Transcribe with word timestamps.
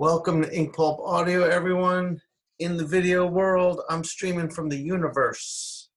Welcome 0.00 0.42
to 0.42 0.48
Inkpulp 0.50 1.04
Audio, 1.04 1.42
everyone. 1.42 2.20
In 2.60 2.76
the 2.76 2.86
video 2.86 3.26
world, 3.26 3.80
I'm 3.90 4.04
streaming 4.04 4.48
from 4.48 4.68
the 4.68 4.76
universe. 4.76 5.88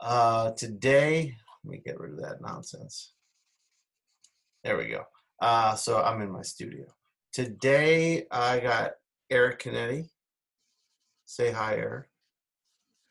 Uh, 0.00 0.52
today, 0.52 1.34
let 1.64 1.72
me 1.72 1.82
get 1.84 1.98
rid 1.98 2.12
of 2.12 2.20
that 2.20 2.40
nonsense. 2.40 3.14
There 4.62 4.78
we 4.78 4.86
go. 4.86 5.02
Uh, 5.42 5.74
so 5.74 6.00
I'm 6.00 6.22
in 6.22 6.30
my 6.30 6.42
studio. 6.42 6.84
Today, 7.32 8.28
I 8.30 8.60
got 8.60 8.92
Eric 9.28 9.60
Canete. 9.64 10.08
Say 11.26 11.50
hi, 11.50 11.78
Eric. 11.78 12.06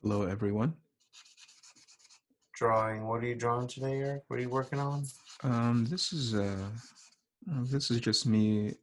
Hello, 0.01 0.21
everyone. 0.21 0.75
Drawing. 2.55 3.05
What 3.05 3.21
are 3.21 3.27
you 3.27 3.35
drawing 3.35 3.67
today, 3.67 3.97
Eric? 3.97 4.23
What 4.29 4.39
are 4.39 4.43
you 4.43 4.49
working 4.49 4.79
on? 4.79 5.03
Um, 5.43 5.85
this 5.89 6.13
is 6.13 6.35
uh, 6.35 6.69
uh, 7.51 7.63
this 7.65 7.91
is 7.91 7.99
just 7.99 8.25
me 8.25 8.73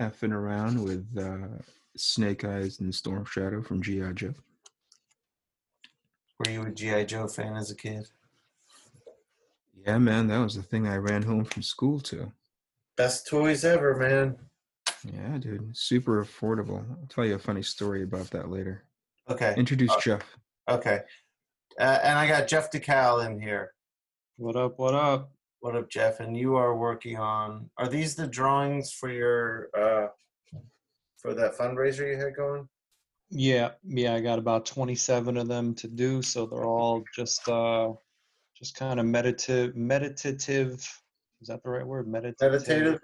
effing 0.00 0.32
around 0.32 0.82
with 0.82 1.06
uh, 1.18 1.58
Snake 1.96 2.44
Eyes 2.44 2.80
and 2.80 2.94
Storm 2.94 3.24
Shadow 3.24 3.62
from 3.62 3.82
GI 3.82 4.12
Joe. 4.14 4.34
Were 6.38 6.50
you 6.50 6.62
a 6.62 6.70
G.I. 6.70 7.04
Joe 7.04 7.28
fan 7.28 7.54
as 7.54 7.70
a 7.70 7.76
kid? 7.76 8.08
Yeah, 9.86 9.98
man, 9.98 10.28
that 10.28 10.38
was 10.38 10.56
the 10.56 10.62
thing 10.62 10.88
I 10.88 10.96
ran 10.96 11.22
home 11.22 11.44
from 11.44 11.62
school 11.62 12.00
to. 12.00 12.32
Best 12.96 13.26
toys 13.28 13.64
ever, 13.64 13.96
man. 13.96 14.36
Yeah, 15.04 15.38
dude, 15.38 15.76
super 15.76 16.24
affordable. 16.24 16.84
I'll 16.90 17.06
tell 17.08 17.24
you 17.24 17.34
a 17.34 17.38
funny 17.38 17.62
story 17.62 18.02
about 18.02 18.30
that 18.30 18.50
later. 18.50 18.84
Okay. 19.28 19.54
Introduce 19.56 19.90
Uh, 19.92 20.00
Jeff. 20.00 20.36
Okay. 20.68 21.00
Uh, 21.78 21.98
and 22.02 22.18
I 22.18 22.26
got 22.28 22.48
Jeff 22.48 22.70
Dekal 22.70 23.26
in 23.26 23.40
here. 23.40 23.72
What 24.36 24.56
up? 24.56 24.78
What 24.78 24.94
up? 24.94 25.30
What 25.62 25.76
up, 25.76 25.88
Jeff? 25.88 26.18
And 26.18 26.36
you 26.36 26.56
are 26.56 26.76
working 26.76 27.18
on. 27.18 27.70
Are 27.78 27.86
these 27.86 28.16
the 28.16 28.26
drawings 28.26 28.90
for 28.90 29.08
your 29.08 29.68
uh 29.78 30.08
for 31.18 31.34
that 31.34 31.56
fundraiser 31.56 32.10
you 32.10 32.18
had 32.18 32.34
going? 32.34 32.68
Yeah, 33.30 33.70
yeah. 33.84 34.12
I 34.14 34.20
got 34.20 34.40
about 34.40 34.66
twenty-seven 34.66 35.36
of 35.36 35.46
them 35.46 35.72
to 35.76 35.86
do, 35.86 36.20
so 36.20 36.46
they're 36.46 36.64
all 36.64 37.04
just, 37.14 37.48
uh, 37.48 37.92
just 38.58 38.74
kind 38.74 38.98
of 38.98 39.06
meditative. 39.06 39.76
Meditative. 39.76 40.80
Is 41.40 41.46
that 41.46 41.62
the 41.62 41.70
right 41.70 41.86
word? 41.86 42.08
Meditative. 42.08 42.66
Meditative. 42.66 43.00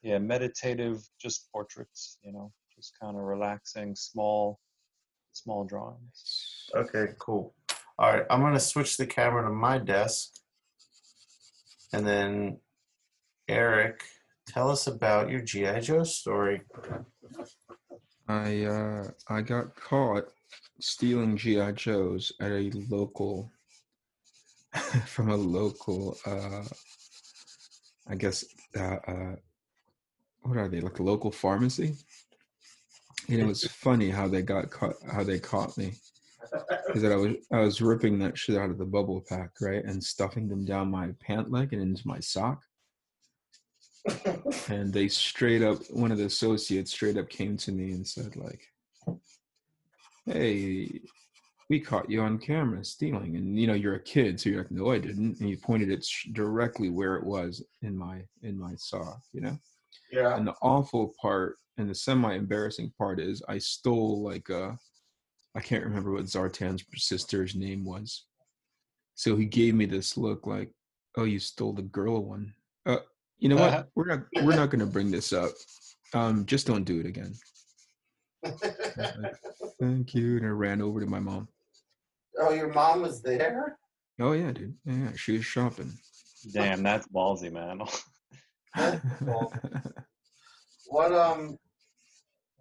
Yeah, 0.00 0.18
meditative. 0.20 1.06
Just 1.20 1.52
portraits. 1.52 2.16
You 2.22 2.32
know, 2.32 2.50
just 2.74 2.94
kind 2.98 3.14
of 3.14 3.24
relaxing, 3.24 3.94
small, 3.94 4.58
small 5.34 5.64
drawings. 5.64 6.70
Okay, 6.74 7.08
cool. 7.18 7.54
All 7.98 8.10
right, 8.10 8.24
I'm 8.30 8.40
gonna 8.40 8.58
switch 8.58 8.96
the 8.96 9.06
camera 9.06 9.42
to 9.42 9.50
my 9.50 9.76
desk, 9.76 10.30
and 11.94 12.04
then 12.04 12.58
Eric, 13.48 14.02
tell 14.48 14.68
us 14.68 14.88
about 14.88 15.30
your 15.30 15.40
GI 15.40 15.80
Joe 15.80 16.02
story. 16.02 16.62
I 18.26 18.64
uh, 18.64 19.04
I 19.28 19.42
got 19.42 19.76
caught 19.76 20.24
stealing 20.80 21.36
GI 21.36 21.72
Joes 21.74 22.32
at 22.40 22.50
a 22.50 22.70
local 22.90 23.52
from 25.06 25.30
a 25.30 25.36
local 25.36 26.16
uh, 26.26 26.64
I 28.08 28.16
guess 28.16 28.44
uh, 28.76 28.96
uh, 29.06 29.36
what 30.42 30.58
are 30.58 30.68
they 30.68 30.80
like 30.80 30.98
a 30.98 31.04
local 31.04 31.30
pharmacy? 31.30 31.94
And 33.28 33.40
it 33.40 33.46
was 33.46 33.64
funny 33.70 34.10
how 34.10 34.26
they 34.26 34.42
got 34.42 34.70
caught 34.70 34.96
how 35.12 35.22
they 35.22 35.38
caught 35.38 35.78
me. 35.78 35.92
Is 36.94 37.02
that 37.02 37.12
I 37.12 37.16
was 37.16 37.34
I 37.52 37.60
was 37.60 37.80
ripping 37.80 38.18
that 38.20 38.38
shit 38.38 38.56
out 38.56 38.70
of 38.70 38.78
the 38.78 38.84
bubble 38.84 39.24
pack, 39.28 39.50
right? 39.60 39.84
And 39.84 40.02
stuffing 40.02 40.48
them 40.48 40.64
down 40.64 40.90
my 40.90 41.10
pant 41.20 41.50
leg 41.50 41.72
and 41.72 41.82
into 41.82 42.06
my 42.06 42.20
sock. 42.20 42.62
and 44.68 44.92
they 44.92 45.08
straight 45.08 45.62
up 45.62 45.78
one 45.90 46.12
of 46.12 46.18
the 46.18 46.26
associates 46.26 46.92
straight 46.92 47.16
up 47.16 47.28
came 47.28 47.56
to 47.56 47.72
me 47.72 47.92
and 47.92 48.06
said 48.06 48.36
like 48.36 48.60
hey 50.26 51.00
we 51.70 51.80
caught 51.80 52.10
you 52.10 52.20
on 52.20 52.38
camera 52.38 52.84
stealing 52.84 53.36
and 53.36 53.58
you 53.58 53.66
know 53.66 53.72
you're 53.72 53.94
a 53.94 54.02
kid 54.02 54.38
so 54.38 54.50
you're 54.50 54.58
like 54.58 54.70
no 54.70 54.90
i 54.90 54.98
didn't 54.98 55.40
and 55.40 55.48
you 55.48 55.56
pointed 55.56 55.90
it 55.90 56.04
sh- 56.04 56.28
directly 56.32 56.90
where 56.90 57.16
it 57.16 57.24
was 57.24 57.64
in 57.80 57.96
my 57.96 58.22
in 58.42 58.58
my 58.58 58.74
sock 58.76 59.20
you 59.32 59.40
know 59.40 59.56
yeah. 60.12 60.36
and 60.36 60.46
the 60.46 60.54
awful 60.60 61.14
part 61.20 61.56
and 61.78 61.88
the 61.88 61.94
semi 61.94 62.34
embarrassing 62.34 62.92
part 62.98 63.18
is 63.18 63.42
i 63.48 63.56
stole 63.56 64.22
like 64.22 64.50
uh 64.50 64.72
i 65.56 65.60
can't 65.60 65.84
remember 65.84 66.12
what 66.12 66.24
zartan's 66.24 66.84
sister's 66.96 67.54
name 67.54 67.84
was. 67.84 68.26
So 69.14 69.36
he 69.36 69.44
gave 69.46 69.74
me 69.74 69.86
this 69.86 70.16
look 70.16 70.46
like 70.46 70.70
oh 71.16 71.24
you 71.24 71.38
stole 71.38 71.72
the 71.72 71.82
girl 71.82 72.24
one. 72.24 72.52
Uh 72.86 72.98
you 73.38 73.48
know 73.48 73.58
Uh-huh. 73.58 73.84
what? 73.84 73.88
we're 73.94 74.06
not 74.16 74.24
we're 74.44 74.56
not 74.56 74.70
going 74.70 74.80
to 74.80 74.86
bring 74.86 75.10
this 75.10 75.32
up. 75.32 75.50
Um 76.12 76.44
just 76.46 76.66
don't 76.66 76.84
do 76.84 77.00
it 77.00 77.06
again. 77.06 77.34
Thank 79.80 80.14
you 80.14 80.36
and 80.36 80.46
i 80.46 80.50
ran 80.50 80.82
over 80.82 81.00
to 81.00 81.06
my 81.06 81.20
mom. 81.20 81.48
Oh, 82.38 82.52
your 82.52 82.72
mom 82.72 83.02
was 83.02 83.22
there. 83.22 83.78
oh 84.20 84.32
yeah 84.32 84.52
dude. 84.52 84.74
Yeah, 84.84 84.94
yeah 84.94 85.12
she 85.16 85.32
was 85.36 85.44
shopping. 85.46 85.92
Damn, 86.52 86.82
that's 86.82 87.06
ballsy, 87.08 87.50
man. 87.52 87.80
Well, 89.20 89.52
What 90.88 91.12
um 91.12 91.56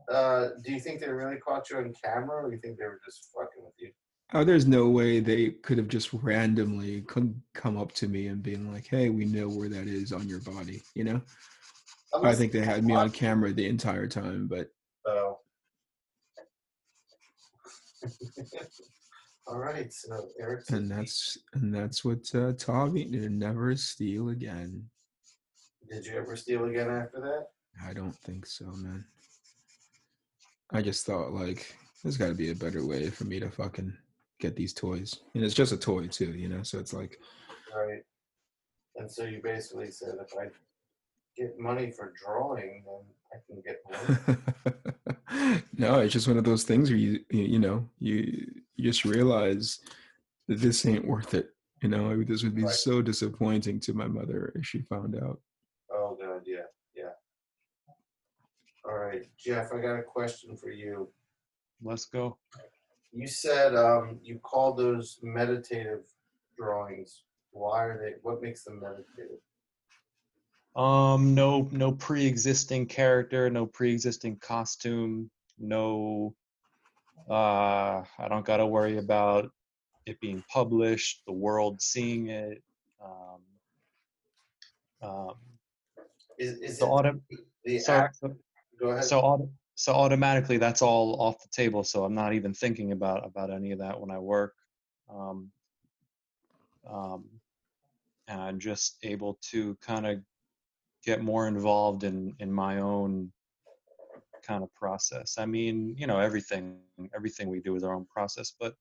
uh 0.10 0.50
do 0.64 0.72
you 0.72 0.80
think 0.80 1.00
they 1.00 1.10
really 1.10 1.38
caught 1.38 1.70
you 1.70 1.78
on 1.78 1.94
camera 2.04 2.44
or 2.44 2.50
do 2.50 2.56
you 2.56 2.62
think 2.62 2.78
they 2.78 2.86
were 2.86 3.00
just 3.06 3.30
fucking 3.36 3.64
with 3.64 3.74
you? 3.78 3.92
Oh, 4.34 4.44
there's 4.44 4.66
no 4.66 4.90
way 4.90 5.20
they 5.20 5.52
could 5.52 5.78
have 5.78 5.88
just 5.88 6.12
randomly 6.14 7.02
come 7.02 7.36
come 7.54 7.78
up 7.78 7.92
to 7.94 8.08
me 8.08 8.28
and 8.28 8.42
being 8.42 8.72
like, 8.74 8.88
"Hey, 8.88 9.10
we 9.10 9.26
know 9.26 9.48
where 9.48 9.70
that 9.70 9.88
is 9.88 10.12
on 10.12 10.28
your 10.28 10.40
body." 10.42 10.82
You 10.96 11.04
know, 11.04 11.22
I 12.24 12.34
think 12.34 12.52
they 12.52 12.62
had 12.62 12.84
me 12.84 12.96
on 12.96 13.12
camera 13.12 13.54
the 13.54 13.68
entire 13.68 14.08
time, 14.08 14.48
but 14.48 14.70
Oh. 15.06 15.40
All 19.48 19.60
right, 19.60 19.92
so 19.92 20.30
Eric. 20.40 20.64
and 20.70 20.90
that's 20.90 21.38
and 21.54 21.74
that's 21.74 22.06
what 22.06 22.34
uh, 22.34 22.54
taught 22.54 22.94
me 22.94 23.06
never 23.06 23.76
steal 23.76 24.30
again. 24.30 24.90
Did 25.92 26.06
you 26.06 26.14
ever 26.16 26.36
steal 26.36 26.66
again 26.66 26.90
after 26.90 27.20
that? 27.20 27.48
I 27.86 27.94
don't 27.94 28.16
think 28.16 28.46
so, 28.46 28.66
man. 28.66 29.06
I 30.74 30.82
just 30.82 31.06
thought 31.06 31.32
like 31.34 31.76
there's 32.04 32.18
got 32.18 32.28
to 32.28 32.34
be 32.34 32.52
a 32.52 32.56
better 32.56 32.86
way 32.86 33.10
for 33.10 33.24
me 33.26 33.40
to 33.40 33.50
fucking 33.50 33.94
get 34.40 34.56
these 34.56 34.74
toys, 34.74 35.20
and 35.36 35.44
it's 35.44 35.54
just 35.54 35.72
a 35.72 35.78
toy 35.78 36.08
too, 36.08 36.32
you 36.34 36.50
know. 36.50 36.64
So 36.64 36.80
it's 36.80 36.94
like, 36.94 37.20
Right. 37.76 38.02
And 38.96 39.10
so 39.10 39.24
you 39.26 39.42
basically 39.44 39.90
said 39.92 40.16
if 40.22 40.32
I 40.38 40.50
get 41.36 41.58
money 41.60 41.92
for 41.92 42.14
drawing, 42.24 42.84
then 42.86 43.02
I 43.34 43.38
can 43.48 43.62
get 43.66 43.82
money. 45.40 45.62
no, 45.78 46.00
it's 46.00 46.14
just 46.14 46.28
one 46.28 46.38
of 46.38 46.44
those 46.44 46.64
things 46.64 46.90
where 46.90 47.00
you 47.00 47.20
you, 47.32 47.44
you 47.44 47.60
know 47.60 47.88
you 48.00 48.52
you 48.76 48.84
just 48.84 49.06
realize 49.06 49.80
that 50.48 50.60
this 50.60 50.86
ain't 50.86 51.08
worth 51.08 51.34
it. 51.34 51.50
You 51.82 51.90
know, 51.90 52.24
this 52.24 52.44
would 52.44 52.56
be 52.56 52.64
Right. 52.64 52.72
so 52.74 53.02
disappointing 53.02 53.80
to 53.82 53.94
my 53.94 54.08
mother 54.08 54.52
if 54.56 54.66
she 54.66 54.82
found 54.84 55.16
out. 55.16 55.40
oh 55.92 56.18
god, 56.22 56.42
yeah, 56.46 56.68
yeah. 56.96 57.10
All 58.94 59.00
right, 59.00 59.26
Jeff, 59.40 59.74
I 59.74 59.80
got 59.80 59.96
a 59.96 60.04
question 60.04 60.56
for 60.56 60.70
you. 60.70 61.10
Let's 61.82 62.06
go. 62.06 62.38
You 63.12 63.28
said 63.28 63.76
um, 63.76 64.20
you 64.24 64.38
called 64.44 64.78
those 64.78 65.18
meditative 65.24 66.04
drawings. 66.56 67.24
Why 67.50 67.86
are 67.86 67.98
they? 67.98 68.18
What 68.22 68.44
makes 68.44 68.64
them 68.64 68.80
meditative? 68.80 69.40
Um, 70.76 71.34
no, 71.34 71.68
no 71.72 71.92
pre-existing 71.92 72.86
character, 72.86 73.50
no 73.50 73.66
pre-existing 73.66 74.36
costume, 74.36 75.32
no. 75.58 76.36
Uh, 77.28 78.04
I 78.20 78.28
don't 78.30 78.46
got 78.46 78.58
to 78.58 78.68
worry 78.68 79.00
about 79.00 79.50
it 80.06 80.20
being 80.20 80.44
published, 80.54 81.24
the 81.26 81.34
world 81.34 81.82
seeing 81.82 82.28
it. 82.28 82.62
Um, 83.04 83.42
um, 85.02 85.36
Is, 86.38 86.60
is 86.60 86.78
so, 86.78 86.86
it 86.86 86.90
auto, 86.90 87.22
the 87.66 87.80
so, 87.80 87.94
act? 87.94 88.20
So, 88.80 88.86
Go 88.86 88.92
ahead. 88.92 89.04
so, 89.06 89.50
so 89.76 89.94
automatically 89.94 90.58
that's 90.58 90.82
all 90.82 91.20
off 91.22 91.42
the 91.42 91.50
table. 91.50 91.84
So 91.84 92.04
I'm 92.04 92.14
not 92.14 92.34
even 92.34 92.54
thinking 92.54 92.92
about 92.92 93.26
about 93.26 93.52
any 93.52 93.72
of 93.72 93.80
that 93.80 94.00
when 94.00 94.12
I 94.12 94.20
work. 94.20 94.54
Um, 95.10 95.52
um, 96.90 97.26
and 98.28 98.42
I'm 98.42 98.60
just 98.60 98.98
able 99.04 99.38
to 99.52 99.76
kind 99.82 100.06
of 100.06 100.20
get 101.04 101.22
more 101.22 101.48
involved 101.48 102.04
in 102.04 102.36
in 102.40 102.52
my 102.52 102.80
own 102.80 103.32
kind 104.44 104.64
of 104.64 104.74
process. 104.76 105.38
I 105.38 105.46
mean, 105.46 105.96
you 105.98 106.08
know, 106.08 106.20
everything 106.20 106.78
everything 107.16 107.50
we 107.50 107.60
do 107.60 107.76
is 107.76 107.84
our 107.84 107.94
own 107.94 108.06
process, 108.06 108.54
but 108.60 108.76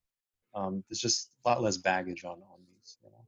um, 0.54 0.84
there's 0.88 0.98
just 0.98 1.30
a 1.44 1.48
lot 1.48 1.62
less 1.62 1.76
baggage 1.76 2.24
on 2.24 2.32
on 2.32 2.60
these. 2.68 2.98
You 3.02 3.10
know? 3.10 3.26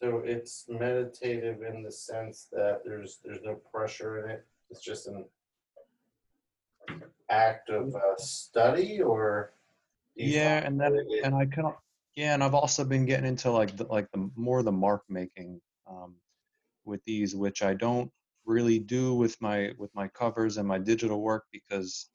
So 0.00 0.22
it's 0.24 0.66
meditative 0.68 1.62
in 1.62 1.82
the 1.82 1.92
sense 1.92 2.48
that 2.52 2.82
there's 2.84 3.18
there's 3.24 3.42
no 3.42 3.54
pressure 3.54 4.24
in 4.24 4.30
it. 4.30 4.46
It's 4.70 4.80
just 4.80 5.06
an 5.06 5.24
act 7.30 7.70
of 7.70 7.94
uh, 7.94 8.16
study, 8.18 9.00
or 9.00 9.52
Yeah, 10.14 10.64
and 10.64 10.80
then 10.80 10.94
it- 10.94 11.24
and 11.24 11.34
I 11.34 11.46
can 11.46 11.72
yeah, 12.14 12.32
and 12.34 12.42
I've 12.42 12.54
also 12.54 12.84
been 12.84 13.04
getting 13.04 13.26
into 13.26 13.50
like 13.50 13.76
the, 13.76 13.84
like 13.84 14.10
the 14.10 14.30
more 14.36 14.62
the 14.62 14.72
mark 14.72 15.02
making 15.08 15.60
um, 15.86 16.14
with 16.86 17.04
these, 17.04 17.36
which 17.36 17.62
I 17.62 17.74
don't 17.74 18.10
really 18.46 18.78
do 18.78 19.14
with 19.14 19.40
my 19.40 19.72
with 19.76 19.94
my 19.94 20.08
covers 20.08 20.56
and 20.56 20.66
my 20.66 20.78
digital 20.78 21.20
work 21.20 21.44
because 21.52 22.08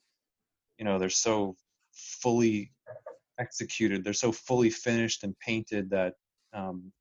you 0.78 0.84
know 0.84 0.98
they're 0.98 1.10
so 1.10 1.56
fully 1.92 2.72
executed 3.38 4.02
they're 4.02 4.12
so 4.12 4.32
fully 4.32 4.70
finished 4.70 5.24
and 5.24 5.38
painted 5.38 5.90
that 5.90 6.14
um 6.54 6.92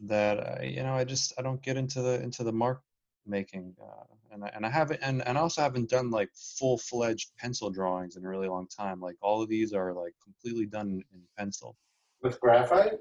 that 0.00 0.60
I, 0.60 0.64
you 0.64 0.82
know 0.82 0.94
i 0.94 1.04
just 1.04 1.32
i 1.38 1.42
don't 1.42 1.62
get 1.62 1.76
into 1.76 2.02
the 2.02 2.22
into 2.22 2.44
the 2.44 2.52
mark 2.52 2.82
making 3.26 3.74
uh, 3.82 4.04
and 4.32 4.44
I, 4.44 4.50
and 4.54 4.66
I 4.66 4.70
haven't 4.70 5.00
and, 5.02 5.26
and 5.26 5.36
I 5.38 5.40
also 5.40 5.62
haven't 5.62 5.90
done 5.90 6.10
like 6.10 6.30
full 6.34 6.78
fledged 6.78 7.30
pencil 7.38 7.70
drawings 7.70 8.16
in 8.16 8.24
a 8.24 8.28
really 8.28 8.48
long 8.48 8.66
time 8.68 9.00
like 9.00 9.16
all 9.20 9.42
of 9.42 9.48
these 9.48 9.72
are 9.72 9.92
like 9.92 10.14
completely 10.22 10.66
done 10.66 11.02
in 11.12 11.20
pencil 11.38 11.76
With 12.22 12.40
graphite? 12.40 12.98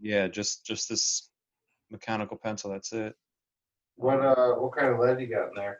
yeah 0.00 0.28
just 0.28 0.64
just 0.66 0.88
this 0.88 1.30
mechanical 1.90 2.36
pencil 2.36 2.70
that's 2.70 2.92
it 2.92 3.14
What 3.96 4.20
uh 4.20 4.54
what 4.54 4.76
kind 4.76 4.92
of 4.92 4.98
lead 4.98 5.20
you 5.20 5.28
got 5.28 5.48
in 5.48 5.54
there? 5.56 5.78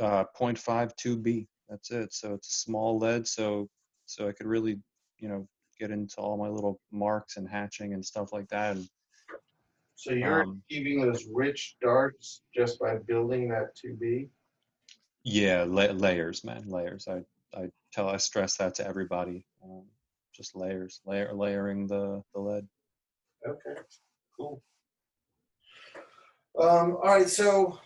uh 0.00 0.24
0.5 0.38 0.92
2b 1.02 1.46
that's 1.68 1.90
it 1.90 2.12
so 2.12 2.34
it's 2.34 2.48
a 2.48 2.58
small 2.58 2.98
lead 2.98 3.26
so 3.26 3.68
so 4.06 4.28
i 4.28 4.32
could 4.32 4.46
really 4.46 4.78
you 5.18 5.28
know 5.28 5.46
get 5.78 5.90
into 5.90 6.16
all 6.16 6.36
my 6.36 6.48
little 6.48 6.80
marks 6.90 7.36
and 7.36 7.48
hatching 7.48 7.92
and 7.94 8.04
stuff 8.04 8.32
like 8.32 8.48
that 8.48 8.76
and 8.76 8.88
So 9.96 10.12
you're 10.12 10.42
Um, 10.42 10.62
achieving 10.70 11.00
those 11.00 11.24
rich 11.32 11.76
darks 11.82 12.42
just 12.54 12.78
by 12.78 12.96
building 13.08 13.48
that 13.48 13.74
2B? 13.76 14.28
yeah 15.24 15.64
la- 15.64 15.90
layers 15.90 16.44
man 16.44 16.68
layers 16.68 17.08
i 17.08 17.20
i 17.60 17.68
tell 17.92 18.08
i 18.08 18.16
stress 18.16 18.56
that 18.58 18.76
to 18.76 18.86
everybody 18.86 19.44
um, 19.64 19.82
just 20.32 20.54
layers 20.54 21.00
layer 21.04 21.32
layering 21.34 21.86
the 21.88 22.22
the 22.32 22.40
lead 22.40 22.68
Okay, 23.46 23.80
cool. 24.36 24.60
Um, 26.58 26.96
all 27.02 27.14
right, 27.16 27.28
so 27.28 27.78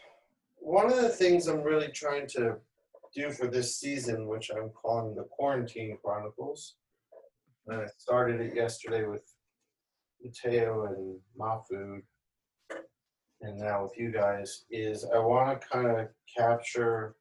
one 0.57 0.91
of 0.91 0.97
the 1.03 1.09
things 1.11 1.49
I'm 1.49 1.63
really 1.63 1.89
trying 1.93 2.27
to 2.29 2.57
do 3.15 3.31
for 3.31 3.47
this 3.47 3.77
season, 3.77 4.27
which 4.27 4.51
I'm 4.51 4.71
calling 4.71 5.15
the 5.15 5.25
Quarantine 5.25 5.99
Chronicles, 6.03 6.77
and 7.67 7.83
I 7.83 7.87
started 7.99 8.41
it 8.41 8.55
yesterday 8.55 9.05
with 9.07 9.25
Mateo 10.23 10.87
and 10.87 11.19
Mafood, 11.39 12.03
and 13.43 13.59
now 13.59 13.85
with 13.85 13.97
you 13.97 14.11
guys, 14.11 14.65
is 14.71 15.05
I 15.05 15.19
want 15.19 15.61
to 15.61 15.69
kind 15.69 16.01
of 16.01 16.09
capture 16.37 17.15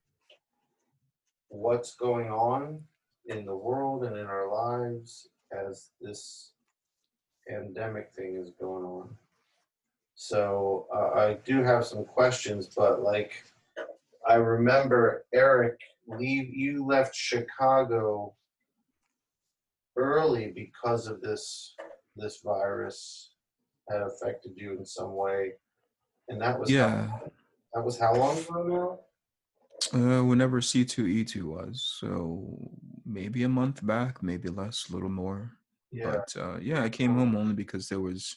what's 1.47 1.95
going 1.95 2.29
on 2.29 2.81
in 3.25 3.45
the 3.45 3.55
world 3.55 4.03
and 4.03 4.17
in 4.17 4.25
our 4.25 4.51
lives 4.51 5.29
as 5.51 5.91
this 6.01 6.51
pandemic 7.47 8.11
thing 8.13 8.35
is 8.35 8.51
going 8.59 8.83
on. 8.83 9.09
So 10.15 10.87
uh, 10.93 11.17
I 11.17 11.37
do 11.45 11.63
have 11.63 11.85
some 11.85 12.03
questions, 12.03 12.69
but 12.75 13.01
like 13.01 13.43
I 14.27 14.35
remember 14.35 15.25
Eric, 15.33 15.79
leave 16.07 16.53
you 16.53 16.85
left 16.85 17.15
Chicago 17.15 18.33
early 19.95 20.51
because 20.51 21.07
of 21.07 21.21
this 21.21 21.75
this 22.19 22.41
virus 22.43 23.33
had 23.89 24.01
affected 24.01 24.53
you 24.55 24.77
in 24.77 24.85
some 24.85 25.15
way, 25.15 25.53
and 26.27 26.41
that 26.41 26.59
was 26.59 26.69
how- 26.69 26.75
Yeah. 26.75 27.19
that 27.73 27.83
was 27.83 27.97
how 27.99 28.13
long 28.15 28.37
ago 28.37 28.63
now? 29.93 30.19
Uh, 30.19 30.23
whenever 30.25 30.59
C2E2 30.61 31.43
was, 31.45 31.81
so 31.99 32.71
maybe 33.05 33.43
a 33.43 33.49
month 33.49 33.85
back, 33.85 34.21
maybe 34.21 34.49
less, 34.49 34.89
a 34.89 34.93
little 34.93 35.09
more. 35.09 35.57
Yeah, 35.91 36.11
But 36.11 36.35
uh, 36.37 36.57
yeah, 36.59 36.83
I 36.83 36.89
came 36.89 37.15
home 37.15 37.35
only 37.35 37.53
because 37.55 37.87
there 37.89 38.01
was, 38.01 38.35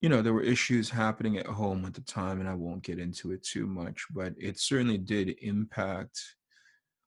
you 0.00 0.08
know, 0.08 0.22
there 0.22 0.34
were 0.34 0.42
issues 0.42 0.88
happening 0.90 1.38
at 1.38 1.46
home 1.46 1.84
at 1.86 1.94
the 1.94 2.02
time, 2.02 2.38
and 2.38 2.48
I 2.48 2.54
won't 2.54 2.84
get 2.84 2.98
into 3.00 3.32
it 3.32 3.42
too 3.42 3.66
much. 3.66 4.06
But 4.12 4.34
it 4.38 4.58
certainly 4.60 4.98
did 4.98 5.30
impact. 5.42 6.20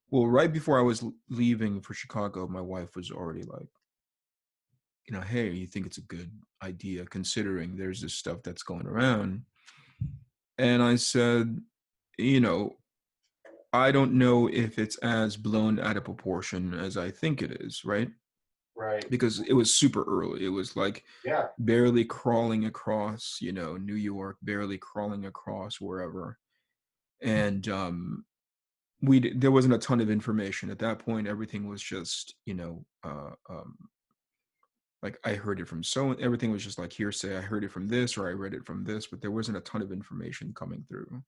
Well, 0.09 0.27
right 0.27 0.51
before 0.51 0.77
I 0.77 0.81
was 0.83 1.05
leaving 1.29 1.81
for 1.81 1.93
Chicago, 1.93 2.47
my 2.47 2.61
wife 2.61 2.95
was 2.95 3.11
already 3.11 3.43
like, 3.43 3.69
you 5.07 5.13
know, 5.13 5.21
hey, 5.21 5.49
you 5.49 5.67
think 5.67 5.85
it's 5.85 5.97
a 5.97 6.01
good 6.01 6.31
idea 6.63 7.05
considering 7.05 7.75
there's 7.75 8.01
this 8.01 8.13
stuff 8.13 8.39
that's 8.43 8.63
going 8.63 8.87
around? 8.87 9.43
And 10.57 10.81
I 10.83 10.95
said, 10.95 11.59
you 12.17 12.39
know, 12.39 12.77
I 13.73 13.91
don't 13.91 14.13
know 14.13 14.47
if 14.47 14.77
it's 14.77 14.97
as 14.97 15.35
blown 15.35 15.79
out 15.79 15.97
of 15.97 16.05
proportion 16.05 16.73
as 16.75 16.95
I 16.95 17.09
think 17.09 17.41
it 17.41 17.61
is, 17.61 17.83
right? 17.83 18.09
right. 18.77 19.09
Because 19.09 19.39
it 19.41 19.53
was 19.53 19.73
super 19.73 20.03
early. 20.03 20.45
It 20.45 20.49
was 20.49 20.75
like 20.75 21.03
Yeah, 21.25 21.47
barely 21.57 22.05
crawling 22.05 22.65
across, 22.65 23.37
you 23.41 23.51
know, 23.51 23.77
New 23.77 23.95
York, 23.95 24.37
barely 24.43 24.77
crawling 24.77 25.25
across 25.25 25.81
wherever. 25.81 26.37
And 27.21 27.67
um 27.69 28.25
we 29.01 29.33
there 29.35 29.51
wasn't 29.51 29.73
a 29.73 29.79
ton 29.79 30.01
of 30.01 30.09
information 30.11 30.69
at 30.69 30.79
that 30.79 30.99
point. 30.99 31.27
Everything 31.27 31.67
was 31.67 31.81
just, 31.81 32.35
you 32.45 32.53
know, 32.53 32.85
uh 33.03 33.31
um 33.49 33.75
like 35.03 35.19
I 35.25 35.33
heard 35.33 35.59
it 35.59 35.67
from 35.67 35.83
so 35.83 36.13
everything 36.13 36.51
was 36.51 36.63
just 36.63 36.79
like 36.79 36.93
hearsay. 36.93 37.37
I 37.37 37.41
heard 37.41 37.63
it 37.63 37.71
from 37.71 37.87
this 37.87 38.17
or 38.17 38.27
I 38.27 38.31
read 38.31 38.53
it 38.53 38.65
from 38.65 38.83
this, 38.83 39.07
but 39.07 39.21
there 39.21 39.31
wasn't 39.31 39.57
a 39.57 39.61
ton 39.61 39.81
of 39.81 39.91
information 39.91 40.53
coming 40.57 40.83
through. 40.87 41.21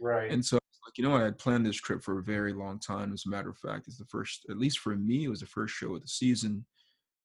right. 0.00 0.30
And 0.30 0.44
so 0.44 0.58
like, 0.90 0.98
you 0.98 1.04
know 1.04 1.10
what? 1.10 1.22
I 1.22 1.26
had 1.26 1.38
planned 1.38 1.64
this 1.64 1.76
trip 1.76 2.02
for 2.02 2.18
a 2.18 2.22
very 2.22 2.52
long 2.52 2.80
time. 2.80 3.12
As 3.12 3.24
a 3.26 3.30
matter 3.30 3.50
of 3.50 3.58
fact, 3.58 3.86
it's 3.86 3.98
the 3.98 4.04
first, 4.06 4.46
at 4.50 4.58
least 4.58 4.80
for 4.80 4.96
me, 4.96 5.24
it 5.24 5.28
was 5.28 5.40
the 5.40 5.46
first 5.46 5.74
show 5.74 5.94
of 5.94 6.02
the 6.02 6.08
season. 6.08 6.66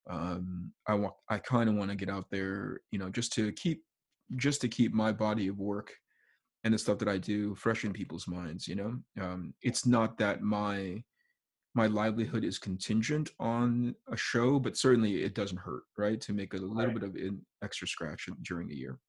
Um, 0.08 0.72
I 0.88 0.94
want, 0.94 1.16
I 1.30 1.40
kind 1.40 1.68
of 1.68 1.76
want 1.76 1.90
to 1.90 1.96
get 1.96 2.10
out 2.10 2.26
there, 2.30 2.82
you 2.92 3.00
know, 3.00 3.10
just 3.10 3.34
to 3.34 3.52
keep, 3.54 3.82
just 4.36 4.62
to 4.62 4.68
keep 4.68 4.94
my 4.94 5.12
body 5.12 5.48
of 5.48 5.58
work 5.58 5.92
and 6.64 6.74
the 6.74 6.78
stuff 6.78 7.00
that 7.00 7.08
I 7.08 7.18
do 7.18 7.56
fresh 7.56 7.86
in 7.86 7.94
people's 7.94 8.28
minds. 8.28 8.68
You 8.68 8.76
know, 8.76 8.98
um, 9.20 9.54
it's 9.64 9.88
not 9.88 10.18
that 10.20 10.42
my 10.42 11.04
my 11.76 11.88
livelihood 11.88 12.44
is 12.44 12.58
contingent 12.60 13.32
on 13.40 13.96
a 14.08 14.18
show, 14.18 14.60
but 14.60 14.78
certainly 14.78 15.24
it 15.24 15.36
doesn't 15.36 15.58
hurt, 15.58 15.84
right? 15.98 16.22
To 16.22 16.34
make 16.34 16.54
a 16.54 16.58
little 16.58 16.92
Right. 16.92 16.94
bit 16.94 17.04
of 17.04 17.16
an 17.16 17.46
extra 17.64 17.88
scratch 17.88 18.30
during 18.44 18.68
the 18.68 18.76
year. 18.76 19.00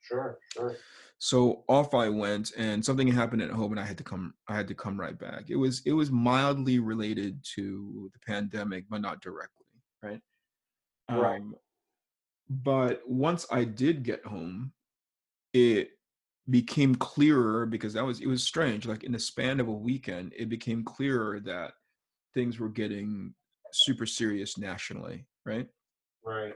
sure, 0.00 0.38
sure. 0.52 0.76
So 1.18 1.64
off 1.68 1.94
I 1.94 2.08
went, 2.10 2.52
and 2.56 2.84
something 2.84 3.08
happened 3.08 3.42
at 3.42 3.50
home, 3.50 3.72
and 3.72 3.80
I 3.80 3.84
had 3.84 3.98
to 3.98 4.04
come. 4.04 4.34
I 4.48 4.54
had 4.56 4.68
to 4.68 4.74
come 4.74 5.00
right 5.00 5.18
back. 5.18 5.50
It 5.50 5.56
was 5.56 5.82
it 5.86 5.92
was 5.92 6.10
mildly 6.10 6.78
related 6.78 7.42
to 7.54 8.10
the 8.12 8.18
pandemic, 8.20 8.86
but 8.88 9.00
not 9.00 9.22
directly, 9.22 9.66
right? 10.02 10.20
Right. 11.08 11.42
Um, 11.42 11.56
but 12.48 13.08
once 13.08 13.46
I 13.50 13.64
did 13.64 14.02
get 14.04 14.24
home, 14.24 14.72
it 15.52 15.90
became 16.50 16.94
clearer 16.94 17.66
because 17.66 17.94
that 17.94 18.04
was 18.04 18.20
it 18.20 18.26
was 18.28 18.44
strange. 18.44 18.86
Like 18.86 19.04
in 19.04 19.12
the 19.12 19.18
span 19.18 19.60
of 19.60 19.68
a 19.68 19.72
weekend, 19.72 20.34
it 20.36 20.48
became 20.48 20.84
clearer 20.84 21.40
that 21.40 21.74
things 22.36 22.60
were 22.60 22.68
getting 22.68 23.34
super 23.72 24.06
serious 24.06 24.58
nationally, 24.58 25.26
right? 25.44 25.66
Right. 26.24 26.54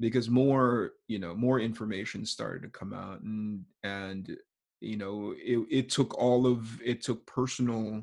because 0.00 0.28
more 0.28 0.92
you 1.06 1.18
know 1.18 1.34
more 1.34 1.60
information 1.60 2.24
started 2.26 2.62
to 2.62 2.68
come 2.68 2.92
out 2.92 3.20
and 3.20 3.64
and 3.84 4.36
you 4.80 4.96
know 4.96 5.34
it, 5.36 5.66
it 5.70 5.88
took 5.90 6.14
all 6.18 6.46
of 6.46 6.80
it 6.82 7.02
took 7.02 7.24
personal 7.26 8.02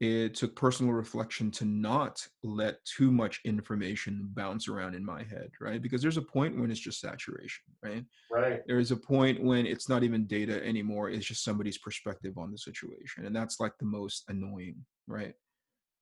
it 0.00 0.34
took 0.34 0.54
personal 0.56 0.92
reflection 0.92 1.50
to 1.50 1.64
not 1.64 2.26
let 2.42 2.84
too 2.84 3.10
much 3.12 3.40
information 3.44 4.28
bounce 4.34 4.68
around 4.68 4.94
in 4.94 5.04
my 5.04 5.22
head 5.24 5.50
right 5.60 5.82
because 5.82 6.00
there's 6.02 6.16
a 6.16 6.22
point 6.36 6.58
when 6.58 6.70
it's 6.70 6.80
just 6.80 7.00
saturation 7.00 7.64
right 7.82 8.04
Right. 8.30 8.62
there's 8.66 8.92
a 8.92 8.96
point 8.96 9.42
when 9.42 9.66
it's 9.66 9.88
not 9.88 10.04
even 10.04 10.26
data 10.26 10.64
anymore 10.64 11.10
it's 11.10 11.26
just 11.26 11.44
somebody's 11.44 11.78
perspective 11.78 12.38
on 12.38 12.50
the 12.52 12.58
situation 12.58 13.26
and 13.26 13.34
that's 13.34 13.58
like 13.60 13.72
the 13.78 13.84
most 13.84 14.24
annoying 14.28 14.76
right 15.08 15.34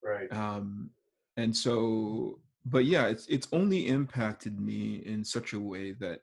Right. 0.03 0.33
um 0.33 0.91
and 1.37 1.55
so 1.57 2.41
but 2.65 2.85
yeah 2.85 3.07
it's 3.07 3.27
it's 3.27 3.49
only 3.53 3.89
impacted 3.89 4.61
me 4.61 5.03
in 5.05 5.25
such 5.25 5.53
a 5.53 5.61
way 5.61 5.93
that 5.93 6.21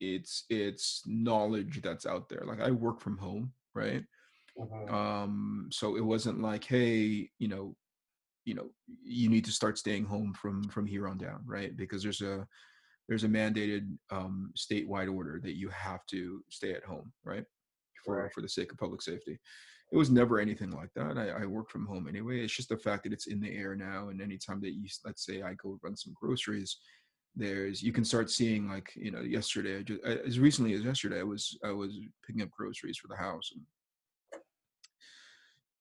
it's 0.00 0.44
it's 0.50 1.02
knowledge 1.06 1.80
that's 1.82 2.06
out 2.06 2.28
there 2.28 2.42
like 2.44 2.60
i 2.60 2.70
work 2.70 3.00
from 3.00 3.16
home 3.18 3.52
right 3.74 4.04
Mhm. 4.58 4.90
um 4.92 5.68
so 5.72 5.96
it 5.96 6.04
wasn't 6.04 6.40
like 6.40 6.64
hey 6.64 7.28
you 7.38 7.48
know 7.48 7.76
you 8.44 8.54
know 8.54 8.70
you 9.02 9.28
need 9.28 9.44
to 9.44 9.52
start 9.52 9.78
staying 9.78 10.04
home 10.04 10.32
from 10.34 10.64
from 10.68 10.86
here 10.86 11.08
on 11.08 11.16
down 11.18 11.42
right 11.46 11.76
because 11.76 12.02
there's 12.02 12.20
a 12.20 12.46
there's 13.08 13.24
a 13.24 13.28
mandated 13.28 13.96
um 14.10 14.52
statewide 14.56 15.12
order 15.12 15.40
that 15.42 15.56
you 15.56 15.68
have 15.70 16.04
to 16.06 16.44
stay 16.50 16.72
at 16.72 16.84
home 16.84 17.12
right 17.24 17.44
for 18.04 18.22
Right. 18.22 18.32
for 18.32 18.40
the 18.40 18.48
sake 18.48 18.72
of 18.72 18.78
public 18.78 19.02
safety 19.02 19.38
it 19.92 19.96
was 19.96 20.10
never 20.10 20.38
anything 20.40 20.70
like 20.70 20.90
that 20.94 21.18
I, 21.18 21.42
I 21.42 21.46
work 21.46 21.70
from 21.70 21.86
home 21.86 22.08
anyway 22.08 22.40
it's 22.42 22.56
just 22.56 22.68
the 22.68 22.76
fact 22.76 23.04
that 23.04 23.12
it's 23.12 23.26
in 23.26 23.40
the 23.40 23.54
air 23.56 23.74
now 23.76 24.08
and 24.08 24.20
anytime 24.20 24.60
that 24.62 24.72
you 24.72 24.88
let's 25.04 25.24
say 25.24 25.42
i 25.42 25.54
go 25.54 25.78
run 25.82 25.96
some 25.96 26.14
groceries 26.20 26.78
there's 27.36 27.82
you 27.82 27.92
can 27.92 28.04
start 28.04 28.30
seeing 28.30 28.68
like 28.68 28.92
you 28.94 29.10
know 29.10 29.20
yesterday 29.20 29.78
I 29.78 29.82
just, 29.82 30.02
as 30.04 30.38
recently 30.38 30.74
as 30.74 30.82
yesterday 30.82 31.20
i 31.20 31.24
was 31.24 31.58
i 31.64 31.70
was 31.70 31.98
picking 32.26 32.42
up 32.42 32.50
groceries 32.50 32.96
for 32.98 33.08
the 33.08 33.16
house 33.16 33.50
and 33.54 33.62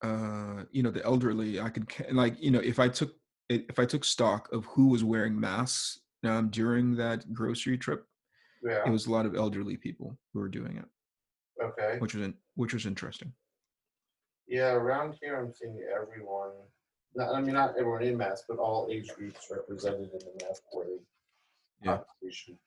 uh 0.03 0.63
you 0.71 0.83
know 0.83 0.91
the 0.91 1.03
elderly 1.05 1.59
i 1.59 1.69
could 1.69 1.87
like 2.11 2.35
you 2.41 2.51
know 2.51 2.59
if 2.59 2.79
i 2.79 2.87
took 2.89 3.13
if 3.49 3.77
i 3.79 3.85
took 3.85 4.03
stock 4.03 4.51
of 4.51 4.65
who 4.65 4.87
was 4.87 5.03
wearing 5.03 5.39
masks 5.39 5.99
um, 6.25 6.49
during 6.49 6.95
that 6.95 7.31
grocery 7.33 7.77
trip 7.77 8.05
Yeah. 8.63 8.83
it 8.85 8.89
was 8.89 9.07
a 9.07 9.11
lot 9.11 9.25
of 9.25 9.35
elderly 9.35 9.77
people 9.77 10.17
who 10.33 10.39
were 10.39 10.49
doing 10.49 10.77
it 10.77 10.85
Okay. 11.61 11.97
which 11.99 12.13
was 12.15 12.23
in, 12.23 12.33
which 12.55 12.73
was 12.73 12.85
interesting. 12.85 13.33
Yeah, 14.47 14.73
around 14.73 15.17
here 15.21 15.39
I'm 15.39 15.53
seeing 15.53 15.81
everyone. 15.93 16.51
Not, 17.15 17.33
I 17.35 17.41
mean, 17.41 17.53
not 17.53 17.75
everyone 17.77 18.03
in 18.03 18.17
mass, 18.17 18.43
but 18.47 18.57
all 18.57 18.87
age 18.91 19.09
groups 19.15 19.47
represented 19.51 20.09
in 20.13 20.19
the 20.19 20.45
mass 20.45 20.61
quarterly 20.71 20.99
Yeah. 21.83 21.97
population. 21.97 22.57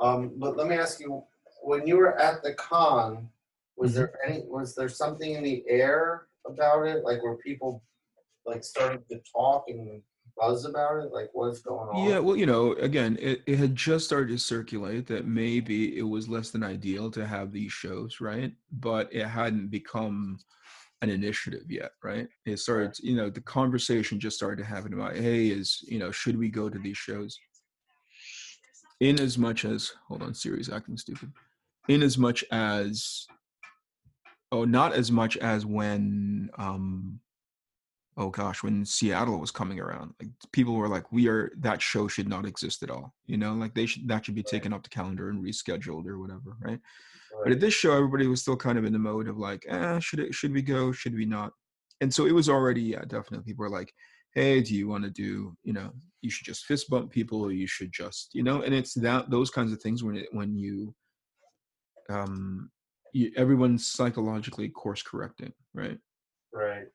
Um, 0.00 0.32
but 0.36 0.56
let 0.56 0.66
me 0.66 0.76
ask 0.76 1.00
you, 1.00 1.22
when 1.62 1.86
you 1.86 1.96
were 1.96 2.18
at 2.18 2.42
the 2.42 2.54
con, 2.54 3.28
was 3.76 3.92
Mm-hmm. 3.92 3.98
there 3.98 4.18
any? 4.26 4.44
Was 4.46 4.74
there 4.74 4.88
something 4.88 5.32
in 5.34 5.42
the 5.42 5.64
air 5.68 6.28
about 6.46 6.86
it? 6.86 7.04
Like 7.04 7.22
were 7.22 7.36
people 7.36 7.82
like 8.44 8.64
starting 8.64 9.02
to 9.10 9.20
talk 9.32 9.64
and 9.68 10.02
buzz 10.36 10.64
about 10.64 11.02
it? 11.04 11.12
Like 11.12 11.30
what's 11.32 11.60
going 11.60 11.88
on? 11.88 12.08
Yeah, 12.08 12.18
well, 12.18 12.36
you 12.36 12.46
know, 12.46 12.72
again, 12.74 13.16
it, 13.20 13.42
it 13.46 13.58
had 13.58 13.74
just 13.74 14.04
started 14.04 14.28
to 14.28 14.38
circulate 14.38 15.06
that 15.06 15.26
maybe 15.26 15.98
it 15.98 16.02
was 16.02 16.28
less 16.28 16.50
than 16.50 16.62
ideal 16.62 17.10
to 17.12 17.26
have 17.26 17.52
these 17.52 17.72
shows, 17.72 18.20
right? 18.20 18.52
But 18.72 19.12
it 19.12 19.26
hadn't 19.26 19.68
become 19.68 20.38
an 21.02 21.10
initiative 21.10 21.70
yet, 21.70 21.92
right? 22.02 22.28
It 22.46 22.58
started, 22.58 22.98
you 23.00 23.16
know, 23.16 23.30
the 23.30 23.42
conversation 23.42 24.18
just 24.18 24.36
started 24.36 24.62
to 24.62 24.68
happen 24.68 24.94
about, 24.94 25.16
hey, 25.16 25.48
is, 25.48 25.84
you 25.86 25.98
know, 25.98 26.10
should 26.10 26.38
we 26.38 26.48
go 26.48 26.68
to 26.68 26.78
these 26.78 26.96
shows? 26.96 27.38
In 29.00 29.20
as 29.20 29.36
much 29.36 29.64
as, 29.64 29.92
hold 30.08 30.22
on, 30.22 30.34
Siri's 30.34 30.70
acting 30.70 30.96
stupid. 30.96 31.32
In 31.88 32.02
as 32.02 32.16
much 32.16 32.44
as, 32.50 33.26
oh, 34.52 34.64
not 34.64 34.94
as 34.94 35.12
much 35.12 35.36
as 35.36 35.66
when, 35.66 36.48
um, 36.56 37.20
oh 38.16 38.30
gosh, 38.30 38.62
when 38.62 38.84
Seattle 38.84 39.38
was 39.38 39.50
coming 39.50 39.78
around, 39.78 40.14
like 40.20 40.30
people 40.52 40.74
were 40.74 40.88
like, 40.88 41.10
"We 41.12 41.28
are 41.28 41.52
that 41.58 41.82
show 41.82 42.08
should 42.08 42.28
not 42.28 42.46
exist 42.46 42.82
at 42.82 42.90
all," 42.90 43.14
you 43.26 43.36
know, 43.36 43.54
like 43.54 43.74
they 43.74 43.86
should 43.86 44.08
that 44.08 44.24
should 44.24 44.34
be 44.34 44.42
taken 44.42 44.72
off 44.72 44.82
the 44.82 44.88
calendar 44.88 45.30
and 45.30 45.44
rescheduled 45.44 46.06
or 46.06 46.18
whatever, 46.18 46.56
right? 46.60 46.80
But 47.42 47.52
at 47.52 47.60
this 47.60 47.74
show, 47.74 47.92
everybody 47.94 48.26
was 48.26 48.40
still 48.40 48.56
kind 48.56 48.78
of 48.78 48.84
in 48.84 48.92
the 48.92 48.98
mode 48.98 49.28
of 49.28 49.36
like, 49.36 49.64
eh, 49.68 49.98
should 49.98 50.20
it 50.20 50.34
should 50.34 50.52
we 50.52 50.62
go, 50.62 50.92
should 50.92 51.14
we 51.14 51.26
not? 51.26 51.52
And 52.00 52.12
so 52.12 52.26
it 52.26 52.32
was 52.32 52.48
already, 52.48 52.82
yeah, 52.82 53.02
definitely. 53.02 53.44
People 53.44 53.64
were 53.64 53.70
like, 53.70 53.92
hey, 54.34 54.60
do 54.60 54.74
you 54.74 54.86
want 54.86 55.02
to 55.04 55.10
do, 55.10 55.56
you 55.64 55.72
know, 55.72 55.90
you 56.20 56.30
should 56.30 56.46
just 56.46 56.66
fist 56.66 56.90
bump 56.90 57.10
people, 57.10 57.40
or 57.40 57.52
you 57.52 57.66
should 57.66 57.92
just, 57.92 58.34
you 58.34 58.42
know, 58.42 58.62
and 58.62 58.74
it's 58.74 58.94
that 58.94 59.30
those 59.30 59.50
kinds 59.50 59.72
of 59.72 59.80
things 59.80 60.04
when 60.04 60.16
it 60.16 60.28
when 60.32 60.56
you, 60.56 60.94
um, 62.10 62.70
you, 63.12 63.32
everyone's 63.36 63.86
psychologically 63.86 64.68
course 64.68 65.02
correcting, 65.02 65.52
right? 65.74 65.98
right. 66.52 66.86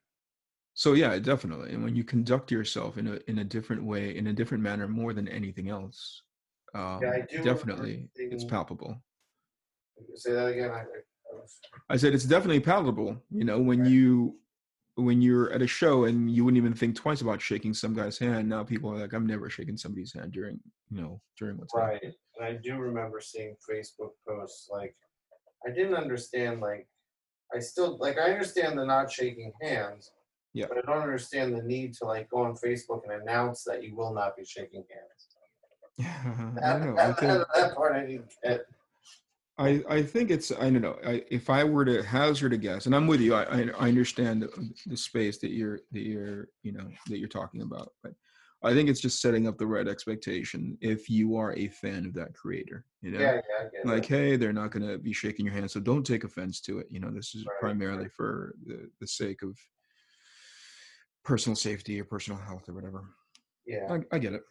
So 0.82 0.94
yeah, 0.94 1.20
definitely. 1.20 1.74
And 1.74 1.84
when 1.84 1.96
you 1.96 2.04
conduct 2.04 2.50
yourself 2.50 2.98
in 2.98 3.06
a 3.06 3.20
in 3.28 3.38
a 3.38 3.44
different 3.44 3.84
way, 3.84 4.18
in 4.18 4.26
a 4.26 4.34
different 4.34 4.64
manner, 4.64 4.88
more 4.88 5.14
than 5.14 5.28
anything 5.28 5.70
else, 5.70 6.24
um, 6.74 7.02
remember 7.02 7.28
definitely 7.44 8.10
it's 8.16 8.46
palpable. 8.46 9.00
Say 10.16 10.32
that 10.34 10.48
again. 10.48 10.72
I, 10.72 10.84
I, 11.88 11.98
said 11.98 12.16
it's 12.16 12.24
definitely 12.24 12.62
palatable. 12.62 13.16
You 13.30 13.46
know, 13.46 13.60
when 13.60 13.82
Right. 13.82 13.92
you 13.92 14.40
when 14.96 15.22
you're 15.22 15.52
at 15.54 15.62
a 15.62 15.68
show 15.68 16.06
and 16.06 16.32
you 16.32 16.44
wouldn't 16.44 16.58
even 16.58 16.74
think 16.74 16.96
twice 16.96 17.22
about 17.22 17.44
shaking 17.44 17.76
some 17.76 17.94
guy's 17.94 18.18
hand. 18.18 18.50
Now 18.50 18.64
people 18.64 18.90
are 18.92 18.98
like, 18.98 19.14
I'm 19.14 19.28
never 19.28 19.52
shaking 19.52 19.78
somebody's 19.78 20.14
hand 20.14 20.32
during 20.32 20.60
you 20.90 21.00
know 21.00 21.22
during 21.38 21.60
what's 21.60 21.76
happening. 21.76 22.00
Right. 22.06 22.14
And 22.40 22.58
I 22.58 22.60
do 22.60 22.80
remember 22.80 23.22
seeing 23.22 23.56
Facebook 23.70 24.14
posts 24.28 24.68
like 24.72 24.96
I 25.64 25.70
didn't 25.70 25.94
understand 25.94 26.60
like 26.60 26.88
I 27.56 27.60
still 27.60 28.00
like 28.00 28.18
I 28.18 28.32
understand 28.32 28.80
the 28.80 28.86
not 28.86 29.12
shaking 29.12 29.54
hands. 29.62 30.10
Yeah. 30.54 30.66
But 30.68 30.80
I 30.80 30.82
don't 30.82 31.02
understand 31.02 31.54
the 31.56 31.64
need 31.64 31.94
to 31.96 32.06
like 32.06 32.30
go 32.30 32.40
on 32.44 32.56
Facebook 32.56 33.02
and 33.10 33.22
announce 33.22 33.64
that 33.64 33.84
you 33.84 33.96
will 33.96 34.14
not 34.14 34.36
be 34.36 34.44
shaking 34.46 34.84
hands. 34.90 35.28
I 36.00 36.62
That, 36.62 36.80
don't 36.80 36.96
know. 36.96 37.02
I 37.02 37.08
that, 37.08 37.20
think 37.20 37.48
that 37.56 37.76
part 37.76 37.96
I 37.96 38.02
didn't 38.06 38.32
get. 38.44 38.66
I, 39.58 39.84
I 39.90 40.02
think 40.02 40.32
it's 40.32 40.52
I 40.52 40.70
don't 40.70 40.82
know 40.82 40.98
I, 41.06 41.24
if 41.30 41.50
I 41.50 41.64
were 41.64 41.86
to 41.86 42.02
hazard 42.04 42.54
a 42.54 42.58
guess 42.58 42.86
and 42.86 42.96
I'm 42.96 43.06
with 43.06 43.20
you 43.22 43.36
I, 43.36 43.44
I, 43.44 43.70
I 43.80 43.88
understand 43.90 44.42
the, 44.44 44.74
the 44.88 44.98
space 44.98 45.38
that 45.40 45.52
you're 45.52 45.82
that 45.92 46.02
you're 46.02 46.48
you 46.64 46.72
know 46.72 46.88
that 47.08 47.20
you're 47.20 47.28
talking 47.28 47.62
about 47.62 47.90
but 48.02 48.14
I 48.64 48.74
think 48.74 48.90
it's 48.90 49.02
just 49.02 49.22
setting 49.22 49.48
up 49.48 49.58
the 49.58 49.68
right 49.68 49.88
expectation 49.88 50.78
if 50.82 51.10
you 51.10 51.36
are 51.36 51.54
a 51.54 51.68
fan 51.68 52.06
of 52.06 52.14
that 52.14 52.34
creator 52.34 52.86
you 53.02 53.12
know 53.12 53.20
Yeah, 53.20 53.42
yeah, 53.74 53.92
like 53.92 54.06
it. 54.06 54.10
hey 54.10 54.36
they're 54.38 54.54
not 54.54 54.72
going 54.72 54.88
to 54.88 54.98
be 54.98 55.14
shaking 55.14 55.46
your 55.46 55.54
hand 55.54 55.70
so 55.70 55.80
don't 55.80 56.06
take 56.06 56.24
offense 56.24 56.62
to 56.62 56.80
it 56.80 56.88
you 56.90 57.00
know 57.00 57.12
this 57.12 57.36
is 57.36 57.46
Right, 57.46 57.60
primarily 57.60 58.04
right. 58.04 58.12
for 58.14 58.56
the, 58.66 58.90
the 59.00 59.08
sake 59.08 59.42
of 59.44 59.56
personal 61.24 61.56
safety 61.56 62.00
or 62.00 62.04
personal 62.04 62.40
health 62.40 62.68
or 62.68 62.74
whatever 62.74 63.04
Yeah, 63.66 63.88
I, 63.90 64.16
I 64.16 64.20
get 64.20 64.34
it 64.34 64.44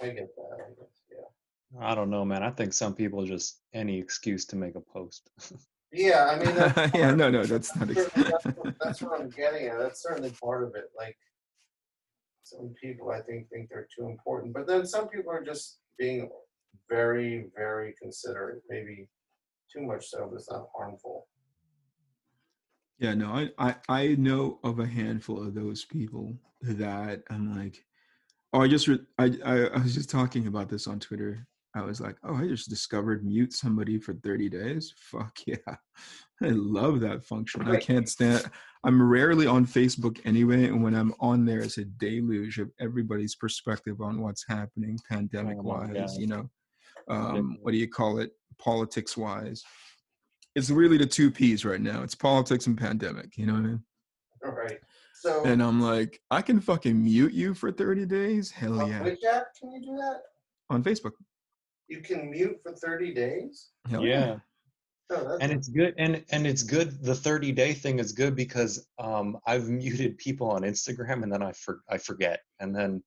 I 0.00 0.06
get 0.06 0.28
that. 0.36 0.54
I 0.54 0.68
guess, 0.78 1.02
yeah. 1.10 1.86
I 1.86 1.94
don't 1.94 2.10
know, 2.10 2.24
man. 2.24 2.42
I 2.42 2.50
think 2.50 2.72
some 2.72 2.94
people 2.94 3.24
just 3.24 3.60
any 3.74 3.98
excuse 3.98 4.44
to 4.46 4.56
make 4.56 4.76
a 4.76 4.80
post. 4.80 5.30
Yeah, 5.90 6.26
I 6.26 6.44
mean, 6.44 6.54
that's 6.54 6.94
yeah 6.94 7.14
no 7.14 7.30
no 7.30 7.46
that's 7.46 7.74
not 7.74 7.88
that's, 7.88 8.44
what, 8.44 8.74
that's 8.80 9.00
what 9.00 9.18
I'm 9.18 9.30
getting 9.30 9.68
at. 9.68 9.78
That's 9.78 10.02
certainly 10.02 10.30
part 10.32 10.62
of 10.64 10.74
it. 10.74 10.90
Like 10.94 11.16
some 12.42 12.74
people, 12.80 13.10
I 13.10 13.20
think 13.22 13.48
think 13.48 13.70
they're 13.70 13.88
too 13.96 14.06
important, 14.06 14.52
but 14.52 14.66
then 14.66 14.86
some 14.86 15.08
people 15.08 15.32
are 15.32 15.42
just 15.42 15.78
being 15.98 16.28
very, 16.90 17.46
very 17.56 17.94
considerate. 18.00 18.62
Maybe 18.68 19.08
too 19.74 19.82
much 19.82 20.08
so, 20.08 20.28
but 20.30 20.36
it's 20.36 20.50
not 20.50 20.68
harmful. 20.76 21.26
Yeah, 22.98 23.14
no, 23.14 23.28
I, 23.28 23.50
I 23.58 23.74
I 23.88 24.06
know 24.16 24.58
of 24.64 24.80
a 24.80 24.86
handful 24.86 25.40
of 25.46 25.54
those 25.54 25.84
people 25.84 26.36
that 26.62 27.22
I'm 27.30 27.56
like, 27.56 27.84
oh, 28.52 28.62
I 28.62 28.68
just 28.68 28.88
re- 28.88 29.06
I, 29.18 29.32
I 29.44 29.66
I 29.66 29.78
was 29.82 29.94
just 29.94 30.10
talking 30.10 30.46
about 30.46 30.68
this 30.68 30.86
on 30.86 30.98
Twitter. 30.98 31.46
I 31.74 31.82
was 31.82 32.00
like, 32.00 32.16
oh, 32.24 32.34
I 32.34 32.48
just 32.48 32.68
discovered 32.68 33.24
mute 33.24 33.52
somebody 33.52 33.98
for 33.98 34.14
30 34.14 34.48
days. 34.48 34.92
Fuck 34.96 35.38
yeah, 35.46 35.56
I 36.42 36.48
love 36.48 37.00
that 37.00 37.24
function. 37.24 37.68
I 37.68 37.76
can't 37.76 38.08
stand. 38.08 38.50
I'm 38.84 39.00
rarely 39.00 39.46
on 39.46 39.66
Facebook 39.66 40.20
anyway, 40.24 40.64
and 40.64 40.82
when 40.82 40.94
I'm 40.94 41.14
on 41.20 41.44
there, 41.44 41.60
it's 41.60 41.78
a 41.78 41.84
deluge 41.84 42.58
of 42.58 42.70
everybody's 42.80 43.34
perspective 43.34 44.00
on 44.00 44.20
what's 44.20 44.44
happening, 44.48 44.98
pandemic 45.08 45.62
wise. 45.62 45.94
God. 45.94 46.10
you 46.16 46.26
know, 46.26 46.50
um, 47.08 47.58
what 47.62 47.72
do 47.72 47.78
you 47.78 47.88
call 47.88 48.18
it, 48.18 48.32
politics 48.58 49.16
wise. 49.16 49.62
It's 50.54 50.70
really 50.70 50.96
the 50.96 51.06
two 51.06 51.30
P's 51.30 51.64
right 51.64 51.80
now. 51.80 52.02
It's 52.02 52.14
politics 52.14 52.66
and 52.66 52.76
pandemic. 52.76 53.36
You 53.36 53.46
know 53.46 53.54
what 53.54 53.60
I 53.60 53.66
mean? 53.66 53.82
All 54.44 54.52
right. 54.52 54.78
So, 55.14 55.44
And 55.44 55.62
I'm 55.62 55.80
like, 55.80 56.20
I 56.30 56.42
can 56.42 56.60
fucking 56.60 57.02
mute 57.02 57.32
you 57.32 57.54
for 57.54 57.72
30 57.72 58.06
days. 58.06 58.50
Hell 58.50 58.80
on 58.80 58.88
yeah. 58.88 59.02
which 59.02 59.24
app 59.24 59.46
can 59.58 59.72
you 59.72 59.80
do 59.80 59.96
that? 59.96 60.20
On 60.70 60.82
Facebook. 60.82 61.12
You 61.88 62.00
can 62.00 62.30
mute 62.30 62.60
for 62.62 62.72
30 62.72 63.14
days. 63.14 63.70
Hell 63.90 64.04
yeah. 64.04 64.38
Oh, 65.10 65.38
and 65.40 65.50
it's 65.50 65.68
good 65.68 65.94
and 65.96 66.22
and 66.32 66.46
it's 66.46 66.62
good 66.62 67.02
the 67.02 67.14
30 67.14 67.50
day 67.52 67.72
thing 67.72 67.98
is 67.98 68.12
good 68.12 68.36
because 68.36 68.86
um 68.98 69.38
i've 69.46 69.66
muted 69.66 70.18
people 70.18 70.50
on 70.50 70.62
instagram 70.62 71.22
and 71.22 71.32
then 71.32 71.42
i 71.42 71.50
for, 71.52 71.80
i 71.88 71.96
forget 71.96 72.42
and 72.60 72.76
then 72.76 73.02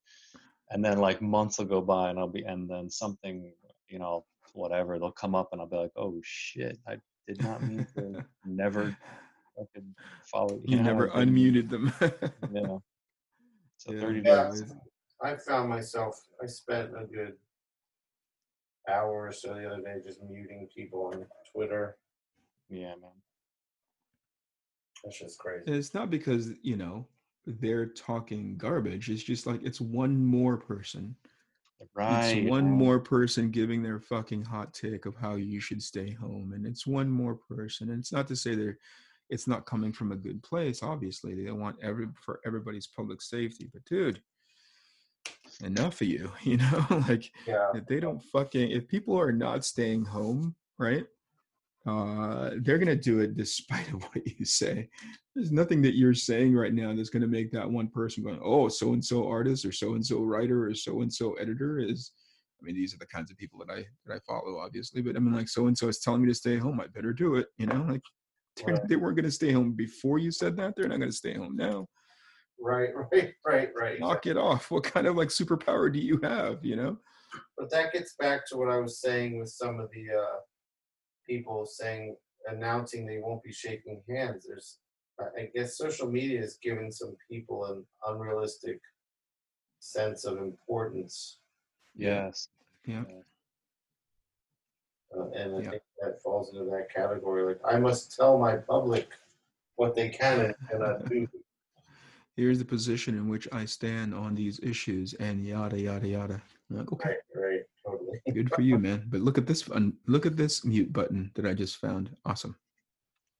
and 0.70 0.84
then 0.84 0.98
like 0.98 1.22
months 1.22 1.58
will 1.58 1.66
go 1.66 1.80
by 1.80 2.10
and 2.10 2.18
i'll 2.18 2.26
be 2.26 2.42
and 2.42 2.68
then 2.68 2.90
something 2.90 3.52
you 3.88 4.00
know 4.00 4.24
whatever 4.52 4.98
they'll 4.98 5.12
come 5.12 5.36
up 5.36 5.50
and 5.52 5.60
i'll 5.60 5.68
be 5.68 5.76
like 5.76 5.92
oh 5.94 6.20
shit 6.24 6.76
i 6.88 6.96
did 7.26 7.42
not 7.42 7.62
mean 7.62 7.86
to 7.96 8.24
never 8.44 8.96
fucking 9.56 9.94
follow 10.30 10.60
You 10.64 10.76
know, 10.78 10.82
never 10.82 11.10
I 11.14 11.24
unmuted 11.24 11.68
them. 11.70 11.92
yeah 12.52 12.78
so 13.76 13.92
Yeah. 13.92 14.00
30 14.00 14.20
Yeah, 14.20 14.50
days 14.50 14.64
I 15.24 15.36
found 15.36 15.68
myself, 15.70 16.16
I 16.42 16.46
spent 16.46 16.90
a 17.00 17.04
good 17.04 17.34
hour 18.90 19.26
or 19.28 19.32
so 19.32 19.54
the 19.54 19.66
other 19.66 19.82
day 19.82 19.96
just 20.04 20.20
muting 20.22 20.68
people 20.76 21.06
on 21.14 21.24
Twitter. 21.54 21.96
yeah 22.68 22.94
man 23.00 23.10
That's 25.04 25.18
just 25.20 25.38
crazy. 25.38 25.62
it's 25.66 25.94
not 25.94 26.10
because, 26.10 26.50
you 26.62 26.76
know, 26.76 27.06
they're 27.46 27.86
talking 27.86 28.56
garbage. 28.56 29.10
It's 29.10 29.22
just 29.22 29.46
like 29.46 29.62
it's 29.64 29.80
one 29.80 30.24
more 30.24 30.56
person. 30.56 31.14
Right 31.94 32.38
it's 32.38 32.50
one 32.50 32.70
more 32.70 32.98
person 33.00 33.50
giving 33.50 33.82
their 33.82 34.00
fucking 34.00 34.42
hot 34.42 34.72
take 34.74 35.06
of 35.06 35.16
how 35.16 35.34
you 35.36 35.60
should 35.60 35.82
stay 35.82 36.10
home. 36.12 36.52
And 36.54 36.66
it's 36.66 36.86
one 36.86 37.10
more 37.10 37.34
person. 37.34 37.90
And 37.90 37.98
it's 38.00 38.12
not 38.12 38.26
to 38.28 38.36
say 38.36 38.54
they're 38.54 38.78
it's 39.30 39.46
not 39.46 39.64
coming 39.66 39.92
from 39.92 40.12
a 40.12 40.16
good 40.16 40.42
place. 40.42 40.82
Obviously, 40.82 41.34
they 41.34 41.50
want 41.50 41.76
every 41.82 42.08
for 42.14 42.40
everybody's 42.44 42.86
public 42.86 43.22
safety. 43.22 43.68
But 43.72 43.84
dude, 43.86 44.20
enough 45.62 46.00
of 46.00 46.06
you. 46.08 46.30
You 46.42 46.58
know, 46.58 46.86
like 47.08 47.30
Yeah. 47.46 47.70
if 47.74 47.86
they 47.86 48.00
don't 48.00 48.22
fucking 48.24 48.70
if 48.70 48.88
people 48.88 49.18
are 49.18 49.32
not 49.32 49.64
staying 49.64 50.04
home, 50.04 50.54
right? 50.78 51.06
Uh, 51.86 52.50
they're 52.60 52.78
gonna 52.78 52.94
do 52.94 53.20
it 53.20 53.36
despite 53.36 53.88
of 53.92 54.02
what 54.04 54.26
you 54.38 54.44
say. 54.44 54.88
There's 55.34 55.50
nothing 55.50 55.82
that 55.82 55.96
you're 55.96 56.14
saying 56.14 56.54
right 56.54 56.72
now 56.72 56.94
that's 56.94 57.10
gonna 57.10 57.26
make 57.26 57.50
that 57.52 57.70
one 57.70 57.88
person 57.88 58.22
going, 58.22 58.40
oh, 58.42 58.68
so 58.68 58.92
and 58.92 59.04
so 59.04 59.26
artist 59.26 59.64
or 59.64 59.72
so 59.72 59.94
and 59.94 60.04
so 60.04 60.20
writer 60.20 60.66
or 60.66 60.74
so 60.74 61.00
and 61.02 61.12
so 61.12 61.34
editor 61.34 61.78
is. 61.78 62.12
I 62.60 62.64
mean, 62.64 62.76
these 62.76 62.94
are 62.94 62.98
the 62.98 63.06
kinds 63.06 63.32
of 63.32 63.36
people 63.36 63.58
that 63.58 63.72
I 63.72 63.84
that 64.06 64.14
I 64.14 64.18
follow, 64.20 64.58
obviously. 64.58 65.02
But 65.02 65.16
I 65.16 65.18
mean, 65.18 65.34
like 65.34 65.48
so 65.48 65.66
and 65.66 65.76
so 65.76 65.88
is 65.88 65.98
telling 65.98 66.22
me 66.22 66.28
to 66.28 66.34
stay 66.34 66.58
home. 66.58 66.80
I 66.80 66.86
better 66.86 67.12
do 67.12 67.34
it. 67.34 67.48
You 67.58 67.66
know, 67.66 67.84
like 67.88 68.02
Right. 68.66 68.88
they 68.88 68.96
weren't 68.96 69.16
gonna 69.16 69.30
stay 69.30 69.50
home 69.50 69.72
before 69.72 70.18
you 70.18 70.30
said 70.30 70.56
that. 70.58 70.76
They're 70.76 70.88
not 70.88 71.00
gonna 71.00 71.10
stay 71.10 71.34
home 71.34 71.56
now. 71.56 71.88
Right, 72.60 72.90
right, 73.12 73.34
right, 73.44 73.70
right. 73.76 74.00
Knock 74.00 74.26
it 74.26 74.36
off. 74.36 74.70
What 74.70 74.84
kind 74.84 75.06
of 75.06 75.16
like 75.16 75.28
superpower 75.28 75.92
do 75.92 75.98
you 75.98 76.20
have? 76.22 76.64
You 76.64 76.76
know? 76.76 76.98
But 77.56 77.70
that 77.70 77.92
gets 77.92 78.14
back 78.18 78.46
to 78.48 78.56
what 78.56 78.68
I 78.68 78.78
was 78.78 79.00
saying 79.00 79.38
with 79.38 79.48
some 79.48 79.80
of 79.80 79.90
the 79.90 80.16
uh, 80.16 80.36
people 81.32 81.64
saying 81.66 82.16
announcing 82.48 83.06
they 83.06 83.18
won't 83.18 83.42
be 83.42 83.52
shaking 83.52 84.00
hands. 84.08 84.46
There's, 84.46 84.78
I 85.18 85.24
I 85.42 85.50
guess, 85.54 85.76
social 85.78 86.08
media 86.10 86.40
has 86.40 86.58
given 86.62 86.90
some 86.92 87.16
people 87.30 87.64
an 87.66 87.84
unrealistic 88.08 88.80
sense 89.80 90.24
of 90.24 90.38
importance, 90.38 91.38
Yes. 91.96 92.48
Yeah. 92.86 93.04
uh, 95.16 95.28
and 95.40 95.56
I 95.56 95.60
Yeah. 95.62 95.70
think 95.70 95.82
that 96.00 96.22
falls 96.22 96.52
into 96.52 96.64
that 96.70 96.86
category. 96.98 97.42
Like, 97.44 97.60
I 97.64 97.78
must 97.78 98.14
tell 98.16 98.38
my 98.38 98.56
public 98.56 99.08
what 99.76 99.94
they 99.94 100.08
can 100.10 100.40
and 100.46 100.54
cannot 100.68 101.08
do. 101.08 101.26
Here's 102.36 102.58
the 102.58 102.64
position 102.64 103.14
in 103.14 103.28
which 103.28 103.46
I 103.52 103.64
stand 103.66 104.14
on 104.14 104.34
these 104.34 104.58
issues, 104.60 105.12
and 105.14 105.44
yada 105.46 105.78
yada 105.78 106.08
yada. 106.08 106.42
I'm 106.72 106.78
like, 106.78 106.92
okay, 106.92 107.16
Right, 107.34 107.44
right, 107.44 107.60
totally. 107.86 108.20
good 108.32 108.50
for 108.54 108.62
you, 108.62 108.78
man. 108.78 109.04
But 109.08 109.20
look 109.20 109.38
at 109.38 109.46
this 109.46 109.62
fun. 109.62 109.94
Look 110.06 110.26
at 110.26 110.36
this 110.36 110.64
mute 110.64 110.92
button 110.92 111.30
that 111.34 111.46
I 111.46 111.54
just 111.54 111.76
found. 111.76 112.10
Awesome. 112.24 112.56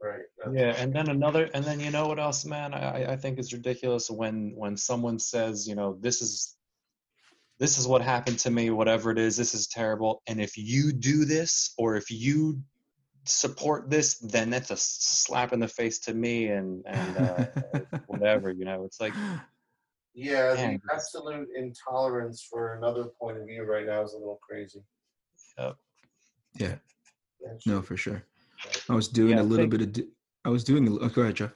Right. 0.00 0.22
that's- 0.38 0.54
Yeah, 0.58 0.82
and 0.82 0.92
then 0.92 1.08
another, 1.08 1.48
and 1.54 1.64
then 1.64 1.78
you 1.80 1.90
know 1.90 2.06
what 2.08 2.18
else, 2.18 2.44
man? 2.44 2.74
I 2.74 3.02
I- 3.04 3.12
I 3.12 3.16
think 3.16 3.38
is 3.38 3.52
ridiculous 3.52 4.10
when 4.10 4.54
when 4.56 4.76
someone 4.76 5.18
says, 5.18 5.66
you 5.68 5.74
know, 5.74 5.96
this 6.00 6.20
is 6.22 6.56
this 7.58 7.78
is 7.78 7.86
what 7.86 8.02
happened 8.02 8.38
to 8.40 8.50
me, 8.50 8.70
whatever 8.70 9.10
it 9.12 9.18
is, 9.18 9.36
this 9.36 9.54
is 9.54 9.68
terrible, 9.68 10.22
and 10.26 10.40
if 10.40 10.56
you 10.58 10.92
do 10.92 11.24
this 11.24 11.74
or 11.78 11.94
if 11.96 12.10
you 12.10 12.60
support 13.24 13.88
this, 13.88 14.18
then 14.18 14.50
that's 14.50 14.72
a 14.72 14.76
slap 14.76 15.52
in 15.52 15.60
the 15.60 15.68
face 15.68 16.00
to 16.00 16.12
me 16.14 16.48
and 16.48 16.82
and 16.86 17.16
uh, 17.18 17.44
whatever, 18.08 18.50
you 18.50 18.64
know. 18.64 18.84
It's 18.84 19.00
like, 19.00 19.14
Yeah, 20.14 20.54
the 20.54 20.62
it's- 20.74 20.80
absolute 20.92 21.48
intolerance 21.56 22.42
for 22.42 22.74
another 22.74 23.04
point 23.20 23.38
of 23.38 23.46
view 23.46 23.62
right 23.64 23.86
now 23.86 24.02
is 24.02 24.12
a 24.12 24.18
little 24.18 24.40
crazy. 24.42 24.82
Yep. 25.58 25.76
yeah, 26.56 26.74
That's 27.40 27.66
no, 27.66 27.82
for 27.82 27.96
sure. 27.96 28.22
I 28.88 28.94
was 28.94 29.08
doing 29.08 29.36
Yeah, 29.36 29.42
a 29.42 29.44
little 29.44 29.64
think- 29.64 29.70
bit 29.70 29.80
of. 29.82 29.92
di- 29.92 30.10
I 30.44 30.48
was 30.48 30.64
doing. 30.64 30.86
A, 30.88 30.92
oh, 30.98 31.08
go 31.08 31.22
ahead, 31.22 31.36
Jeff. 31.36 31.52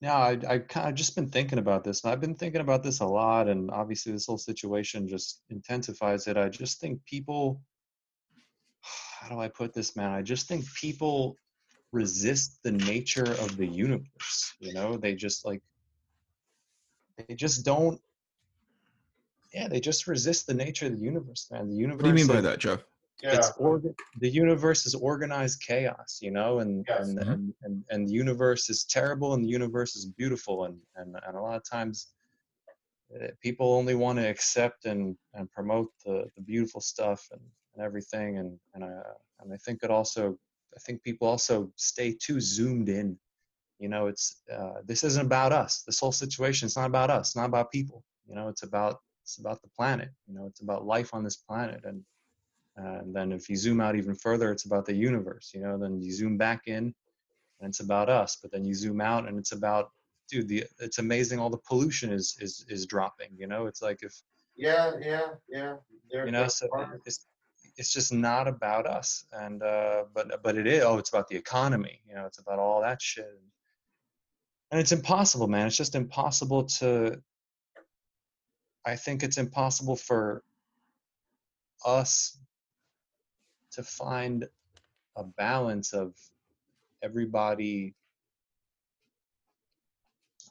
Yeah, 0.00 0.16
I 0.16 0.30
I 0.48 0.58
kind 0.58 0.88
of 0.88 0.94
just 0.94 1.14
been 1.14 1.28
thinking 1.30 1.58
about 1.58 1.84
this. 1.84 2.02
and 2.02 2.12
I've 2.12 2.20
been 2.20 2.34
thinking 2.34 2.60
about 2.60 2.82
this 2.82 3.00
a 3.00 3.06
lot, 3.06 3.48
and 3.48 3.70
obviously 3.70 4.12
this 4.12 4.26
whole 4.26 4.38
situation 4.38 5.06
just 5.08 5.42
intensifies 5.50 6.26
it. 6.26 6.36
I 6.36 6.48
just 6.48 6.80
think 6.80 7.04
people, 7.04 7.62
how 9.20 9.28
do 9.28 9.38
I 9.38 9.48
put 9.48 9.72
this, 9.72 9.96
man? 9.96 10.10
I 10.10 10.22
just 10.22 10.46
think 10.48 10.64
people 10.74 11.36
resist 11.92 12.58
the 12.64 12.72
nature 12.72 13.30
of 13.44 13.56
the 13.56 13.66
universe. 13.66 14.54
You 14.60 14.72
know, 14.74 14.96
they 14.96 15.14
just 15.14 15.44
like, 15.44 15.62
they 17.16 17.34
just 17.34 17.64
don't. 17.64 18.00
Yeah, 19.52 19.68
they 19.68 19.80
just 19.80 20.06
resist 20.06 20.46
the 20.46 20.54
nature 20.54 20.86
of 20.86 20.92
the 20.92 20.98
universe, 21.04 21.48
man. 21.50 21.68
The 21.70 21.76
universe. 21.76 22.02
What 22.02 22.14
do 22.14 22.20
you 22.20 22.26
mean 22.26 22.26
by 22.26 22.38
is- 22.38 22.42
that, 22.44 22.58
Jeff? 22.58 22.84
Yeah, 23.22 23.36
it's 23.36 23.52
organ- 23.58 23.94
the 24.20 24.28
universe 24.28 24.84
is 24.86 24.94
organized 24.96 25.62
chaos 25.62 26.18
you 26.20 26.30
know 26.32 26.58
and 26.58 26.84
Yes. 26.86 27.08
and, 27.08 27.18
Mhm. 27.20 27.32
and 27.32 27.54
and 27.62 27.84
and 27.90 28.08
the 28.08 28.12
universe 28.12 28.68
is 28.68 28.84
terrible 28.84 29.32
and 29.34 29.42
the 29.44 29.48
universe 29.48 29.94
is 29.94 30.04
beautiful 30.04 30.64
and 30.64 30.78
and, 30.96 31.16
and 31.26 31.36
a 31.36 31.40
lot 31.40 31.54
of 31.56 31.62
times 31.64 32.08
uh, 33.14 33.28
people 33.40 33.72
only 33.72 33.94
want 33.94 34.18
to 34.18 34.26
accept 34.28 34.84
and 34.84 35.16
and 35.34 35.50
promote 35.52 35.90
the 36.04 36.28
the 36.34 36.42
beautiful 36.42 36.80
stuff 36.80 37.26
and, 37.30 37.40
and 37.74 37.82
everything 37.84 38.38
and 38.38 38.58
and 38.74 38.84
I 38.84 38.92
and 39.40 39.54
I 39.54 39.56
think 39.58 39.84
it 39.84 39.90
also 39.92 40.36
I 40.76 40.80
think 40.80 41.02
people 41.02 41.28
also 41.28 41.72
stay 41.76 42.12
too 42.12 42.40
zoomed 42.40 42.88
in 42.88 43.16
you 43.78 43.88
know 43.88 44.06
it's 44.06 44.42
uh, 44.52 44.74
this 44.84 45.04
isn't 45.04 45.26
about 45.26 45.52
us 45.52 45.82
this 45.86 45.98
whole 46.00 46.12
situation 46.12 46.66
is 46.66 46.76
not 46.76 46.86
about 46.86 47.10
us 47.10 47.28
it's 47.30 47.36
not 47.36 47.46
about 47.46 47.70
people 47.70 48.02
you 48.28 48.34
know 48.34 48.48
it's 48.48 48.62
about 48.62 49.00
it's 49.22 49.38
about 49.38 49.60
the 49.62 49.68
planet 49.68 50.10
you 50.28 50.34
know 50.34 50.46
it's 50.46 50.60
about 50.60 50.86
life 50.86 51.12
on 51.14 51.24
this 51.24 51.36
planet 51.36 51.80
and 51.84 52.02
and 52.76 53.14
then 53.14 53.32
if 53.32 53.48
you 53.48 53.56
zoom 53.56 53.80
out 53.80 53.96
even 53.96 54.14
further 54.14 54.50
it's 54.50 54.64
about 54.64 54.84
the 54.86 54.94
universe 54.94 55.52
you 55.54 55.60
know 55.60 55.78
then 55.78 56.00
you 56.00 56.12
zoom 56.12 56.36
back 56.36 56.62
in 56.66 56.94
and 57.60 57.68
it's 57.70 57.80
about 57.80 58.08
us 58.08 58.36
but 58.40 58.50
then 58.50 58.64
you 58.64 58.74
zoom 58.74 59.00
out 59.00 59.28
and 59.28 59.38
it's 59.38 59.52
about 59.52 59.90
dude 60.28 60.48
the 60.48 60.64
it's 60.80 60.98
amazing 60.98 61.38
all 61.38 61.50
the 61.50 61.58
pollution 61.68 62.12
is 62.12 62.36
is 62.40 62.64
is 62.68 62.86
dropping 62.86 63.28
you 63.36 63.46
know 63.46 63.66
it's 63.66 63.82
like 63.82 64.02
if 64.02 64.22
yeah, 64.56 64.92
yeah, 65.00 65.28
yeah. 65.48 65.76
They're- 66.10 66.26
you 66.26 66.32
know 66.32 66.46
so 66.48 66.68
it's 67.04 67.26
it's 67.76 67.92
just 67.92 68.12
not 68.12 68.46
about 68.46 68.86
us 68.86 69.26
and 69.32 69.62
uh 69.62 70.04
but 70.14 70.42
but 70.42 70.56
it 70.56 70.66
is 70.66 70.82
oh 70.84 70.98
it's 70.98 71.10
about 71.10 71.28
the 71.28 71.36
economy 71.36 72.00
you 72.08 72.14
know 72.14 72.24
it's 72.26 72.38
about 72.38 72.58
all 72.58 72.80
that 72.80 73.02
shit 73.02 73.40
and 74.70 74.80
it's 74.80 74.92
impossible 74.92 75.46
man 75.46 75.66
it's 75.66 75.76
just 75.76 75.94
impossible 75.94 76.64
to 76.64 77.20
i 78.86 78.96
think 78.96 79.22
it's 79.22 79.38
impossible 79.38 79.96
for 79.96 80.42
us 81.84 82.38
to 83.72 83.82
find 83.82 84.46
a 85.16 85.24
balance 85.24 85.92
of 85.92 86.12
everybody 87.02 87.94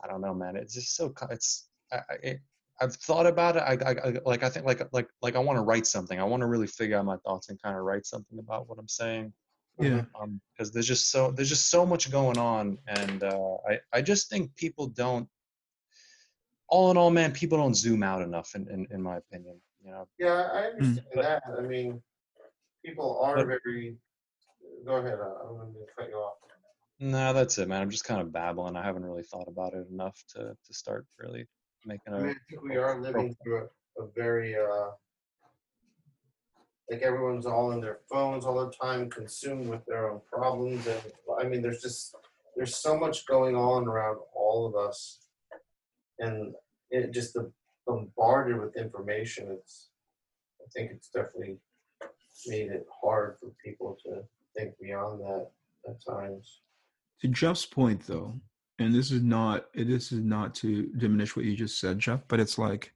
i 0.03 0.07
don't 0.07 0.21
know 0.21 0.33
man 0.33 0.55
it's 0.55 0.73
just 0.73 0.95
so 0.95 1.13
it's 1.29 1.67
I, 1.91 1.99
I- 2.23 2.39
I've 2.81 2.95
thought 2.95 3.27
about 3.27 3.55
it. 3.55 3.59
I, 3.61 3.91
I 3.91 4.19
like. 4.25 4.43
I 4.43 4.49
think 4.49 4.65
like 4.65 4.81
like 4.91 5.07
like 5.21 5.35
I 5.35 5.39
want 5.39 5.57
to 5.57 5.61
write 5.63 5.85
something. 5.85 6.19
I 6.19 6.23
want 6.23 6.41
to 6.41 6.47
really 6.47 6.65
figure 6.67 6.97
out 6.97 7.05
my 7.05 7.17
thoughts 7.17 7.49
and 7.49 7.61
kind 7.61 7.77
of 7.77 7.83
write 7.83 8.05
something 8.05 8.39
about 8.39 8.67
what 8.67 8.79
I'm 8.79 8.87
saying. 8.87 9.31
Yeah. 9.79 10.03
Um, 10.19 10.39
because 10.55 10.71
there's 10.71 10.87
just 10.87 11.09
so 11.09 11.31
there's 11.31 11.49
just 11.49 11.69
so 11.69 11.85
much 11.85 12.11
going 12.11 12.37
on, 12.37 12.77
and 12.87 13.23
uh, 13.23 13.55
I 13.67 13.79
I 13.91 14.01
just 14.01 14.29
think 14.29 14.55
people 14.55 14.87
don't. 14.87 15.27
All 16.67 16.91
in 16.91 16.97
all, 16.97 17.09
man, 17.11 17.31
people 17.31 17.57
don't 17.57 17.75
zoom 17.75 18.03
out 18.03 18.21
enough, 18.21 18.55
in 18.55 18.67
in, 18.69 18.87
in 18.91 19.01
my 19.01 19.17
opinion. 19.17 19.59
You 19.83 19.91
know. 19.91 20.07
Yeah, 20.19 20.49
I 20.53 20.63
understand 20.67 21.07
But- 21.13 21.21
that. 21.23 21.43
I 21.57 21.61
mean, 21.61 22.01
people 22.85 23.19
are 23.21 23.35
But- 23.35 23.47
very. 23.63 23.97
Go 24.85 24.95
ahead. 24.97 25.17
uh, 25.19 25.47
I'm 25.47 25.55
going 25.55 25.73
to 25.73 25.79
cut 25.97 26.09
you 26.09 26.15
off. 26.15 26.35
No, 26.99 27.33
that's 27.33 27.57
it, 27.57 27.67
man. 27.67 27.81
I'm 27.81 27.89
just 27.89 28.05
kind 28.05 28.21
of 28.21 28.31
babbling. 28.31 28.75
I 28.75 28.83
haven't 28.83 29.05
really 29.05 29.23
thought 29.23 29.47
about 29.47 29.73
it 29.73 29.87
enough 29.89 30.21
to 30.35 30.55
to 30.65 30.73
start 30.73 31.05
really 31.17 31.47
making 31.85 32.13
a 32.13 32.17
i, 32.17 32.19
mean, 32.21 32.29
I 32.29 32.35
think 32.49 32.61
we 32.63 32.77
are 32.77 32.99
living 33.01 33.35
through 33.43 33.67
a, 33.97 34.03
a 34.03 34.07
very 34.15 34.55
uh, 34.55 34.91
like 36.89 37.01
everyone's 37.01 37.45
all 37.45 37.71
in 37.71 37.81
their 37.81 37.99
phones 38.11 38.45
all 38.45 38.65
the 38.65 38.71
time, 38.71 39.09
consumed 39.09 39.67
with 39.67 39.85
their 39.85 40.11
own 40.11 40.21
problems, 40.31 40.85
and 40.87 41.01
I 41.39 41.47
mean, 41.47 41.61
there's 41.61 41.81
just 41.81 42.15
there's 42.55 42.75
so 42.75 42.97
much 42.97 43.25
going 43.25 43.55
on 43.55 43.87
around 43.87 44.17
all 44.35 44.65
of 44.65 44.75
us, 44.75 45.19
and 46.19 46.53
it 46.89 47.11
just 47.11 47.33
the 47.33 47.51
bombarded 47.87 48.59
with 48.59 48.75
information. 48.75 49.47
It's 49.51 49.89
I 50.61 50.65
think 50.73 50.91
it's 50.91 51.09
definitely 51.09 51.57
made 52.47 52.71
it 52.71 52.85
hard 53.01 53.37
for 53.39 53.51
people 53.63 53.97
to 54.05 54.23
think 54.55 54.73
beyond 54.79 55.21
that 55.21 55.49
at 55.87 56.05
times. 56.05 56.61
To 57.21 57.27
Jeff's 57.27 57.65
point, 57.65 58.05
though, 58.05 58.33
and 58.79 58.93
this 58.93 59.11
is 59.11 59.21
not 59.21 59.67
this 59.73 60.11
is 60.11 60.21
not 60.21 60.53
to 60.55 60.87
diminish 60.97 61.35
what 61.35 61.45
you 61.45 61.55
just 61.55 61.79
said, 61.79 61.99
Jeff, 61.99 62.21
but 62.27 62.39
it's 62.39 62.57
like 62.57 62.93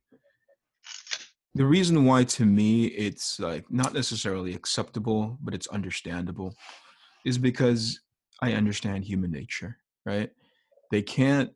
the 1.58 1.66
reason 1.66 2.06
why 2.06 2.24
to 2.24 2.46
me 2.46 2.86
it's 2.86 3.40
like 3.40 3.66
not 3.72 3.94
necessarily 3.94 4.54
acceptable, 4.54 5.38
but 5.42 5.54
it's 5.54 5.68
understandable, 5.68 6.56
is 7.26 7.38
because 7.38 8.00
I 8.42 8.54
understand 8.54 9.04
human 9.04 9.32
nature, 9.32 9.78
right? 10.06 10.30
They 10.92 11.02
can't 11.02 11.52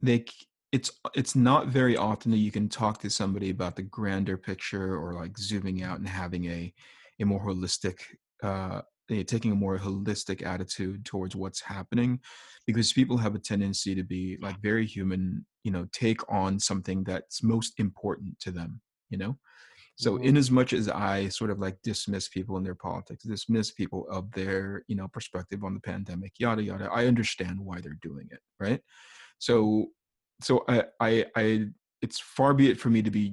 they 0.00 0.24
it's 0.72 0.90
it's 1.14 1.36
not 1.36 1.68
very 1.68 1.96
often 1.96 2.30
that 2.30 2.38
you 2.38 2.50
can 2.50 2.68
talk 2.68 3.00
to 3.00 3.10
somebody 3.10 3.50
about 3.50 3.76
the 3.76 3.82
grander 3.82 4.36
picture 4.38 4.96
or 4.96 5.12
like 5.14 5.36
zooming 5.38 5.82
out 5.82 5.98
and 5.98 6.08
having 6.08 6.46
a 6.46 6.72
a 7.20 7.24
more 7.24 7.44
holistic 7.44 7.98
uh 8.42 8.80
taking 9.26 9.52
a 9.52 9.54
more 9.54 9.78
holistic 9.78 10.44
attitude 10.44 11.04
towards 11.04 11.36
what's 11.36 11.60
happening 11.60 12.18
because 12.66 12.92
people 12.92 13.18
have 13.18 13.34
a 13.34 13.38
tendency 13.38 13.94
to 13.94 14.02
be 14.02 14.38
like 14.40 14.58
very 14.62 14.86
human 14.86 15.44
you 15.62 15.70
know 15.70 15.86
take 15.92 16.20
on 16.32 16.58
something 16.58 17.04
that's 17.04 17.42
most 17.42 17.78
important 17.78 18.38
to 18.40 18.50
them 18.50 18.80
you 19.12 19.18
know? 19.18 19.38
So 19.96 20.10
Mhm. 20.18 20.24
in 20.28 20.36
as 20.42 20.50
much 20.50 20.72
as 20.72 20.88
i 20.88 21.28
sort 21.28 21.50
of 21.52 21.58
like 21.64 21.76
dismiss 21.82 22.26
people 22.36 22.56
in 22.58 22.64
their 22.64 22.80
politics 22.88 23.24
dismiss 23.24 23.70
people 23.80 24.02
of 24.16 24.22
their 24.38 24.84
you 24.88 24.96
know 24.98 25.08
perspective 25.16 25.60
on 25.66 25.74
the 25.74 25.80
pandemic 25.92 26.32
yada 26.44 26.62
yada 26.70 26.86
i 27.00 27.06
understand 27.12 27.56
why 27.68 27.76
they're 27.80 28.06
doing 28.10 28.26
it 28.36 28.40
right? 28.64 28.80
So 29.38 29.56
so 30.46 30.64
i 30.74 30.76
i 31.08 31.12
i 31.36 31.46
it's 32.04 32.18
far 32.36 32.52
be 32.52 32.66
it 32.70 32.80
for 32.80 32.90
me 32.90 33.00
to 33.02 33.12
be 33.12 33.26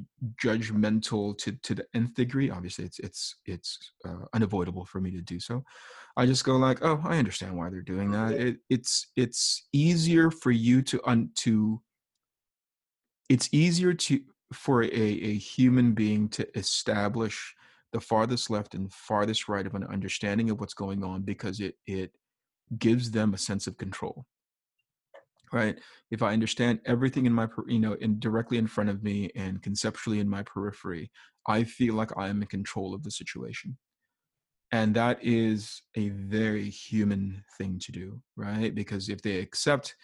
judgmental 0.46 1.36
to 1.42 1.50
to 1.68 1.74
the 1.80 1.86
nth 1.96 2.14
degree. 2.14 2.50
Obviously 2.58 2.86
it's 2.90 3.00
it's 3.08 3.22
it's 3.54 3.72
uh, 4.08 4.26
unavoidable 4.38 4.86
for 4.86 5.00
me 5.02 5.12
to 5.12 5.22
do 5.34 5.40
so. 5.40 5.64
I 6.18 6.26
just 6.32 6.44
go 6.50 6.56
like 6.68 6.80
oh 6.84 7.00
i 7.14 7.18
understand 7.24 7.54
why 7.58 7.68
they're 7.70 7.92
doing 7.94 8.12
that. 8.12 8.32
It, 8.34 8.58
it's 8.70 8.94
it's 9.24 9.68
easier 9.74 10.30
for 10.42 10.52
you 10.52 10.78
to 10.92 10.98
un 11.12 11.32
to 11.46 11.82
it's 13.34 13.50
easier 13.52 13.94
to 13.94 14.14
for 14.54 14.84
a, 14.84 14.88
a 14.88 15.36
human 15.36 15.94
being 15.94 16.28
to 16.30 16.48
establish 16.58 17.56
the 17.92 18.00
farthest 18.00 18.50
left 18.50 18.74
and 18.74 18.92
farthest 18.94 19.48
right 19.48 19.66
of 19.66 19.76
an 19.76 19.84
understanding 19.86 20.50
of 20.50 20.60
what's 20.60 20.74
going 20.74 21.04
on 21.04 21.22
because 21.22 21.60
it 21.60 21.76
it 21.86 22.12
gives 22.78 23.12
them 23.12 23.34
a 23.34 23.38
sense 23.38 23.68
of 23.68 23.78
control 23.78 24.26
right? 25.52 25.80
If 26.12 26.22
i 26.22 26.34
understand 26.34 26.80
everything 26.86 27.26
in 27.26 27.34
my 27.34 27.48
you 27.68 27.80
know 27.80 27.94
in 27.94 28.20
directly 28.20 28.58
in 28.58 28.68
front 28.68 28.90
of 28.90 29.04
me 29.04 29.30
and 29.36 29.62
conceptually 29.62 30.20
in 30.20 30.30
my 30.30 30.44
periphery 30.44 31.12
i 31.48 31.64
feel 31.64 31.96
like 31.96 32.16
i 32.18 32.28
am 32.28 32.42
in 32.42 32.48
control 32.48 32.94
of 32.94 33.04
the 33.04 33.12
situation. 33.12 33.78
And 34.72 34.94
that 34.96 35.18
is 35.24 35.82
a 35.96 36.10
very 36.10 36.70
human 36.70 37.44
thing 37.58 37.80
to 37.80 37.92
do 37.92 38.22
right? 38.36 38.74
Because 38.74 39.10
if 39.10 39.22
they 39.22 39.40
accept 39.40 39.96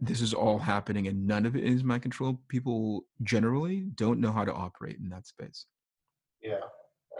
this 0.00 0.20
is 0.20 0.34
all 0.34 0.58
happening 0.58 1.08
and 1.08 1.26
none 1.26 1.46
of 1.46 1.56
it 1.56 1.64
is 1.64 1.82
my 1.82 1.98
control 1.98 2.38
people 2.48 3.04
generally 3.22 3.88
don't 3.94 4.20
know 4.20 4.32
how 4.32 4.44
to 4.44 4.52
operate 4.52 4.98
in 4.98 5.08
that 5.08 5.26
space 5.26 5.66
Yeah. 6.42 6.60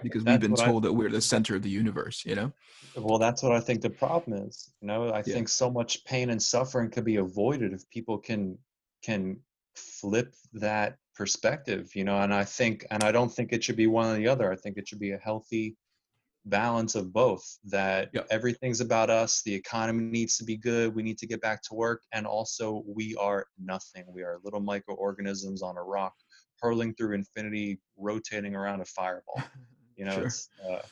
because 0.02 0.24
That's 0.24 0.34
we've 0.34 0.40
been 0.40 0.50
what 0.52 0.60
I- 0.60 0.66
told 0.66 0.82
that 0.84 0.92
we're 0.92 1.10
the 1.10 1.20
center 1.22 1.56
of 1.56 1.62
the 1.62 1.70
universe 1.70 2.24
you 2.26 2.34
know 2.34 2.52
Well, 2.94 3.18
that's 3.18 3.42
what 3.42 3.52
I 3.52 3.60
think 3.60 3.80
the 3.82 3.90
problem 3.90 4.46
is. 4.46 4.72
You 4.80 4.88
know, 4.88 5.08
I 5.10 5.18
Yeah. 5.18 5.34
think 5.34 5.48
so 5.48 5.70
much 5.70 6.04
pain 6.04 6.30
and 6.30 6.42
suffering 6.42 6.90
could 6.90 7.04
be 7.04 7.16
avoided 7.16 7.72
if 7.72 7.88
people 7.90 8.18
can 8.18 8.58
can 9.02 9.38
flip 9.74 10.34
that 10.54 10.96
perspective. 11.14 11.94
You 11.94 12.04
know, 12.04 12.18
and 12.18 12.32
I 12.32 12.44
think, 12.44 12.86
and 12.90 13.04
I 13.04 13.12
don't 13.12 13.30
think 13.32 13.52
it 13.52 13.62
should 13.62 13.76
be 13.76 13.86
one 13.86 14.08
or 14.14 14.16
the 14.16 14.28
other. 14.28 14.50
I 14.50 14.56
think 14.56 14.78
it 14.78 14.88
should 14.88 14.98
be 14.98 15.12
a 15.12 15.18
healthy 15.18 15.76
balance 16.46 16.94
of 16.94 17.12
both. 17.12 17.58
That 17.64 18.10
Yeah. 18.14 18.22
everything's 18.30 18.80
about 18.80 19.10
us. 19.10 19.42
The 19.42 19.54
economy 19.54 20.04
needs 20.04 20.36
to 20.38 20.44
be 20.44 20.56
good. 20.56 20.94
We 20.94 21.02
need 21.02 21.18
to 21.18 21.26
get 21.26 21.40
back 21.40 21.62
to 21.64 21.74
work, 21.74 22.02
and 22.12 22.26
also 22.26 22.82
we 22.86 23.14
are 23.16 23.46
nothing. 23.58 24.04
We 24.08 24.22
are 24.22 24.38
little 24.44 24.60
microorganisms 24.60 25.62
on 25.62 25.76
a 25.76 25.82
rock 25.82 26.14
hurling 26.60 26.94
through 26.94 27.14
infinity, 27.14 27.80
rotating 27.96 28.54
around 28.54 28.80
a 28.80 28.84
fireball. 28.86 29.42
You 29.98 30.04
know, 30.04 30.12
Sure. 30.16 30.26
it's. 30.26 30.50
Uh, 30.62 30.82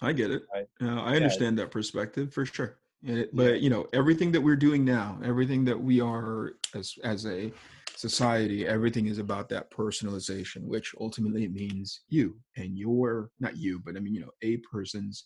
I 0.00 0.14
get 0.14 0.30
it. 0.30 0.44
Right. 0.52 0.66
Uh, 0.80 1.02
I 1.02 1.16
understand 1.16 1.58
that 1.58 1.70
perspective 1.70 2.32
for 2.32 2.46
sure. 2.46 2.78
It, 3.02 3.28
but 3.36 3.42
Yeah. 3.42 3.56
you 3.56 3.68
know, 3.68 3.86
everything 3.92 4.32
that 4.32 4.40
we're 4.40 4.56
doing 4.56 4.82
now, 4.86 5.20
everything 5.22 5.66
that 5.66 5.78
we 5.78 6.00
are 6.00 6.54
as 6.74 6.94
as 7.04 7.26
a 7.26 7.52
society, 7.96 8.66
everything 8.66 9.06
is 9.06 9.18
about 9.18 9.48
that 9.48 9.70
personalization, 9.70 10.62
which 10.62 10.94
ultimately 11.00 11.48
means 11.48 12.02
you 12.08 12.36
and 12.56 12.78
your 12.78 13.30
not 13.40 13.56
you, 13.56 13.80
but 13.84 13.96
I 13.96 14.00
mean, 14.00 14.14
you 14.14 14.20
know, 14.20 14.32
a 14.42 14.58
person's 14.58 15.24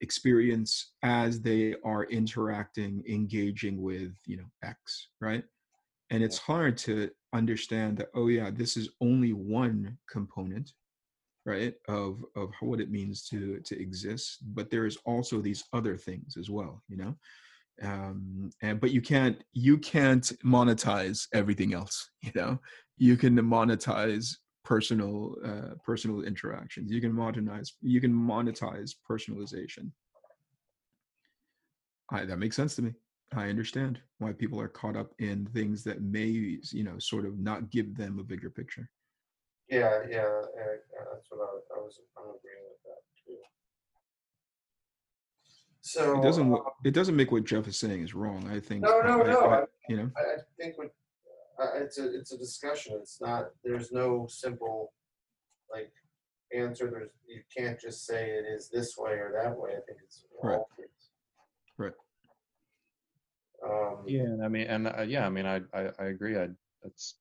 experience 0.00 0.92
as 1.02 1.40
they 1.40 1.74
are 1.84 2.04
interacting, 2.04 3.02
engaging 3.08 3.80
with, 3.82 4.12
you 4.26 4.36
know, 4.36 4.50
X, 4.62 5.08
right? 5.20 5.44
And 6.10 6.22
it's 6.22 6.38
hard 6.38 6.76
to 6.78 7.10
understand 7.32 7.98
that, 7.98 8.08
oh 8.14 8.28
yeah, 8.28 8.50
this 8.50 8.76
is 8.76 8.90
only 9.00 9.32
one 9.32 9.98
component 10.10 10.72
right 11.46 11.74
of 11.88 12.24
of 12.34 12.50
what 12.60 12.80
it 12.80 12.90
means 12.90 13.22
to 13.22 13.60
to 13.60 13.80
exist 13.80 14.38
but 14.54 14.68
there 14.68 14.84
is 14.84 14.98
also 15.06 15.40
these 15.40 15.62
other 15.72 15.96
things 15.96 16.36
as 16.36 16.50
well 16.50 16.82
you 16.88 16.96
know 16.96 17.14
um 17.82 18.50
and 18.62 18.80
but 18.80 18.90
you 18.90 19.02
can't 19.02 19.42
you 19.52 19.76
can't 19.78 20.32
monetize 20.44 21.26
everything 21.34 21.74
else 21.74 22.10
you 22.22 22.32
know? 22.34 22.58
You 22.98 23.16
can 23.16 23.36
monetize 23.36 24.34
personal 24.64 25.36
uh 25.44 25.74
personal 25.84 26.22
interactions. 26.22 26.90
You 26.90 27.00
can 27.00 27.12
monetize 27.12 27.72
you 27.82 28.00
can 28.00 28.12
monetize 28.12 28.92
personalization. 29.08 29.90
I, 32.10 32.24
that 32.24 32.38
makes 32.38 32.56
sense 32.56 32.74
to 32.76 32.82
me. 32.82 32.92
I 33.34 33.48
understand 33.48 34.00
why 34.18 34.32
people 34.32 34.60
are 34.60 34.68
caught 34.68 34.96
up 34.96 35.12
in 35.18 35.46
things 35.46 35.82
that 35.84 36.00
may 36.02 36.26
you 36.26 36.84
know 36.84 36.98
sort 36.98 37.26
of 37.26 37.38
not 37.38 37.70
give 37.70 37.96
them 37.96 38.18
a 38.18 38.24
bigger 38.24 38.50
picture. 38.50 38.88
Yeah, 39.68 40.02
yeah, 40.08 40.42
that's 41.10 41.26
what 41.30 41.40
I, 41.42 41.52
was- 41.54 41.68
I 41.74 41.78
was, 41.80 42.00
I'm 42.16 42.24
agreeing 42.24 42.64
with 42.70 42.82
that. 42.86 42.95
So. 45.86 46.18
it 46.18 46.22
doesn't 46.22 46.48
wa- 46.48 46.64
it 46.84 46.94
doesn't 46.94 47.14
make 47.14 47.30
what 47.30 47.44
jeff 47.44 47.68
is 47.68 47.78
saying 47.78 48.02
is 48.02 48.12
wrong 48.12 48.44
i 48.50 48.58
think 48.58 48.82
No, 48.82 49.00
no, 49.02 49.22
I- 49.22 49.26
no, 49.26 49.40
I- 49.40 49.60
I- 49.62 49.66
you 49.88 49.96
know 49.98 50.10
I, 50.16 50.20
I 50.20 50.36
think 50.58 50.76
what, 50.78 50.90
uh, 51.62 51.68
it's 51.76 51.98
a, 51.98 52.12
it's 52.18 52.32
a 52.32 52.38
discussion, 52.38 52.98
it's 53.00 53.20
not, 53.20 53.50
there's 53.64 53.92
no 53.92 54.26
simple, 54.28 54.92
like, 55.72 55.92
answer, 56.52 56.90
there's, 56.90 57.10
you 57.26 57.40
can't 57.56 57.78
just 57.80 58.04
say 58.04 58.30
it 58.30 58.44
is 58.46 58.68
this 58.68 58.96
way 58.98 59.12
or 59.12 59.32
that 59.42 59.56
way, 59.56 59.70
I 59.70 59.80
think 59.86 59.98
it's 60.04 60.24
Right. 60.42 60.60
things. 60.76 61.10
Right. 61.78 61.92
Um, 63.64 64.02
Yeah, 64.06 64.22
and 64.24 64.44
I 64.44 64.48
mean, 64.48 64.66
and 64.66 64.88
uh, 64.88 65.02
yeah, 65.06 65.24
I 65.24 65.30
mean, 65.30 65.46
I, 65.46 65.60
I, 65.72 65.90
I 65.98 66.04
agree. 66.06 66.36
I 66.38 66.48
that's 66.82 67.14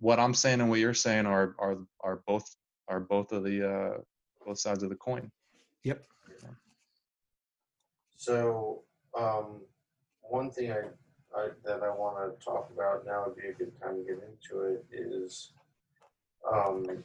what 0.00 0.18
I'm 0.18 0.34
saying 0.34 0.60
and 0.60 0.70
what 0.70 0.78
you're 0.78 0.94
saying 0.94 1.26
are 1.26 1.54
are 1.58 1.78
are 2.00 2.22
both 2.26 2.46
are 2.88 3.00
both 3.00 3.32
of 3.32 3.44
the 3.44 3.68
uh, 3.70 3.98
both 4.46 4.58
sides 4.58 4.82
of 4.82 4.88
the 4.88 4.96
coin. 4.96 5.30
yep 5.84 6.04
So, 8.18 8.82
um, 9.18 9.62
one 10.20 10.50
thing 10.50 10.70
I, 10.70 10.82
I, 11.34 11.48
that 11.64 11.82
I 11.82 11.88
wanna 11.88 12.32
talk 12.44 12.68
about, 12.70 13.06
now 13.06 13.24
would 13.26 13.36
be 13.36 13.48
a 13.48 13.52
good 13.54 13.72
time 13.80 13.96
to 13.96 14.04
get 14.04 14.22
into 14.22 14.64
it, 14.64 14.84
is, 14.92 15.52
um, 16.52 17.02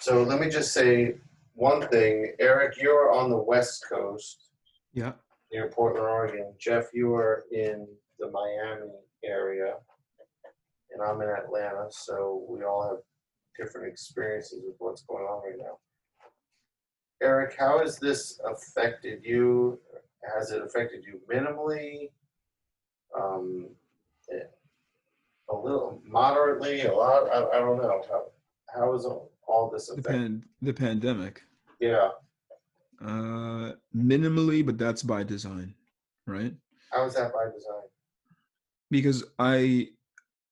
so 0.00 0.22
let 0.22 0.40
me 0.40 0.48
just 0.48 0.72
say 0.72 1.14
one 1.54 1.86
thing, 1.88 2.34
Eric, 2.40 2.80
you're 2.80 3.12
on 3.12 3.30
the 3.30 3.36
west 3.36 3.84
coast, 3.88 4.50
yeah 4.92 5.12
near 5.52 5.68
Portland, 5.68 6.06
Oregon. 6.06 6.54
Jeff, 6.58 6.86
you 6.92 7.14
are 7.14 7.44
in 7.52 7.86
the 8.18 8.30
Miami 8.30 8.90
area, 9.24 9.74
and 10.92 11.02
I'm 11.02 11.20
in 11.20 11.28
Atlanta, 11.28 11.86
so 11.90 12.44
we 12.48 12.64
all 12.64 12.86
have 12.88 12.98
different 13.58 13.90
experiences 13.90 14.62
with 14.64 14.76
what's 14.78 15.02
going 15.02 15.24
on 15.24 15.42
right 15.44 15.58
now. 15.58 15.78
Eric, 17.22 17.56
how 17.58 17.80
has 17.80 17.98
this 17.98 18.40
affected 18.44 19.20
you? 19.24 19.78
Has 20.36 20.50
it 20.50 20.62
affected 20.62 21.04
you 21.04 21.20
minimally? 21.32 22.10
Um, 23.18 23.68
a 25.50 25.56
little, 25.56 26.02
moderately, 26.04 26.82
a 26.82 26.92
lot? 26.94 27.28
I, 27.28 27.56
I 27.56 27.58
don't 27.60 27.78
know. 27.78 28.02
How, 28.08 28.24
how 28.74 28.94
is 28.94 29.06
all, 29.06 29.70
this 29.72 29.86
the, 29.88 29.94
affected? 29.94 30.12
pan, 30.12 30.44
the 30.62 30.72
pandemic 30.72 31.42
Yeah, 31.80 32.10
uh 33.02 33.72
minimally 33.96 34.64
but 34.66 34.76
that's 34.76 35.02
by 35.02 35.22
design 35.22 35.72
right 36.26 36.52
how 36.92 37.04
is 37.06 37.14
that 37.14 37.32
by 37.32 37.44
design? 37.44 37.86
because 38.90 39.24
i 39.38 39.86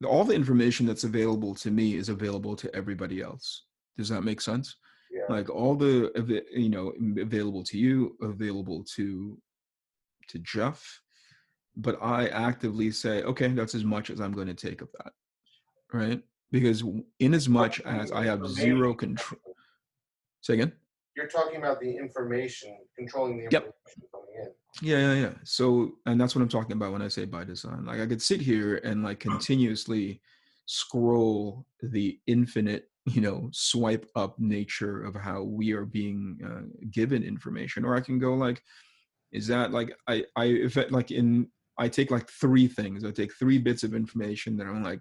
all 0.04 0.22
the 0.24 0.34
information 0.34 0.86
that's 0.86 1.02
available 1.04 1.54
to 1.56 1.70
me 1.72 1.96
is 1.96 2.08
available 2.08 2.54
to 2.54 2.74
everybody 2.74 3.20
else 3.20 3.64
does 3.98 4.08
that 4.08 4.22
make 4.22 4.40
sense 4.40 4.76
Yeah, 5.10 5.34
like 5.34 5.48
all 5.48 5.74
the 5.76 6.44
you 6.52 6.68
know 6.68 6.92
available 7.20 7.62
to 7.64 7.78
you 7.78 8.16
available 8.20 8.84
to 8.96 9.38
to 10.28 10.38
jeff 10.40 11.00
but 11.76 11.96
i 12.02 12.26
actively 12.28 12.90
say 12.90 13.22
okay 13.22 13.48
that's 13.48 13.74
as 13.74 13.84
much 13.84 14.10
as 14.10 14.20
i'm 14.20 14.32
going 14.32 14.48
to 14.48 14.54
take 14.54 14.82
of 14.82 14.88
that 14.98 15.12
right 15.92 16.22
because 16.50 16.82
in 17.20 17.34
as 17.34 17.48
much 17.48 17.80
as 17.82 18.10
i 18.12 18.24
have 18.24 18.46
zero 18.48 18.92
control 18.94 19.40
say 20.40 20.54
again 20.54 20.72
you're 21.16 21.26
talking 21.26 21.56
about 21.56 21.80
the 21.80 21.96
information, 21.96 22.76
controlling 22.94 23.38
the 23.38 23.44
Yep. 23.44 23.54
information 23.54 24.02
coming 24.12 24.34
in. 24.38 24.52
Yeah, 24.82 24.98
yeah, 24.98 25.14
yeah. 25.14 25.34
So, 25.44 25.94
and 26.04 26.20
that's 26.20 26.34
what 26.34 26.42
I'm 26.42 26.48
talking 26.48 26.72
about 26.72 26.92
when 26.92 27.00
I 27.00 27.08
say 27.08 27.24
by 27.24 27.42
design. 27.44 27.86
Like, 27.86 28.00
I 28.00 28.06
could 28.06 28.20
sit 28.20 28.42
here 28.42 28.76
and 28.84 29.02
like 29.02 29.18
continuously 29.18 30.20
scroll 30.66 31.66
the 31.82 32.20
infinite, 32.26 32.90
you 33.06 33.20
know, 33.20 33.48
swipe 33.52 34.06
up 34.16 34.38
nature 34.38 35.02
of 35.04 35.14
how 35.14 35.42
we 35.42 35.72
are 35.72 35.84
being 35.84 36.38
uh, 36.44 36.86
given 36.90 37.22
information, 37.22 37.84
or 37.84 37.96
I 37.96 38.00
can 38.00 38.18
go 38.18 38.34
like, 38.34 38.62
is 39.32 39.46
that 39.48 39.72
like 39.72 39.94
I 40.08 40.24
I 40.36 40.46
if 40.46 40.76
it, 40.76 40.92
like 40.92 41.10
in 41.10 41.48
I 41.78 41.88
take 41.88 42.10
like 42.10 42.28
three 42.28 42.66
things. 42.68 43.04
I 43.04 43.10
take 43.10 43.32
three 43.34 43.58
bits 43.58 43.84
of 43.84 43.94
information 43.94 44.56
that 44.56 44.66
I'm 44.66 44.82
like, 44.82 45.00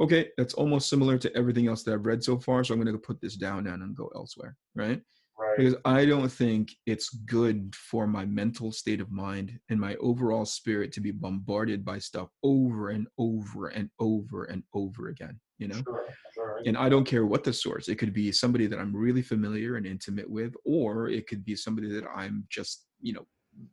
okay, 0.00 0.28
that's 0.36 0.54
almost 0.54 0.88
similar 0.88 1.18
to 1.18 1.36
everything 1.36 1.68
else 1.68 1.82
that 1.82 1.94
I've 1.94 2.06
read 2.06 2.22
so 2.22 2.38
far. 2.38 2.64
So 2.64 2.74
I'm 2.74 2.82
going 2.82 2.94
to 2.94 3.00
put 3.00 3.20
this 3.20 3.36
down 3.36 3.66
and 3.66 3.96
go 3.96 4.10
elsewhere, 4.14 4.56
right? 4.74 5.00
Right. 5.38 5.56
because 5.56 5.74
I 5.84 6.04
don't 6.04 6.30
think 6.30 6.76
it's 6.86 7.08
good 7.10 7.74
for 7.74 8.06
my 8.06 8.24
mental 8.24 8.70
state 8.70 9.00
of 9.00 9.10
mind 9.10 9.58
and 9.70 9.80
my 9.80 9.96
overall 9.96 10.44
spirit 10.44 10.92
to 10.92 11.00
be 11.00 11.10
bombarded 11.10 11.84
by 11.84 11.98
stuff 11.98 12.28
over 12.42 12.90
and 12.90 13.06
over 13.18 13.68
and 13.68 13.90
over 13.98 14.44
and 14.44 14.62
over 14.74 15.08
again, 15.08 15.40
you 15.58 15.68
know? 15.68 15.82
Sure, 15.82 16.06
sure. 16.34 16.62
And 16.66 16.76
I 16.76 16.88
don't 16.88 17.04
care 17.04 17.26
what 17.26 17.44
the 17.44 17.52
source. 17.52 17.88
It 17.88 17.96
could 17.96 18.12
be 18.12 18.30
somebody 18.30 18.66
that 18.66 18.78
I'm 18.78 18.94
really 18.94 19.22
familiar 19.22 19.76
and 19.76 19.86
intimate 19.86 20.28
with, 20.28 20.54
or 20.64 21.08
it 21.08 21.26
could 21.26 21.44
be 21.44 21.56
somebody 21.56 21.90
that 21.92 22.04
I'm 22.14 22.46
just, 22.50 22.86
you 23.00 23.14
know, 23.14 23.26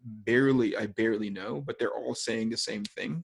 barely, 0.03 0.75
I 0.75 0.87
barely 0.87 1.29
know, 1.29 1.61
but 1.61 1.77
they're 1.77 1.93
all 1.93 2.15
saying 2.15 2.49
the 2.49 2.57
same 2.57 2.83
thing. 2.83 3.23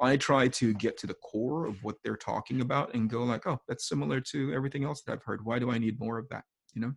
I 0.00 0.16
try 0.16 0.48
to 0.48 0.74
get 0.74 0.98
to 0.98 1.06
the 1.06 1.14
core 1.14 1.66
of 1.66 1.82
what 1.82 1.96
they're 2.04 2.16
talking 2.16 2.60
about 2.60 2.94
and 2.94 3.08
go 3.08 3.24
like, 3.24 3.46
oh, 3.46 3.58
that's 3.68 3.88
similar 3.88 4.20
to 4.32 4.52
everything 4.52 4.84
else 4.84 5.02
that 5.02 5.12
I've 5.12 5.22
heard. 5.22 5.44
Why 5.44 5.58
do 5.58 5.70
I 5.70 5.78
need 5.78 5.98
more 6.00 6.18
of 6.18 6.28
that? 6.30 6.44
You 6.74 6.82
know? 6.82 6.92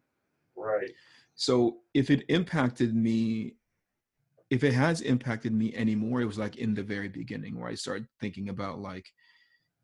Right. 0.59 0.91
So 1.35 1.77
if 1.93 2.09
it 2.09 2.25
impacted 2.29 2.95
me, 2.95 3.55
if 4.49 4.63
it 4.63 4.73
has 4.73 5.01
impacted 5.01 5.53
me 5.53 5.75
anymore, 5.75 6.21
it 6.21 6.25
was 6.25 6.37
like 6.39 6.57
in 6.57 6.73
the 6.73 6.83
very 6.83 7.07
beginning 7.07 7.59
where 7.59 7.69
I 7.69 7.75
started 7.75 8.07
thinking 8.19 8.49
about 8.49 8.79
like, 8.79 9.05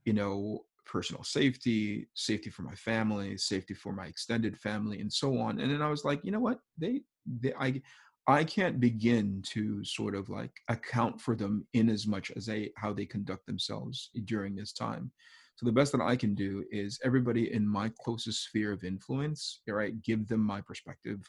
you 0.06 0.14
know, 0.14 0.66
personal 0.86 1.24
safety, 1.24 2.08
safety 2.14 2.50
for 2.50 2.64
my 2.64 2.76
family, 2.76 3.38
safety 3.38 3.74
for 3.74 3.94
my 3.94 4.06
extended 4.08 4.58
family, 4.58 5.00
and 5.02 5.12
so 5.12 5.38
on. 5.40 5.60
And 5.60 5.72
then 5.72 5.82
I 5.82 5.90
was 5.90 6.04
like, 6.06 6.22
you 6.24 6.32
know 6.32 6.40
what? 6.40 6.60
They, 6.78 7.02
they 7.42 7.54
I 7.60 7.82
I 8.28 8.44
can't 8.44 8.80
begin 8.80 9.44
to 9.54 9.84
sort 9.86 10.16
of 10.16 10.30
like 10.30 10.52
account 10.68 11.22
for 11.22 11.36
them 11.36 11.68
in 11.74 11.90
as 11.90 12.08
much 12.08 12.32
as 12.36 12.48
they 12.48 12.72
how 12.76 12.94
they 12.94 13.06
conduct 13.06 13.46
themselves 13.46 14.10
during 14.26 14.56
this 14.56 14.74
time. 14.74 15.12
So 15.56 15.66
the 15.66 15.72
best 15.72 15.92
that 15.94 16.02
I 16.02 16.16
can 16.16 16.36
do 16.36 16.66
is 16.70 17.00
everybody 17.04 17.54
in 17.54 17.68
my 17.68 17.92
closest 18.02 18.44
sphere 18.44 18.74
of 18.74 18.84
influence, 18.84 19.62
right? 19.68 20.02
Give 20.02 20.28
them 20.28 20.42
my 20.42 20.60
perspective, 20.60 21.20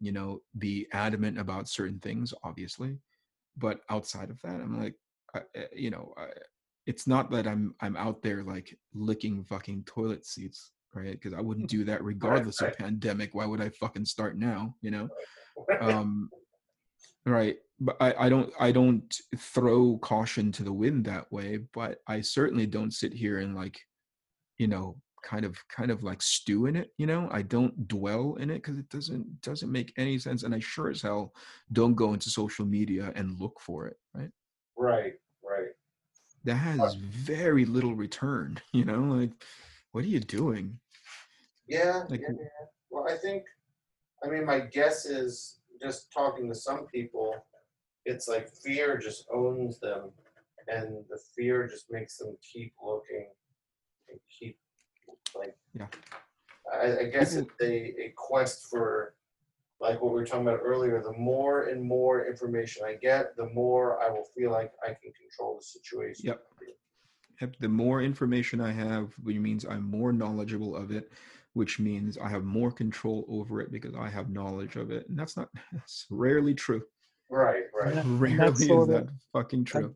you 0.00 0.12
know 0.12 0.40
be 0.58 0.86
adamant 0.92 1.38
about 1.38 1.68
certain 1.68 1.98
things 2.00 2.32
obviously 2.44 2.96
but 3.56 3.80
outside 3.90 4.30
of 4.30 4.40
that 4.42 4.54
i'm 4.54 4.80
like 4.80 4.94
I, 5.34 5.40
I- 5.56 5.68
you 5.74 5.90
know 5.90 6.14
I, 6.16 6.26
it's 6.86 7.06
not 7.06 7.30
that 7.32 7.46
i'm 7.46 7.74
i'm 7.80 7.96
out 7.96 8.22
there 8.22 8.42
like 8.42 8.76
licking 8.94 9.44
fucking 9.44 9.84
toilet 9.84 10.24
seats 10.24 10.72
right 10.94 11.12
because 11.12 11.34
i 11.34 11.40
wouldn't 11.40 11.70
do 11.76 11.84
that 11.84 12.02
regardless 12.04 12.62
right. 12.62 12.72
of 12.72 12.78
pandemic 12.78 13.34
why 13.34 13.46
would 13.46 13.60
i 13.60 13.68
fucking 13.70 14.04
start 14.04 14.38
now 14.38 14.74
you 14.80 14.90
know 14.90 15.08
um 15.80 16.30
right 17.26 17.56
but 17.80 17.96
I, 18.00 18.14
I 18.26 18.28
don't 18.28 18.52
i 18.58 18.72
don't 18.72 19.14
throw 19.36 19.98
caution 19.98 20.52
to 20.52 20.62
the 20.62 20.72
wind 20.72 21.04
that 21.04 21.30
way 21.32 21.58
but 21.72 21.98
i 22.06 22.20
certainly 22.20 22.66
don't 22.66 22.92
sit 22.92 23.12
here 23.12 23.38
and 23.38 23.54
like 23.54 23.80
you 24.58 24.68
know 24.68 24.96
kind 25.24 25.44
of 25.44 25.56
kind 25.68 25.90
of 25.90 26.02
like 26.02 26.22
stew 26.22 26.66
in 26.66 26.76
it 26.76 26.90
you 26.96 27.06
know 27.06 27.28
i 27.32 27.42
don't 27.42 27.88
dwell 27.88 28.36
in 28.36 28.50
it 28.50 28.62
because 28.62 28.78
it 28.78 28.88
doesn't 28.88 29.40
doesn't 29.42 29.72
make 29.72 29.92
any 29.96 30.18
sense 30.18 30.42
and 30.42 30.54
i 30.54 30.58
sure 30.58 30.90
as 30.90 31.02
hell 31.02 31.32
don't 31.72 31.94
go 31.94 32.12
into 32.12 32.30
social 32.30 32.64
media 32.64 33.12
and 33.16 33.38
look 33.40 33.60
for 33.60 33.86
it 33.86 33.96
right 34.14 34.30
right, 34.76 35.14
right. 35.42 35.70
that 36.44 36.54
has 36.54 36.94
very 36.94 37.64
little 37.64 37.94
return 37.94 38.58
you 38.72 38.84
know 38.84 39.00
like 39.00 39.30
what 39.92 40.04
are 40.04 40.08
you 40.08 40.20
doing 40.20 40.78
Yeah, 41.68 42.04
Like, 42.08 42.20
yeah, 42.22 42.34
yeah. 42.40 42.66
Well, 42.90 43.06
I 43.08 43.16
think, 43.16 43.44
I 44.24 44.28
mean, 44.28 44.44
my 44.44 44.60
guess 44.60 45.04
is 45.04 45.60
just 45.80 46.10
talking 46.12 46.48
to 46.48 46.54
some 46.54 46.86
people, 46.86 47.34
it's 48.08 48.28
like 48.28 48.48
fear 48.48 48.96
just 48.96 49.26
owns 49.32 49.78
them, 49.78 50.10
and 50.66 51.04
the 51.10 51.18
fear 51.36 51.66
just 51.66 51.90
makes 51.90 52.16
them 52.18 52.36
keep 52.42 52.72
looking 52.84 53.28
and 54.10 54.18
keep 54.28 54.58
like. 55.36 55.56
Yeah. 55.74 55.86
I, 56.72 56.98
I 57.00 57.04
guess 57.04 57.34
it's 57.34 57.50
a, 57.62 57.72
a 57.72 58.12
quest 58.14 58.68
for, 58.68 59.14
like 59.80 60.02
what 60.02 60.12
we 60.12 60.20
were 60.20 60.26
talking 60.26 60.46
about 60.46 60.60
earlier. 60.62 61.02
The 61.02 61.16
more 61.16 61.64
and 61.64 61.82
more 61.82 62.26
information 62.26 62.82
I 62.84 62.94
get, 62.94 63.36
the 63.36 63.48
more 63.50 64.02
I 64.02 64.10
will 64.10 64.26
feel 64.36 64.50
like 64.50 64.72
I 64.82 64.88
can 64.88 65.12
control 65.12 65.56
the 65.56 65.64
situation. 65.64 66.26
Yep. 66.26 66.42
Yep, 67.40 67.56
the 67.60 67.68
more 67.68 68.02
information 68.02 68.60
I 68.60 68.72
have, 68.72 69.12
which 69.22 69.36
means 69.36 69.64
I'm 69.64 69.88
more 69.88 70.12
knowledgeable 70.12 70.74
of 70.74 70.90
it, 70.90 71.12
which 71.52 71.78
means 71.78 72.18
I 72.18 72.28
have 72.28 72.42
more 72.42 72.72
control 72.72 73.24
over 73.28 73.60
it 73.60 73.70
because 73.70 73.94
I 73.94 74.08
have 74.08 74.28
knowledge 74.28 74.74
of 74.74 74.90
it. 74.90 75.08
And 75.08 75.16
that's 75.16 75.36
not 75.36 75.48
that's 75.72 76.06
rarely 76.10 76.54
true. 76.54 76.82
Right, 77.30 77.64
right. 77.74 77.94
And 77.94 78.20
Rarely 78.20 78.36
that's 78.36 78.60
is 78.60 78.68
sorta- 78.68 78.92
that 78.92 79.08
fucking 79.32 79.64
true. 79.64 79.94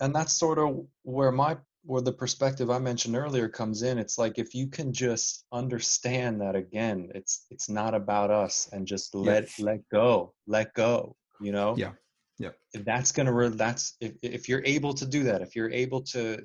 and 0.00 0.14
that's 0.14 0.32
sort 0.32 0.58
of 0.58 0.86
where 1.02 1.32
my 1.32 1.56
where 1.84 2.02
the 2.02 2.12
perspective 2.12 2.70
I 2.70 2.78
mentioned 2.78 3.16
earlier 3.16 3.48
comes 3.48 3.82
in. 3.82 3.98
It's 3.98 4.18
like 4.18 4.38
if 4.38 4.54
you 4.54 4.66
can 4.68 4.92
just 4.92 5.44
understand 5.52 6.40
that 6.40 6.56
again, 6.56 7.10
it's 7.14 7.46
it's 7.50 7.68
not 7.68 7.94
about 7.94 8.30
us, 8.30 8.68
and 8.72 8.86
just 8.86 9.14
let 9.14 9.48
let 9.58 9.80
go, 9.90 10.34
let 10.46 10.74
go. 10.74 11.16
You 11.40 11.52
know. 11.52 11.74
Yeah. 11.76 11.92
Yeah. 12.38 12.50
If 12.72 12.84
that's 12.84 13.12
gonna 13.12 13.32
re- 13.32 13.48
that's 13.48 13.96
if 14.00 14.12
if 14.22 14.48
you're 14.48 14.64
able 14.64 14.94
to 14.94 15.06
do 15.06 15.24
that, 15.24 15.42
if 15.42 15.56
you're 15.56 15.70
able 15.70 16.02
to 16.02 16.38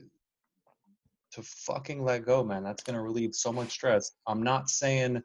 to 1.33 1.41
fucking 1.41 2.03
let 2.03 2.25
go, 2.25 2.43
man, 2.43 2.63
that's 2.63 2.83
gonna 2.83 3.01
relieve 3.01 3.33
so 3.33 3.51
much 3.51 3.71
stress. 3.71 4.11
I'm 4.27 4.43
not 4.43 4.69
saying 4.69 5.21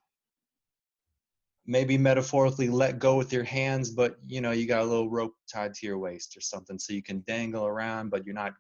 maybe 1.69 1.99
metaphorically 1.99 2.69
let 2.69 2.99
go 2.99 3.15
with 3.15 3.31
your 3.31 3.45
hands, 3.45 3.91
but 3.91 4.17
you 4.27 4.41
know, 4.41 4.53
you 4.53 4.67
got 4.67 4.81
a 4.81 4.85
little 4.85 5.11
rope 5.11 5.35
tied 5.53 5.75
to 5.75 5.87
your 5.87 5.99
waist 5.99 6.35
or 6.37 6.41
something 6.41 6.79
so 6.79 6.95
you 6.95 7.03
can 7.03 7.23
dangle 7.27 7.67
around, 7.67 8.09
but 8.09 8.25
you're 8.25 8.35
not 8.35 8.55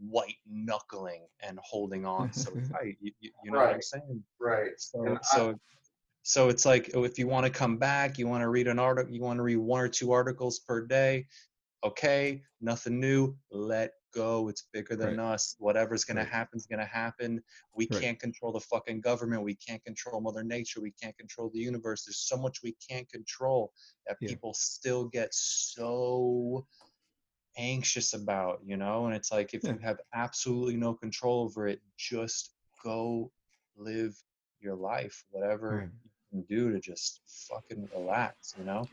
white 0.00 0.36
knuckling 0.44 1.26
and 1.40 1.58
holding 1.62 2.04
on 2.16 2.32
so 2.32 2.50
tight. 2.72 2.96
You, 3.00 3.12
you, 3.20 3.30
you 3.44 3.52
know 3.52 3.58
what 3.60 3.70
I'm 3.70 3.80
saying? 3.82 4.22
Right. 4.40 4.72
So, 4.76 5.06
And 5.06 5.16
I- 5.18 5.20
so, 5.36 5.54
so 6.24 6.48
it's 6.48 6.66
like 6.66 6.90
oh, 6.94 7.04
if 7.04 7.18
you 7.18 7.28
want 7.28 7.46
to 7.46 7.52
come 7.52 7.76
back, 7.78 8.18
you 8.18 8.26
want 8.26 8.42
to 8.42 8.48
read 8.48 8.66
an 8.66 8.80
article, 8.80 9.14
you 9.14 9.22
want 9.22 9.38
to 9.38 9.42
read 9.42 9.56
one 9.58 9.80
or 9.80 9.88
two 9.88 10.10
articles 10.10 10.58
per 10.58 10.84
day. 10.84 11.26
Okay, 11.84 12.42
nothing 12.60 12.98
new. 12.98 13.36
Let 13.50 13.92
go. 14.14 14.48
It's 14.48 14.62
bigger 14.72 14.96
than 14.96 15.18
us. 15.18 15.56
Whatever's 15.58 16.04
gonna 16.04 16.20
Right. 16.20 16.28
happen 16.30 16.56
is 16.56 16.66
gonna 16.66 16.86
happen. 16.86 17.42
We 17.74 17.88
Right. 17.90 18.00
can't 18.00 18.20
control 18.20 18.52
the 18.52 18.60
fucking 18.60 19.00
government. 19.00 19.42
We 19.42 19.56
can't 19.56 19.84
control 19.84 20.20
Mother 20.20 20.44
Nature. 20.44 20.80
We 20.80 20.92
can't 20.92 21.16
control 21.18 21.50
the 21.50 21.58
universe. 21.58 22.04
There's 22.04 22.18
so 22.18 22.36
much 22.36 22.62
we 22.62 22.72
can't 22.88 23.08
control 23.10 23.72
that 24.06 24.16
Yeah. 24.20 24.28
people 24.28 24.54
still 24.54 25.04
get 25.06 25.34
so 25.34 26.66
anxious 27.56 28.14
about, 28.14 28.60
you 28.64 28.76
know? 28.76 29.06
And 29.06 29.14
it's 29.14 29.30
like 29.30 29.54
if 29.54 29.62
Yeah. 29.64 29.72
you 29.72 29.78
have 29.78 30.00
absolutely 30.12 30.76
no 30.76 30.94
control 30.94 31.42
over 31.44 31.66
it, 31.68 31.80
just 31.96 32.54
go 32.82 33.32
live 33.76 34.16
your 34.60 34.74
life, 34.74 35.24
whatever 35.30 35.76
Right. 35.78 35.90
you 36.04 36.10
can 36.30 36.42
do 36.42 36.72
to 36.72 36.80
just 36.80 37.20
fucking 37.48 37.88
relax, 37.92 38.54
you 38.58 38.64
know? 38.64 38.86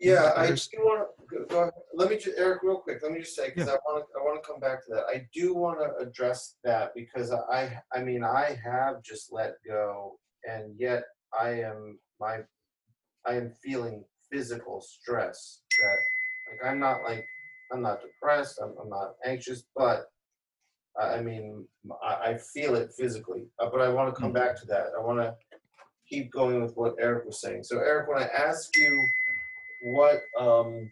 Yeah, 0.00 0.32
I 0.36 0.46
There's- 0.46 0.66
do 0.68 0.78
want 0.84 1.08
to 1.13 1.13
go. 1.30 1.60
ahead. 1.60 1.72
Let 1.94 2.10
me 2.10 2.16
just, 2.16 2.36
Eric, 2.38 2.62
real 2.62 2.78
quick. 2.78 3.00
Let 3.02 3.12
me 3.12 3.20
just 3.20 3.36
say 3.36 3.50
because 3.50 3.68
I 3.68 3.74
want 3.86 4.04
to. 4.04 4.20
I 4.20 4.22
want 4.24 4.42
to 4.42 4.48
come 4.48 4.60
back 4.60 4.84
to 4.86 4.94
that. 4.94 5.04
I 5.08 5.26
do 5.34 5.54
want 5.54 5.78
to 5.80 6.04
address 6.04 6.56
that 6.64 6.92
because 6.94 7.32
I. 7.32 7.80
I 7.92 8.02
mean, 8.02 8.24
I 8.24 8.58
have 8.64 9.02
just 9.02 9.32
let 9.32 9.54
go, 9.66 10.18
and 10.44 10.74
yet 10.78 11.04
I 11.38 11.50
am 11.62 11.98
my. 12.20 12.38
I 13.26 13.34
am 13.36 13.52
feeling 13.64 14.04
physical 14.30 14.80
stress. 14.80 15.62
That 15.80 15.98
like 16.50 16.70
I'm 16.72 16.78
not 16.78 17.02
like 17.04 17.24
I'm 17.72 17.82
not 17.82 18.00
depressed. 18.02 18.58
I'm, 18.62 18.74
I'm 18.82 18.88
not 18.90 19.14
anxious, 19.24 19.64
but 19.76 20.06
I 21.00 21.14
I 21.16 21.22
mean 21.22 21.66
I, 22.02 22.30
I 22.30 22.38
feel 22.52 22.74
it 22.74 22.90
physically. 22.98 23.44
Uh, 23.58 23.68
but 23.70 23.80
I 23.80 23.88
want 23.88 24.14
to 24.14 24.20
come 24.20 24.30
Mm. 24.32 24.34
back 24.34 24.60
to 24.60 24.66
that. 24.66 24.88
I 24.98 25.02
want 25.02 25.20
to 25.20 25.34
keep 26.08 26.30
going 26.32 26.60
with 26.62 26.74
what 26.76 26.94
Eric 27.00 27.24
was 27.24 27.40
saying. 27.40 27.62
So 27.64 27.78
Eric, 27.78 28.08
when 28.08 28.22
I 28.22 28.26
ask 28.26 28.76
you 28.76 29.02
what 29.94 30.22
um 30.38 30.90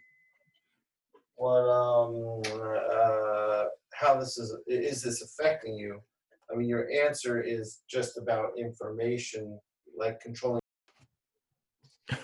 what 1.43 1.67
um 1.69 2.41
uh 2.63 3.65
how 3.93 4.19
this 4.21 4.39
is 4.39 4.57
is 4.69 5.03
this 5.03 5.23
affecting 5.23 5.75
you 5.75 6.01
i 6.53 6.57
mean 6.57 6.69
your 6.69 6.89
answer 7.05 7.43
is 7.43 7.81
just 7.89 8.17
about 8.17 8.57
information 8.57 9.59
like 9.99 10.21
controlling 10.21 10.61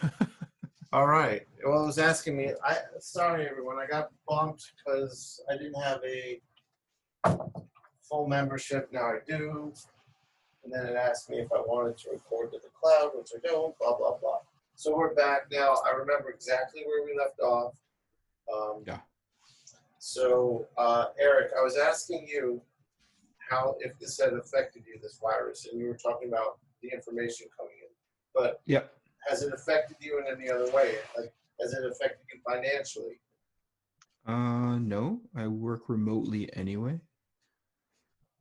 all 0.93 1.07
right 1.07 1.43
well 1.67 1.83
it 1.83 1.87
was 1.87 1.99
asking 1.99 2.37
me 2.37 2.53
i 2.65 2.77
sorry 3.01 3.49
everyone 3.51 3.77
i 3.79 3.87
got 3.87 4.09
bumped 4.29 4.73
because 4.77 5.41
i 5.51 5.57
didn't 5.57 5.83
have 5.83 6.01
a 6.05 6.41
full 8.09 8.29
membership 8.29 8.89
now 8.93 9.07
i 9.07 9.19
do 9.27 9.73
and 10.63 10.73
then 10.73 10.87
it 10.87 10.95
asked 10.95 11.29
me 11.29 11.39
if 11.39 11.49
i 11.53 11.59
wanted 11.59 11.99
to 11.99 12.11
record 12.11 12.53
to 12.53 12.59
the 12.59 12.71
cloud 12.81 13.11
which 13.15 13.31
i 13.37 13.39
don't 13.49 13.77
blah 13.81 13.97
blah 13.99 14.17
blah 14.19 14.39
so 14.77 14.97
we're 14.97 15.13
back 15.13 15.49
now. 15.51 15.75
I 15.85 15.91
remember 15.91 16.31
exactly 16.31 16.83
where 16.87 17.05
we 17.05 17.19
left 17.19 17.41
off. 17.41 17.75
Um, 18.55 18.85
Yeah. 18.87 19.01
So, 19.99 20.69
uh, 20.77 21.07
Eric, 21.19 21.53
I 21.59 21.63
was 21.63 21.77
asking 21.77 22.27
you 22.29 22.63
how, 23.51 23.77
if 23.81 23.99
this 23.99 24.21
had 24.21 24.33
affected 24.35 24.85
you, 24.87 24.99
this 25.03 25.19
virus, 25.21 25.67
and 25.71 25.81
you 25.81 25.89
were 25.89 25.97
talking 25.97 26.29
about 26.29 26.59
the 26.83 26.91
information 26.91 27.49
coming 27.59 27.75
in. 27.83 27.89
But 28.35 28.61
Yep. 28.67 28.93
has 29.27 29.43
it 29.43 29.53
affected 29.53 29.97
you 30.01 30.19
in 30.21 30.27
any 30.27 30.51
other 30.51 30.71
way? 30.71 30.99
Like, 31.17 31.33
has 31.61 31.73
it 31.73 31.85
affected 31.85 32.27
you 32.33 32.41
financially? 32.49 33.21
Uh, 34.27 34.79
no, 34.79 35.21
I 35.35 35.47
work 35.49 35.89
remotely 35.89 36.55
anyway. 36.55 37.01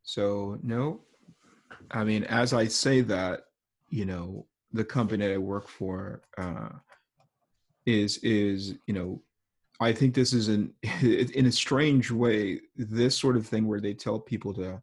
So 0.04 0.60
no, 0.62 1.02
I 1.92 2.04
mean, 2.04 2.24
as 2.26 2.54
I 2.54 2.68
say 2.68 3.02
that, 3.02 3.46
you 3.90 4.06
know, 4.06 4.48
the 4.74 4.86
company 4.86 5.26
that 5.26 5.34
I 5.34 5.38
work 5.38 5.68
for 5.68 6.22
uh, 6.38 6.70
is 7.86 8.18
is 8.18 8.76
you 8.86 8.94
know, 8.94 9.22
I 9.80 9.94
think 9.94 10.16
this 10.16 10.34
is 10.34 10.48
an 10.48 10.74
in 11.02 11.46
a 11.46 11.52
strange 11.52 12.12
way 12.12 12.62
this 12.76 13.18
sort 13.18 13.38
of 13.38 13.46
thing 13.46 13.68
where 13.68 13.82
they 13.82 13.94
tell 13.94 14.20
people 14.20 14.54
to. 14.56 14.82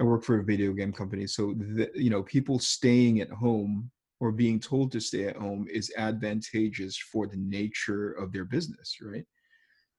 I 0.00 0.04
work 0.04 0.24
for 0.24 0.38
a 0.38 0.44
video 0.44 0.72
game 0.72 0.92
company, 0.92 1.26
so 1.26 1.52
the, 1.52 1.90
you 1.94 2.08
know, 2.08 2.22
people 2.22 2.58
staying 2.58 3.20
at 3.20 3.30
home 3.30 3.90
or 4.20 4.32
being 4.32 4.58
told 4.58 4.90
to 4.92 5.00
stay 5.00 5.26
at 5.26 5.36
home 5.36 5.66
is 5.70 5.92
advantageous 5.98 6.96
for 6.96 7.26
the 7.26 7.36
nature 7.36 8.12
of 8.12 8.32
their 8.32 8.46
business, 8.46 8.96
right? 9.02 9.26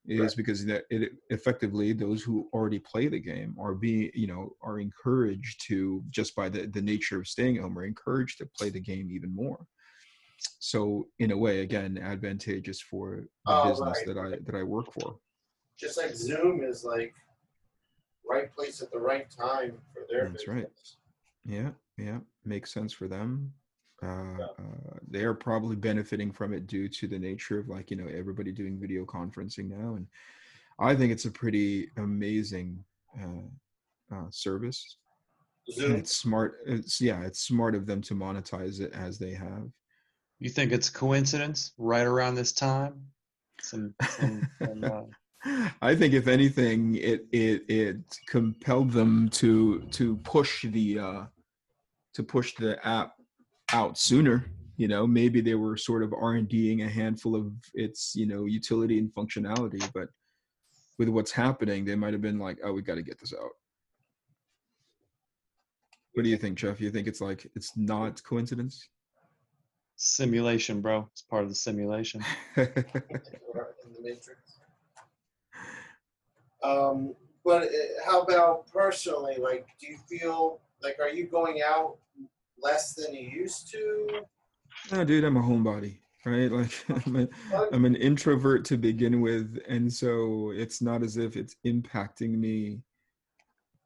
is 0.06 0.20
Right. 0.20 0.36
because 0.36 0.66
that 0.66 0.84
it 0.90 1.14
effectively 1.30 1.94
those 1.94 2.22
who 2.22 2.50
already 2.52 2.80
play 2.80 3.08
the 3.08 3.20
game 3.20 3.56
are 3.60 3.74
being 3.74 4.12
you 4.14 4.28
know 4.28 4.54
are 4.62 4.80
encouraged 4.80 5.66
to 5.68 6.04
just 6.10 6.36
by 6.36 6.50
the 6.50 6.68
the 6.68 6.82
nature 6.82 7.20
of 7.20 7.28
staying 7.28 7.58
at 7.58 7.64
home 7.64 7.78
are 7.80 7.86
encouraged 7.86 8.38
to 8.40 8.46
play 8.58 8.70
the 8.70 8.82
game 8.82 9.10
even 9.12 9.34
more 9.34 9.66
so 10.60 11.08
in 11.20 11.32
a 11.32 11.38
way 11.38 11.62
again 11.62 11.98
advantageous 11.98 12.80
for 12.82 13.18
the 13.46 13.54
Oh, 13.54 13.64
business 13.70 13.98
right. 13.98 14.08
that 14.08 14.18
i 14.18 14.30
that 14.46 14.56
i 14.56 14.64
work 14.64 14.92
for 14.94 15.18
Just 15.78 15.98
like 15.98 16.16
Zoom 16.16 16.64
is 16.64 16.84
like 16.84 17.14
right 18.26 18.52
place 18.52 18.82
at 18.82 18.92
the 18.92 19.00
right 19.00 19.30
time 19.30 19.78
for 19.94 20.06
their 20.10 20.30
That's 20.30 20.48
right. 20.48 20.68
yeah 21.46 21.72
yeah 21.98 22.20
makes 22.46 22.74
sense 22.74 22.94
for 22.94 23.08
them 23.08 23.54
uh, 24.02 24.38
Yeah. 24.40 24.46
uh, 24.60 24.98
they 25.08 25.24
are 25.24 25.34
probably 25.34 25.76
benefiting 25.76 26.32
from 26.32 26.54
it 26.54 26.68
due 26.68 26.90
to 26.90 27.08
the 27.08 27.20
nature 27.20 27.60
of 27.60 27.70
like 27.70 27.92
you 27.92 27.98
know 27.98 28.08
everybody 28.08 28.52
doing 28.52 28.80
video 28.80 29.06
conferencing 29.06 29.70
now 29.70 29.96
and 29.96 30.08
i 30.80 30.96
think 30.96 31.12
it's 31.12 31.26
a 31.26 31.32
pretty 31.32 31.90
amazing 31.98 32.84
uh, 33.22 34.16
uh, 34.16 34.26
service 34.30 34.98
and 35.68 35.76
Zoom. 35.76 35.96
it's 35.96 36.16
smart 36.18 36.58
it's 36.66 37.00
yeah 37.00 37.22
it's 37.24 37.42
smart 37.42 37.76
of 37.76 37.86
them 37.86 38.02
to 38.02 38.14
monetize 38.16 38.80
it 38.82 38.92
as 38.94 39.18
they 39.20 39.32
have 39.34 39.68
You 40.40 40.50
think 40.50 40.72
it's 40.72 40.90
coincidence 40.90 41.72
right 41.78 42.06
around 42.06 42.36
this 42.36 42.52
time? 42.52 43.02
Some, 43.62 43.94
some, 44.10 44.48
some 44.62 44.84
uh, 44.84 45.04
I 45.82 45.96
think 45.96 46.14
if 46.14 46.28
anything, 46.28 46.96
it 46.96 47.26
it 47.32 47.64
it 47.68 47.98
compelled 48.28 48.92
them 48.92 49.30
to 49.30 49.82
to 49.92 50.18
push 50.18 50.66
the 50.66 51.00
uh, 51.00 51.24
to 52.14 52.24
push 52.24 52.56
the 52.56 52.86
app 52.88 53.14
out 53.72 53.98
sooner. 53.98 54.46
You 54.78 54.88
know, 54.88 55.06
maybe 55.06 55.42
they 55.42 55.56
were 55.56 55.78
sort 55.78 56.04
of 56.04 56.14
R 56.14 56.34
and 56.34 56.48
Ding 56.48 56.82
a 56.84 56.90
handful 56.90 57.36
of 57.36 57.52
its 57.74 58.14
you 58.16 58.26
know 58.26 58.46
utility 58.46 59.00
and 59.00 59.14
functionality, 59.14 59.88
but 59.94 60.08
with 60.98 61.10
what's 61.10 61.32
happening, 61.32 61.84
they 61.84 61.96
might 61.96 62.14
have 62.14 62.22
been 62.22 62.40
like, 62.40 62.60
"Oh, 62.64 62.72
we 62.72 62.82
got 62.82 62.96
to 62.96 63.04
get 63.04 63.20
this 63.20 63.34
out." 63.34 63.52
What 66.14 66.24
do 66.24 66.30
you 66.30 66.38
think, 66.38 66.58
Jeff? 66.58 66.80
You 66.80 66.90
think 66.90 67.08
it's 67.08 67.22
like 67.22 67.50
it's 67.56 67.76
not 67.76 68.24
coincidence? 68.24 68.88
Simulation, 69.96 70.82
bro. 70.82 71.08
It's 71.12 71.22
part 71.22 71.44
of 71.44 71.50
the 71.50 71.56
simulation. 71.56 72.24
in 72.58 72.66
the 72.66 74.02
matrix. 74.02 74.60
Um, 76.64 77.16
but 77.44 77.64
uh, 77.64 77.68
how 78.06 78.22
about 78.22 78.68
personally? 78.68 79.38
Like, 79.38 79.68
do 79.80 79.88
you 79.88 79.98
feel 80.10 80.62
like 80.82 80.98
are 81.00 81.10
you 81.10 81.28
going 81.28 81.62
out 81.66 81.98
less 82.62 82.94
than 82.94 83.14
you 83.14 83.28
used 83.28 83.70
to? 83.72 84.24
no, 84.92 85.04
dude, 85.04 85.24
I'm 85.24 85.38
a 85.38 85.42
homebody, 85.42 85.98
right? 86.26 86.52
Like, 86.52 86.72
I'm, 87.06 87.16
a, 87.18 87.28
I'm 87.72 87.86
an 87.86 87.96
introvert 87.96 88.66
to 88.66 88.78
begin 88.78 89.22
with, 89.22 89.60
and 89.68 89.92
so 89.92 90.52
it's 90.56 90.82
not 90.82 91.04
as 91.04 91.18
if 91.18 91.36
it's 91.36 91.56
impacting 91.66 92.38
me 92.38 92.80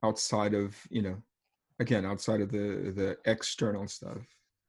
outside 0.04 0.54
of 0.54 0.76
you 0.90 1.02
know, 1.02 1.18
again, 1.80 2.06
outside 2.06 2.42
of 2.42 2.52
the 2.52 2.94
the 2.96 3.18
external 3.26 3.88
stuff. 3.88 4.20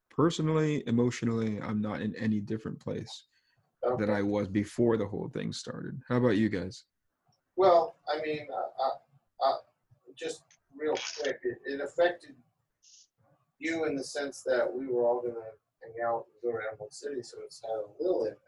Personally, 0.09 0.83
emotionally, 0.87 1.61
I'm 1.61 1.81
not 1.81 2.01
in 2.01 2.15
any 2.15 2.39
different 2.39 2.79
place 2.79 3.25
Okay. 3.85 4.05
than 4.05 4.13
I 4.13 4.21
was 4.21 4.49
before 4.49 4.97
the 4.97 5.07
whole 5.07 5.29
thing 5.29 5.53
started. 5.53 6.01
How 6.09 6.17
about 6.17 6.35
you 6.35 6.49
guys? 6.49 6.83
Well, 7.55 7.95
I 8.13 8.21
mean, 8.21 8.45
uh, 8.51 8.83
uh, 8.83 9.49
uh, 9.49 9.57
just 10.17 10.43
real 10.77 10.95
quick, 11.21 11.39
it, 11.43 11.59
it 11.65 11.79
affected 11.79 12.35
you 13.57 13.85
in 13.85 13.95
the 13.95 14.03
sense 14.03 14.41
that 14.43 14.67
we 14.71 14.87
were 14.87 15.05
all 15.05 15.21
going 15.21 15.35
to 15.35 15.39
hang 15.81 16.05
out 16.05 16.25
and 16.43 16.51
go 16.51 16.57
to 16.57 16.63
Emerald 16.73 16.91
City, 16.93 17.23
so 17.23 17.37
it's 17.45 17.61
had 17.61 17.71
a 17.71 18.03
little 18.03 18.25
impact. 18.25 18.43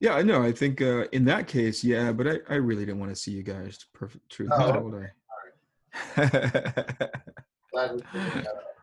Yeah, 0.00 0.14
I 0.14 0.22
know. 0.22 0.44
I 0.44 0.52
think 0.52 0.80
uh, 0.80 1.06
in 1.10 1.24
that 1.24 1.48
case, 1.48 1.82
yeah, 1.82 2.12
but 2.12 2.28
I, 2.28 2.38
I 2.48 2.54
really 2.54 2.86
didn't 2.86 3.00
want 3.00 3.10
to 3.10 3.16
see 3.20 3.32
you 3.32 3.42
guys. 3.42 3.84
Perfect 3.92 4.30
truth 4.30 4.50
Oh. 4.52 4.92
Glad 6.14 7.94
we 7.94 8.02
figured 8.12 8.44
that 8.44 8.46
out. 8.46 8.77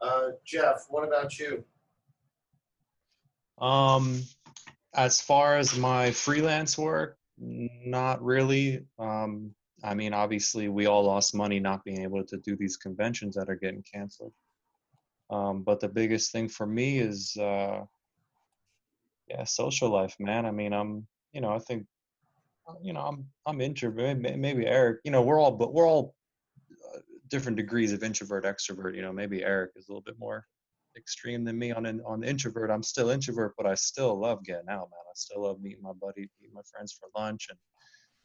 Uh, 0.00 0.28
Jeff, 0.44 0.86
what 0.88 1.06
about 1.06 1.38
you? 1.38 1.64
Um, 3.58 4.22
as 4.94 5.20
far 5.20 5.56
as 5.56 5.78
my 5.78 6.10
freelance 6.10 6.76
work, 6.76 7.18
not 7.38 8.22
really. 8.22 8.84
Um, 8.98 9.54
I 9.84 9.94
mean, 9.94 10.14
obviously, 10.14 10.68
we 10.68 10.86
all 10.86 11.04
lost 11.04 11.34
money 11.34 11.60
not 11.60 11.84
being 11.84 12.02
able 12.02 12.24
to 12.24 12.36
do 12.38 12.56
these 12.56 12.76
conventions 12.76 13.36
that 13.36 13.48
are 13.48 13.56
getting 13.56 13.84
canceled. 13.92 14.32
Um, 15.30 15.62
but 15.62 15.80
the 15.80 15.88
biggest 15.88 16.32
thing 16.32 16.48
for 16.48 16.66
me 16.66 16.98
is, 16.98 17.36
uh, 17.36 17.84
yeah, 19.28 19.44
social 19.44 19.90
life, 19.90 20.16
man. 20.18 20.46
I 20.46 20.50
mean, 20.50 20.72
I'm, 20.72 21.06
you 21.32 21.40
know, 21.40 21.50
I 21.50 21.58
think, 21.58 21.86
you 22.82 22.92
know, 22.92 23.00
I'm, 23.00 23.26
I'm 23.44 23.60
introvert. 23.60 24.18
Maybe 24.18 24.66
Eric, 24.66 25.00
you 25.04 25.10
know, 25.10 25.22
we're 25.22 25.40
all, 25.40 25.52
but 25.52 25.72
we're 25.72 25.88
all 25.88 26.15
different 27.28 27.56
degrees 27.56 27.92
of 27.92 28.02
introvert, 28.02 28.44
extrovert. 28.44 28.94
You 28.94 29.02
know, 29.02 29.12
maybe 29.12 29.44
Eric 29.44 29.72
is 29.76 29.88
a 29.88 29.92
little 29.92 30.02
bit 30.02 30.18
more 30.18 30.46
extreme 30.96 31.44
than 31.44 31.58
me 31.58 31.72
on 31.72 31.86
an, 31.86 32.00
on 32.06 32.20
the 32.20 32.28
introvert. 32.28 32.70
I'm 32.70 32.82
still 32.82 33.10
introvert, 33.10 33.54
but 33.56 33.66
I 33.66 33.74
still 33.74 34.18
love 34.18 34.44
getting 34.44 34.68
out, 34.68 34.88
man. 34.90 35.00
I 35.06 35.14
still 35.14 35.42
love 35.42 35.60
meeting 35.60 35.82
my 35.82 35.92
buddy, 35.92 36.28
meeting 36.40 36.54
my 36.54 36.62
friends 36.70 36.98
for 36.98 37.08
lunch 37.20 37.48
and 37.50 37.58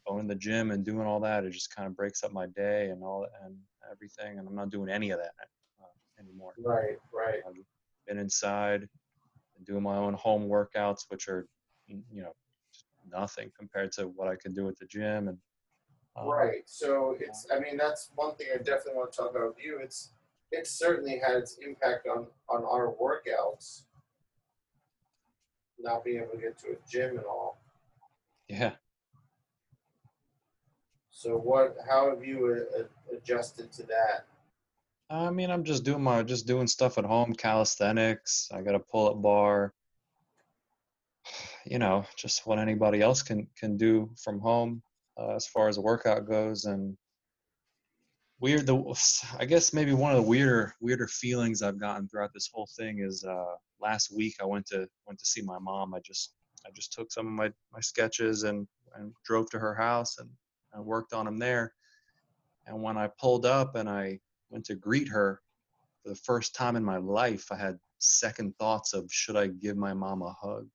going 0.06 0.26
to 0.28 0.34
the 0.34 0.38
gym 0.38 0.70
and 0.70 0.84
doing 0.84 1.06
all 1.06 1.20
that. 1.20 1.44
It 1.44 1.50
just 1.50 1.74
kind 1.74 1.86
of 1.86 1.96
breaks 1.96 2.24
up 2.24 2.32
my 2.32 2.46
day 2.46 2.90
and 2.90 3.02
all 3.02 3.26
and 3.44 3.56
everything. 3.90 4.38
And 4.38 4.48
I'm 4.48 4.54
not 4.54 4.70
doing 4.70 4.88
any 4.88 5.10
of 5.10 5.18
that 5.18 5.32
uh, 5.80 6.20
anymore. 6.20 6.54
Right, 6.64 6.96
right. 7.12 7.40
I've 7.46 7.54
been 8.06 8.18
inside 8.18 8.88
and 9.56 9.66
doing 9.66 9.82
my 9.82 9.96
own 9.96 10.14
home 10.14 10.48
workouts, 10.48 11.04
which 11.08 11.28
are, 11.28 11.46
you 11.86 12.22
know, 12.22 12.32
nothing 13.10 13.50
compared 13.58 13.92
to 13.92 14.08
what 14.08 14.28
I 14.28 14.36
can 14.36 14.54
do 14.54 14.68
at 14.68 14.78
the 14.78 14.86
gym. 14.86 15.28
And 15.28 15.38
um, 16.16 16.28
Right. 16.28 16.62
So 16.66 17.16
it's 17.18 17.46
I 17.50 17.58
mean 17.58 17.76
that's 17.76 18.10
one 18.14 18.34
thing 18.34 18.48
I 18.54 18.58
definitely 18.58 18.94
want 18.94 19.12
to 19.12 19.18
talk 19.18 19.30
about 19.30 19.48
with 19.48 19.64
you. 19.64 19.78
It's 19.82 20.10
it 20.50 20.66
certainly 20.66 21.18
had 21.18 21.36
its 21.36 21.58
impact 21.66 22.06
on 22.06 22.26
on 22.48 22.64
our 22.64 22.94
workouts. 23.00 23.82
Not 25.78 26.04
being 26.04 26.18
able 26.18 26.32
to 26.32 26.38
get 26.38 26.58
to 26.58 26.72
a 26.72 26.76
gym 26.88 27.16
and 27.16 27.26
all. 27.26 27.60
Yeah. 28.48 28.72
So 31.10 31.36
what 31.36 31.76
how 31.88 32.10
have 32.10 32.24
you 32.24 32.66
uh, 32.76 32.80
uh, 32.80 33.16
adjusted 33.16 33.72
to 33.72 33.82
that? 33.84 34.26
I 35.08 35.30
mean, 35.30 35.50
I'm 35.50 35.64
just 35.64 35.84
doing 35.84 36.02
my 36.02 36.22
just 36.22 36.46
doing 36.46 36.66
stuff 36.66 36.98
at 36.98 37.04
home, 37.04 37.32
calisthenics. 37.32 38.48
I 38.52 38.60
got 38.62 38.74
a 38.74 38.80
pull-up 38.80 39.20
bar. 39.22 39.72
You 41.64 41.78
know, 41.78 42.04
just 42.16 42.44
what 42.44 42.58
anybody 42.58 43.00
else 43.00 43.22
can 43.22 43.46
can 43.56 43.76
do 43.76 44.10
from 44.16 44.40
home 44.40 44.82
uh, 45.18 45.34
as 45.34 45.46
far 45.46 45.68
as 45.68 45.78
a 45.78 45.82
workout 45.82 46.26
goes. 46.26 46.64
And 46.64 46.96
weird, 48.40 48.66
the 48.66 48.76
I 49.38 49.44
guess 49.44 49.72
maybe 49.72 49.92
one 49.92 50.12
of 50.12 50.16
the 50.16 50.28
weirder 50.28 50.74
weirder 50.80 51.08
feelings 51.08 51.62
I've 51.62 51.80
gotten 51.80 52.08
throughout 52.08 52.32
this 52.34 52.50
whole 52.52 52.68
thing 52.76 53.00
is 53.00 53.24
uh, 53.24 53.54
last 53.80 54.14
week 54.14 54.36
I 54.40 54.44
went 54.44 54.66
to 54.66 54.88
went 55.06 55.18
to 55.18 55.26
see 55.26 55.42
my 55.42 55.58
mom. 55.58 55.94
I 55.94 56.00
just 56.00 56.34
I 56.66 56.70
just 56.74 56.92
took 56.92 57.12
some 57.12 57.26
of 57.26 57.32
my 57.32 57.52
my 57.72 57.80
sketches 57.80 58.42
and 58.44 58.66
and 58.94 59.12
drove 59.24 59.48
to 59.50 59.58
her 59.58 59.74
house 59.74 60.18
and 60.18 60.28
I 60.74 60.80
worked 60.80 61.12
on 61.12 61.24
them 61.24 61.38
there. 61.38 61.72
And 62.66 62.82
when 62.82 62.96
I 62.96 63.08
pulled 63.18 63.46
up 63.46 63.74
and 63.74 63.88
I 63.88 64.20
went 64.50 64.64
to 64.66 64.74
greet 64.74 65.08
her 65.08 65.40
for 66.02 66.10
the 66.10 66.16
first 66.16 66.54
time 66.54 66.76
in 66.76 66.84
my 66.84 66.96
life 66.96 67.50
i 67.52 67.56
had 67.56 67.78
second 67.98 68.52
thoughts 68.58 68.92
of 68.92 69.06
should 69.10 69.36
i 69.36 69.46
give 69.46 69.76
my 69.76 69.94
mom 69.94 70.22
a 70.22 70.32
hug 70.32 70.68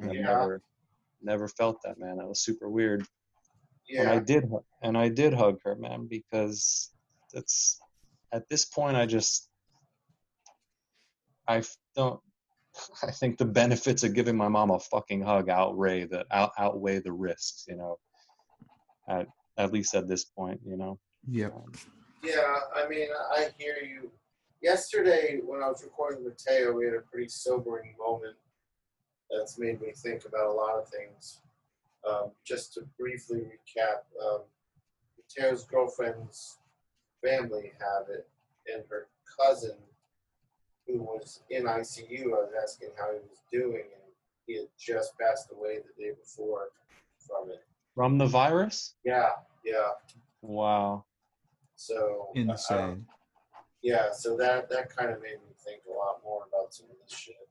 And 0.00 0.10
i've 0.10 0.16
Yeah. 0.16 0.22
never 0.22 0.62
never 1.22 1.48
felt 1.48 1.80
that 1.84 1.98
man 1.98 2.18
that 2.18 2.26
was 2.28 2.40
super 2.40 2.68
weird 2.68 3.06
and 3.90 4.08
i 4.08 4.18
did 4.18 4.44
and 4.82 4.96
i 4.96 5.08
did 5.08 5.32
hug 5.32 5.58
her 5.64 5.76
man 5.76 6.06
because 6.08 6.90
it's 7.32 7.80
at 8.32 8.48
this 8.48 8.64
point 8.64 8.96
i 8.96 9.06
just 9.06 9.48
I 11.48 11.62
don't 11.94 12.20
i 13.02 13.10
think 13.10 13.38
the 13.38 13.44
benefits 13.44 14.02
of 14.02 14.14
giving 14.14 14.36
my 14.36 14.48
mom 14.48 14.70
a 14.70 14.80
fucking 14.80 15.22
hug 15.22 15.48
outweigh 15.48 16.04
the 16.04 16.24
out, 16.30 16.50
outweigh 16.58 16.98
the 16.98 17.12
risks 17.12 17.64
you 17.68 17.76
know 17.76 17.98
at 19.08 19.26
at 19.56 19.72
least 19.72 19.94
at 19.94 20.08
this 20.08 20.24
point 20.24 20.60
you 20.64 20.76
know 20.76 20.98
Yeah. 21.28 21.46
Um, 21.46 21.72
Yeah, 22.22 22.56
I 22.74 22.88
mean 22.88 23.08
I 23.32 23.48
hear 23.58 23.76
you. 23.82 24.10
Yesterday 24.62 25.40
when 25.44 25.62
I 25.62 25.68
was 25.68 25.82
recording 25.84 26.24
with 26.24 26.34
Mateo, 26.46 26.72
we 26.72 26.86
had 26.86 26.94
a 26.94 27.00
pretty 27.00 27.28
sobering 27.28 27.94
moment 27.98 28.36
that's 29.30 29.58
made 29.58 29.80
me 29.80 29.92
think 29.92 30.24
about 30.24 30.46
a 30.46 30.52
lot 30.52 30.78
of 30.78 30.88
things. 30.88 31.40
Um, 32.08 32.30
just 32.44 32.72
to 32.74 32.82
briefly 32.98 33.38
recap, 33.40 34.02
um, 34.24 34.42
Mateo's 35.18 35.64
girlfriend's 35.64 36.58
family 37.24 37.72
have 37.80 38.08
it, 38.08 38.28
and 38.72 38.84
her 38.88 39.08
cousin, 39.40 39.76
who 40.86 41.02
was 41.02 41.42
in 41.50 41.64
ICU, 41.64 42.26
I 42.26 42.28
was 42.28 42.52
asking 42.62 42.90
how 42.96 43.10
he 43.12 43.18
was 43.28 43.42
doing, 43.50 43.82
and 43.92 44.12
he 44.46 44.56
had 44.58 44.68
just 44.78 45.18
passed 45.18 45.50
away 45.52 45.78
the 45.78 46.00
day 46.02 46.12
before 46.12 46.68
from 47.18 47.50
it. 47.50 47.64
from 47.94 48.18
the 48.18 48.26
virus 48.26 48.94
Yeah, 49.04 49.30
yeah. 49.64 49.90
wow 50.42 51.04
So 51.74 51.94
I- 51.96 52.40
I 52.40 52.42
don't- 52.44 52.50
Insane. 52.50 53.06
yeah, 53.82 54.12
so 54.12 54.36
that 54.36 54.68
that 54.68 54.90
kind 54.90 55.10
of 55.10 55.20
made 55.22 55.42
me 55.42 55.54
think 55.64 55.82
a 55.86 55.90
lot 55.90 56.22
more 56.22 56.44
about 56.44 56.72
some 56.72 56.88
of 56.90 56.96
this 57.00 57.10
shit. 57.18 57.45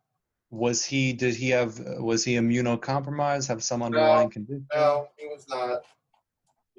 Was 0.55 0.85
he? 0.85 1.11
Did 1.11 1.35
he 1.35 1.49
have? 1.49 1.77
Was 1.99 2.23
he 2.23 2.35
immunocompromised? 2.35 3.49
Have 3.49 3.61
some 3.61 3.83
underlying 3.83 4.29
condition? 4.29 4.65
No, 4.73 5.09
he 5.17 5.27
was 5.27 5.45
not. 5.49 5.81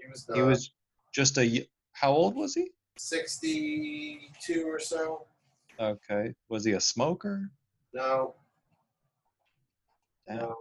He 0.00 0.08
was 0.10 0.26
not. 0.26 0.36
He 0.36 0.42
was 0.42 0.72
just 1.12 1.36
a 1.36 1.66
How 1.92 2.10
old 2.10 2.34
was 2.34 2.54
he? 2.54 2.70
sixty-two 2.96 4.64
or 4.66 4.78
so. 4.78 5.26
Okay. 5.78 6.34
Was 6.48 6.64
he 6.64 6.72
a 6.72 6.80
smoker? 6.80 7.50
No, 7.92 8.34
Damn. 10.26 10.38
no. 10.38 10.56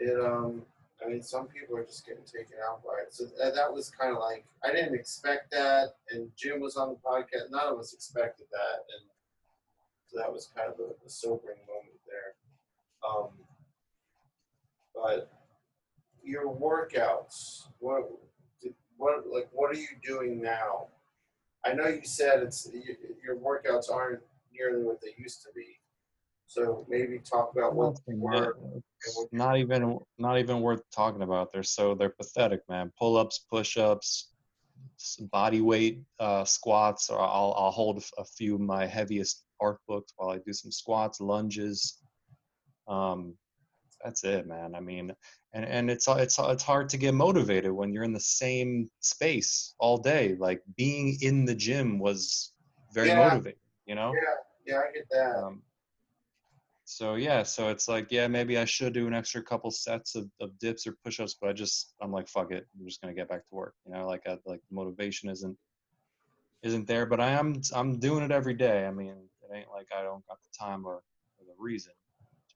It 0.00 0.20
um, 0.20 0.62
I 1.04 1.08
mean, 1.08 1.22
some 1.22 1.46
people 1.46 1.76
are 1.76 1.84
just 1.84 2.04
getting 2.04 2.24
taken 2.24 2.56
out 2.68 2.82
by 2.82 3.02
it. 3.06 3.14
So 3.14 3.26
that, 3.38 3.54
that 3.54 3.72
was 3.72 3.90
kind 3.90 4.12
of 4.12 4.20
like 4.20 4.44
I 4.64 4.72
didn't 4.72 4.96
expect 4.96 5.52
that, 5.52 5.94
and 6.10 6.30
Jim 6.36 6.60
was 6.60 6.76
on 6.76 6.88
the 6.88 6.96
podcast. 6.96 7.50
None 7.50 7.72
of 7.72 7.78
us 7.78 7.94
expected 7.94 8.46
that, 8.50 8.78
and 8.98 9.08
so 10.08 10.18
that 10.18 10.32
was 10.32 10.48
kind 10.56 10.72
of 10.72 10.80
a, 10.80 11.06
a 11.06 11.08
sobering 11.08 11.58
moment 11.68 12.00
there. 12.06 12.34
Um, 13.08 13.28
but 14.94 15.30
your 16.24 16.52
workouts, 16.54 17.68
what, 17.78 18.08
did, 18.62 18.74
what, 18.96 19.26
like, 19.30 19.48
what 19.52 19.70
are 19.70 19.78
you 19.78 19.88
doing 20.02 20.40
now? 20.42 20.88
I 21.64 21.74
know 21.74 21.86
you 21.86 22.04
said 22.04 22.42
it's 22.42 22.70
your 23.22 23.36
workouts 23.36 23.90
aren't 23.92 24.20
nearly 24.52 24.82
what 24.82 25.00
they 25.02 25.14
used 25.18 25.42
to 25.42 25.48
be. 25.54 25.78
So 26.46 26.86
maybe 26.88 27.18
talk 27.18 27.52
about 27.52 27.74
what 27.74 27.98
they 28.06 28.14
were. 28.14 28.56
Not 29.32 29.58
even 29.58 29.98
not 30.16 30.38
even 30.38 30.60
worth 30.60 30.80
talking 30.90 31.22
about. 31.22 31.52
They're 31.52 31.62
so 31.62 31.94
they're 31.94 32.08
pathetic, 32.08 32.62
man. 32.70 32.90
Pull-ups, 32.98 33.44
push-ups, 33.50 34.32
body 35.30 35.60
weight 35.60 36.00
uh, 36.18 36.44
squats. 36.44 37.10
Or 37.10 37.20
I'll 37.20 37.54
I'll 37.58 37.70
hold 37.70 38.02
a 38.16 38.24
few 38.24 38.54
of 38.54 38.62
my 38.62 38.86
heaviest 38.86 39.44
art 39.60 39.78
books 39.86 40.12
while 40.16 40.30
I 40.30 40.38
do 40.38 40.52
some 40.52 40.72
squats, 40.72 41.20
lunges. 41.20 41.98
Um, 42.86 43.34
that's 44.04 44.24
it, 44.24 44.46
man. 44.46 44.74
I 44.74 44.80
mean, 44.80 45.12
and 45.52 45.64
and 45.64 45.90
it's 45.90 46.06
it's 46.08 46.38
it's 46.38 46.62
hard 46.62 46.88
to 46.90 46.96
get 46.96 47.14
motivated 47.14 47.72
when 47.72 47.92
you're 47.92 48.04
in 48.04 48.12
the 48.12 48.20
same 48.20 48.90
space 49.00 49.74
all 49.78 49.98
day. 49.98 50.36
Like 50.38 50.62
being 50.76 51.18
in 51.20 51.44
the 51.44 51.54
gym 51.54 51.98
was 51.98 52.52
very 52.92 53.08
Yeah. 53.08 53.16
motivating, 53.16 53.60
you 53.86 53.94
know. 53.94 54.12
Yeah, 54.14 54.74
yeah, 54.74 54.80
I 54.88 54.92
get 54.92 55.08
that. 55.10 55.36
Um, 55.36 55.62
so 56.84 57.16
yeah, 57.16 57.42
so 57.42 57.68
it's 57.68 57.86
like, 57.86 58.10
yeah, 58.10 58.26
maybe 58.28 58.56
I 58.56 58.64
should 58.64 58.94
do 58.94 59.06
an 59.06 59.14
extra 59.14 59.42
couple 59.42 59.70
sets 59.70 60.14
of, 60.14 60.30
of 60.40 60.58
dips 60.58 60.86
or 60.86 60.96
push-ups, 61.04 61.36
but 61.40 61.50
I 61.50 61.52
just 61.52 61.94
I'm 62.00 62.12
like, 62.12 62.28
fuck 62.28 62.50
it, 62.52 62.66
I'm 62.78 62.86
just 62.86 63.00
gonna 63.02 63.14
get 63.14 63.28
back 63.28 63.40
to 63.48 63.54
work. 63.54 63.74
You 63.84 63.92
know, 63.92 64.06
like 64.06 64.22
I, 64.26 64.38
like 64.46 64.60
motivation 64.70 65.28
isn't 65.28 65.56
isn't 66.62 66.86
there, 66.86 67.06
but 67.06 67.20
I 67.20 67.30
am 67.30 67.60
I'm 67.74 67.98
doing 67.98 68.24
it 68.24 68.30
every 68.30 68.54
day. 68.54 68.86
I 68.86 68.90
mean, 68.90 69.27
it 69.48 69.56
ain't 69.56 69.70
like 69.70 69.88
I 69.96 70.02
don't 70.02 70.26
got 70.26 70.38
the 70.42 70.58
time 70.58 70.86
or, 70.86 70.94
or 70.94 71.44
the 71.46 71.54
reason 71.58 71.92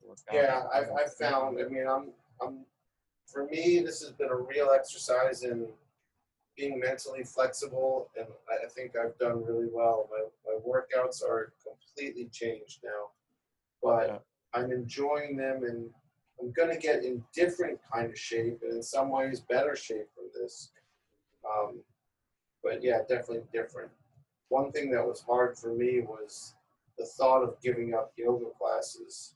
to 0.00 0.08
work 0.08 0.18
out. 0.28 0.34
Yeah, 0.34 0.62
I've, 0.72 0.90
I've 0.92 1.14
found, 1.14 1.58
I 1.60 1.68
mean, 1.68 1.86
I'm, 1.86 2.10
I'm, 2.40 2.64
for 3.26 3.46
me, 3.46 3.80
this 3.80 4.02
has 4.02 4.12
been 4.12 4.28
a 4.28 4.36
real 4.36 4.70
exercise 4.70 5.42
in 5.42 5.68
being 6.56 6.78
mentally 6.78 7.24
flexible, 7.24 8.10
and 8.16 8.26
I, 8.50 8.68
think 8.68 8.92
I've 8.96 9.16
done 9.18 9.44
really 9.44 9.68
well. 9.72 10.08
My, 10.10 10.52
my 10.52 10.58
workouts 10.60 11.22
are 11.22 11.52
completely 11.64 12.28
changed 12.30 12.80
now, 12.84 13.08
but 13.82 14.08
Yeah. 14.08 14.18
I'm 14.54 14.70
enjoying 14.70 15.36
them, 15.36 15.64
and 15.64 15.88
I'm 16.38 16.52
gonna 16.52 16.76
get 16.76 17.04
in 17.04 17.24
different 17.32 17.80
kind 17.90 18.10
of 18.10 18.18
shape, 18.18 18.60
and 18.62 18.76
in 18.76 18.82
some 18.82 19.08
ways 19.08 19.40
better 19.40 19.74
shape 19.74 20.08
from 20.14 20.24
this. 20.34 20.72
Um, 21.44 21.80
but 22.62 22.82
yeah, 22.82 22.98
definitely 23.08 23.44
different. 23.50 23.90
One 24.48 24.70
thing 24.72 24.90
that 24.90 25.06
was 25.06 25.22
hard 25.22 25.56
for 25.56 25.72
me 25.72 26.00
was 26.00 26.54
the 26.98 27.06
thought 27.06 27.42
of 27.42 27.60
giving 27.62 27.94
up 27.94 28.12
yoga 28.16 28.46
classes 28.58 29.34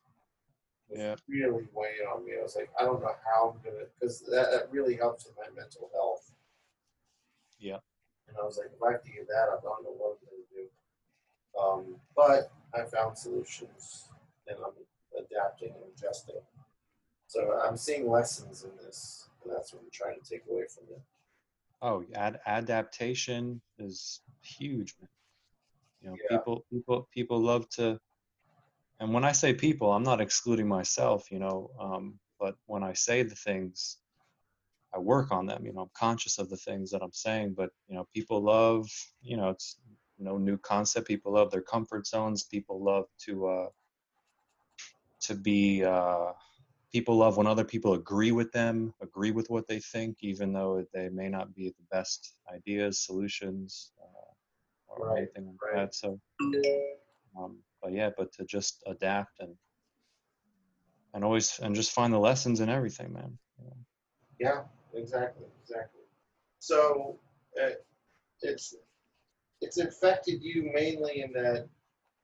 was 0.88 0.98
Yeah. 0.98 1.16
really 1.28 1.66
weighing 1.72 2.06
on 2.12 2.24
me. 2.24 2.32
I 2.38 2.42
was 2.42 2.54
like, 2.56 2.70
I 2.78 2.84
don't 2.84 3.00
know 3.00 3.14
how 3.24 3.50
I'm 3.50 3.62
gonna, 3.62 3.86
because 3.98 4.20
that, 4.20 4.50
that 4.52 4.70
really 4.70 4.96
helps 4.96 5.26
with 5.26 5.36
my 5.36 5.48
mental 5.54 5.90
health. 5.92 6.32
Yeah. 7.58 7.78
And 8.28 8.36
I 8.40 8.44
was 8.44 8.58
like, 8.58 8.70
if 8.74 8.82
I 8.82 8.92
have 8.92 9.02
to 9.02 9.10
give 9.10 9.26
that 9.28 9.48
up, 9.52 9.60
I 9.60 9.68
don't 9.68 9.84
know 9.84 9.94
what 9.96 10.18
I'm 10.20 10.26
gonna 10.28 10.46
do. 10.54 10.68
Um, 11.94 12.00
but 12.14 12.52
I 12.74 12.84
found 12.84 13.16
solutions, 13.16 14.08
and 14.46 14.58
I'm 14.64 14.72
adapting 15.18 15.70
and 15.70 15.84
adjusting. 15.96 16.36
So 17.28 17.58
I'm 17.64 17.76
seeing 17.76 18.10
lessons 18.10 18.64
in 18.64 18.70
this, 18.84 19.28
and 19.42 19.52
that's 19.52 19.72
what 19.72 19.82
I'm 19.82 19.90
trying 19.90 20.20
to 20.20 20.28
take 20.28 20.42
away 20.50 20.64
from 20.68 20.84
it. 20.94 21.00
Oh, 21.82 22.04
ad- 22.14 22.40
adaptation 22.46 23.60
is 23.78 24.20
huge, 24.42 24.94
man. 25.00 25.08
You 26.06 26.12
know, 26.12 26.20
Yeah. 26.22 26.38
people 26.38 26.66
people 26.72 27.08
people 27.12 27.40
love 27.40 27.68
to 27.70 28.00
and 29.00 29.12
when 29.14 29.24
I 29.24 29.32
say 29.32 29.54
people, 29.54 29.92
I'm 29.92 30.04
not 30.04 30.22
excluding 30.22 30.68
myself, 30.68 31.30
you 31.32 31.40
know, 31.40 31.70
um, 31.80 32.20
but 32.40 32.56
when 32.66 32.82
I 32.84 32.94
say 32.94 33.24
the 33.24 33.34
things, 33.34 33.98
I 34.94 34.98
work 35.00 35.32
on 35.32 35.46
them, 35.46 35.66
you 35.66 35.74
know, 35.74 35.82
I'm 35.82 35.90
conscious 35.98 36.38
of 36.38 36.50
the 36.50 36.56
things 36.56 36.92
that 36.92 37.02
I'm 37.02 37.12
saying, 37.12 37.54
but 37.56 37.70
you 37.88 37.96
know, 37.96 38.08
people 38.14 38.42
love, 38.42 38.88
you 39.22 39.36
know, 39.36 39.50
it's 39.50 39.78
no 40.18 40.38
new 40.38 40.58
concept. 40.58 41.08
People 41.08 41.34
love 41.34 41.50
their 41.50 41.62
comfort 41.62 42.06
zones. 42.06 42.44
People 42.44 42.82
love 42.84 43.06
to 43.26 43.48
uh 43.48 43.68
to 45.22 45.34
be 45.34 45.84
uh 45.84 46.32
people 46.92 47.16
love 47.18 47.36
when 47.38 47.48
other 47.48 47.64
people 47.64 47.94
agree 47.94 48.32
with 48.32 48.52
them, 48.52 48.94
agree 49.02 49.32
with 49.32 49.50
what 49.50 49.68
they 49.68 49.80
think, 49.80 50.18
even 50.22 50.52
though 50.54 50.86
they 50.94 51.10
may 51.10 51.28
not 51.28 51.54
be 51.54 51.70
the 51.70 51.84
best 51.90 52.36
ideas, 52.54 53.00
solutions, 53.00 53.92
uh, 54.02 54.32
or 54.98 55.08
Right, 55.08 55.18
anything 55.18 55.46
like 55.46 55.74
right. 55.74 55.82
that. 55.82 55.94
So, 55.94 56.20
um, 57.38 57.58
but 57.82 57.92
yeah, 57.92 58.10
but 58.16 58.32
to 58.34 58.44
just 58.44 58.82
adapt 58.86 59.40
and 59.40 59.54
and 61.14 61.24
always 61.24 61.58
and 61.60 61.74
just 61.74 61.92
find 61.92 62.12
the 62.12 62.18
lessons 62.18 62.60
in 62.60 62.68
everything, 62.68 63.12
man. 63.12 63.38
know. 63.58 63.76
Yeah, 64.38 64.62
exactly, 64.94 65.46
exactly. 65.62 66.02
So 66.58 67.18
uh, 67.62 67.70
it's 68.42 68.74
it's 69.60 69.78
affected 69.78 70.42
you 70.42 70.70
mainly 70.74 71.22
in 71.22 71.32
that 71.32 71.68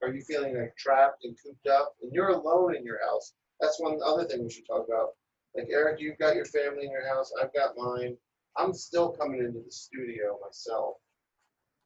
are 0.03 0.13
you 0.13 0.23
feeling 0.23 0.59
like 0.59 0.77
trapped 0.77 1.25
and 1.25 1.37
cooped 1.43 1.67
up 1.69 1.95
and 2.03 2.13
you're 2.13 2.31
alone 2.31 2.75
in 2.77 2.85
your 2.85 3.01
house? 3.09 3.35
That's 3.61 3.81
one 3.81 3.99
other 4.05 4.25
thing 4.25 4.43
we 4.43 4.51
should 4.51 4.67
talk 4.67 4.87
about. 4.89 5.11
Like 5.55 5.69
Eric, 5.71 6.01
you've 6.01 6.19
got 6.19 6.35
your 6.35 6.47
family 6.47 6.85
in 6.85 6.91
your 6.91 7.07
house. 7.07 7.33
I've 7.41 7.55
got 7.55 7.77
mine. 7.77 8.17
I'm 8.57 8.75
still 8.75 9.11
coming 9.11 9.41
into 9.41 9.61
the 9.65 9.71
studio 9.71 10.39
myself. 10.45 10.97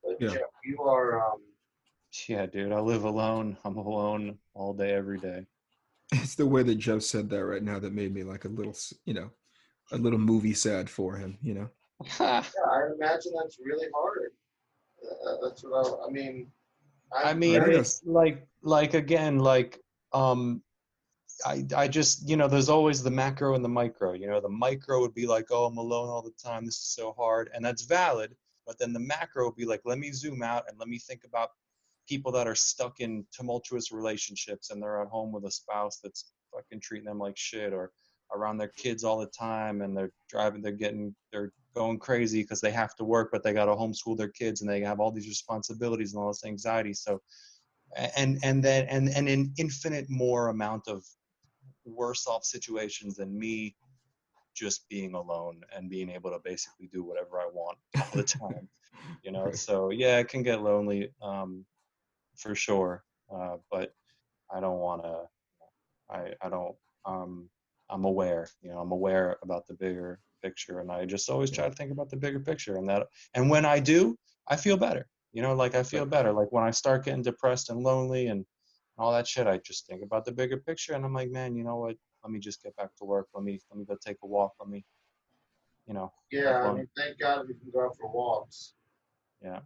But 0.07 0.17
Yeah. 0.21 0.29
Jeff, 0.35 0.51
you 0.65 0.81
are 0.83 1.21
um, 1.33 1.41
Yeah, 2.29 2.47
dude, 2.47 2.73
I 2.73 2.81
live 2.81 3.05
alone. 3.05 3.57
I'm 3.65 3.77
alone 3.77 4.39
all 4.55 4.73
day, 4.73 4.93
every 4.93 5.19
day. 5.19 5.47
It's 6.13 6.37
the 6.37 6.47
way 6.47 6.63
that 6.63 6.77
Jeff 6.77 7.03
said 7.03 7.29
that 7.31 7.45
right 7.45 7.63
now 7.63 7.79
that 7.81 7.93
made 7.93 8.15
me 8.15 8.23
like 8.23 8.45
a 8.45 8.49
little, 8.49 8.77
you 9.05 9.15
know, 9.15 9.31
a 9.93 9.99
little 9.99 10.19
movie 10.19 10.55
sad 10.55 10.89
for 10.89 11.17
him. 11.17 11.37
You 11.43 11.55
know. 11.55 11.71
yeah, 12.21 12.43
I 12.71 12.81
imagine 12.95 13.33
that's 13.41 13.59
really 13.59 13.89
hard. 13.95 14.31
Uh, 15.03 15.37
that's 15.49 15.63
what 15.65 16.01
I, 16.05 16.07
I 16.07 16.11
mean. 16.11 16.51
I 17.13 17.31
I'm 17.31 17.39
mean, 17.39 17.61
very- 17.61 17.77
it's 17.77 18.03
like 18.05 18.47
like 18.63 18.95
again, 18.95 19.39
like 19.41 19.81
um, 20.13 20.63
I 21.45 21.65
I 21.77 21.89
just 21.89 22.29
you 22.29 22.37
know, 22.37 22.47
there's 22.49 22.69
always 22.69 23.03
the 23.03 23.11
macro 23.11 23.55
and 23.55 23.65
the 23.65 23.69
micro. 23.69 24.13
You 24.13 24.29
know, 24.29 24.41
the 24.41 24.49
micro 24.49 25.01
would 25.01 25.15
be 25.15 25.27
like, 25.27 25.47
oh, 25.51 25.67
I'm 25.67 25.77
alone 25.79 26.09
all 26.09 26.23
the 26.23 26.31
time. 26.43 26.65
This 26.65 26.77
is 26.77 26.95
so 26.95 27.15
hard, 27.19 27.51
and 27.53 27.65
that's 27.65 27.83
valid. 27.83 28.35
But 28.67 28.79
then 28.79 28.93
the 28.93 29.01
macro 29.01 29.47
would 29.47 29.57
be 29.57 29.65
like, 29.65 29.83
let 29.85 29.99
me 29.99 30.13
zoom 30.13 30.43
out 30.43 30.65
and 30.69 30.79
let 30.79 30.89
me 30.89 30.99
think 30.99 31.23
about 31.25 31.51
people 32.09 32.33
that 32.33 32.47
are 32.47 32.55
stuck 32.55 33.01
in 33.01 33.27
tumultuous 33.33 33.93
relationships 33.93 34.71
and 34.71 34.83
they're 34.83 35.01
at 35.01 35.09
home 35.09 35.33
with 35.33 35.45
a 35.45 35.51
spouse 35.51 35.99
that's 36.03 36.33
fucking 36.55 36.81
treating 36.81 37.07
them 37.07 37.19
like 37.19 37.37
shit 37.37 37.73
or 37.73 37.91
around 38.35 38.59
their 38.59 38.73
kids 38.77 39.05
all 39.05 39.19
the 39.19 39.27
time 39.27 39.83
and 39.83 39.97
they're 39.97 40.13
driving 40.29 40.61
they're 40.61 40.73
getting 40.73 41.15
they're 41.33 41.53
going 41.77 41.99
crazy 41.99 42.43
because 42.43 42.61
they 42.61 42.71
have 42.71 42.95
to 42.97 43.05
work 43.05 43.29
but 43.31 43.43
they 43.43 43.53
got 43.53 43.67
to 43.67 43.73
homeschool 43.73 44.17
their 44.17 44.31
kids 44.31 44.63
and 44.63 44.71
they 44.71 44.81
have 44.81 44.99
all 44.99 45.13
these 45.13 45.29
responsibilities 45.29 46.15
and 46.15 46.23
all 46.23 46.29
this 46.29 46.45
anxiety. 46.45 46.95
So 46.95 47.21
and 48.17 48.39
and 48.43 48.65
then 48.65 48.87
and 48.89 49.09
and 49.11 49.29
an 49.29 49.53
infinite 49.59 50.09
more 50.09 50.49
amount 50.49 50.89
of 50.89 51.05
worse 51.85 52.27
off 52.27 52.45
situations 52.45 53.17
than 53.17 53.39
me 53.39 53.77
just 54.57 54.89
being 54.89 55.15
alone 55.15 55.61
and 55.75 55.91
being 55.91 56.11
able 56.11 56.31
to 56.31 56.41
basically 56.43 56.89
do 56.93 57.05
whatever 57.05 57.41
I 57.41 57.47
want 57.53 57.79
all 57.97 58.09
the 58.15 58.23
time 58.41 58.69
you 59.23 59.31
know? 59.31 59.47
Right. 59.47 59.57
so 59.57 59.91
yeah 59.91 60.19
it 60.19 60.29
can 60.29 60.43
get 60.43 60.63
lonely 60.63 61.11
um 61.23 61.65
for 62.37 62.55
sure 62.55 63.05
uh 63.33 63.57
but 63.71 63.95
i 64.53 64.61
don't 64.61 64.79
want 64.79 65.03
to 65.03 65.23
i 66.11 66.33
i 66.43 66.49
don't 66.49 66.75
um 67.05 67.49
i'm 67.91 68.05
aware 68.05 68.49
you 68.63 68.71
know 68.71 68.79
i'm 68.79 68.93
aware 68.93 69.37
about 69.43 69.67
the 69.67 69.75
bigger 69.75 70.21
picture 70.43 70.81
and 70.81 70.91
i 70.91 71.05
just 71.05 71.31
always 71.31 71.51
try 71.51 71.69
to 71.69 71.75
think 71.75 71.93
about 71.93 72.11
the 72.11 72.17
bigger 72.17 72.41
picture 72.41 72.77
and 72.77 72.89
that 72.89 73.07
and 73.35 73.49
when 73.49 73.65
i 73.65 73.79
do 73.79 74.17
i 74.49 74.57
feel 74.57 74.77
better 74.77 75.07
you 75.33 75.43
know? 75.43 75.55
Like 75.55 75.75
i 75.75 75.83
feel 75.83 76.07
better. 76.07 76.33
Like 76.33 76.51
when 76.51 76.65
i 76.65 76.71
start 76.71 77.05
getting 77.05 77.23
depressed 77.23 77.69
and 77.69 77.83
lonely 77.83 78.29
and 78.29 78.47
all 78.97 79.13
that 79.13 79.29
shit 79.29 79.47
i 79.47 79.59
just 79.59 79.87
think 79.87 80.03
about 80.03 80.25
the 80.25 80.33
bigger 80.33 80.57
picture 80.57 80.95
and 80.95 81.05
i'm 81.05 81.13
like 81.13 81.31
man 81.31 81.55
you 81.55 81.63
know 81.63 81.77
what 81.77 81.97
let 82.27 82.33
me 82.33 82.41
just 82.41 82.63
get 82.63 82.75
back 82.77 82.91
to 82.97 83.05
work 83.05 83.29
let 83.35 83.45
me 83.45 83.61
let 83.71 83.79
me 83.79 83.85
go 83.85 83.97
take 84.05 84.17
a 84.25 84.27
walk 84.27 84.53
let 84.61 84.69
me 84.69 84.85
you 85.87 85.95
know 85.95 86.13
yeah, 86.33 86.59
I 86.59 86.75
mean, 86.75 86.89
thank 86.97 87.21
God 87.21 87.47
we 87.47 87.55
can 87.55 87.71
go 87.73 87.87
out 87.87 87.97
for 88.01 88.11
walks. 88.11 88.75
yeah 89.43 89.61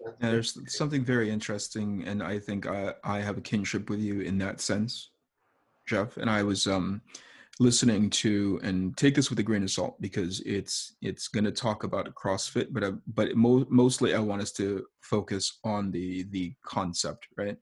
That's 0.00 0.16
And 0.20 0.32
there's 0.32 0.58
something 0.74 1.04
very 1.04 1.30
interesting, 1.30 2.04
and 2.06 2.22
I 2.22 2.38
think 2.38 2.66
I, 2.66 2.94
I 3.04 3.20
have 3.20 3.36
a 3.36 3.42
kinship 3.42 3.90
with 3.90 4.00
you 4.00 4.20
in 4.20 4.38
that 4.38 4.60
sense, 4.60 5.10
Jeff. 5.86 6.16
And 6.16 6.30
I 6.30 6.42
was 6.42 6.66
um, 6.66 7.02
listening 7.60 8.08
to, 8.10 8.58
and 8.62 8.96
take 8.96 9.14
this 9.14 9.28
with 9.28 9.38
a 9.38 9.42
grain 9.42 9.62
of 9.62 9.70
salt 9.70 10.00
because 10.00 10.40
it's 10.40 10.96
it's 11.02 11.28
going 11.28 11.44
to 11.44 11.52
talk 11.52 11.84
about 11.84 12.12
CrossFit, 12.14 12.68
but 12.72 12.82
I, 12.84 12.92
but 13.06 13.36
mo- 13.36 13.66
mostly 13.68 14.14
I 14.14 14.20
want 14.20 14.42
us 14.42 14.52
to 14.52 14.86
focus 15.02 15.58
on 15.64 15.90
the 15.90 16.24
the 16.30 16.54
concept, 16.64 17.28
right? 17.36 17.58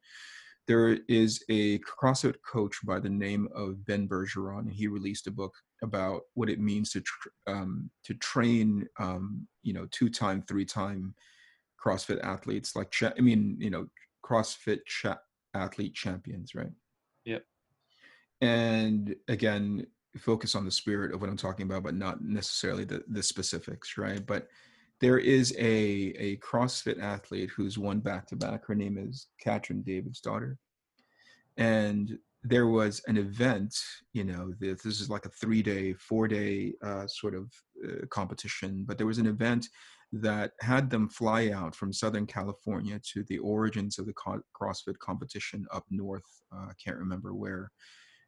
There 0.69 0.99
is 1.09 1.43
a 1.49 1.79
CrossFit 1.81 2.37
coach 2.49 2.77
by 2.85 3.01
the 3.01 3.11
name 3.11 3.49
of 3.55 3.85
Ben 3.85 4.09
Bergeron, 4.09 4.61
and 4.61 4.73
he 4.73 4.87
released 4.87 5.27
a 5.27 5.33
book 5.33 5.53
about 5.83 6.23
what 6.35 6.49
it 6.49 6.61
means 6.61 6.91
to 6.93 7.01
tr- 7.01 7.29
um, 7.49 7.91
to 8.05 8.15
train, 8.15 8.87
um, 8.99 9.47
you 9.63 9.73
know, 9.73 9.87
two 9.91 10.09
time, 10.09 10.43
three 10.47 10.65
time 10.65 11.15
CrossFit 11.85 12.23
athletes, 12.23 12.77
like 12.77 12.91
cha- 12.91 13.13
I 13.19 13.21
mean, 13.21 13.57
you 13.59 13.71
know, 13.71 13.87
CrossFit 14.25 14.81
cha- 14.87 15.21
athlete 15.55 15.95
champions, 15.95 16.55
right? 16.55 16.71
Yep. 17.25 17.45
And 18.41 19.17
again, 19.29 19.87
focus 20.19 20.55
on 20.55 20.65
the 20.65 20.71
spirit 20.71 21.13
of 21.13 21.21
what 21.21 21.31
I'm 21.31 21.37
talking 21.37 21.67
about, 21.67 21.83
but 21.83 21.95
not 21.95 22.23
necessarily 22.23 22.85
the 22.85 23.03
the 23.09 23.23
specifics, 23.23 23.97
right? 23.99 24.25
But 24.25 24.49
there 25.03 25.19
is 25.19 25.53
a 25.59 26.15
a 26.17 26.37
CrossFit 26.39 27.03
athlete 27.03 27.51
who's 27.55 27.77
won 27.77 27.99
back 27.99 28.27
to 28.29 28.37
back. 28.37 28.65
Her 28.65 28.75
name 28.75 28.97
is 28.97 29.27
Katrin 29.41 29.83
Davidsdottir, 29.83 30.57
and 31.59 32.17
there 32.45 32.69
was 32.69 33.03
an 33.07 33.17
event 33.17 33.77
you 34.13 34.25
know 34.25 34.53
this, 34.59 34.83
this 34.83 35.01
is 35.01 35.11
like 35.11 35.27
a 35.27 35.31
three 35.31 35.63
day 35.63 35.93
four 35.95 36.27
day 36.27 36.73
uh, 36.85 37.07
sort 37.07 37.35
of 37.35 37.53
uh, 37.87 38.05
competition 38.11 38.85
but 38.87 38.99
there 38.99 39.07
was 39.07 39.19
an 39.19 39.27
event 39.27 39.69
that 40.13 40.51
had 40.61 40.91
them 40.91 41.09
fly 41.09 41.51
out 41.51 41.73
from 41.73 41.93
southern 41.93 42.27
california 42.27 43.01
to 43.05 43.23
the 43.29 43.39
origins 43.39 43.97
of 43.99 44.07
the 44.07 44.15
crossfit 44.61 44.99
competition 44.99 45.65
up 45.73 45.85
north. 45.91 46.43
Uh, 46.53 46.67
i 46.69 46.73
can't 46.85 46.99
remember 46.99 47.33
where 47.35 47.71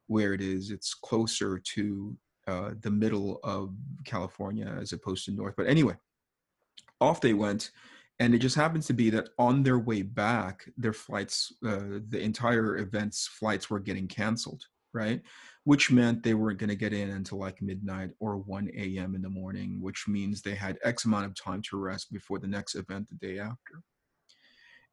where 0.07 0.35
it 0.35 0.43
is. 0.43 0.70
It's 0.70 0.93
closer 0.93 1.59
to 1.75 2.16
uh, 2.47 2.70
the 2.83 2.91
middle 2.91 3.41
of 3.43 3.75
california 4.05 4.77
as 4.81 4.93
opposed 4.93 5.25
to 5.25 5.33
north. 5.33 5.55
But 5.57 5.66
anyway 5.66 5.97
off 7.01 7.20
they 7.20 7.34
went 7.34 7.70
and 8.20 8.34
it 8.34 8.38
just 8.38 8.55
happens 8.55 8.86
to 8.86 8.92
be 8.92 9.11
that 9.11 9.30
on 9.38 9.62
their 9.62 9.78
way 9.78 10.03
back 10.03 10.64
their 10.76 10.92
flights 10.92 11.53
uh, 11.66 11.99
the 12.09 12.20
entire 12.20 12.78
event's 12.78 13.26
flights 13.26 13.70
were 13.70 13.80
getting 13.80 14.09
canceled 14.09 14.64
right? 14.95 15.20
Which 15.64 15.90
meant 15.90 16.22
they 16.22 16.34
weren't 16.34 16.59
going 16.59 16.70
to 16.70 16.76
get 16.76 16.92
in 16.95 17.11
until 17.11 17.38
like 17.38 17.61
midnight 17.61 18.11
or 18.20 18.38
1 18.38 18.70
a.m 18.74 19.14
in 19.14 19.22
the 19.22 19.28
morning 19.28 19.82
which 19.82 20.07
means 20.09 20.40
they 20.40 20.55
had 20.55 20.78
x 20.84 21.05
amount 21.05 21.26
of 21.26 21.34
time 21.34 21.61
to 21.68 21.76
rest 21.76 22.12
before 22.12 22.38
the 22.38 22.47
next 22.47 22.76
event 22.76 23.09
the 23.09 23.26
day 23.26 23.38
after. 23.38 23.82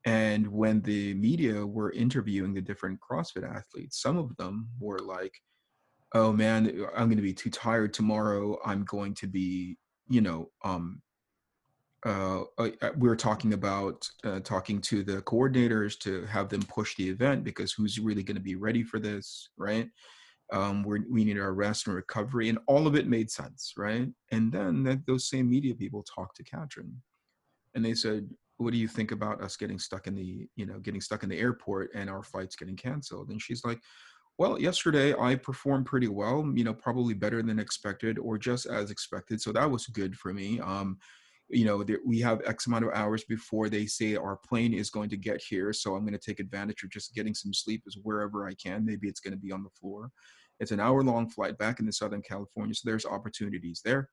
And 0.03 0.47
when 0.47 0.81
the 0.81 1.13
media 1.13 1.65
were 1.65 1.91
interviewing 1.91 2.53
the 2.53 2.61
different 2.61 2.99
crossfit 2.99 3.47
athletes 3.47 4.01
some 4.01 4.17
of 4.17 4.35
them 4.37 4.67
were 4.79 4.99
like 4.99 5.33
oh 6.13 6.33
man 6.33 6.67
i'm 6.97 7.07
going 7.07 7.17
to 7.17 7.21
be 7.21 7.33
too 7.33 7.51
tired 7.51 7.93
tomorrow. 7.93 8.57
I'm 8.65 8.83
going 8.83 9.13
to 9.15 9.27
be 9.27 9.77
you 10.09 10.21
know 10.21 10.49
um 10.65 11.01
uh, 12.05 12.41
uh, 12.57 12.69
we 12.97 13.07
were 13.07 13.15
talking 13.15 13.53
about 13.53 14.07
uh, 14.23 14.39
talking 14.39 14.81
to 14.81 15.03
the 15.03 15.21
coordinators 15.21 15.97
to 15.99 16.25
have 16.25 16.49
them 16.49 16.63
push 16.63 16.95
the 16.95 17.07
event 17.07 17.43
because 17.43 17.71
who's 17.71 17.99
really 17.99 18.23
going 18.23 18.35
to 18.35 18.41
be 18.41 18.55
ready 18.55 18.83
for 18.83 18.99
this, 18.99 19.49
right? 19.57 19.87
Um, 20.51 20.83
we 20.83 21.23
need 21.23 21.39
our 21.39 21.53
rest 21.53 21.87
and 21.87 21.95
recovery, 21.95 22.49
and 22.49 22.59
all 22.67 22.85
of 22.85 22.95
it 22.95 23.07
made 23.07 23.31
sense, 23.31 23.73
right? 23.77 24.09
And 24.31 24.51
then 24.51 24.83
that, 24.83 25.05
those 25.05 25.29
same 25.29 25.49
media 25.49 25.73
people 25.73 26.03
talked 26.03 26.35
to 26.37 26.43
Katrin, 26.43 26.93
and 27.73 27.85
they 27.85 27.93
said, 27.93 28.29
"What 28.57 28.71
do 28.71 28.77
you 28.77 28.89
think 28.89 29.11
about 29.11 29.41
us 29.41 29.55
getting 29.55 29.79
stuck 29.79 30.07
in 30.07 30.15
the, 30.15 30.47
you 30.57 30.65
know, 30.65 30.79
getting 30.79 30.99
stuck 30.99 31.23
in 31.23 31.29
the 31.29 31.39
airport 31.39 31.91
and 31.95 32.09
our 32.09 32.21
flights 32.23 32.57
getting 32.57 32.75
canceled?" 32.75 33.29
And 33.29 33.41
she's 33.41 33.63
like, 33.63 33.79
well, 34.37 34.59
yesterday 34.59 35.13
I 35.13 35.35
performed 35.35 35.85
pretty 35.85 36.07
well, 36.07 36.51
you 36.55 36.63
know, 36.63 36.73
probably 36.73 37.13
better 37.13 37.43
than 37.43 37.59
expected 37.59 38.17
or 38.17 38.37
just 38.37 38.65
as 38.65 38.89
expected. 38.89 39.39
So 39.39 39.51
that 39.51 39.69
was 39.69 39.85
good 39.87 40.15
for 40.17 40.33
me. 40.33 40.59
Um, 40.59 40.97
you 41.51 41.65
know 41.65 41.83
we 42.05 42.19
have 42.19 42.41
x 42.45 42.67
amount 42.67 42.85
of 42.85 42.91
hours 42.93 43.23
before 43.25 43.69
they 43.69 43.85
say 43.85 44.15
our 44.15 44.37
plane 44.37 44.73
is 44.73 44.89
going 44.89 45.09
to 45.09 45.17
get 45.17 45.41
here 45.41 45.73
so 45.73 45.95
i'm 45.95 46.01
going 46.01 46.17
to 46.17 46.19
take 46.19 46.39
advantage 46.39 46.83
of 46.83 46.89
just 46.89 47.13
getting 47.13 47.33
some 47.33 47.53
sleep 47.53 47.83
as 47.87 47.97
wherever 48.03 48.47
i 48.47 48.53
can. 48.53 48.85
Maybe 48.85 49.07
it's 49.07 49.19
going 49.19 49.33
to 49.33 49.39
be 49.39 49.51
on 49.51 49.63
the 49.63 49.69
floor. 49.69 50.11
It's 50.59 50.71
an 50.71 50.79
hour 50.79 51.01
long 51.01 51.29
flight 51.29 51.57
back 51.57 51.79
into 51.79 51.91
southern 51.91 52.21
california 52.21 52.73
so 52.73 52.89
there's 52.89 53.05
opportunities 53.05 53.81
there 53.83 54.09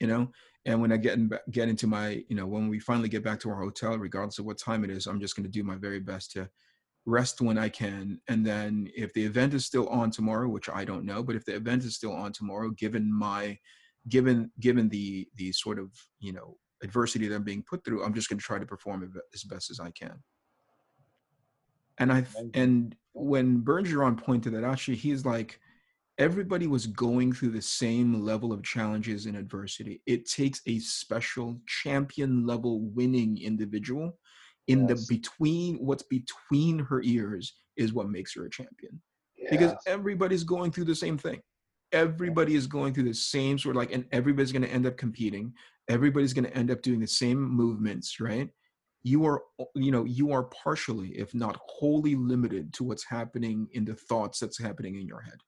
you 0.00 0.06
know? 0.06 0.28
And 0.66 0.80
when 0.80 0.92
i 0.92 0.96
get 0.96 1.14
in, 1.14 1.30
get 1.50 1.68
into 1.68 1.86
my 1.86 2.22
you 2.28 2.36
know 2.36 2.46
when 2.46 2.68
we 2.68 2.78
finally 2.78 3.08
get 3.08 3.24
back 3.24 3.40
to 3.40 3.50
our 3.50 3.60
hotel 3.60 3.96
regardless 3.98 4.38
of 4.38 4.44
what 4.44 4.58
time 4.58 4.84
it 4.84 4.90
is 4.90 5.06
i'm 5.06 5.20
just 5.20 5.36
going 5.36 5.44
to 5.44 5.50
do 5.50 5.62
my 5.62 5.76
very 5.76 6.00
best 6.00 6.32
to 6.32 6.48
rest 7.06 7.40
when 7.40 7.56
i 7.56 7.68
can. 7.68 8.20
And 8.28 8.44
then 8.44 8.88
if 8.96 9.12
the 9.14 9.24
event 9.24 9.54
is 9.54 9.64
still 9.64 9.88
on 9.88 10.10
tomorrow 10.10 10.48
which 10.48 10.68
i 10.68 10.84
don't 10.84 11.04
know 11.04 11.22
but 11.22 11.36
if 11.36 11.44
the 11.44 11.54
event 11.54 11.84
is 11.84 11.94
still 11.94 12.12
on 12.12 12.32
tomorrow 12.32 12.70
given 12.70 13.12
my 13.12 13.58
given 14.08 14.50
given 14.60 14.88
the 14.88 15.28
the 15.36 15.52
sort 15.52 15.78
of 15.78 15.90
you 16.20 16.32
know 16.32 16.56
adversity 16.82 17.26
that 17.28 17.36
I'm 17.36 17.42
being 17.42 17.64
put 17.68 17.84
through, 17.84 18.04
I'm 18.04 18.14
just 18.14 18.28
going 18.28 18.38
to 18.38 18.44
try 18.44 18.58
to 18.58 18.66
perform 18.66 19.10
as 19.34 19.44
best 19.44 19.70
as 19.70 19.80
I 19.80 19.90
can. 19.90 20.22
And 21.98 22.12
I 22.12 22.24
and 22.54 22.94
when 23.12 23.62
Bergeron 23.62 24.22
pointed 24.22 24.52
that 24.52 24.64
out, 24.64 24.80
he's 24.80 25.24
like, 25.24 25.58
everybody 26.18 26.66
was 26.66 26.86
going 26.86 27.32
through 27.32 27.50
the 27.50 27.62
same 27.62 28.22
level 28.22 28.52
of 28.52 28.62
challenges 28.62 29.26
and 29.26 29.36
adversity. 29.36 30.02
It 30.06 30.28
takes 30.28 30.60
a 30.66 30.78
special 30.78 31.58
champion 31.66 32.46
level 32.46 32.80
winning 32.80 33.38
individual 33.40 34.18
in 34.68 34.86
yes. 34.86 35.06
the 35.06 35.16
between 35.16 35.76
what's 35.76 36.02
between 36.02 36.78
her 36.80 37.00
ears 37.02 37.54
is 37.76 37.94
what 37.94 38.10
makes 38.10 38.34
her 38.34 38.44
a 38.44 38.50
champion. 38.50 39.00
Yes. 39.38 39.50
Because 39.50 39.74
everybody's 39.86 40.44
going 40.44 40.72
through 40.72 40.84
the 40.84 40.94
same 40.94 41.16
thing 41.16 41.40
everybody 41.96 42.54
is 42.54 42.66
going 42.66 42.92
through 42.92 43.04
the 43.04 43.14
same 43.14 43.58
sort 43.58 43.74
of 43.74 43.80
like 43.80 43.92
and 43.92 44.04
everybody's 44.12 44.52
going 44.52 44.62
to 44.62 44.70
end 44.70 44.86
up 44.86 44.96
competing. 44.96 45.52
Everybody's 45.88 46.34
going 46.34 46.44
to 46.44 46.56
end 46.56 46.70
up 46.70 46.82
doing 46.82 47.00
the 47.00 47.06
same 47.06 47.40
movements 47.40 48.20
right? 48.20 48.50
You 49.02 49.24
are 49.24 49.42
you 49.74 49.90
know 49.90 50.04
you 50.04 50.32
are 50.32 50.44
partially 50.44 51.08
if 51.10 51.34
not 51.34 51.58
wholly 51.66 52.14
limited 52.14 52.72
to 52.74 52.84
what's 52.84 53.04
happening 53.04 53.68
in 53.72 53.84
the 53.84 53.94
thoughts 53.94 54.40
that's 54.40 54.60
happening 54.60 54.96
in 54.96 55.06
your 55.06 55.22
head. 55.22 55.38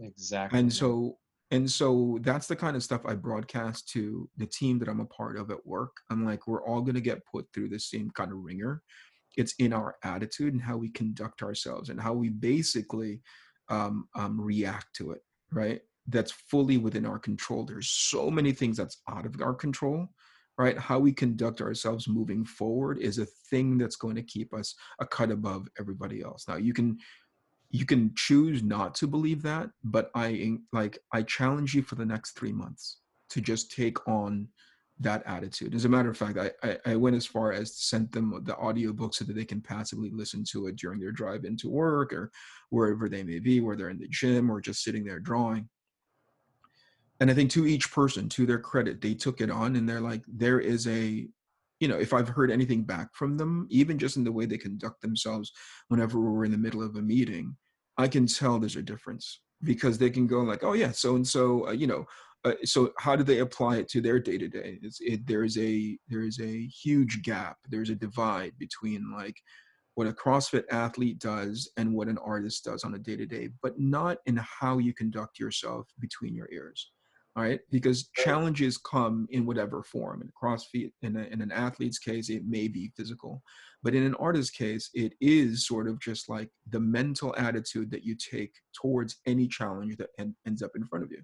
Exactly. 0.00 0.58
And 0.58 0.72
so 0.72 1.18
and 1.50 1.68
so 1.68 2.18
that's 2.22 2.46
the 2.46 2.56
kind 2.56 2.76
of 2.76 2.82
stuff 2.82 3.00
i 3.06 3.14
broadcast 3.14 3.88
to 3.88 4.28
the 4.36 4.44
team 4.44 4.78
that 4.78 4.88
i'm 4.88 5.00
a 5.00 5.06
part 5.06 5.36
of 5.36 5.50
at 5.50 5.66
work. 5.66 5.96
I'm 6.10 6.24
like 6.24 6.46
we're 6.46 6.64
all 6.64 6.82
going 6.82 6.94
to 6.94 7.10
get 7.10 7.26
put 7.26 7.46
through 7.52 7.70
the 7.70 7.80
same 7.80 8.10
kind 8.10 8.30
of 8.30 8.38
ringer. 8.38 8.82
It's 9.36 9.54
in 9.58 9.72
our 9.72 9.96
attitude 10.04 10.52
and 10.52 10.62
how 10.62 10.76
we 10.76 10.90
conduct 10.90 11.42
ourselves 11.42 11.88
and 11.88 12.00
how 12.00 12.12
we 12.12 12.28
basically 12.28 13.20
um, 13.70 14.08
um, 14.14 14.40
react 14.40 14.94
to 14.96 15.12
it 15.12 15.20
right? 15.52 15.80
That's 16.06 16.32
fully 16.32 16.78
within 16.78 17.06
our 17.06 17.18
control. 17.18 17.64
There's 17.64 17.90
so 17.90 18.30
many 18.30 18.52
things 18.52 18.76
that's 18.76 19.02
out 19.08 19.26
of 19.26 19.40
our 19.40 19.54
control, 19.54 20.08
right? 20.56 20.78
How 20.78 20.98
we 20.98 21.12
conduct 21.12 21.60
ourselves 21.60 22.08
moving 22.08 22.44
forward 22.44 22.98
is 22.98 23.18
a 23.18 23.26
thing 23.50 23.78
that's 23.78 23.96
going 23.96 24.16
to 24.16 24.22
keep 24.22 24.54
us 24.54 24.74
a 25.00 25.06
cut 25.06 25.30
above 25.30 25.68
everybody 25.78 26.22
else. 26.22 26.46
Now 26.48 26.56
you 26.56 26.72
can 26.72 26.98
you 27.70 27.84
can 27.84 28.12
choose 28.16 28.62
not 28.62 28.94
to 28.94 29.06
believe 29.06 29.42
that, 29.42 29.68
but 29.84 30.10
I 30.14 30.58
like 30.72 30.98
I 31.12 31.22
challenge 31.22 31.74
you 31.74 31.82
for 31.82 31.96
the 31.96 32.06
next 32.06 32.32
three 32.32 32.52
months 32.52 33.00
to 33.30 33.40
just 33.40 33.70
take 33.70 34.08
on 34.08 34.48
that 35.00 35.22
attitude. 35.26 35.74
As 35.74 35.84
a 35.84 35.88
matter 35.88 36.10
of 36.10 36.16
fact, 36.16 36.38
I, 36.38 36.50
I, 36.62 36.78
I 36.86 36.96
went 36.96 37.16
as 37.16 37.26
far 37.26 37.52
as 37.52 37.76
sent 37.76 38.10
them 38.10 38.40
the 38.44 38.56
audiobook 38.56 39.14
so 39.14 39.24
that 39.24 39.34
they 39.34 39.44
can 39.44 39.60
passively 39.60 40.10
listen 40.10 40.44
to 40.50 40.66
it 40.66 40.76
during 40.76 40.98
their 40.98 41.12
drive 41.12 41.44
into 41.44 41.68
work 41.68 42.12
or 42.12 42.30
wherever 42.70 43.08
they 43.08 43.22
may 43.22 43.38
be, 43.38 43.60
where 43.60 43.76
they're 43.76 43.90
in 43.90 43.98
the 43.98 44.08
gym 44.08 44.50
or 44.50 44.60
just 44.60 44.82
sitting 44.82 45.04
there 45.04 45.20
drawing. 45.20 45.68
And 47.20 47.30
I 47.30 47.34
think 47.34 47.50
to 47.52 47.66
each 47.66 47.92
person, 47.92 48.28
to 48.30 48.46
their 48.46 48.58
credit, 48.58 49.00
they 49.00 49.14
took 49.14 49.40
it 49.40 49.50
on 49.50 49.76
and 49.76 49.88
they're 49.88 50.00
like, 50.00 50.22
there 50.28 50.60
is 50.60 50.86
a, 50.86 51.26
you 51.80 51.88
know, 51.88 51.98
if 51.98 52.12
I've 52.12 52.28
heard 52.28 52.50
anything 52.50 52.82
back 52.82 53.14
from 53.14 53.36
them, 53.36 53.66
even 53.70 53.98
just 53.98 54.16
in 54.16 54.24
the 54.24 54.32
way 54.32 54.46
they 54.46 54.58
conduct 54.58 55.00
themselves 55.00 55.52
whenever 55.88 56.20
we're 56.20 56.44
in 56.44 56.52
the 56.52 56.58
middle 56.58 56.82
of 56.82 56.96
a 56.96 57.02
meeting, 57.02 57.56
I 57.96 58.08
can 58.08 58.26
tell 58.26 58.58
there's 58.58 58.76
a 58.76 58.82
difference 58.82 59.40
because 59.62 59.98
they 59.98 60.10
can 60.10 60.26
go 60.26 60.40
like, 60.40 60.62
oh 60.62 60.74
yeah, 60.74 60.92
so 60.92 61.16
and 61.16 61.26
so, 61.26 61.70
you 61.70 61.86
know, 61.88 62.04
uh, 62.44 62.52
so 62.64 62.92
how 62.98 63.16
do 63.16 63.24
they 63.24 63.40
apply 63.40 63.76
it 63.76 63.88
to 63.88 64.00
their 64.00 64.20
day 64.20 64.38
to 64.38 64.48
day 64.48 64.78
there 65.24 65.44
is 65.44 65.58
a 65.58 65.98
there 66.08 66.22
is 66.22 66.40
a 66.40 66.66
huge 66.66 67.22
gap. 67.22 67.56
There's 67.68 67.90
a 67.90 67.94
divide 67.94 68.52
between 68.58 69.12
like 69.12 69.36
what 69.94 70.06
a 70.06 70.12
crossfit 70.12 70.64
athlete 70.70 71.18
does 71.18 71.68
and 71.76 71.92
what 71.92 72.06
an 72.06 72.18
artist 72.18 72.64
does 72.64 72.84
on 72.84 72.94
a 72.94 72.98
day 72.98 73.16
to 73.16 73.26
day 73.26 73.48
but 73.62 73.78
not 73.78 74.18
in 74.26 74.36
how 74.36 74.78
you 74.78 74.94
conduct 74.94 75.40
yourself 75.40 75.88
between 76.00 76.34
your 76.34 76.48
ears 76.52 76.92
all 77.36 77.44
right? 77.44 77.60
Because 77.70 78.08
challenges 78.16 78.78
come 78.78 79.28
in 79.30 79.46
whatever 79.46 79.84
form. 79.84 80.22
In 80.22 80.30
crossfit 80.30 80.90
in, 81.02 81.16
a, 81.16 81.22
in 81.24 81.40
an 81.40 81.52
athlete's 81.52 81.98
case 81.98 82.30
it 82.30 82.44
may 82.46 82.68
be 82.68 82.92
physical 82.96 83.42
but 83.82 83.94
in 83.94 84.02
an 84.02 84.14
artist's 84.16 84.50
case 84.50 84.90
it 84.94 85.14
is 85.20 85.66
sort 85.66 85.88
of 85.88 86.00
just 86.00 86.28
like 86.28 86.50
the 86.70 86.80
mental 86.80 87.34
attitude 87.36 87.90
that 87.90 88.04
you 88.04 88.14
take 88.16 88.52
towards 88.72 89.16
any 89.26 89.46
challenge 89.46 89.96
that 89.96 90.10
en- 90.18 90.36
ends 90.46 90.62
up 90.62 90.72
in 90.74 90.84
front 90.84 91.04
of 91.04 91.10
you 91.10 91.22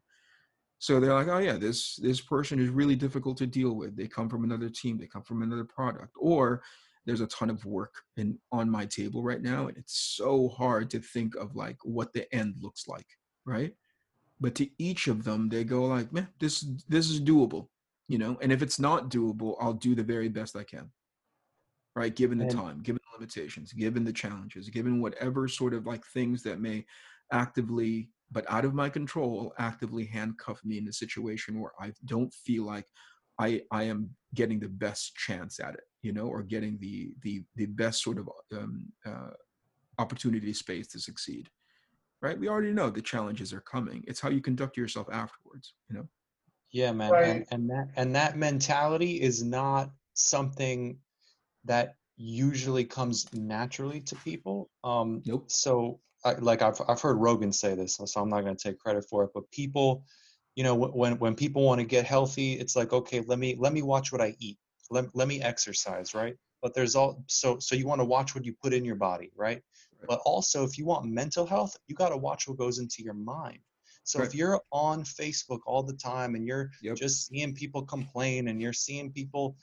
so 0.85 1.01
they're 1.01 1.14
like, 1.14 1.28
oh 1.28 1.39
yeah, 1.39 1.57
this 1.57 1.97
this 1.97 2.20
person 2.20 2.61
is 2.61 2.68
really 2.68 2.95
difficult 2.95 3.39
to 3.39 3.47
deal 3.47 3.72
with. 3.74 3.97
They 3.97 4.07
come 4.07 4.28
from 4.28 4.45
another 4.45 4.68
team, 4.68 4.99
they 4.99 5.07
come 5.07 5.22
from 5.22 5.41
another 5.41 5.64
product, 5.64 6.14
or 6.14 6.62
there's 7.07 7.22
a 7.22 7.26
ton 7.28 7.49
of 7.49 7.64
work 7.64 7.95
in 8.18 8.39
on 8.53 8.68
my 8.68 8.85
table 8.85 9.22
right 9.22 9.41
now, 9.41 9.68
and 9.68 9.78
it's 9.78 9.97
so 9.99 10.51
hard 10.51 10.91
to 10.91 10.99
think 10.99 11.37
of 11.37 11.57
like 11.57 11.78
what 11.85 12.12
the 12.12 12.30
end 12.35 12.57
looks 12.61 12.87
like, 12.87 13.07
right? 13.47 13.72
But 14.43 14.55
to 14.57 14.68
each 14.76 15.09
of 15.09 15.24
them, 15.24 15.49
they 15.49 15.64
go 15.64 15.87
like, 15.87 16.12
man, 16.12 16.28
this 16.39 16.61
this 16.87 17.09
is 17.09 17.18
doable, 17.18 17.68
you 18.07 18.18
know. 18.18 18.37
And 18.43 18.53
if 18.53 18.61
it's 18.61 18.78
not 18.78 19.09
doable, 19.09 19.57
I'll 19.62 19.72
do 19.72 19.95
the 19.95 20.03
very 20.03 20.28
best 20.28 20.55
I 20.55 20.64
can, 20.64 20.91
right? 21.97 22.14
Given 22.14 22.37
the 22.37 22.49
time, 22.49 22.82
given 22.82 23.01
the 23.11 23.18
limitations, 23.18 23.72
given 23.72 24.05
the 24.05 24.12
challenges, 24.12 24.68
given 24.68 25.01
whatever 25.01 25.49
sort 25.49 25.72
of 25.72 25.87
like 25.87 26.05
things 26.05 26.43
that 26.43 26.61
may 26.61 26.85
actively 27.32 28.11
but 28.35 28.45
out 28.51 28.64
of 28.64 28.74
my 28.74 28.91
control 28.91 29.55
actively 29.59 30.05
handcuff 30.05 30.61
me 30.64 30.76
in 30.76 30.89
a 30.89 30.93
situation 30.93 31.61
where 31.61 31.72
I 31.80 31.93
don't 32.05 32.35
feel 32.35 32.64
like 32.64 32.85
I 33.39 33.62
I 33.70 33.85
am 33.85 34.11
getting 34.35 34.61
the 34.61 34.68
best 34.68 35.14
chance 35.14 35.61
at 35.61 35.74
it, 35.74 35.85
you 36.03 36.12
know, 36.12 36.26
or 36.26 36.43
getting 36.43 36.76
the 36.80 37.14
the 37.22 37.45
the 37.55 37.66
best 37.66 38.03
sort 38.03 38.18
of 38.18 38.28
um, 38.53 38.93
uh, 39.07 39.30
opportunity 39.99 40.53
space 40.53 40.89
to 40.89 40.99
succeed. 40.99 41.49
Right? 42.20 42.39
We 42.39 42.49
already 42.49 42.72
know 42.72 42.91
the 42.91 43.03
challenges 43.03 43.53
are 43.53 43.61
coming. 43.61 44.03
It's 44.09 44.20
how 44.20 44.30
you 44.30 44.41
conduct 44.41 44.76
yourself 44.76 45.07
afterwards, 45.12 45.74
you 45.89 45.97
know. 45.97 46.09
Yeah, 46.72 46.93
man, 46.93 47.12
right. 47.12 47.28
and, 47.28 47.47
and 47.53 47.70
that 47.70 47.89
and 47.97 48.14
that 48.16 48.37
mentality 48.37 49.20
is 49.20 49.45
not 49.45 49.91
something 50.14 50.99
that 51.64 51.95
usually 52.16 52.85
comes 52.85 53.32
naturally 53.32 54.01
to 54.01 54.16
people. 54.16 54.70
Um, 54.82 55.22
nope. 55.24 55.51
So 55.51 56.01
I, 56.25 56.35
like 56.35 56.62
I've 56.62 56.81
I've 56.89 57.01
heard 57.01 57.16
Rogan 57.18 57.53
say 57.53 57.75
this, 57.75 58.01
so 58.05 58.20
I'm 58.20 58.29
not 58.31 58.43
going 58.43 58.57
to 58.57 58.68
take 58.70 58.79
credit 58.79 59.05
for 59.09 59.25
it. 59.25 59.31
But 59.35 59.51
people, 59.51 60.05
you 60.57 60.64
know, 60.64 60.75
when 60.75 61.18
when 61.18 61.35
people 61.35 61.62
want 61.64 61.81
to 61.81 61.87
get 61.87 62.05
healthy, 62.07 62.55
it's 62.55 62.77
like 62.77 62.93
okay, 62.93 63.20
let 63.20 63.39
me 63.39 63.57
let 63.59 63.72
me 63.72 63.83
watch 63.83 64.12
what 64.12 64.20
I 64.20 64.35
eat. 64.39 64.59
Let 64.91 65.14
let 65.14 65.29
me 65.29 65.41
exercise, 65.43 66.14
right? 66.14 66.37
But 66.62 66.75
there's 66.75 66.97
all 66.97 67.25
so 67.29 67.59
so 67.59 67.75
you 67.77 67.87
want 67.87 68.01
to 68.01 68.05
watch 68.07 68.35
what 68.35 68.45
you 68.45 68.55
put 68.62 68.72
in 68.72 68.85
your 68.85 68.97
body, 68.97 69.31
right? 69.37 69.62
Right. 70.01 70.09
But 70.09 70.20
also, 70.25 70.64
if 70.64 70.79
you 70.79 70.87
want 70.87 71.07
mental 71.07 71.47
health, 71.47 71.77
you 71.87 71.95
got 71.95 72.11
to 72.11 72.16
watch 72.16 72.49
what 72.49 72.59
goes 72.59 72.79
into 72.79 73.03
your 73.03 73.14
mind. 73.14 73.59
So 74.05 74.22
if 74.22 74.35
you're 74.35 74.61
on 74.70 75.03
Facebook 75.03 75.61
all 75.66 75.83
the 75.83 75.95
time 75.95 76.35
and 76.35 76.47
you're 76.47 76.70
Yep. 76.83 76.97
just 76.99 77.27
seeing 77.29 77.55
people 77.55 77.83
complain 77.83 78.49
and 78.49 78.61
you're 78.61 78.75
seeing 78.75 79.11
people 79.11 79.57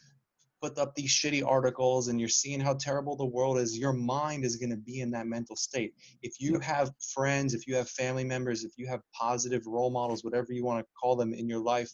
put 0.62 0.78
up 0.78 0.95
these 0.95 1.12
shitty 1.12 1.45
articles 1.45 2.07
and 2.07 2.20
you're 2.20 2.30
seeing 2.30 2.59
how 2.59 2.76
terrible 2.76 3.16
the 3.16 3.26
world 3.26 3.57
is, 3.57 3.78
your 3.78 3.93
mind 3.93 4.45
is 4.45 4.57
going 4.57 4.70
to 4.70 4.78
be 4.78 5.01
in 5.01 5.12
that 5.12 5.28
mental 5.28 5.55
state. 5.55 5.93
If 6.22 6.39
you 6.39 6.59
have 6.59 6.91
friends, 7.14 7.53
if 7.53 7.68
you 7.68 7.76
have 7.76 7.89
family 7.89 8.24
members, 8.24 8.64
if 8.64 8.74
you 8.78 8.88
have 8.88 9.01
positive 9.20 9.64
role 9.66 9.89
models, 9.91 10.24
whatever 10.24 10.53
you 10.53 10.64
want 10.64 10.80
to 10.86 10.89
call 10.99 11.16
them 11.16 11.34
in 11.34 11.49
your 11.49 11.59
life, 11.62 11.91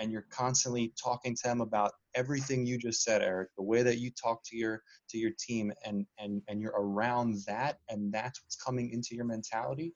and 0.00 0.12
you're 0.12 0.26
constantly 0.30 0.92
talking 1.02 1.34
to 1.34 1.42
them 1.44 1.60
about 1.60 1.92
everything 2.14 2.64
you 2.64 2.78
just 2.78 3.02
said, 3.02 3.22
Eric, 3.22 3.48
the 3.56 3.62
way 3.64 3.82
that 3.82 3.98
you 3.98 4.10
talk 4.12 4.40
to 4.44 4.56
your 4.56 4.82
to 5.10 5.18
your 5.18 5.32
team 5.38 5.72
and 5.84 6.06
and 6.18 6.42
and 6.48 6.60
you're 6.60 6.74
around 6.78 7.36
that 7.46 7.78
and 7.88 8.12
that's 8.12 8.40
what's 8.44 8.56
coming 8.56 8.90
into 8.92 9.16
your 9.16 9.24
mentality, 9.24 9.94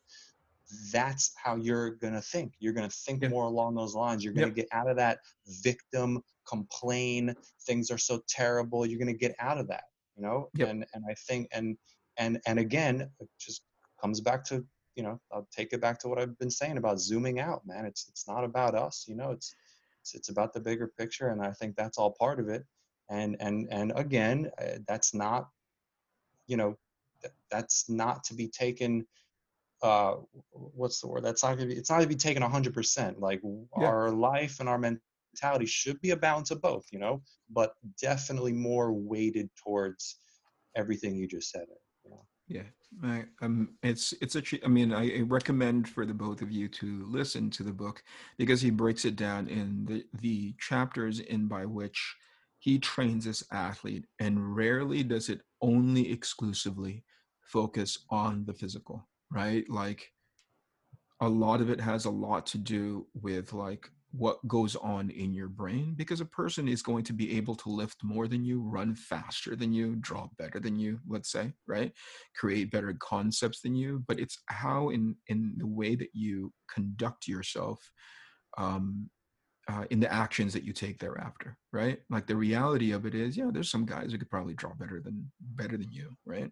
that's 0.93 1.33
how 1.37 1.57
you're 1.57 1.91
going 1.97 2.15
to 2.15 2.21
think. 2.21 2.55
You're 2.59 2.73
going 2.73 2.89
to 2.89 2.97
think 3.07 3.23
Yeah. 3.23 3.29
more 3.29 3.45
along 3.45 3.75
those 3.77 3.95
lines. 3.95 4.25
You're 4.25 4.35
going 4.35 4.53
to 4.53 4.57
Yep. 4.57 4.57
get 4.57 4.69
out 4.73 4.89
of 4.91 4.97
that 4.97 5.21
victim 5.63 6.23
complain 6.47 7.35
things 7.67 7.91
are 7.91 7.99
so 7.99 8.21
terrible 8.29 8.85
you're 8.87 8.99
going 8.99 9.07
to 9.07 9.19
get 9.19 9.35
out 9.39 9.59
of 9.59 9.69
that 9.69 9.85
you 10.17 10.23
know? 10.23 10.49
Yep. 10.55 10.69
and 10.69 10.87
and 10.95 11.05
i 11.09 11.15
think 11.15 11.49
and 11.53 11.77
and 12.17 12.41
and 12.47 12.59
again 12.59 13.09
it 13.21 13.29
just 13.39 13.63
comes 14.01 14.21
back 14.21 14.45
to 14.45 14.65
you 14.97 15.03
know 15.03 15.21
i'll 15.33 15.49
take 15.57 15.73
it 15.73 15.81
back 15.81 15.99
to 15.99 16.09
what 16.09 16.19
i've 16.21 16.39
been 16.39 16.51
saying 16.51 16.77
about 16.77 17.01
zooming 17.01 17.41
out 17.41 17.67
man. 17.67 17.87
It's 17.87 18.09
it's 18.09 18.27
not 18.29 18.45
about 18.45 18.75
us 18.75 19.07
you 19.09 19.15
know? 19.15 19.31
It's 19.31 19.55
it's, 20.01 20.15
it's 20.15 20.29
about 20.29 20.53
the 20.53 20.61
bigger 20.61 20.89
picture 20.99 21.29
and 21.29 21.41
i 21.41 21.53
think 21.53 21.77
that's 21.77 21.97
all 21.99 22.11
part 22.19 22.41
of 22.41 22.49
it. 22.49 22.65
And 23.09 23.37
and 23.41 23.69
and 23.71 23.93
again 23.97 24.51
uh, 24.59 24.79
that's 24.87 25.15
not 25.15 25.49
you 26.47 26.57
know 26.57 26.77
th- 27.23 27.35
that's 27.51 27.89
not 27.89 28.25
to 28.25 28.35
be 28.35 28.49
taken 28.49 29.07
uh 29.83 30.15
what's 30.53 31.01
the 31.01 31.09
word? 31.09 31.25
That's 31.25 31.43
not 31.43 31.57
gonna 31.57 31.69
be 31.69 31.75
it's 31.77 31.91
not 31.91 32.01
to 32.01 32.07
be 32.07 32.15
taken 32.15 32.43
100% 32.43 33.21
like 33.21 33.41
Yeah. 33.43 33.87
our 33.87 34.11
life 34.11 34.61
and 34.61 34.69
our 34.69 34.79
mentality 34.79 35.03
should 35.67 36.01
be 36.01 36.11
a 36.11 36.17
balance 36.17 36.51
of 36.51 36.61
both 36.61 36.85
you 36.93 36.99
know 36.99 37.23
but 37.51 37.75
definitely 38.01 38.53
more 38.53 38.93
weighted 38.93 39.49
towards 39.63 40.19
everything 40.77 41.17
you 41.17 41.27
just 41.27 41.51
said 41.51 41.67
Yeah, 42.49 42.65
I, 43.03 43.25
um, 43.41 43.77
it's 43.83 44.13
it's 44.21 44.37
actually. 44.37 44.65
I 44.65 44.69
mean, 44.69 44.93
I, 44.93 45.19
I 45.19 45.21
recommend 45.23 45.89
for 45.89 46.05
the 46.05 46.13
both 46.13 46.43
of 46.43 46.51
you 46.51 46.69
to 46.69 47.05
listen 47.07 47.51
to 47.51 47.63
the 47.63 47.73
book 47.73 48.03
because 48.37 48.61
he 48.61 48.71
breaks 48.71 49.05
it 49.05 49.17
down 49.17 49.49
in 49.49 49.87
the 49.87 50.05
the 50.21 50.55
chapters 50.59 51.21
in 51.21 51.49
by 51.49 51.65
which 51.65 52.15
he 52.59 52.79
trains 52.79 53.25
this 53.25 53.45
athlete, 53.53 54.07
and 54.21 54.55
rarely 54.55 55.03
does 55.03 55.29
it 55.29 55.41
only 55.61 56.13
exclusively 56.13 57.05
focus 57.41 57.99
on 58.11 58.45
the 58.45 58.55
physical, 58.55 59.09
right? 59.31 59.69
Like 59.71 60.11
a 61.21 61.29
lot 61.29 61.61
of 61.61 61.71
it 61.71 61.81
has 61.81 62.05
a 62.05 62.11
lot 62.11 62.47
to 62.47 62.59
do 62.59 63.07
with 63.15 63.53
like 63.53 63.89
what 64.13 64.47
goes 64.47 64.77
on 64.77 65.09
in 65.11 65.33
your 65.33 65.49
brain 65.49 65.95
because 65.97 66.21
a 66.21 66.27
person 66.27 66.69
is 66.69 66.83
going 66.83 67.03
to 67.03 67.15
be 67.15 67.37
able 67.37 67.55
to 67.55 67.71
lift 67.71 68.05
more 68.05 68.29
than 68.29 68.45
you 68.45 68.61
run 68.61 68.95
faster 68.95 69.57
than 69.57 69.73
you 69.73 69.97
draw 69.97 70.29
better 70.39 70.61
than 70.61 70.79
you 70.79 70.99
let's 71.09 71.33
say 71.33 71.51
right? 71.67 71.93
Create 72.37 72.71
better 72.71 72.95
concepts 73.01 73.63
than 73.63 73.75
you 73.75 74.05
but 74.07 74.21
it's 74.21 74.39
how 74.47 74.91
in 74.91 75.17
in 75.29 75.55
the 75.57 75.67
way 75.67 75.95
that 75.95 76.11
you 76.13 76.53
conduct 76.73 77.27
yourself 77.27 77.81
um 78.59 79.09
uh, 79.69 79.85
in 79.91 80.01
the 80.01 80.13
actions 80.13 80.53
that 80.53 80.65
you 80.65 80.73
take 80.73 80.99
thereafter 80.99 81.57
right? 81.73 82.01
Like 82.11 82.27
the 82.27 82.37
reality 82.37 82.93
of 82.93 83.07
it 83.07 83.15
is 83.15 83.37
yeah 83.37 83.49
there's 83.51 83.71
some 83.71 83.87
guys 83.87 84.13
who 84.13 84.19
could 84.19 84.31
probably 84.31 84.55
draw 84.55 84.75
better 84.75 85.01
than 85.01 85.31
better 85.41 85.79
than 85.79 85.91
you 85.91 86.11
right? 86.27 86.51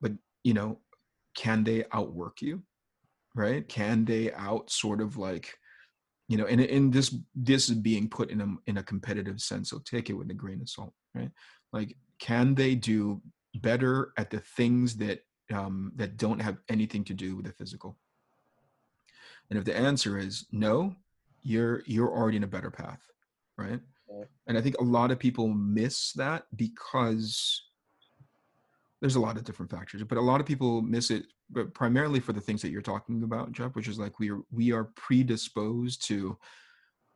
But 0.00 0.12
you 0.44 0.54
know 0.54 0.78
can 1.36 1.64
they 1.64 1.84
outwork 1.92 2.40
you 2.42 2.62
right? 3.34 3.68
Can 3.68 4.04
they 4.04 4.32
out 4.32 4.70
sort 4.70 5.00
of 5.02 5.16
like 5.18 5.52
you 6.28 6.36
know 6.36 6.46
and, 6.46 6.60
and 6.60 6.92
this 6.92 7.14
this 7.34 7.68
is 7.68 7.76
being 7.76 8.08
put 8.08 8.30
in 8.30 8.40
a 8.40 8.54
in 8.66 8.78
a 8.78 8.82
competitive 8.82 9.40
sense 9.40 9.70
so 9.70 9.78
take 9.84 10.10
it 10.10 10.14
with 10.14 10.30
a 10.30 10.34
grain 10.34 10.60
of 10.60 10.68
salt 10.68 10.92
right? 11.14 11.30
Like 11.72 11.96
can 12.18 12.54
they 12.54 12.74
do 12.74 13.20
better 13.56 14.12
at 14.16 14.30
the 14.30 14.40
things 14.40 14.96
that 14.96 15.20
um 15.52 15.92
that 15.96 16.16
don't 16.16 16.40
have 16.40 16.58
anything 16.68 17.04
to 17.04 17.14
do 17.14 17.36
with 17.36 17.46
the 17.46 17.52
physical? 17.52 17.96
And 19.50 19.58
if 19.58 19.64
the 19.64 19.76
answer 19.76 20.18
is 20.18 20.46
no 20.50 20.94
you're 21.42 21.82
you're 21.86 22.10
already 22.10 22.38
in 22.38 22.44
a 22.44 22.48
better 22.48 22.70
path 22.70 23.00
right? 23.56 23.80
Right. 24.08 24.28
and 24.46 24.56
i 24.56 24.60
think 24.60 24.78
a 24.78 24.84
lot 24.84 25.10
of 25.10 25.18
people 25.18 25.48
miss 25.48 26.12
that 26.12 26.46
because 26.54 27.62
there's 29.00 29.16
a 29.16 29.20
lot 29.20 29.36
of 29.36 29.44
different 29.44 29.70
factors 29.70 30.02
but 30.04 30.18
a 30.18 30.20
lot 30.20 30.40
of 30.40 30.46
people 30.46 30.80
miss 30.80 31.10
it 31.10 31.26
but 31.50 31.72
primarily 31.74 32.20
for 32.20 32.32
the 32.32 32.40
things 32.40 32.62
that 32.62 32.70
you're 32.70 32.82
talking 32.82 33.22
about 33.22 33.52
jeff 33.52 33.74
which 33.74 33.88
is 33.88 33.98
like 33.98 34.18
we 34.18 34.30
are 34.30 34.40
we 34.50 34.72
are 34.72 34.84
predisposed 34.96 36.04
to 36.06 36.36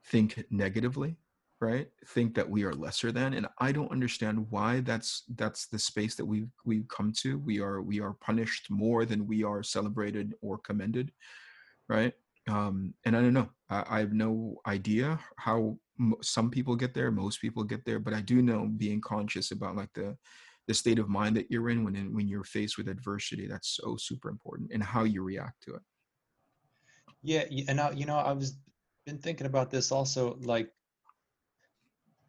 think 0.06 0.44
negatively 0.50 1.16
right? 1.60 1.88
Think 2.06 2.34
that 2.34 2.48
we 2.48 2.64
are 2.64 2.72
lesser 2.72 3.12
than 3.12 3.34
and 3.34 3.46
i 3.58 3.70
don't 3.70 3.92
understand 3.92 4.46
why 4.50 4.80
that's 4.80 5.24
that's 5.36 5.66
the 5.66 5.78
space 5.78 6.14
that 6.14 6.24
we've 6.24 6.50
we've 6.64 6.88
come 6.88 7.12
to. 7.18 7.38
We 7.38 7.60
are 7.60 7.82
we 7.82 8.00
are 8.00 8.14
punished 8.14 8.70
more 8.70 9.04
than 9.04 9.26
we 9.26 9.44
are 9.44 9.62
celebrated 9.62 10.34
or 10.40 10.58
commended 10.58 11.12
right? 11.88 12.14
Um 12.48 12.94
and 13.04 13.16
i 13.16 13.20
don't 13.20 13.34
know. 13.34 13.50
I, 13.68 13.84
I 13.90 13.98
have 14.00 14.12
no 14.12 14.56
idea 14.66 15.20
how 15.36 15.78
m- 15.98 16.14
some 16.22 16.50
people 16.50 16.76
get 16.76 16.94
there 16.94 17.10
most 17.10 17.40
people 17.40 17.62
get 17.62 17.84
there 17.84 17.98
but 17.98 18.14
i 18.14 18.22
do 18.22 18.40
know 18.40 18.66
being 18.76 19.00
conscious 19.00 19.50
about 19.50 19.76
like 19.76 19.92
the 19.94 20.16
the 20.70 20.74
state 20.74 21.00
of 21.00 21.08
mind 21.08 21.34
that 21.36 21.50
you're 21.50 21.68
in 21.68 21.82
when 21.82 21.96
in, 21.96 22.14
when 22.14 22.28
you're 22.28 22.44
faced 22.44 22.78
with 22.78 22.86
adversity 22.86 23.48
that's 23.48 23.70
so 23.82 23.96
super 23.96 24.28
important 24.28 24.70
and 24.72 24.80
how 24.80 25.02
you 25.02 25.20
react 25.20 25.60
to 25.64 25.74
it. 25.74 25.82
Yeah 27.24 27.42
and 27.66 27.80
I, 27.80 27.90
you 27.90 28.06
know 28.06 28.16
i 28.16 28.30
was 28.30 28.56
been 29.04 29.18
thinking 29.18 29.48
about 29.48 29.68
this 29.72 29.90
also 29.90 30.38
like 30.42 30.70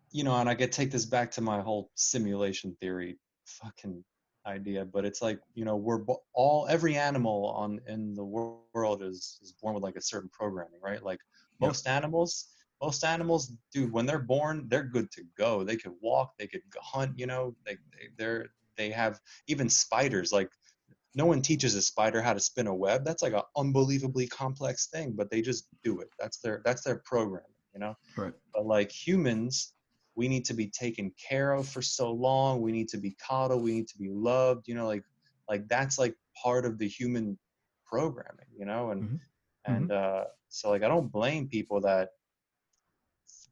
you 0.09 0.23
know 0.23 0.35
and 0.37 0.49
i 0.49 0.55
could 0.55 0.71
take 0.71 0.89
this 0.89 1.05
back 1.05 1.29
to 1.33 1.41
my 1.41 1.61
whole 1.61 1.91
simulation 1.93 2.75
theory 2.81 3.19
fucking 3.45 4.03
idea 4.47 4.85
but 4.85 5.05
it's 5.05 5.21
like 5.21 5.39
you 5.53 5.63
know 5.63 5.75
we're 5.75 6.01
all 6.33 6.65
every 6.67 6.95
animal 6.95 7.45
on 7.55 7.79
in 7.87 8.15
the 8.15 8.23
world 8.23 9.03
is 9.03 9.37
is 9.43 9.53
born 9.61 9.75
with 9.75 9.83
like 9.83 9.97
a 9.97 10.01
certain 10.01 10.31
programming 10.33 10.79
right? 10.81 11.03
Like 11.03 11.19
most 11.59 11.87
animals 11.87 12.47
most 12.81 13.03
animals 13.03 13.53
dude 13.71 13.91
when 13.91 14.05
they're 14.05 14.19
born 14.19 14.65
they're 14.69 14.83
good 14.83 15.11
to 15.11 15.23
go. 15.37 15.63
They 15.63 15.77
could 15.77 15.93
walk 16.01 16.33
they 16.39 16.47
could 16.47 16.61
hunt 16.79 17.17
you 17.17 17.27
know 17.27 17.55
they, 17.65 17.77
they 17.93 18.07
they're 18.17 18.47
they 18.77 18.89
have 18.89 19.19
even 19.47 19.69
spiders 19.69 20.31
like 20.31 20.49
no 21.13 21.25
one 21.25 21.41
teaches 21.41 21.75
a 21.75 21.81
spider 21.81 22.21
how 22.21 22.33
to 22.33 22.39
spin 22.39 22.67
a 22.67 22.73
web. 22.73 23.03
That's 23.03 23.21
like 23.21 23.33
an 23.33 23.41
unbelievably 23.57 24.27
complex 24.27 24.87
thing 24.87 25.13
but 25.15 25.29
they 25.29 25.41
just 25.41 25.67
do 25.83 25.99
it. 25.99 26.09
That's 26.19 26.39
their 26.39 26.61
that's 26.65 26.83
their 26.83 27.01
programming 27.05 27.47
you 27.73 27.79
know? 27.79 27.93
Right. 28.17 28.33
But 28.53 28.65
like 28.65 28.91
humans 28.91 29.73
we 30.15 30.27
need 30.27 30.45
to 30.45 30.53
be 30.53 30.67
taken 30.67 31.11
care 31.29 31.53
of 31.53 31.67
for 31.67 31.81
so 31.81 32.11
long. 32.11 32.61
We 32.61 32.71
need 32.73 32.89
to 32.89 32.97
be 32.97 33.15
coddled. 33.25 33.63
We 33.63 33.73
need 33.73 33.87
to 33.89 33.97
be 33.97 34.09
loved 34.09 34.67
you 34.67 34.75
know 34.75 34.87
like 34.87 35.03
like 35.47 35.67
that's 35.67 35.99
like 35.99 36.15
part 36.41 36.65
of 36.65 36.79
the 36.79 36.87
human 36.87 37.37
programming 37.85 38.47
you 38.57 38.65
know? 38.65 38.91
And 38.91 39.03
Mhm. 39.03 39.19
and 39.65 39.91
uh 39.91 40.23
so 40.49 40.69
like 40.71 40.81
i 40.83 40.87
don't 40.87 41.11
blame 41.11 41.47
people 41.47 41.79
that 41.81 42.09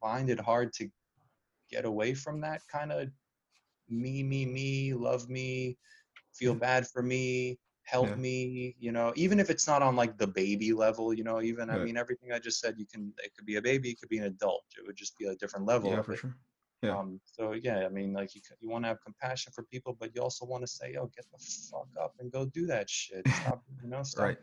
find 0.01 0.29
it 0.29 0.39
hard 0.39 0.73
to 0.73 0.89
get 1.69 1.85
away 1.85 2.13
from 2.13 2.41
that 2.41 2.61
kind 2.71 2.91
of 2.91 3.09
me 3.89 4.23
me 4.23 4.45
me 4.45 4.93
love 4.93 5.29
me 5.29 5.77
feel 6.33 6.53
bad 6.53 6.87
for 6.87 7.01
me 7.01 7.57
help 7.83 8.07
Yeah. 8.09 8.15
me 8.15 8.75
you 8.79 8.91
know 8.91 9.11
even 9.15 9.39
if 9.39 9.49
it's 9.49 9.65
not 9.67 9.81
on 9.81 9.95
like 9.95 10.15
the 10.17 10.27
baby 10.27 10.73
level 10.73 11.11
you 11.13 11.23
know 11.23 11.41
even 11.41 11.69
i 11.71 11.77
mean 11.77 11.97
everything 11.97 12.31
i 12.31 12.37
just 12.39 12.59
said 12.59 12.75
you 12.77 12.85
can 12.85 13.11
it 13.23 13.31
could 13.35 13.47
be 13.47 13.55
a 13.55 13.61
baby 13.61 13.89
it 13.89 13.99
could 13.99 14.09
be 14.09 14.19
an 14.19 14.25
adult 14.25 14.63
it 14.77 14.85
would 14.85 14.95
just 14.95 15.17
be 15.17 15.25
a 15.25 15.35
different 15.35 15.65
level 15.65 15.89
yeah 15.91 16.01
for 16.03 16.13
it. 16.13 16.19
sure. 16.19 16.35
Yeah. 16.83 16.99
um 16.99 17.19
so 17.25 17.53
yeah 17.53 17.79
i 17.85 17.89
mean 17.89 18.13
like 18.13 18.35
you, 18.35 18.41
you 18.61 18.69
want 18.69 18.83
to 18.83 18.89
have 18.89 19.01
compassion 19.01 19.51
for 19.55 19.63
people 19.63 19.97
but 19.99 20.11
you 20.13 20.21
also 20.21 20.45
want 20.45 20.61
to 20.61 20.67
say 20.67 20.93
yo 20.93 21.07
get 21.15 21.25
the 21.31 21.39
fuck 21.71 21.87
up 21.99 22.13
and 22.19 22.31
go 22.31 22.45
do 22.45 22.67
that 22.67 22.87
shit. 22.89 23.27
Stop 23.27 23.63
you 23.83 23.89
know 23.89 24.03
stop 24.03 24.25
right. 24.25 24.37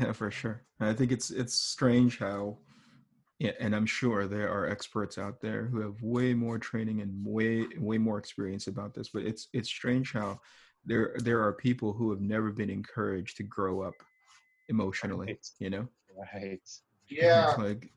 Yeah 0.00 0.12
for 0.12 0.30
sure. 0.30 0.62
And 0.80 0.88
i 0.88 0.94
think 0.94 1.12
it's 1.12 1.30
it's 1.30 1.54
strange 1.54 2.18
how 2.18 2.56
yeah, 3.38 3.52
and 3.60 3.74
i'm 3.74 3.86
sure 3.86 4.26
there 4.26 4.50
are 4.52 4.68
experts 4.68 5.18
out 5.18 5.40
there 5.40 5.66
who 5.66 5.80
have 5.80 6.00
way 6.02 6.34
more 6.34 6.58
training 6.58 7.00
and 7.00 7.12
way 7.24 7.66
way 7.78 7.98
more 7.98 8.18
experience 8.18 8.66
about 8.66 8.94
this 8.94 9.08
but 9.10 9.22
it's 9.22 9.48
it's 9.52 9.68
strange 9.68 10.12
how 10.12 10.40
there 10.84 11.14
there 11.18 11.40
are 11.42 11.52
people 11.52 11.92
who 11.92 12.10
have 12.10 12.20
never 12.20 12.50
been 12.50 12.70
encouraged 12.70 13.36
to 13.36 13.42
grow 13.44 13.80
up 13.82 13.94
emotionally 14.68 15.26
Right. 15.26 15.48
you 15.58 15.70
know 15.70 15.88
right 16.32 16.60
Yeah, 17.08 17.48
it's 17.50 17.58
like 17.58 17.92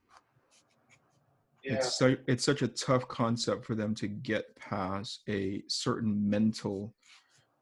yeah. 1.64 1.74
it's 1.76 1.96
so 1.98 2.16
it's 2.28 2.44
such 2.44 2.62
a 2.62 2.68
tough 2.68 3.08
concept 3.08 3.66
for 3.66 3.76
them 3.76 3.96
to 3.96 4.08
get 4.08 4.56
past 4.56 5.22
a 5.30 5.64
certain 5.68 6.30
mental 6.30 6.94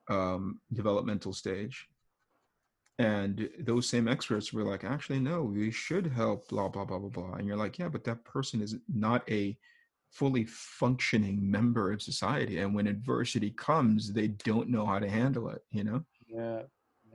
um 0.09 0.59
developmental 0.73 1.31
stage 1.33 1.87
and 2.99 3.49
those 3.59 3.89
same 3.89 4.07
experts 4.07 4.53
were 4.53 4.63
like 4.63 4.83
actually 4.83 5.19
no 5.19 5.43
we 5.43 5.71
should 5.71 6.05
help 6.05 6.47
blah 6.49 6.69
blah 6.69 6.85
blah 6.85 6.99
blah 6.99 7.09
blah 7.09 7.33
and 7.33 7.47
you're 7.47 7.57
like 7.57 7.79
yeah 7.79 7.89
but 7.89 8.03
that 8.03 8.23
person 8.23 8.61
is 8.61 8.75
not 8.93 9.27
a 9.29 9.57
fully 10.11 10.45
functioning 10.45 11.39
member 11.49 11.91
of 11.91 12.01
society 12.01 12.59
and 12.59 12.73
when 12.75 12.85
adversity 12.85 13.49
comes 13.51 14.13
they 14.13 14.27
don't 14.27 14.69
know 14.69 14.85
how 14.85 14.99
to 14.99 15.09
handle 15.09 15.49
it 15.49 15.63
you 15.71 15.83
know 15.83 16.03
Yeah. 16.27 16.63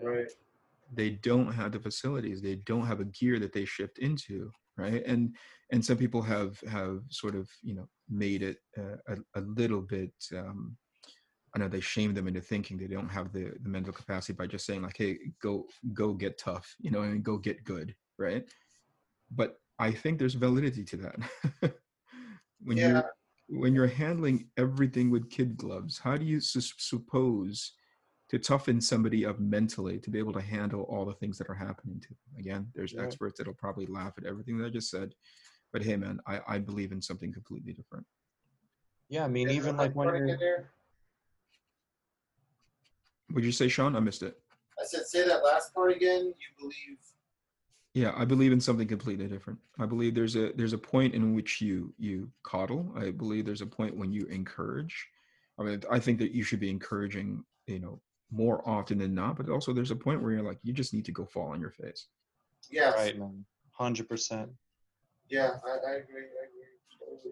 Right. 0.02 0.28
they 0.92 1.10
don't 1.10 1.52
have 1.52 1.72
the 1.72 1.80
facilities 1.80 2.42
they 2.42 2.56
don't 2.56 2.86
have 2.86 3.00
a 3.00 3.04
gear 3.04 3.38
that 3.38 3.52
they 3.52 3.64
shift 3.64 3.98
into 3.98 4.50
right 4.76 5.04
and 5.06 5.36
and 5.70 5.84
some 5.84 5.96
people 5.96 6.22
have 6.22 6.60
have 6.62 7.02
sort 7.08 7.36
of 7.36 7.48
you 7.62 7.74
know 7.74 7.88
made 8.08 8.42
it 8.42 8.58
uh, 8.76 8.96
a, 9.08 9.40
a 9.40 9.42
little 9.42 9.80
bit 9.82 10.12
um 10.36 10.76
i 11.58 11.64
know 11.64 11.68
they 11.68 11.80
shame 11.80 12.14
them 12.14 12.28
into 12.28 12.40
thinking 12.40 12.76
they 12.78 12.86
don't 12.86 13.08
have 13.08 13.32
the, 13.32 13.52
the 13.62 13.68
mental 13.68 13.92
capacity 13.92 14.32
by 14.32 14.46
just 14.46 14.64
saying 14.64 14.82
like 14.82 14.96
hey 14.96 15.18
go 15.42 15.66
go 15.92 16.12
get 16.14 16.38
tough 16.38 16.74
you 16.80 16.90
know 16.90 17.02
and 17.02 17.24
go 17.24 17.36
get 17.36 17.64
good 17.64 17.94
right 18.16 18.48
but 19.30 19.56
i 19.78 19.90
think 19.90 20.18
there's 20.18 20.34
validity 20.34 20.84
to 20.84 20.96
that 20.96 21.16
when 22.62 22.76
Yeah. 22.76 22.88
you're 22.88 23.10
when 23.50 23.74
you're 23.74 23.86
handling 23.88 24.48
everything 24.56 25.10
with 25.10 25.30
kid 25.30 25.56
gloves 25.56 25.98
how 25.98 26.16
do 26.16 26.24
you 26.24 26.38
sus- 26.40 26.74
suppose 26.78 27.72
to 28.28 28.38
toughen 28.38 28.78
somebody 28.80 29.24
up 29.24 29.40
mentally 29.40 29.98
to 29.98 30.10
be 30.10 30.18
able 30.18 30.34
to 30.34 30.40
handle 30.40 30.82
all 30.82 31.04
the 31.06 31.14
things 31.14 31.38
that 31.38 31.48
are 31.48 31.54
happening 31.54 31.98
to 31.98 32.08
them. 32.08 32.18
Again, 32.38 32.70
there's 32.74 32.92
Yeah. 32.92 33.00
experts 33.04 33.38
that'll 33.38 33.54
probably 33.54 33.86
laugh 33.86 34.12
at 34.18 34.26
everything 34.26 34.58
that 34.58 34.66
I 34.66 34.68
just 34.68 34.90
said, 34.90 35.14
but 35.72 35.82
hey, 35.82 35.96
man, 35.96 36.20
I, 36.26 36.42
I 36.46 36.58
believe 36.58 36.92
in 36.92 37.00
something 37.00 37.32
completely 37.32 37.72
different. 37.72 38.04
Yeah. 39.08 39.24
I 39.24 39.28
mean, 39.28 39.48
Yeah, 39.48 39.54
even 39.54 39.78
like 39.78 39.94
when 39.94 40.14
you're 40.14 40.36
there? 40.36 40.72
Would 43.32 43.44
you 43.44 43.52
say, 43.52 43.68
Sean? 43.68 43.96
I 43.96 44.00
missed 44.00 44.22
it. 44.22 44.38
I 44.80 44.84
said, 44.84 45.06
say 45.06 45.26
that 45.26 45.44
last 45.44 45.74
part 45.74 45.92
again. 45.92 46.26
You 46.26 46.48
believe. 46.58 46.98
Yeah, 47.94 48.12
I 48.16 48.24
believe 48.24 48.52
in 48.52 48.60
something 48.60 48.86
completely 48.86 49.26
different. 49.26 49.58
I 49.78 49.86
believe 49.86 50.14
there's 50.14 50.36
a 50.36 50.52
there's 50.52 50.72
a 50.72 50.78
point 50.78 51.14
in 51.14 51.34
which 51.34 51.60
you 51.60 51.92
you 51.98 52.30
coddle. 52.42 52.92
I 52.96 53.10
believe 53.10 53.44
there's 53.44 53.62
a 53.62 53.66
point 53.66 53.96
when 53.96 54.12
you 54.12 54.26
encourage. 54.26 55.08
I 55.58 55.64
mean, 55.64 55.82
I 55.90 55.98
think 55.98 56.18
that 56.20 56.32
you 56.32 56.44
should 56.44 56.60
be 56.60 56.70
encouraging, 56.70 57.44
you 57.66 57.80
know, 57.80 58.00
more 58.30 58.62
often 58.68 58.98
than 58.98 59.14
not. 59.14 59.36
But 59.36 59.48
also, 59.48 59.72
there's 59.72 59.90
a 59.90 59.96
point 59.96 60.22
where 60.22 60.32
you're 60.32 60.42
like, 60.42 60.60
you 60.62 60.72
just 60.72 60.94
need 60.94 61.04
to 61.06 61.12
go 61.12 61.24
fall 61.24 61.48
on 61.48 61.60
your 61.60 61.72
face. 61.72 62.06
Yeah. 62.70 62.92
right, 62.92 63.18
man, 63.18 63.44
hundred 63.72 64.08
percent. 64.08 64.50
Yeah, 65.28 65.56
I, 65.66 65.90
I 65.90 65.94
agree. 65.96 66.22
I 66.22 66.46
agree. 66.46 66.57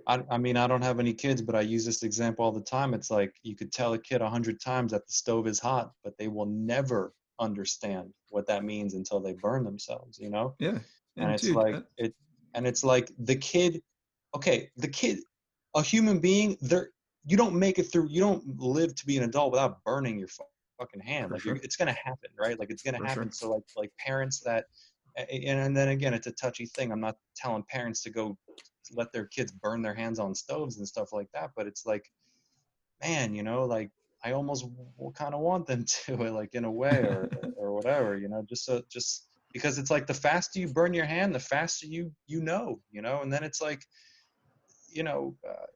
I, 0.06 0.22
I 0.30 0.38
mean, 0.38 0.56
I 0.56 0.66
don't 0.66 0.82
have 0.82 1.00
any 1.00 1.12
kids, 1.12 1.42
but 1.42 1.54
I 1.54 1.60
use 1.62 1.84
this 1.84 2.02
example 2.02 2.44
all 2.44 2.52
the 2.52 2.60
time. 2.60 2.94
It's 2.94 3.10
like 3.10 3.34
you 3.42 3.56
could 3.56 3.72
tell 3.72 3.92
a 3.94 3.98
kid 3.98 4.22
a 4.22 4.30
hundred 4.30 4.60
times 4.60 4.92
that 4.92 5.06
the 5.06 5.12
stove 5.12 5.46
is 5.46 5.58
hot, 5.58 5.92
but 6.04 6.16
they 6.18 6.28
will 6.28 6.46
never 6.46 7.12
understand 7.40 8.12
what 8.30 8.46
that 8.46 8.64
means 8.64 8.94
until 8.94 9.20
they 9.20 9.32
burn 9.34 9.64
themselves. 9.64 10.18
You 10.18 10.30
know, 10.30 10.54
Yeah, 10.58 10.78
and 11.16 11.30
it's 11.32 11.42
dude, 11.42 11.56
like 11.56 11.74
that- 11.74 11.86
it, 11.98 12.14
and 12.54 12.66
it's 12.66 12.84
like 12.84 13.10
the 13.18 13.36
kid. 13.36 13.82
Okay, 14.34 14.70
the 14.76 14.88
kid, 14.88 15.18
a 15.74 15.82
human 15.82 16.18
being. 16.20 16.56
There, 16.60 16.90
you 17.24 17.36
don't 17.36 17.54
make 17.54 17.78
it 17.78 17.84
through. 17.84 18.08
You 18.08 18.20
don't 18.20 18.44
live 18.60 18.94
to 18.94 19.06
be 19.06 19.16
an 19.18 19.24
adult 19.24 19.50
without 19.52 19.82
burning 19.84 20.18
your 20.18 20.28
fu- 20.28 20.44
fucking 20.78 21.00
hand. 21.00 21.28
For 21.28 21.34
like 21.34 21.42
sure. 21.42 21.56
it's 21.62 21.76
gonna 21.76 21.92
happen, 22.04 22.30
right? 22.38 22.58
Like 22.58 22.70
it's 22.70 22.82
gonna 22.82 22.98
For 22.98 23.06
happen. 23.06 23.24
sure. 23.24 23.32
So 23.32 23.50
like 23.50 23.62
like 23.76 23.92
parents 23.98 24.40
that, 24.40 24.66
and, 25.16 25.60
and 25.60 25.76
then 25.76 25.88
again, 25.88 26.14
it's 26.14 26.26
a 26.26 26.32
touchy 26.32 26.66
thing. 26.66 26.92
I'm 26.92 27.00
not 27.00 27.16
telling 27.34 27.62
parents 27.68 28.02
to 28.02 28.10
go 28.10 28.36
let 28.94 29.12
their 29.12 29.26
kids 29.26 29.52
burn 29.52 29.82
their 29.82 29.94
hands 29.94 30.18
on 30.18 30.34
stoves 30.34 30.78
and 30.78 30.86
stuff 30.88 31.12
like 31.12 31.28
that, 31.32 31.50
but 31.56 31.66
it's 31.66 31.86
like, 31.86 32.04
man, 33.02 33.34
you 33.34 33.42
know, 33.42 33.64
like 33.64 33.90
I 34.24 34.32
almost 34.32 34.62
w- 34.64 35.12
kind 35.14 35.34
of 35.34 35.40
want 35.40 35.66
them 35.66 35.84
to, 36.06 36.16
like 36.16 36.54
in 36.54 36.64
a 36.64 36.72
way, 36.72 37.04
or 37.04 37.30
or 37.56 37.74
whatever, 37.74 38.16
you 38.16 38.28
know, 38.28 38.44
just 38.48 38.64
so 38.64 38.82
just 38.90 39.28
because 39.52 39.78
it's 39.78 39.90
like 39.90 40.06
the 40.06 40.14
faster 40.14 40.58
you 40.60 40.68
burn 40.68 40.94
your 40.94 41.06
hand, 41.06 41.34
the 41.34 41.40
faster 41.40 41.86
you 41.86 42.12
you 42.26 42.40
know, 42.42 42.80
you 42.90 43.02
know, 43.02 43.22
and 43.22 43.32
then 43.32 43.44
it's 43.44 43.60
like, 43.62 43.84
you 44.88 45.02
know, 45.02 45.36
uh, 45.48 45.66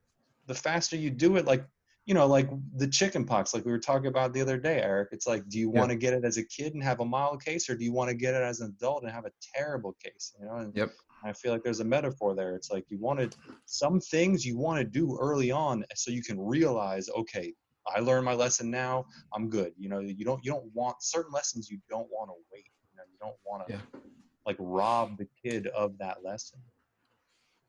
the 0.47 0.55
faster 0.55 0.97
you 0.97 1.11
do 1.11 1.37
it, 1.37 1.47
like 1.47 1.65
you 2.07 2.15
know, 2.15 2.27
like 2.27 2.49
the 2.77 2.89
chicken 2.89 3.25
pox, 3.25 3.55
like 3.55 3.65
we 3.65 3.71
were 3.71 3.79
talking 3.79 4.09
about 4.09 4.33
the 4.33 4.41
other 4.41 4.59
day, 4.59 4.81
Eric. 4.81 5.11
It's 5.13 5.27
like, 5.27 5.49
do 5.49 5.59
you 5.61 5.71
Yeah. 5.73 5.81
want 5.81 5.91
to 5.91 5.97
get 5.97 6.15
it 6.15 6.25
as 6.25 6.39
a 6.39 6.45
kid 6.45 6.75
and 6.75 6.83
have 6.83 7.01
a 7.01 7.05
mild 7.05 7.45
case, 7.45 7.69
or 7.71 7.77
do 7.77 7.85
you 7.85 7.93
want 7.93 8.09
to 8.11 8.17
get 8.17 8.35
it 8.35 8.43
as 8.43 8.61
an 8.61 8.75
adult 8.77 9.03
and 9.05 9.13
have 9.13 9.27
a 9.27 9.33
terrible 9.55 9.95
case? 10.03 10.35
You 10.41 10.47
know, 10.47 10.57
and 10.57 10.75
Yep. 10.75 10.91
I 11.25 11.33
feel 11.33 11.53
like 11.53 11.63
there's 11.63 11.81
a 11.81 11.85
metaphor 11.85 12.35
there. 12.35 12.55
It's 12.55 12.71
like 12.71 12.85
you 12.89 12.99
want 12.99 13.21
to 13.21 13.31
some 13.67 14.01
things 14.01 14.45
you 14.45 14.57
want 14.57 14.79
to 14.79 14.85
do 14.85 15.17
early 15.21 15.51
on 15.51 15.85
so 15.95 16.11
you 16.11 16.23
can 16.23 16.41
realize, 16.41 17.09
okay, 17.11 17.53
I 17.87 18.01
learned 18.01 18.25
my 18.25 18.35
lesson 18.35 18.71
now. 18.71 19.07
I'm 19.35 19.49
good. 19.49 19.73
You 19.79 19.89
know, 19.89 20.01
you 20.01 20.25
don't 20.25 20.45
you 20.45 20.51
don't 20.51 20.71
want 20.75 20.97
certain 21.01 21.33
lessons 21.33 21.71
you 21.71 21.79
don't 21.89 22.09
want 22.11 22.31
to 22.31 22.35
wait. 22.53 22.67
You 22.93 22.97
know, 22.97 23.05
you 23.11 23.19
don't 23.21 23.37
want 23.45 23.67
to 23.67 23.75
Yeah. 23.75 24.01
like 24.47 24.57
rob 24.59 25.19
the 25.19 25.29
kid 25.43 25.67
of 25.69 25.99
that 25.99 26.25
lesson. 26.25 26.61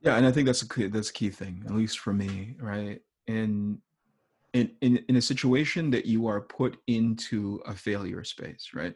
Yeah, 0.02 0.18
and 0.18 0.26
I 0.26 0.32
think 0.32 0.48
that's 0.48 0.64
a 0.64 0.68
key, 0.70 0.88
that's 0.88 1.12
a 1.12 1.14
key 1.14 1.30
thing, 1.30 1.62
at 1.66 1.74
least 1.74 2.00
for 2.00 2.12
me, 2.14 2.56
right? 2.60 3.02
In 3.28 3.82
in 4.54 4.72
in 4.82 4.98
in 5.08 5.16
a 5.16 5.22
situation 5.22 5.92
that 5.92 6.06
you 6.06 6.28
are 6.28 6.42
put 6.42 6.78
into 6.88 7.62
a 7.66 7.74
failure 7.76 8.24
space, 8.24 8.72
right? 8.74 8.96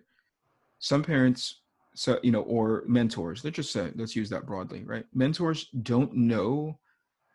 Some 0.79 1.03
parents, 1.03 1.61
so 1.95 2.19
you 2.23 2.31
know, 2.31 2.41
or 2.41 2.83
mentors. 2.87 3.43
Let's 3.43 3.55
just 3.55 3.71
say, 3.71 3.91
let's 3.95 4.15
use 4.15 4.29
that 4.29 4.45
broadly, 4.45 4.83
right? 4.83 5.05
Mentors 5.13 5.67
don't 5.83 6.13
know 6.13 6.79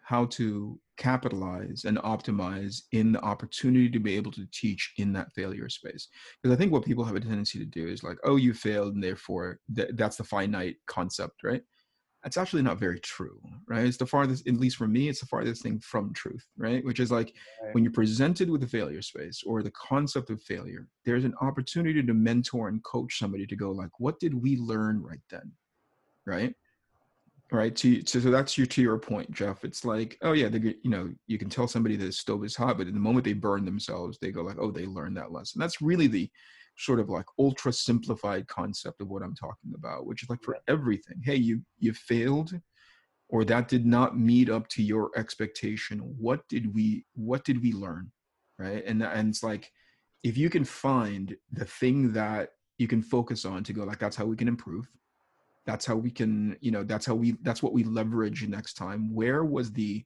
how 0.04 0.26
to 0.26 0.78
capitalize 0.96 1.84
and 1.84 1.96
optimize 1.98 2.82
in 2.92 3.12
the 3.12 3.20
opportunity 3.22 3.88
to 3.88 3.98
be 3.98 4.16
able 4.16 4.32
to 4.32 4.46
teach 4.52 4.92
in 4.98 5.12
that 5.12 5.32
failure 5.32 5.68
space. 5.68 6.08
Because 6.42 6.54
I 6.54 6.58
think 6.58 6.72
what 6.72 6.84
people 6.84 7.04
have 7.04 7.16
a 7.16 7.20
tendency 7.20 7.58
to 7.58 7.64
do 7.64 7.88
is 7.88 8.02
like, 8.02 8.18
oh, 8.24 8.36
you 8.36 8.52
failed, 8.52 8.94
and 8.94 9.02
therefore 9.02 9.60
th- 9.74 9.90
that's 9.94 10.16
the 10.16 10.24
finite 10.24 10.76
concept, 10.86 11.42
right? 11.42 11.62
That's 12.22 12.36
actually 12.36 12.62
not 12.62 12.78
very 12.78 13.00
true, 13.00 13.40
right? 13.66 13.86
It's 13.86 13.96
the 13.96 14.06
farthest, 14.06 14.46
at 14.46 14.54
least 14.54 14.76
for 14.76 14.86
me, 14.86 15.08
it's 15.08 15.20
the 15.20 15.26
farthest 15.26 15.62
thing 15.62 15.80
from 15.80 16.12
truth, 16.12 16.44
right? 16.58 16.84
Which 16.84 17.00
is 17.00 17.10
like 17.10 17.34
Right. 17.62 17.74
when 17.74 17.82
you're 17.82 17.92
presented 17.92 18.50
with 18.50 18.62
a 18.62 18.66
failure 18.66 19.02
space 19.02 19.42
or 19.46 19.62
the 19.62 19.70
concept 19.70 20.28
of 20.30 20.42
failure, 20.42 20.86
there's 21.04 21.24
an 21.24 21.34
opportunity 21.40 22.02
to 22.02 22.14
mentor 22.14 22.68
and 22.68 22.82
coach 22.84 23.18
somebody 23.18 23.46
to 23.46 23.56
go 23.56 23.70
like, 23.70 23.90
what 23.98 24.20
did 24.20 24.34
we 24.34 24.56
learn 24.56 25.02
right 25.02 25.22
then, 25.30 25.52
right? 26.26 26.54
Right. 27.52 27.74
To, 27.76 28.00
to 28.02 28.20
so 28.20 28.30
that's 28.30 28.56
your 28.56 28.68
to 28.68 28.82
your 28.82 28.98
point, 28.98 29.32
Jeff. 29.32 29.64
It's 29.64 29.84
like, 29.84 30.16
oh 30.22 30.32
yeah, 30.32 30.46
you 30.48 30.78
know 30.84 31.10
you 31.26 31.36
can 31.36 31.50
tell 31.50 31.66
somebody 31.66 31.96
the 31.96 32.12
stove 32.12 32.44
is 32.44 32.54
hot, 32.54 32.78
but 32.78 32.86
in 32.86 32.94
the 32.94 33.00
moment 33.00 33.24
they 33.24 33.32
burn 33.32 33.64
themselves, 33.64 34.18
they 34.18 34.30
go 34.30 34.42
like, 34.42 34.58
oh, 34.60 34.70
they 34.70 34.86
learned 34.86 35.16
that 35.16 35.32
lesson. 35.32 35.58
That's 35.58 35.82
really 35.82 36.06
the 36.06 36.30
sort 36.80 36.98
of 36.98 37.10
like 37.10 37.26
ultra 37.38 37.72
simplified 37.72 38.46
concept 38.48 39.00
of 39.00 39.08
what 39.08 39.22
I'm 39.22 39.34
talking 39.34 39.72
about, 39.74 40.06
which 40.06 40.22
is 40.22 40.30
like 40.30 40.42
for 40.42 40.56
everything. 40.66 41.20
Hey, 41.22 41.36
you 41.36 41.62
you 41.78 41.92
failed, 41.92 42.58
or 43.28 43.44
that 43.44 43.68
did 43.68 43.84
not 43.84 44.18
meet 44.18 44.48
up 44.48 44.66
to 44.68 44.82
your 44.82 45.10
expectation. 45.16 45.98
What 45.98 46.48
did 46.48 46.74
we 46.74 47.04
what 47.14 47.44
did 47.44 47.62
we 47.62 47.72
learn, 47.72 48.10
right? 48.58 48.82
And 48.86 49.02
and 49.02 49.28
it's 49.28 49.42
like 49.42 49.70
if 50.22 50.38
you 50.38 50.48
can 50.48 50.64
find 50.64 51.36
the 51.52 51.66
thing 51.66 52.12
that 52.12 52.50
you 52.78 52.88
can 52.88 53.02
focus 53.02 53.44
on 53.44 53.62
to 53.64 53.72
go 53.74 53.84
like 53.84 53.98
that's 53.98 54.16
how 54.16 54.24
we 54.24 54.36
can 54.36 54.48
improve. 54.48 54.88
That's 55.66 55.84
how 55.84 55.96
we 55.96 56.10
can, 56.10 56.56
you 56.60 56.70
know, 56.70 56.82
that's 56.82 57.04
how 57.04 57.14
we 57.14 57.36
that's 57.42 57.62
what 57.62 57.74
we 57.74 57.84
leverage 57.84 58.46
next 58.48 58.74
time. 58.74 59.14
Where 59.14 59.44
was 59.44 59.70
the 59.72 60.04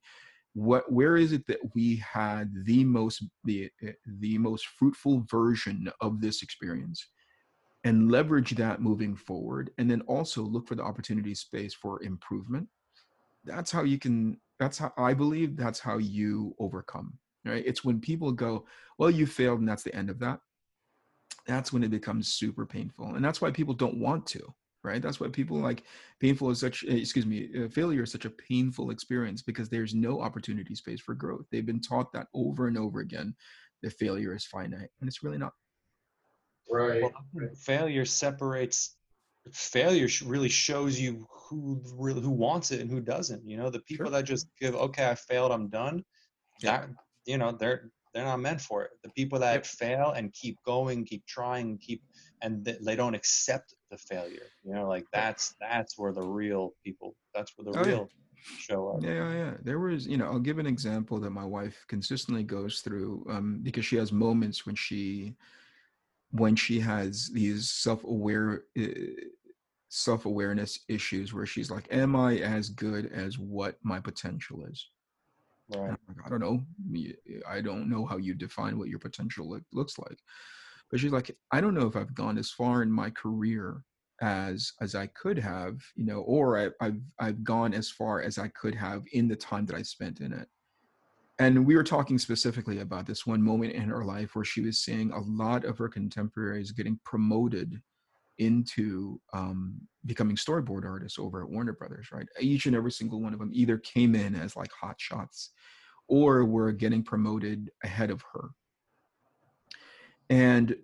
what 0.55 0.91
where 0.91 1.17
is 1.17 1.33
it 1.33 1.47
that 1.47 1.59
we 1.75 1.97
had 1.97 2.53
the 2.65 2.85
most 2.85 3.25
the 3.45 3.71
eh, 3.83 3.93
the 4.21 4.39
most 4.39 4.67
fruitful 4.67 5.25
version 5.31 5.91
of 6.01 6.21
this 6.21 6.43
experience? 6.43 7.09
And 7.87 8.11
leverage 8.11 8.53
that 8.53 8.81
moving 8.81 9.15
forward 9.15 9.71
and 9.77 9.91
then 9.91 10.01
also 10.03 10.43
look 10.43 10.67
for 10.67 10.75
the 10.75 10.83
opportunity 10.83 11.35
space 11.35 11.75
for 11.75 12.03
improvement. 12.03 12.67
That's 13.45 13.71
how 13.71 13.83
you 13.83 13.99
can 13.99 14.41
that's 14.59 14.79
how 14.79 14.93
i 14.97 15.13
believe 15.13 15.57
that's 15.57 15.81
how 15.81 15.99
you 15.99 16.55
overcome 16.61 17.19
right? 17.45 17.65
It's 17.67 17.85
when 17.85 18.01
people 18.01 18.33
go 18.33 18.67
well 18.99 19.11
you 19.11 19.27
failed 19.27 19.61
and 19.61 19.69
that's 19.69 19.83
the 19.83 19.95
end 19.95 20.11
of 20.11 20.19
that. 20.21 20.41
That's 21.47 21.73
when 21.73 21.85
it 21.85 21.91
becomes 21.91 22.29
super 22.29 22.65
painful 22.65 23.15
and 23.15 23.25
that's 23.25 23.41
why 23.41 23.51
people 23.51 23.75
don't 23.75 23.99
want 23.99 24.27
to 24.29 24.55
right 24.85 25.03
that's 25.03 25.21
why 25.21 25.29
people 25.29 25.59
like 25.59 25.85
painful 26.21 26.51
is 26.51 26.61
such 26.61 26.85
eh, 26.85 26.95
excuse 26.95 27.27
me 27.27 27.65
uh, 27.65 27.69
failure 27.69 28.03
is 28.03 28.13
such 28.13 28.25
a 28.25 28.31
painful 28.31 28.91
experience 28.91 29.43
because 29.43 29.69
there's 29.69 29.95
no 29.95 30.21
opportunity 30.21 30.75
space 30.75 31.01
for 31.01 31.15
growth 31.15 31.47
they've 31.51 31.67
been 31.67 31.81
taught 31.81 32.13
that 32.13 32.29
over 32.35 32.69
and 32.69 32.79
over 32.79 33.01
again 33.01 33.35
that 33.83 33.91
failure 33.93 34.35
is 34.35 34.47
finite 34.47 34.91
and 35.01 35.09
it's 35.09 35.23
really 35.23 35.39
not 35.39 35.55
Right. 36.71 37.03
Well, 37.03 37.13
failure 37.57 38.05
separates. 38.05 38.97
Failure 39.53 40.09
really 40.25 40.49
shows 40.49 40.99
you 40.99 41.27
who 41.31 41.83
really 41.97 42.23
who 42.23 42.31
wants 42.31 42.71
it 42.71 42.81
and 42.81 42.91
who 42.91 43.01
doesn't. 43.01 43.47
You 43.47 43.59
know, 43.59 43.71
the 43.71 43.81
people 43.81 44.07
Sure. 44.07 44.11
that 44.11 44.25
just 44.25 44.49
give, 44.59 44.75
okay, 44.75 45.11
I 45.11 45.15
failed, 45.15 45.53
I'm 45.53 45.69
done. 45.69 46.05
Yeah. 46.63 46.87
That 46.87 46.91
you 47.27 47.39
know, 47.39 47.53
they're 47.53 47.91
they're 48.15 48.25
not 48.25 48.41
meant 48.41 48.61
for 48.61 48.85
it. 48.85 48.93
The 49.03 49.11
people 49.11 49.39
that 49.41 49.55
Yep. 49.55 49.67
fail 49.67 50.13
and 50.13 50.33
keep 50.33 50.63
going, 50.65 51.05
keep 51.05 51.27
trying, 51.27 51.79
keep, 51.79 52.03
and 52.45 52.65
th- 52.65 52.79
they 52.85 52.95
don't 52.95 53.15
accept 53.15 53.75
the 53.91 53.99
failure. 53.99 54.47
You 54.65 54.75
know, 54.75 54.87
like 54.89 55.07
that's 55.13 55.55
that's 55.61 55.99
where 55.99 56.13
the 56.13 56.23
real 56.23 56.75
people. 56.85 57.17
That's 57.35 57.53
where 57.57 57.73
the 57.73 57.79
Oh, 57.79 57.85
yeah. 57.85 57.93
real 57.93 58.09
show 58.45 58.89
up. 58.91 59.03
Yeah, 59.03 59.13
yeah, 59.13 59.33
yeah. 59.33 59.55
There 59.63 59.81
was, 59.81 60.07
you 60.07 60.17
know, 60.17 60.27
I'll 60.27 60.39
give 60.39 60.59
an 60.59 60.67
example 60.67 61.19
that 61.21 61.31
my 61.31 61.45
wife 61.45 61.85
consistently 61.89 62.45
goes 62.45 62.81
through 62.81 63.27
um, 63.31 63.61
because 63.63 63.85
she 63.85 63.97
has 63.97 64.13
moments 64.13 64.67
when 64.67 64.77
she 64.77 65.35
when 66.31 66.57
she 66.57 66.81
has 66.81 67.31
these 67.33 67.71
self-aware 67.71 68.65
uh, 68.79 68.87
self-awareness 69.89 70.81
issues 70.89 71.33
where 71.33 71.47
she's 71.47 71.71
like 71.71 71.87
am 71.93 72.17
i 72.17 72.39
as 72.39 72.71
good 72.71 73.07
as 73.13 73.39
what 73.39 73.77
my 73.83 74.01
potential 74.01 74.65
is 74.67 74.91
Right. 75.69 75.91
Like, 75.91 76.27
i 76.27 76.29
don't 76.29 76.41
know 76.41 76.65
i 77.49 77.61
don't 77.61 77.89
know 77.89 78.05
how 78.05 78.17
you 78.17 78.35
define 78.35 78.79
what 78.79 78.89
your 78.89 78.99
potential 78.99 79.49
look, 79.49 79.63
looks 79.73 79.97
like 79.99 80.19
but 80.95 81.01
she's 81.01 81.11
like 81.11 81.37
i 81.51 81.61
don't 81.61 81.75
know 81.75 81.89
if 81.89 81.97
i've 81.97 82.15
gone 82.15 82.39
as 82.39 82.53
far 82.53 82.81
in 82.81 82.89
my 82.89 83.11
career 83.11 83.83
as 84.23 84.71
as 84.81 84.95
i 84.95 85.09
could 85.09 85.37
have 85.37 85.81
you 85.97 86.05
know 86.05 86.21
or 86.21 86.57
I, 86.57 86.69
i've 86.81 87.01
i've 87.19 87.43
gone 87.43 87.75
as 87.75 87.91
far 87.91 88.23
as 88.23 88.39
i 88.39 88.47
could 88.47 88.77
have 88.77 89.03
in 89.11 89.27
the 89.27 89.35
time 89.35 89.67
that 89.67 89.75
i 89.75 89.83
spent 89.83 90.21
in 90.21 90.33
it 90.33 90.47
and 91.41 91.67
we 91.67 91.75
were 91.75 91.83
talking 91.83 92.17
specifically 92.17 92.79
about 92.79 93.07
this 93.07 93.27
one 93.27 93.43
moment 93.43 93.73
in 93.73 93.89
her 93.89 94.05
life 94.05 94.37
where 94.37 94.45
she 94.45 94.61
was 94.61 94.85
seeing 94.85 95.11
a 95.11 95.19
lot 95.19 95.65
of 95.65 95.79
her 95.79 95.89
contemporaries 95.89 96.71
getting 96.71 97.01
promoted 97.05 97.83
into 98.39 99.21
um, 99.33 99.81
becoming 100.07 100.37
storyboard 100.37 100.85
artists 100.85 101.19
over 101.19 101.43
at 101.43 101.51
Warner 101.51 101.73
Brothers, 101.73 102.13
right? 102.13 102.27
Each 102.39 102.67
and 102.67 102.77
every 102.77 102.93
single 102.93 103.21
one 103.21 103.33
of 103.33 103.41
them 103.41 103.51
either 103.53 103.79
came 103.79 104.15
in 104.15 104.37
as 104.37 104.55
like 104.55 104.71
hot 104.71 104.95
shots 105.01 105.51
or 106.07 106.45
were 106.45 106.71
getting 106.71 107.03
promoted 107.03 107.69
ahead 107.83 108.13
of 108.13 108.23
her. 108.33 108.51
And 110.31 110.77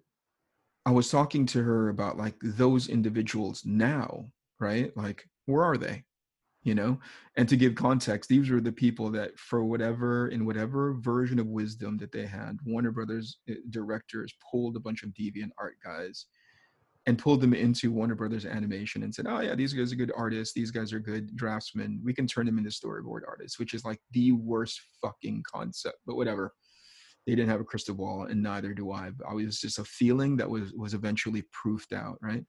I 0.87 0.91
was 0.93 1.11
talking 1.11 1.47
to 1.47 1.63
her 1.63 1.89
about 1.89 2.17
like 2.17 2.37
those 2.43 2.89
individuals 2.89 3.63
now, 3.65 4.31
right? 4.59 4.97
Like, 4.97 5.25
where 5.47 5.65
are 5.65 5.77
they? 5.77 6.05
You 6.63 6.75
know, 6.75 6.99
and 7.37 7.49
to 7.49 7.57
give 7.57 7.75
context, 7.75 8.29
these 8.29 8.51
were 8.51 8.61
the 8.61 8.71
people 8.71 9.11
that, 9.13 9.39
for 9.39 9.65
whatever, 9.65 10.29
in 10.29 10.45
whatever 10.45 10.93
version 10.93 11.39
of 11.39 11.47
wisdom 11.47 11.97
that 11.99 12.13
they 12.13 12.27
had, 12.27 12.59
Warner 12.67 12.91
Brothers 12.91 13.39
uh, 13.51 13.55
directors 13.71 14.35
pulled 14.51 14.77
a 14.77 14.81
bunch 14.81 15.03
of 15.03 15.09
DeviantArt 15.11 15.73
guys 15.83 16.27
and 17.07 17.19
pulled 17.19 17.41
them 17.41 17.55
into 17.55 17.91
Warner 17.91 18.15
Brothers 18.15 18.45
animation 18.45 19.05
and 19.05 19.15
said, 19.15 19.27
"Oh 19.27 19.41
yeah, 19.41 19.55
these 19.55 19.73
guys 19.73 19.91
are 19.91 19.97
good 19.97 20.13
artists. 20.15 20.53
These 20.53 20.71
guys 20.71 20.93
are 20.93 21.01
good 21.01 21.35
draftsmen. 21.35 21.99
We 22.05 22.13
can 22.13 22.27
turn 22.27 22.45
them 22.45 22.59
into 22.59 22.71
storyboard 22.71 23.23
artists," 23.27 23.59
which 23.59 23.73
is 23.73 23.87
like 23.87 24.01
the 24.11 24.33
worst 24.33 24.83
fucking 25.01 25.43
concept. 25.51 25.97
But 26.07 26.17
whatever. 26.17 26.53
They 27.27 27.35
didn't 27.35 27.51
have 27.51 27.61
a 27.61 27.65
crystal 27.65 27.95
ball, 27.95 28.25
and 28.25 28.43
neither 28.43 28.75
do 28.75 28.93
I. 28.93 29.11
I 29.29 29.35
was 29.35 29.61
just 29.61 29.79
a 29.79 29.85
feeling 29.85 30.37
that 30.39 30.51
was 30.51 30.73
was 30.75 30.95
eventually 30.95 31.43
proofed 31.53 31.93
out. 31.93 32.19
Right? 32.23 32.45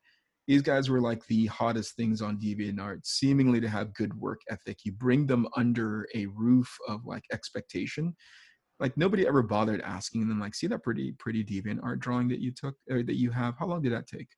These 0.47 0.61
guys 0.63 0.89
were 0.89 1.01
like 1.01 1.25
the 1.27 1.45
hottest 1.47 1.95
things 1.95 2.21
on 2.21 2.39
DeviantArt, 2.39 3.05
seemingly 3.05 3.61
to 3.61 3.69
have 3.69 3.93
good 3.93 4.13
work 4.15 4.41
ethic. 4.49 4.79
You 4.85 4.91
bring 4.93 5.27
them 5.27 5.47
under 5.55 6.07
a 6.15 6.25
roof 6.27 6.75
of 6.87 7.05
like 7.05 7.23
expectation, 7.31 8.15
like 8.79 8.97
nobody 8.97 9.27
ever 9.27 9.43
bothered 9.43 9.81
asking 9.81 10.27
them 10.27 10.39
like 10.39 10.55
see 10.55 10.67
that 10.67 10.83
pretty 10.83 11.13
pretty 11.13 11.43
DeviantArt 11.43 11.99
drawing 11.99 12.27
that 12.29 12.39
you 12.39 12.51
took 12.51 12.75
or 12.89 13.03
that 13.03 13.17
you 13.17 13.31
have 13.31 13.55
how 13.57 13.67
long 13.67 13.81
did 13.81 13.93
that 13.93 14.07
take 14.07 14.29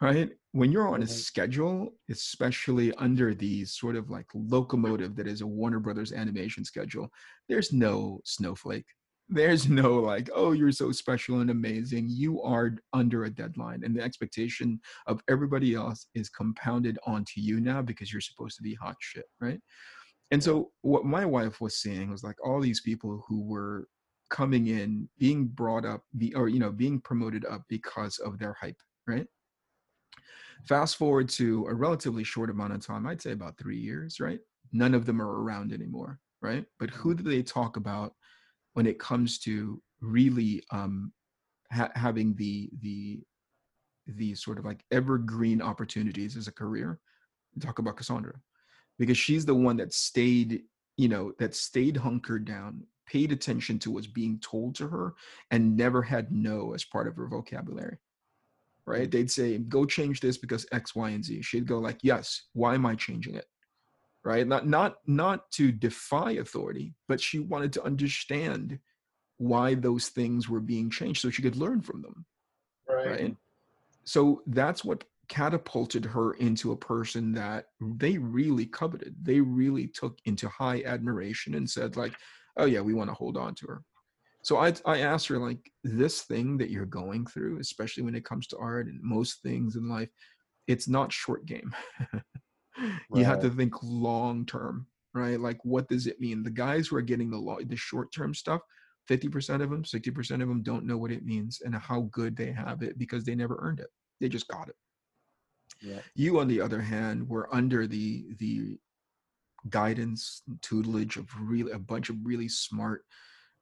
right 0.00 0.32
when 0.52 0.72
you're 0.72 0.88
on 0.88 1.02
a 1.02 1.06
Mhm. 1.06 1.08
schedule 1.08 1.90
especially 2.10 2.92
under 2.94 3.34
the 3.34 3.64
sort 3.64 3.96
of 3.96 4.10
like 4.10 4.26
locomotive 4.34 5.16
that 5.16 5.26
is 5.28 5.40
a 5.42 5.46
warner 5.46 5.80
brothers 5.80 6.12
animation 6.12 6.64
schedule 6.64 7.08
there's 7.48 7.72
no 7.72 8.20
snowflake 8.24 8.86
there's 9.32 9.68
no 9.68 9.94
like 9.94 10.28
oh 10.34 10.52
you're 10.52 10.72
so 10.72 10.92
special 10.92 11.40
and 11.40 11.50
amazing. 11.50 12.06
You 12.08 12.42
are 12.42 12.76
under 12.92 13.24
a 13.24 13.30
deadline. 13.30 13.82
And 13.84 13.96
the 13.96 14.02
expectation 14.02 14.80
of 15.06 15.22
everybody 15.28 15.74
else 15.74 16.06
is 16.14 16.28
compounded 16.28 16.98
onto 17.06 17.40
you 17.40 17.60
now 17.60 17.82
because 17.82 18.12
you're 18.12 18.20
supposed 18.20 18.56
to 18.56 18.62
be 18.62 18.74
hot 18.74 18.96
shit 19.00 19.26
right? 19.40 19.60
And 20.30 20.42
so 20.42 20.70
what 20.80 21.04
my 21.04 21.26
wife 21.26 21.60
was 21.60 21.76
seeing 21.76 22.10
was 22.10 22.24
like 22.24 22.36
all 22.44 22.60
these 22.60 22.80
people 22.80 23.24
who 23.28 23.42
were 23.42 23.88
coming 24.30 24.68
in 24.68 25.08
being 25.18 25.44
brought 25.44 25.84
up 25.84 26.02
be, 26.16 26.34
or 26.34 26.48
you 26.48 26.58
know 26.58 26.72
being 26.72 27.00
promoted 27.00 27.44
up 27.46 27.62
because 27.68 28.18
of 28.18 28.38
their 28.38 28.54
hype 28.54 28.80
right? 29.06 29.26
Fast 30.64 30.96
forward 30.96 31.28
to 31.30 31.66
a 31.68 31.74
relatively 31.74 32.24
short 32.24 32.48
amount 32.48 32.72
of 32.72 32.86
time 32.86 33.06
i'd 33.06 33.20
say 33.20 33.32
about 33.32 33.58
three 33.58 33.78
years 33.78 34.20
right? 34.20 34.40
None 34.72 34.94
of 34.94 35.06
them 35.06 35.20
are 35.20 35.42
around 35.42 35.72
anymore 35.72 36.18
right? 36.42 36.64
But 36.78 36.90
who 36.90 37.14
mm-hmm. 37.14 37.24
do 37.24 37.30
they 37.30 37.42
talk 37.42 37.76
about 37.76 38.14
when 38.74 38.86
it 38.86 38.98
comes 38.98 39.38
to 39.40 39.80
really 40.00 40.62
um 40.72 41.12
ha- 41.72 41.92
having 41.94 42.34
the 42.34 42.70
the 42.80 43.20
the 44.06 44.34
sort 44.34 44.58
of 44.58 44.64
like 44.64 44.84
evergreen 44.90 45.62
opportunities 45.62 46.36
as 46.36 46.48
a 46.48 46.52
career 46.52 46.98
talk 47.60 47.78
about 47.78 47.96
cassandra. 47.96 48.34
Because 48.98 49.18
she's 49.18 49.44
the 49.44 49.54
one 49.54 49.76
that 49.78 49.92
stayed 49.92 50.62
you 50.96 51.08
know 51.08 51.32
that 51.38 51.54
stayed 51.54 51.96
hunkered 51.96 52.44
down 52.44 52.82
paid 53.06 53.32
attention 53.32 53.78
to 53.78 53.90
what's 53.90 54.06
being 54.06 54.38
told 54.40 54.74
to 54.76 54.86
her 54.86 55.14
and 55.50 55.76
never 55.76 56.02
had 56.02 56.30
no 56.30 56.72
as 56.72 56.84
part 56.84 57.08
of 57.08 57.16
her 57.16 57.26
vocabulary 57.28 57.98
right? 58.84 59.10
They'd 59.10 59.30
say 59.30 59.58
go 59.58 59.84
change 59.84 60.20
this 60.20 60.36
because 60.36 60.66
x 60.72 60.94
y 60.94 61.10
and 61.10 61.24
z. 61.24 61.40
She'd 61.42 61.66
go 61.66 61.78
like 61.78 61.98
yes 62.02 62.42
why 62.52 62.74
am 62.74 62.86
i 62.86 62.94
changing 62.94 63.34
it 63.34 63.46
right? 64.24 64.46
Not 64.46 64.66
not 64.66 64.96
not 65.06 65.50
to 65.52 65.72
defy 65.72 66.32
authority 66.32 66.94
but 67.08 67.20
she 67.20 67.38
wanted 67.38 67.72
to 67.74 67.84
understand 67.84 68.78
why 69.38 69.74
those 69.74 70.08
things 70.08 70.48
were 70.48 70.60
being 70.60 70.90
changed 70.90 71.20
so 71.20 71.30
she 71.30 71.42
could 71.42 71.56
learn 71.56 71.80
from 71.80 72.02
them 72.02 72.24
Right. 72.88 73.06
right? 73.06 73.36
So 74.04 74.42
that's 74.46 74.84
what 74.84 75.04
catapulted 75.28 76.04
her 76.04 76.34
into 76.34 76.72
a 76.72 76.76
person 76.76 77.32
that 77.32 77.66
they 77.80 78.18
really 78.18 78.66
coveted. 78.66 79.14
They 79.22 79.40
really 79.40 79.86
took 79.86 80.18
into 80.24 80.48
high 80.48 80.82
admiration 80.84 81.54
and 81.54 81.68
said 81.68 81.96
like 81.96 82.14
oh 82.56 82.66
yeah 82.66 82.80
we 82.80 82.94
want 82.94 83.08
to 83.08 83.14
hold 83.14 83.36
on 83.36 83.54
to 83.56 83.66
her. 83.66 83.82
So 84.42 84.58
I, 84.58 84.74
I 84.84 84.98
asked 84.98 85.28
her 85.28 85.38
like 85.38 85.70
this 85.84 86.22
thing 86.22 86.58
that 86.58 86.70
you're 86.70 86.84
going 86.84 87.26
through 87.26 87.58
especially 87.60 88.02
when 88.02 88.14
it 88.14 88.24
comes 88.24 88.46
to 88.48 88.58
art 88.58 88.88
and 88.88 89.00
most 89.02 89.42
things 89.42 89.76
in 89.76 89.88
life 89.88 90.08
it's 90.66 90.88
not 90.88 91.12
short 91.12 91.46
game 91.46 91.74
you 93.14 93.24
have 93.24 93.40
to 93.40 93.50
think 93.50 93.74
long 93.82 94.46
term 94.46 94.86
right? 95.14 95.38
Like 95.38 95.58
what 95.64 95.88
does 95.88 96.06
it 96.06 96.20
mean? 96.20 96.42
The 96.42 96.50
guys 96.50 96.88
who 96.88 96.96
are 96.96 97.02
getting 97.02 97.30
the 97.30 97.38
law 97.38 97.58
the 97.64 97.76
short 97.76 98.12
term 98.12 98.34
stuff 98.34 98.60
50% 99.10 99.62
of 99.62 99.70
them 99.70 99.82
60% 99.82 100.30
of 100.42 100.48
them 100.48 100.62
don't 100.62 100.86
know 100.86 100.96
what 100.96 101.10
it 101.10 101.24
means 101.24 101.60
and 101.64 101.74
how 101.74 102.02
good 102.12 102.36
they 102.36 102.52
have 102.52 102.82
it 102.82 102.98
because 102.98 103.24
they 103.24 103.34
never 103.34 103.58
earned 103.60 103.80
it. 103.80 103.88
They 104.20 104.28
just 104.28 104.48
got 104.48 104.68
it. 104.68 104.76
Yeah. 105.80 105.98
you 106.14 106.38
on 106.38 106.46
the 106.46 106.60
other 106.60 106.80
hand 106.80 107.28
were 107.28 107.52
under 107.52 107.88
the 107.88 108.26
the 108.38 108.78
guidance 109.68 110.42
tutelage 110.60 111.16
of 111.16 111.28
really 111.40 111.72
a 111.72 111.78
bunch 111.78 112.08
of 112.08 112.16
really 112.22 112.48
smart 112.48 113.04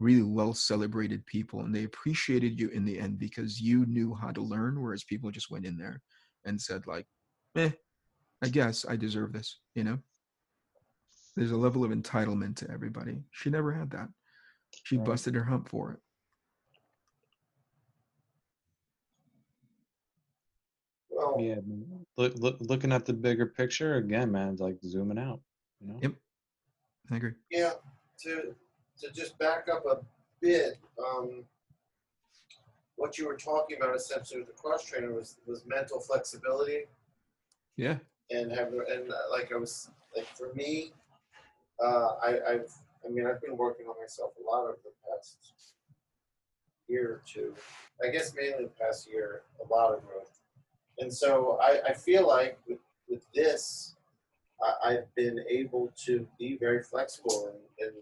really 0.01 0.23
well 0.23 0.53
celebrated 0.53 1.25
people 1.27 1.61
and 1.61 1.75
they 1.75 1.85
appreciated 1.85 2.59
you 2.59 2.69
in 2.71 2.85
the 2.85 2.99
end 2.99 3.19
because 3.19 3.61
you 3.61 3.87
knew 3.87 4.15
how 4.15 4.31
to 4.31 4.43
learn 4.43 4.83
whereas 4.83 5.05
people 5.05 5.31
just 5.31 5.51
went 5.51 5.65
in 5.65 5.79
there 5.79 6.03
and 6.45 6.61
said 6.61 6.87
like 6.87 7.07
eh 7.57 7.71
i 8.43 8.49
guess 8.49 8.85
i 8.89 8.97
deserve 8.97 9.33
this 9.33 9.59
you 9.75 9.85
know 9.85 9.99
there's 11.37 11.51
a 11.53 11.57
level 11.57 11.85
of 11.85 11.91
entitlement 11.91 12.57
to 12.57 12.71
everybody 12.71 13.23
she 13.31 13.51
never 13.51 13.73
had 13.73 13.91
that 13.91 14.09
she 14.85 14.97
Right. 14.97 15.07
busted 15.07 15.35
her 15.35 15.45
hump 15.45 15.69
for 15.69 15.93
it 15.93 15.99
Well, 21.11 21.37
Yeah. 21.39 21.57
Look, 22.17 22.35
look, 22.37 22.57
looking 22.61 22.93
at 22.93 23.05
the 23.05 23.13
bigger 23.13 23.47
picture 23.47 23.97
again, 23.97 24.33
man. 24.33 24.53
It's 24.53 24.61
like 24.61 24.79
zooming 24.83 25.19
out. 25.19 25.41
You 25.81 25.89
know. 25.89 25.99
Yep. 26.03 26.13
i 27.11 27.17
agree 27.17 27.33
Yeah, 27.51 27.73
to 28.23 28.55
to 29.01 29.11
just 29.13 29.39
back 29.39 29.67
up 29.73 29.85
a 29.87 30.01
bit, 30.41 30.79
um, 30.99 31.45
what 32.97 33.17
you 33.19 33.27
were 33.27 33.37
talking 33.37 33.79
about 33.79 33.97
essentially 33.97 34.41
with 34.41 34.49
the 34.49 34.55
cross 34.55 34.85
trainer 34.85 35.13
was 35.13 35.37
was 35.47 35.65
mental 35.67 36.01
flexibility 36.01 36.85
yeah 37.77 37.99
and 38.31 38.51
have 38.53 38.69
and 38.69 39.11
uh, 39.11 39.31
like 39.31 39.53
I 39.53 39.57
was 39.57 39.91
like 40.17 40.27
for 40.37 40.53
me, 40.55 40.93
uh, 41.83 42.15
I 42.23 42.39
I've 42.49 42.73
I 43.05 43.09
mean 43.09 43.27
I've 43.27 43.41
been 43.41 43.57
working 43.57 43.87
on 43.87 43.95
myself 44.01 44.33
a 44.41 44.51
lot 44.51 44.65
over 44.65 44.79
the 44.85 44.91
past 45.11 45.39
year 46.89 47.09
or 47.11 47.23
two. 47.27 47.55
I 48.05 48.11
guess 48.11 48.35
mainly 48.35 48.65
the 48.65 48.71
past 48.71 49.09
year, 49.09 49.43
a 49.65 49.73
lot 49.73 49.95
of 49.95 50.07
growth, 50.07 50.41
and 50.99 51.13
so 51.13 51.59
I 51.61 51.81
I 51.89 51.93
feel 51.93 52.27
like 52.27 52.59
with 52.69 52.79
with 53.09 53.23
this. 53.35 53.97
I, 54.63 54.91
I've 54.91 55.15
been 55.15 55.43
able 55.49 55.91
to 56.05 56.27
be 56.39 56.59
very 56.59 56.83
flexible 56.83 57.49
and, 57.49 57.87
and 57.89 57.97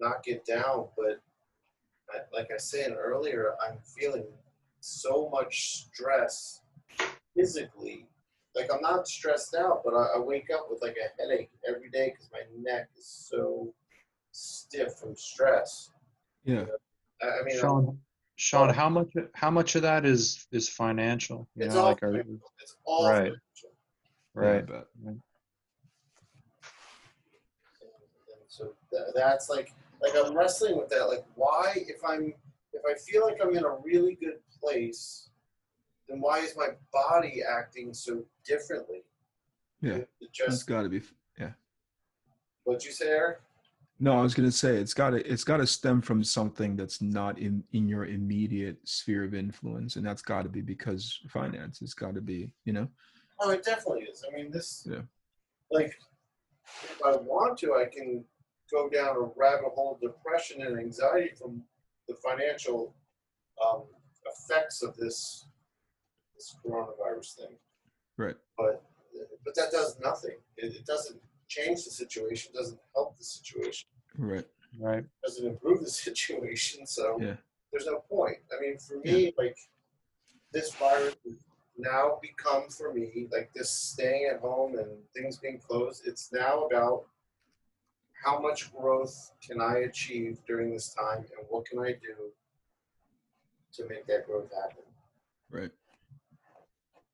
knock 0.00 0.24
it 0.26 0.44
down. 0.44 0.88
But 0.96 1.20
I, 2.10 2.18
like 2.36 2.50
I 2.52 2.56
said 2.56 2.96
earlier, 2.98 3.54
I'm 3.64 3.78
feeling 3.84 4.24
so 4.80 5.28
much 5.32 5.86
stress 5.86 6.62
physically. 7.36 8.06
Like 8.56 8.70
I'm 8.74 8.80
not 8.80 9.06
stressed 9.06 9.54
out, 9.54 9.82
but 9.84 9.94
I, 9.94 10.16
I 10.16 10.18
wake 10.18 10.48
up 10.52 10.66
with 10.70 10.82
like 10.82 10.96
a 10.96 11.22
headache 11.22 11.50
every 11.68 11.90
day 11.90 12.10
because 12.10 12.30
my 12.32 12.40
neck 12.60 12.88
is 12.96 13.06
so 13.06 13.72
stiff 14.32 14.94
from 15.00 15.16
stress. 15.16 15.90
yeah 16.44 16.64
I, 17.22 17.26
I 17.26 17.42
mean, 17.44 17.54
I'm- 17.56 17.60
Sean, 17.60 17.98
Sean, 18.36 18.74
how 18.74 18.88
much 18.88 19.08
how 19.34 19.50
much 19.50 19.74
of 19.76 19.82
that 19.82 20.04
is 20.06 20.46
is 20.52 20.68
financial? 20.68 21.48
You 21.56 21.66
It's 21.66 21.74
know, 21.74 21.80
all 21.82 21.86
like 21.86 22.02
are, 22.02 22.10
financial. 22.12 22.52
it's 22.60 22.76
all 22.84 23.08
Right. 23.08 23.32
financial. 23.32 23.70
right. 24.34 24.66
but 24.66 24.88
And 25.06 25.20
so 28.48 28.72
tha- 28.90 29.12
that's 29.14 29.48
like 29.48 29.72
like 30.02 30.12
I'm 30.16 30.36
wrestling 30.36 30.78
with 30.78 30.88
that. 30.90 31.04
Like, 31.08 31.24
why 31.34 31.72
if 31.76 32.02
I'm 32.04 32.32
if 32.72 32.82
I 32.88 32.94
feel 32.94 33.24
like 33.26 33.38
I'm 33.42 33.56
in 33.56 33.64
a 33.64 33.76
really 33.84 34.14
good 34.14 34.38
place, 34.60 35.30
then 36.08 36.20
why 36.20 36.38
is 36.38 36.56
my 36.56 36.68
body 36.92 37.42
acting 37.42 37.92
so 37.92 38.24
differently? 38.44 39.04
Yeah, 39.80 39.94
It- 39.96 40.00
it 40.20 40.30
That's 40.38 40.38
just 40.38 40.66
got 40.66 40.82
to 40.82 40.88
be. 40.88 41.02
Yeah. 41.38 41.52
what'd 42.64 42.84
you 42.84 42.92
say, 42.92 43.08
Eric? 43.08 43.40
No, 44.00 44.16
I 44.16 44.22
was 44.22 44.32
gonna 44.34 44.52
say 44.52 44.76
it's 44.76 44.94
got 44.94 45.10
to 45.10 45.16
it's 45.32 45.42
got 45.42 45.56
to 45.56 45.66
stem 45.66 46.00
from 46.00 46.22
something 46.22 46.76
that's 46.76 47.02
not 47.02 47.36
in 47.38 47.64
in 47.72 47.88
your 47.88 48.06
immediate 48.06 48.76
sphere 48.88 49.24
of 49.24 49.34
influence, 49.34 49.96
and 49.96 50.06
that's 50.06 50.22
got 50.22 50.42
to 50.42 50.48
be 50.48 50.60
because 50.60 51.20
finance. 51.28 51.82
It's 51.82 51.94
got 51.94 52.14
to 52.14 52.20
be, 52.20 52.52
you 52.64 52.72
know. 52.72 52.88
Oh, 53.40 53.50
it 53.50 53.64
definitely 53.64 54.02
is. 54.04 54.24
I 54.28 54.34
mean, 54.36 54.50
this, 54.52 54.86
Yeah. 54.88 55.02
like, 55.70 55.98
if 56.84 57.00
I 57.04 57.16
want 57.16 57.58
to, 57.60 57.74
I 57.74 57.86
can 57.86 58.24
go 58.70 58.88
down 58.88 59.16
a 59.16 59.20
rabbit 59.36 59.70
hole 59.74 59.94
of 59.94 60.00
depression 60.00 60.62
and 60.62 60.78
anxiety 60.78 61.34
from 61.34 61.64
the 62.06 62.14
financial 62.16 62.94
um, 63.64 63.82
effects 64.26 64.82
of 64.82 64.96
this 64.96 65.46
this 66.38 66.54
coronavirus 66.64 67.34
thing. 67.36 67.56
Right. 68.16 68.36
But 68.56 68.82
but 69.44 69.54
that 69.56 69.70
does 69.72 69.98
nothing. 70.00 70.36
It, 70.56 70.74
it 70.76 70.86
doesn't 70.86 71.20
change 71.48 71.84
the 71.84 71.90
situation. 71.90 72.52
Doesn't 72.54 72.78
help 72.94 73.18
the 73.18 73.24
situation. 73.24 73.88
Right. 74.16 74.44
Right. 74.78 75.04
Doesn't 75.24 75.46
improve 75.46 75.80
the 75.80 75.90
situation. 76.06 76.86
So 76.86 77.18
Yeah. 77.20 77.36
there's 77.72 77.86
no 77.86 78.04
point. 78.10 78.38
I 78.56 78.60
mean, 78.60 78.78
for 78.78 78.98
me, 79.00 79.34
like 79.36 79.56
this 80.52 80.72
virus 80.74 81.16
has 81.24 81.34
now 81.76 82.18
become 82.22 82.68
for 82.68 82.92
me 82.92 83.28
like 83.30 83.50
this 83.54 83.70
staying 83.70 84.30
at 84.32 84.40
home 84.40 84.78
and 84.78 84.88
things 85.14 85.38
being 85.38 85.58
closed. 85.58 86.06
It's 86.06 86.32
now 86.32 86.64
about 86.64 87.06
how 88.24 88.40
much 88.40 88.72
growth 88.74 89.32
can 89.46 89.60
I 89.60 89.78
achieve 89.90 90.38
during 90.46 90.72
this 90.72 90.92
time, 90.92 91.18
and 91.18 91.46
what 91.48 91.66
can 91.66 91.78
I 91.78 91.92
do 91.92 92.32
to 93.74 93.88
make 93.88 94.06
that 94.08 94.26
growth 94.26 94.50
happen. 94.52 94.82
Right. 95.50 95.70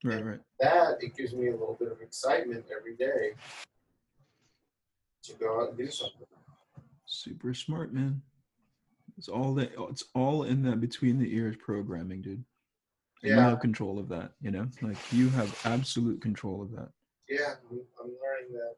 Right. 0.04 0.24
Right. 0.24 0.40
That 0.60 0.98
it 1.00 1.16
gives 1.16 1.32
me 1.32 1.48
a 1.48 1.52
little 1.52 1.76
bit 1.80 1.90
of 1.90 2.00
excitement 2.02 2.66
every 2.76 2.94
day 2.94 3.32
to 5.22 5.32
go 5.34 5.62
out 5.62 5.70
and 5.70 5.78
do 5.78 5.90
something. 5.90 6.26
Super 7.06 7.54
smart, 7.54 7.94
man. 7.94 8.20
It's 9.16 9.28
all 9.28 9.54
that. 9.54 9.72
It's 9.90 10.04
all 10.14 10.42
in 10.42 10.62
that 10.64 10.80
between 10.80 11.18
the 11.18 11.34
ears 11.34 11.56
programming, 11.56 12.20
dude. 12.20 12.44
And 13.22 13.32
you 13.32 13.38
have 13.38 13.60
control 13.60 13.98
of 13.98 14.08
that. 14.10 14.32
You 14.42 14.50
know, 14.50 14.68
like 14.82 14.98
you 15.10 15.30
have 15.30 15.58
absolute 15.64 16.20
control 16.20 16.60
of 16.60 16.70
that. 16.72 16.90
Yeah, 17.28 17.54
I'm, 17.70 17.80
I'm 17.98 18.10
learning 18.22 18.52
that 18.52 18.74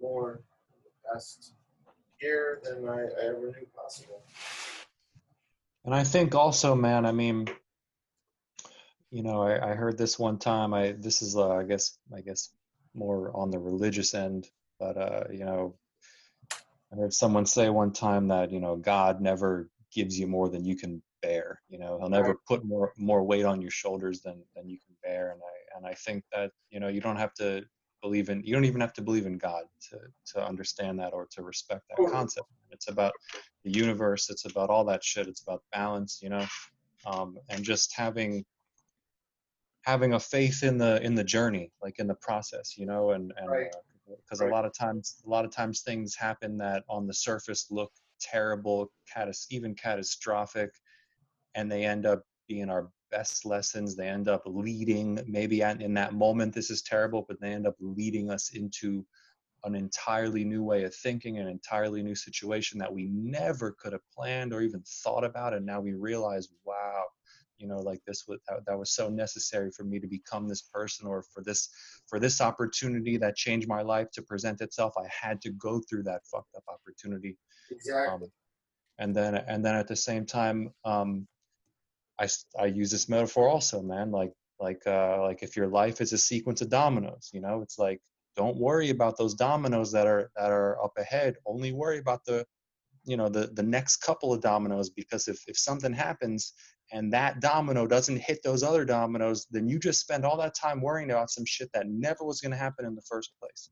more 0.00 0.40
in 0.72 0.80
the 0.84 1.12
past 1.12 1.52
year 2.22 2.60
than 2.64 2.88
I, 2.88 3.02
I 3.02 3.26
ever 3.26 3.48
knew 3.48 3.66
possible. 3.76 4.22
And 5.84 5.94
I 5.94 6.04
think 6.04 6.34
also, 6.34 6.74
man, 6.74 7.04
I 7.04 7.12
mean, 7.12 7.48
you 9.12 9.22
know, 9.22 9.42
I, 9.42 9.72
I 9.72 9.74
heard 9.74 9.98
this 9.98 10.18
one 10.18 10.38
time. 10.38 10.72
I 10.72 10.92
this 10.92 11.20
is, 11.20 11.36
uh, 11.36 11.52
I 11.52 11.64
guess, 11.64 11.98
I 12.16 12.22
guess, 12.22 12.48
more 12.94 13.30
on 13.36 13.50
the 13.50 13.58
religious 13.58 14.14
end, 14.14 14.48
but 14.80 14.96
uh, 14.96 15.24
you 15.30 15.44
know, 15.44 15.76
I 16.92 16.96
heard 16.96 17.12
someone 17.12 17.44
say 17.44 17.68
one 17.68 17.92
time 17.92 18.28
that 18.28 18.50
you 18.50 18.58
know 18.58 18.74
God 18.76 19.20
never 19.20 19.68
gives 19.94 20.18
you 20.18 20.26
more 20.26 20.48
than 20.48 20.64
you 20.64 20.76
can 20.76 21.02
bear. 21.20 21.60
You 21.68 21.78
know, 21.78 21.98
He'll 22.00 22.08
never 22.08 22.38
put 22.48 22.64
more 22.64 22.94
more 22.96 23.22
weight 23.22 23.44
on 23.44 23.60
your 23.60 23.70
shoulders 23.70 24.22
than 24.22 24.42
than 24.56 24.68
you 24.68 24.78
can 24.78 24.96
bear. 25.02 25.32
And 25.32 25.40
I 25.42 25.76
and 25.76 25.86
I 25.86 25.92
think 25.92 26.24
that 26.32 26.50
you 26.70 26.80
know 26.80 26.88
you 26.88 27.02
don't 27.02 27.16
have 27.16 27.34
to 27.34 27.64
believe 28.00 28.30
in 28.30 28.42
you 28.44 28.54
don't 28.54 28.64
even 28.64 28.80
have 28.80 28.94
to 28.94 29.02
believe 29.02 29.26
in 29.26 29.36
God 29.36 29.64
to 29.90 29.98
to 30.32 30.46
understand 30.46 30.98
that 31.00 31.12
or 31.12 31.28
to 31.32 31.42
respect 31.42 31.82
that 31.90 32.10
concept. 32.10 32.46
It's 32.70 32.88
about 32.88 33.12
the 33.62 33.72
universe. 33.72 34.30
It's 34.30 34.46
about 34.46 34.70
all 34.70 34.86
that 34.86 35.04
shit. 35.04 35.28
It's 35.28 35.42
about 35.42 35.62
balance. 35.70 36.20
You 36.22 36.30
know, 36.30 36.46
um, 37.04 37.36
and 37.50 37.62
just 37.62 37.94
having 37.94 38.44
having 39.82 40.14
a 40.14 40.20
faith 40.20 40.62
in 40.62 40.78
the 40.78 41.02
in 41.02 41.14
the 41.14 41.24
journey 41.24 41.72
like 41.82 41.98
in 41.98 42.06
the 42.06 42.14
process 42.16 42.76
you 42.78 42.86
know 42.86 43.10
and 43.12 43.32
and 43.36 43.48
Right. 43.48 43.74
Uh, 43.74 43.78
because 44.16 44.40
Right. 44.40 44.48
a 44.48 44.52
lot 44.52 44.64
of 44.64 44.72
times 44.74 45.22
a 45.24 45.28
lot 45.28 45.44
of 45.44 45.50
times 45.50 45.82
things 45.82 46.14
happen 46.16 46.58
that 46.58 46.84
on 46.88 47.06
the 47.06 47.14
surface 47.14 47.70
look 47.70 47.92
terrible 48.20 48.92
catas- 49.12 49.46
even 49.50 49.74
catastrophic 49.74 50.70
and 51.54 51.70
they 51.70 51.84
end 51.84 52.06
up 52.06 52.22
being 52.48 52.68
our 52.70 52.90
best 53.10 53.44
lessons 53.44 53.94
they 53.96 54.08
end 54.08 54.28
up 54.28 54.42
leading 54.46 55.20
maybe 55.26 55.62
at, 55.62 55.82
in 55.82 55.94
that 55.94 56.14
moment 56.14 56.54
this 56.54 56.70
is 56.70 56.82
terrible 56.82 57.24
but 57.28 57.40
they 57.40 57.52
end 57.52 57.66
up 57.66 57.76
leading 57.80 58.30
us 58.30 58.50
into 58.54 59.06
an 59.64 59.74
entirely 59.74 60.44
new 60.44 60.62
way 60.62 60.84
of 60.84 60.94
thinking 60.94 61.38
an 61.38 61.48
entirely 61.48 62.02
new 62.02 62.14
situation 62.14 62.78
that 62.78 62.92
we 62.92 63.06
never 63.08 63.72
could 63.72 63.92
have 63.92 64.08
planned 64.12 64.52
or 64.52 64.62
even 64.62 64.82
thought 64.86 65.24
about 65.24 65.54
and 65.54 65.66
now 65.66 65.80
we 65.80 65.92
realize 65.92 66.48
wow 66.64 67.04
you 67.62 67.68
know 67.68 67.78
like 67.78 68.00
this 68.06 68.24
was 68.26 68.40
that, 68.48 68.58
that 68.66 68.78
was 68.78 68.90
so 68.90 69.08
necessary 69.08 69.70
for 69.70 69.84
me 69.84 70.00
to 70.00 70.08
become 70.08 70.48
this 70.48 70.62
person 70.62 71.06
or 71.06 71.22
for 71.32 71.42
this 71.42 71.70
for 72.08 72.18
this 72.18 72.40
opportunity 72.40 73.16
that 73.16 73.36
changed 73.36 73.68
my 73.68 73.80
life 73.80 74.08
to 74.12 74.20
present 74.20 74.60
itself 74.60 74.92
i 74.98 75.06
had 75.08 75.40
to 75.40 75.50
go 75.52 75.80
through 75.88 76.02
that 76.02 76.20
fucked 76.30 76.54
up 76.56 76.64
opportunity 76.68 77.38
Exactly. 77.70 78.26
um, 78.26 78.32
and 78.98 79.14
then 79.14 79.36
and 79.36 79.64
then 79.64 79.76
at 79.76 79.88
the 79.88 79.96
same 79.96 80.26
time 80.26 80.70
um, 80.84 81.26
I 82.58 82.66
use 82.66 82.90
this 82.90 83.08
metaphor 83.08 83.48
also 83.48 83.82
man 83.82 84.10
like 84.10 84.32
like 84.60 84.82
uh, 84.86 85.22
like 85.22 85.42
if 85.42 85.56
your 85.56 85.66
life 85.66 86.00
is 86.00 86.12
a 86.12 86.18
sequence 86.18 86.60
of 86.60 86.68
dominoes 86.68 87.30
you 87.32 87.40
know 87.40 87.62
it's 87.62 87.78
like 87.78 88.00
don't 88.36 88.56
worry 88.56 88.90
about 88.90 89.16
those 89.16 89.34
dominoes 89.34 89.92
that 89.92 90.06
are 90.06 90.30
that 90.36 90.50
are 90.50 90.82
up 90.84 90.92
ahead 90.98 91.36
only 91.46 91.72
worry 91.72 91.98
about 91.98 92.24
the 92.24 92.44
you 93.04 93.16
know 93.16 93.28
the 93.28 93.48
the 93.54 93.62
next 93.62 93.96
couple 93.96 94.32
of 94.32 94.40
dominoes 94.40 94.90
because 94.90 95.26
if 95.26 95.42
if 95.48 95.58
something 95.58 95.92
happens 95.92 96.52
and 96.92 97.12
that 97.12 97.40
domino 97.40 97.86
doesn't 97.86 98.18
hit 98.18 98.38
those 98.44 98.62
other 98.62 98.84
dominoes 98.84 99.46
then 99.50 99.66
you 99.68 99.78
just 99.78 100.00
spend 100.00 100.24
all 100.24 100.36
that 100.36 100.54
time 100.54 100.80
worrying 100.80 101.10
about 101.10 101.30
some 101.30 101.44
shit 101.44 101.68
that 101.72 101.88
never 101.88 102.24
was 102.24 102.40
going 102.40 102.52
to 102.52 102.56
happen 102.56 102.84
in 102.84 102.94
the 102.94 103.02
first 103.02 103.32
place 103.40 103.70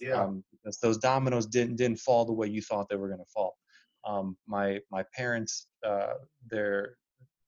yeah. 0.00 0.22
um, 0.22 0.42
because 0.50 0.78
those 0.78 0.98
dominoes 0.98 1.46
didn't 1.46 1.76
didn't 1.76 1.98
fall 1.98 2.24
the 2.24 2.32
way 2.32 2.46
you 2.46 2.62
thought 2.62 2.88
they 2.88 2.96
were 2.96 3.08
going 3.08 3.20
to 3.20 3.32
fall. 3.32 3.56
Um, 4.04 4.36
my 4.46 4.80
my 4.90 5.04
parents, 5.14 5.66
uh, 5.86 6.14
they're 6.48 6.96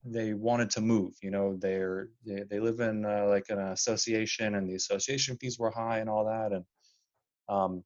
they 0.05 0.35
wanted 0.35 0.71
to 0.71 0.81
move. 0.81 1.15
You 1.23 1.31
know, 1.31 1.57
they're 1.59 2.09
they, 2.27 2.45
they 2.49 2.61
live 2.61 2.81
in 2.81 3.05
uh, 3.05 3.27
like 3.29 3.47
an 3.49 3.59
association, 3.59 4.55
and 4.55 4.69
the 4.69 4.75
association 4.75 5.37
fees 5.39 5.59
were 5.59 5.71
high 5.71 5.99
and 5.99 6.11
all 6.11 6.25
that, 6.27 6.53
and 6.53 6.65
um, 7.49 7.85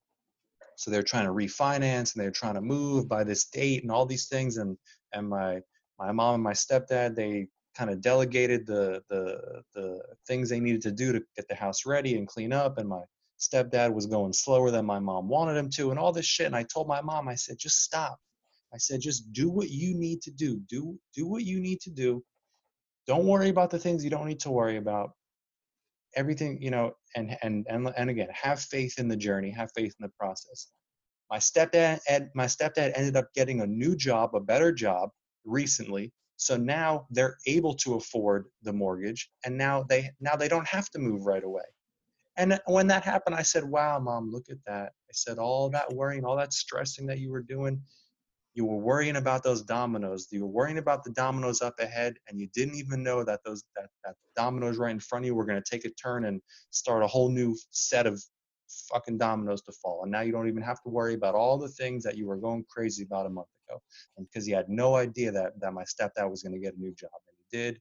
so 0.76 0.90
they're 0.90 1.02
trying 1.02 1.26
to 1.26 1.32
refinance 1.32 2.14
and 2.14 2.22
they're 2.22 2.30
trying 2.30 2.54
to 2.54 2.60
move 2.60 3.08
by 3.08 3.24
this 3.24 3.46
date 3.46 3.82
and 3.82 3.90
all 3.90 4.06
these 4.06 4.26
things, 4.26 4.56
and 4.56 4.76
and 5.12 5.28
my 5.28 5.60
my 5.98 6.12
mom 6.12 6.34
and 6.34 6.42
my 6.42 6.52
stepdad 6.52 7.14
they 7.14 7.48
kind 7.76 7.90
of 7.90 8.00
delegated 8.00 8.66
the 8.66 9.02
the 9.10 9.62
the 9.74 10.02
things 10.26 10.48
they 10.48 10.60
needed 10.60 10.82
to 10.82 10.92
do 10.92 11.12
to 11.12 11.22
get 11.36 11.46
the 11.48 11.54
house 11.54 11.84
ready 11.86 12.16
and 12.16 12.26
clean 12.26 12.52
up, 12.52 12.78
and 12.78 12.88
my 12.88 13.02
stepdad 13.38 13.92
was 13.92 14.06
going 14.06 14.32
slower 14.32 14.70
than 14.70 14.86
my 14.86 14.98
mom 14.98 15.28
wanted 15.28 15.56
him 15.56 15.68
to 15.68 15.90
and 15.90 15.98
all 15.98 16.10
this 16.10 16.24
shit 16.24 16.46
and 16.46 16.56
i 16.56 16.62
told 16.62 16.88
my 16.88 17.02
mom 17.02 17.28
i 17.28 17.34
said 17.34 17.58
just 17.58 17.82
stop. 17.82 18.18
I 18.74 18.78
said 18.78 19.00
just 19.00 19.32
do 19.32 19.48
what 19.48 19.70
you 19.70 19.94
need 19.94 20.22
to 20.22 20.30
do. 20.30 20.60
Do 20.68 20.98
do 21.14 21.26
what 21.26 21.44
you 21.44 21.60
need 21.60 21.80
to 21.82 21.90
do. 21.90 22.22
Don't 23.06 23.26
worry 23.26 23.48
about 23.48 23.70
the 23.70 23.78
things 23.78 24.04
you 24.04 24.10
don't 24.10 24.26
need 24.26 24.40
to 24.40 24.50
worry 24.50 24.76
about. 24.76 25.10
Everything 26.14 26.60
you 26.60 26.70
know 26.70 26.92
and 27.14 27.36
and 27.42 27.66
and, 27.68 27.92
and 27.96 28.10
again 28.10 28.28
have 28.32 28.60
faith 28.60 28.98
in 28.98 29.08
the 29.08 29.16
journey 29.16 29.50
have 29.50 29.70
faith 29.74 29.94
in 29.98 30.04
the 30.04 30.12
process. 30.18 30.68
My 31.30 31.38
stepdad 31.38 32.00
and 32.08 32.28
my 32.34 32.46
stepdad 32.46 32.92
ended 32.94 33.16
up 33.16 33.32
getting 33.34 33.60
a 33.60 33.66
new 33.66 33.96
job 33.96 34.34
a 34.34 34.40
better 34.40 34.72
job 34.72 35.10
recently 35.46 36.12
so 36.36 36.56
now 36.56 37.06
they're 37.10 37.36
able 37.46 37.74
to 37.74 37.94
afford 37.94 38.46
the 38.62 38.72
mortgage 38.72 39.30
and 39.44 39.56
now 39.56 39.82
they 39.88 40.10
now 40.20 40.36
they 40.36 40.48
don't 40.48 40.66
have 40.66 40.90
to 40.90 40.98
move 40.98 41.24
right 41.24 41.44
away 41.44 41.62
and 42.36 42.60
when 42.66 42.86
that 42.88 43.02
happened, 43.02 43.34
I 43.34 43.42
said, 43.42 43.64
Wow, 43.64 43.98
mom, 43.98 44.30
look 44.30 44.50
at 44.50 44.58
that. 44.66 44.92
I 44.92 45.12
said, 45.12 45.38
All 45.38 45.70
that 45.70 45.92
worrying, 45.92 46.24
all 46.24 46.36
that 46.36 46.52
stressing 46.52 47.06
that 47.06 47.18
you 47.18 47.30
were 47.30 47.42
doing, 47.42 47.80
you 48.54 48.64
were 48.66 48.78
worrying 48.78 49.16
about 49.16 49.42
those 49.42 49.62
dominoes. 49.62 50.28
You 50.30 50.42
were 50.42 50.52
worrying 50.52 50.78
about 50.78 51.04
the 51.04 51.10
dominoes 51.12 51.62
up 51.62 51.74
ahead, 51.78 52.16
and 52.28 52.38
you 52.38 52.48
didn't 52.54 52.76
even 52.76 53.02
know 53.02 53.24
that 53.24 53.40
those 53.44 53.64
that, 53.76 53.88
that 54.04 54.16
dominoes 54.34 54.76
right 54.76 54.90
in 54.90 55.00
front 55.00 55.24
of 55.24 55.26
you 55.26 55.34
were 55.34 55.46
going 55.46 55.62
to 55.62 55.70
take 55.70 55.84
a 55.86 55.90
turn 55.90 56.26
and 56.26 56.40
start 56.70 57.02
a 57.02 57.06
whole 57.06 57.30
new 57.30 57.56
set 57.70 58.06
of 58.06 58.22
fucking 58.92 59.18
dominoes 59.18 59.62
to 59.62 59.72
fall. 59.72 60.02
And 60.02 60.12
now 60.12 60.20
you 60.20 60.32
don't 60.32 60.48
even 60.48 60.62
have 60.62 60.82
to 60.82 60.90
worry 60.90 61.14
about 61.14 61.34
all 61.34 61.56
the 61.56 61.68
things 61.68 62.02
that 62.04 62.16
you 62.16 62.26
were 62.26 62.36
going 62.36 62.64
crazy 62.68 63.04
about 63.04 63.26
a 63.26 63.30
month 63.30 63.46
ago. 63.68 63.80
And 64.16 64.26
because 64.26 64.46
he 64.46 64.52
had 64.52 64.68
no 64.68 64.96
idea 64.96 65.30
that, 65.32 65.58
that 65.60 65.72
my 65.72 65.84
stepdad 65.84 66.30
was 66.30 66.42
going 66.42 66.54
to 66.54 66.58
get 66.60 66.74
a 66.76 66.80
new 66.80 66.94
job. 66.94 67.10
And 67.28 67.36
he 67.50 67.56
did. 67.56 67.80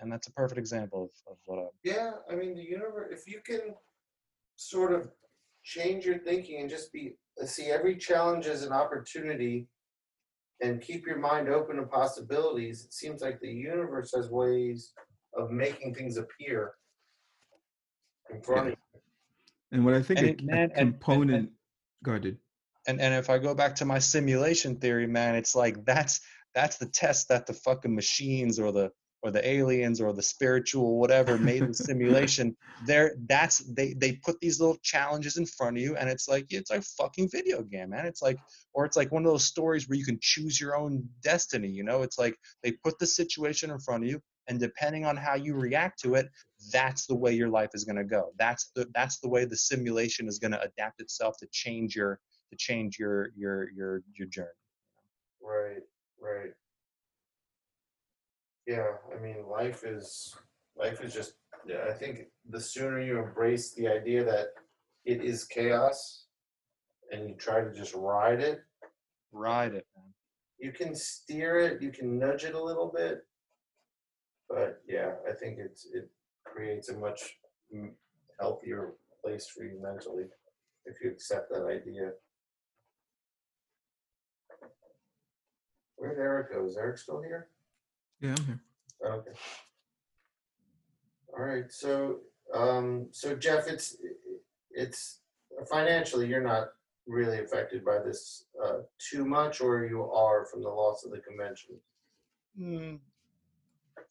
And 0.00 0.10
that's 0.10 0.26
a 0.28 0.32
perfect 0.32 0.58
example 0.58 1.04
of, 1.04 1.32
of 1.32 1.38
what 1.44 1.58
a 1.58 1.68
Yeah, 1.84 2.12
I 2.30 2.34
mean, 2.34 2.54
the 2.54 2.62
universe, 2.62 3.08
if 3.12 3.32
you 3.32 3.40
can 3.44 3.74
sort 4.56 4.92
of 4.92 5.08
change 5.64 6.04
your 6.04 6.18
thinking 6.18 6.60
and 6.60 6.70
just 6.70 6.92
be, 6.92 7.16
uh, 7.40 7.46
see 7.46 7.66
every 7.66 7.96
challenge 7.96 8.46
as 8.46 8.64
an 8.64 8.72
opportunity 8.72 9.68
and 10.60 10.80
keep 10.80 11.06
your 11.06 11.18
mind 11.18 11.48
open 11.48 11.76
to 11.76 11.84
possibilities, 11.84 12.84
it 12.84 12.92
seems 12.92 13.22
like 13.22 13.40
the 13.40 13.48
universe 13.52 14.12
has 14.14 14.28
ways 14.30 14.92
of 15.36 15.50
making 15.50 15.94
things 15.94 16.16
appear 16.16 16.72
in 18.32 18.40
front 18.42 18.68
of 18.68 18.74
you. 18.74 19.00
And 19.70 19.84
what 19.84 19.94
I 19.94 20.02
think 20.02 20.18
And 20.20 20.28
a, 20.28 20.32
it- 20.32 20.40
a 20.40 20.44
man, 20.44 20.54
and- 20.54 20.70
and- 20.72 20.78
and- 20.80 20.92
component. 21.00 21.50
Go 22.04 22.10
ahead, 22.12 22.22
dude. 22.22 22.38
And 22.86 23.00
and 23.00 23.14
if 23.14 23.30
I 23.30 23.38
go 23.38 23.54
back 23.54 23.76
to 23.76 23.84
my 23.84 23.98
simulation 23.98 24.76
theory, 24.76 25.06
man, 25.06 25.34
it's 25.34 25.54
like 25.54 25.84
that's 25.84 26.20
that's 26.54 26.78
the 26.78 26.86
test 26.86 27.28
that 27.28 27.46
the 27.46 27.54
fucking 27.54 27.94
machines 27.94 28.58
or 28.58 28.72
the 28.72 28.90
or 29.22 29.30
the 29.30 29.46
aliens 29.46 30.00
or 30.00 30.12
the 30.12 30.22
spiritual 30.22 30.98
whatever 30.98 31.38
made 31.38 31.66
the 31.66 31.74
simulation 31.88 32.56
there 32.86 33.14
that's 33.28 33.58
they 33.72 33.94
they 33.94 34.12
put 34.12 34.40
these 34.40 34.58
little 34.58 34.76
challenges 34.82 35.36
in 35.36 35.46
front 35.46 35.76
of 35.76 35.82
you 35.82 35.96
and 35.96 36.10
it's 36.10 36.28
like 36.28 36.46
it's 36.50 36.72
a 36.72 36.82
fucking 36.82 37.28
video 37.30 37.62
game 37.62 37.90
man. 37.90 38.04
It's 38.04 38.20
like 38.20 38.38
or 38.74 38.84
it's 38.84 38.96
like 38.96 39.12
one 39.12 39.24
of 39.24 39.30
those 39.30 39.44
stories 39.44 39.88
where 39.88 39.96
you 39.96 40.04
can 40.04 40.18
choose 40.20 40.60
your 40.60 40.76
own 40.76 41.08
destiny 41.22 41.68
you 41.68 41.84
know? 41.84 42.02
It's 42.02 42.18
like 42.18 42.36
they 42.62 42.72
put 42.72 42.98
the 42.98 43.06
situation 43.06 43.70
in 43.70 43.78
front 43.78 44.02
of 44.02 44.10
you 44.10 44.20
and 44.48 44.58
depending 44.58 45.04
on 45.06 45.16
how 45.16 45.36
you 45.36 45.54
react 45.54 46.00
to 46.02 46.14
it 46.14 46.26
that's 46.70 47.06
the 47.06 47.14
way 47.14 47.32
your 47.32 47.48
life 47.48 47.70
is 47.74 47.84
going 47.84 47.96
to 47.96 48.04
go. 48.04 48.32
That's 48.38 48.70
the 48.74 48.86
that's 48.94 49.18
the 49.18 49.28
way 49.28 49.44
the 49.44 49.56
simulation 49.56 50.28
is 50.28 50.38
going 50.38 50.52
to 50.52 50.62
adapt 50.62 51.00
itself 51.00 51.36
to 51.38 51.48
change 51.50 51.96
your 51.96 52.20
to 52.52 52.56
change 52.56 52.98
your 52.98 53.30
your 53.36 53.70
your 53.70 54.02
your 54.14 54.28
journey 54.28 54.48
Right, 55.42 55.82
right. 56.20 56.52
Yeah, 58.66 58.92
I 59.12 59.20
mean, 59.20 59.44
life 59.50 59.82
is 59.84 60.36
life 60.76 61.00
is 61.02 61.12
just. 61.12 61.34
Yeah, 61.66 61.84
I 61.88 61.92
think 61.92 62.26
the 62.48 62.60
sooner 62.60 63.00
you 63.00 63.18
embrace 63.18 63.72
the 63.74 63.88
idea 63.88 64.24
that 64.24 64.48
it 65.04 65.22
is 65.22 65.44
chaos, 65.44 66.26
and 67.10 67.28
you 67.28 67.34
try 67.36 67.62
to 67.62 67.72
just 67.72 67.94
ride 67.94 68.40
it, 68.40 68.60
ride 69.32 69.74
it 69.74 69.86
man 69.96 70.12
you 70.62 70.70
can 70.70 70.94
steer 70.94 71.58
it, 71.58 71.82
you 71.82 71.90
can 71.90 72.18
nudge 72.18 72.44
it 72.44 72.54
a 72.54 72.62
little 72.62 72.90
bit, 72.94 73.26
but 74.48 74.80
yeah, 74.86 75.14
I 75.28 75.32
think 75.32 75.58
it's 75.58 75.86
it 75.92 76.08
creates 76.44 76.88
a 76.88 76.96
much 76.96 77.34
mm, 77.74 77.90
healthier 78.40 78.92
place 79.22 79.48
for 79.48 79.64
you 79.64 79.82
mentally 79.82 80.26
if 80.86 80.96
you 81.02 81.10
accept 81.10 81.50
that 81.50 81.66
idea. 81.66 82.12
Where'd 86.02 86.18
Eric 86.18 86.52
go? 86.52 86.66
Is 86.66 86.76
Eric 86.76 86.98
still 86.98 87.22
here? 87.22 87.46
Yeah, 88.20 88.34
I'm 88.36 88.44
here. 88.44 88.60
Okay. 89.06 89.30
All 91.32 91.44
right, 91.44 91.70
so, 91.70 92.16
um, 92.52 93.06
so 93.12 93.36
Jeff, 93.36 93.68
it's, 93.68 93.96
it's 94.72 95.20
financially, 95.70 96.26
you're 96.26 96.42
not 96.42 96.70
really 97.06 97.38
affected 97.38 97.84
by 97.84 98.00
this, 98.04 98.46
uh, 98.64 98.78
too 98.98 99.24
much, 99.24 99.60
or 99.60 99.86
you 99.86 100.10
are 100.10 100.44
from 100.46 100.64
the 100.64 100.68
loss 100.68 101.04
of 101.04 101.12
the 101.12 101.20
convention? 101.20 101.76
Mm, 102.60 102.98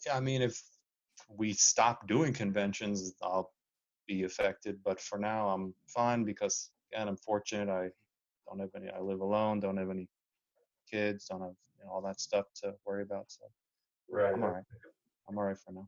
yeah, 0.05 0.15
I 0.15 0.21
mean, 0.21 0.41
if 0.41 0.63
we 1.27 1.51
stop 1.51 2.07
doing 2.07 2.31
conventions, 2.31 3.13
I'll 3.21 3.51
be 4.07 4.23
affected. 4.23 4.79
But 4.83 5.01
for 5.01 5.19
now, 5.19 5.49
I'm 5.49 5.73
fine 5.87 6.23
because 6.23 6.71
again, 6.91 7.09
I'm 7.09 7.17
fortunate. 7.17 7.69
I 7.69 7.89
don't 8.47 8.59
have 8.59 8.69
any. 8.75 8.89
I 8.89 8.99
live 8.99 9.19
alone. 9.19 9.59
Don't 9.59 9.77
have 9.77 9.91
any 9.91 10.07
kids. 10.89 11.27
Don't 11.29 11.41
have 11.41 11.51
you 11.81 11.87
know, 11.87 11.93
all 11.93 12.01
that 12.01 12.19
stuff 12.19 12.45
to 12.63 12.73
worry 12.85 13.03
about. 13.03 13.25
So 13.27 13.45
Right. 14.11 14.33
I'm 14.33 14.43
all 14.43 14.49
right. 14.49 14.63
I'm 15.29 15.37
all 15.37 15.45
right 15.45 15.57
for 15.57 15.71
now. 15.71 15.87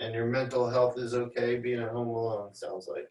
And 0.00 0.14
your 0.14 0.26
mental 0.26 0.68
health 0.68 0.98
is 0.98 1.14
okay 1.14 1.56
being 1.56 1.80
at 1.80 1.90
home 1.90 2.08
alone, 2.08 2.54
sounds 2.54 2.88
like. 2.88 3.08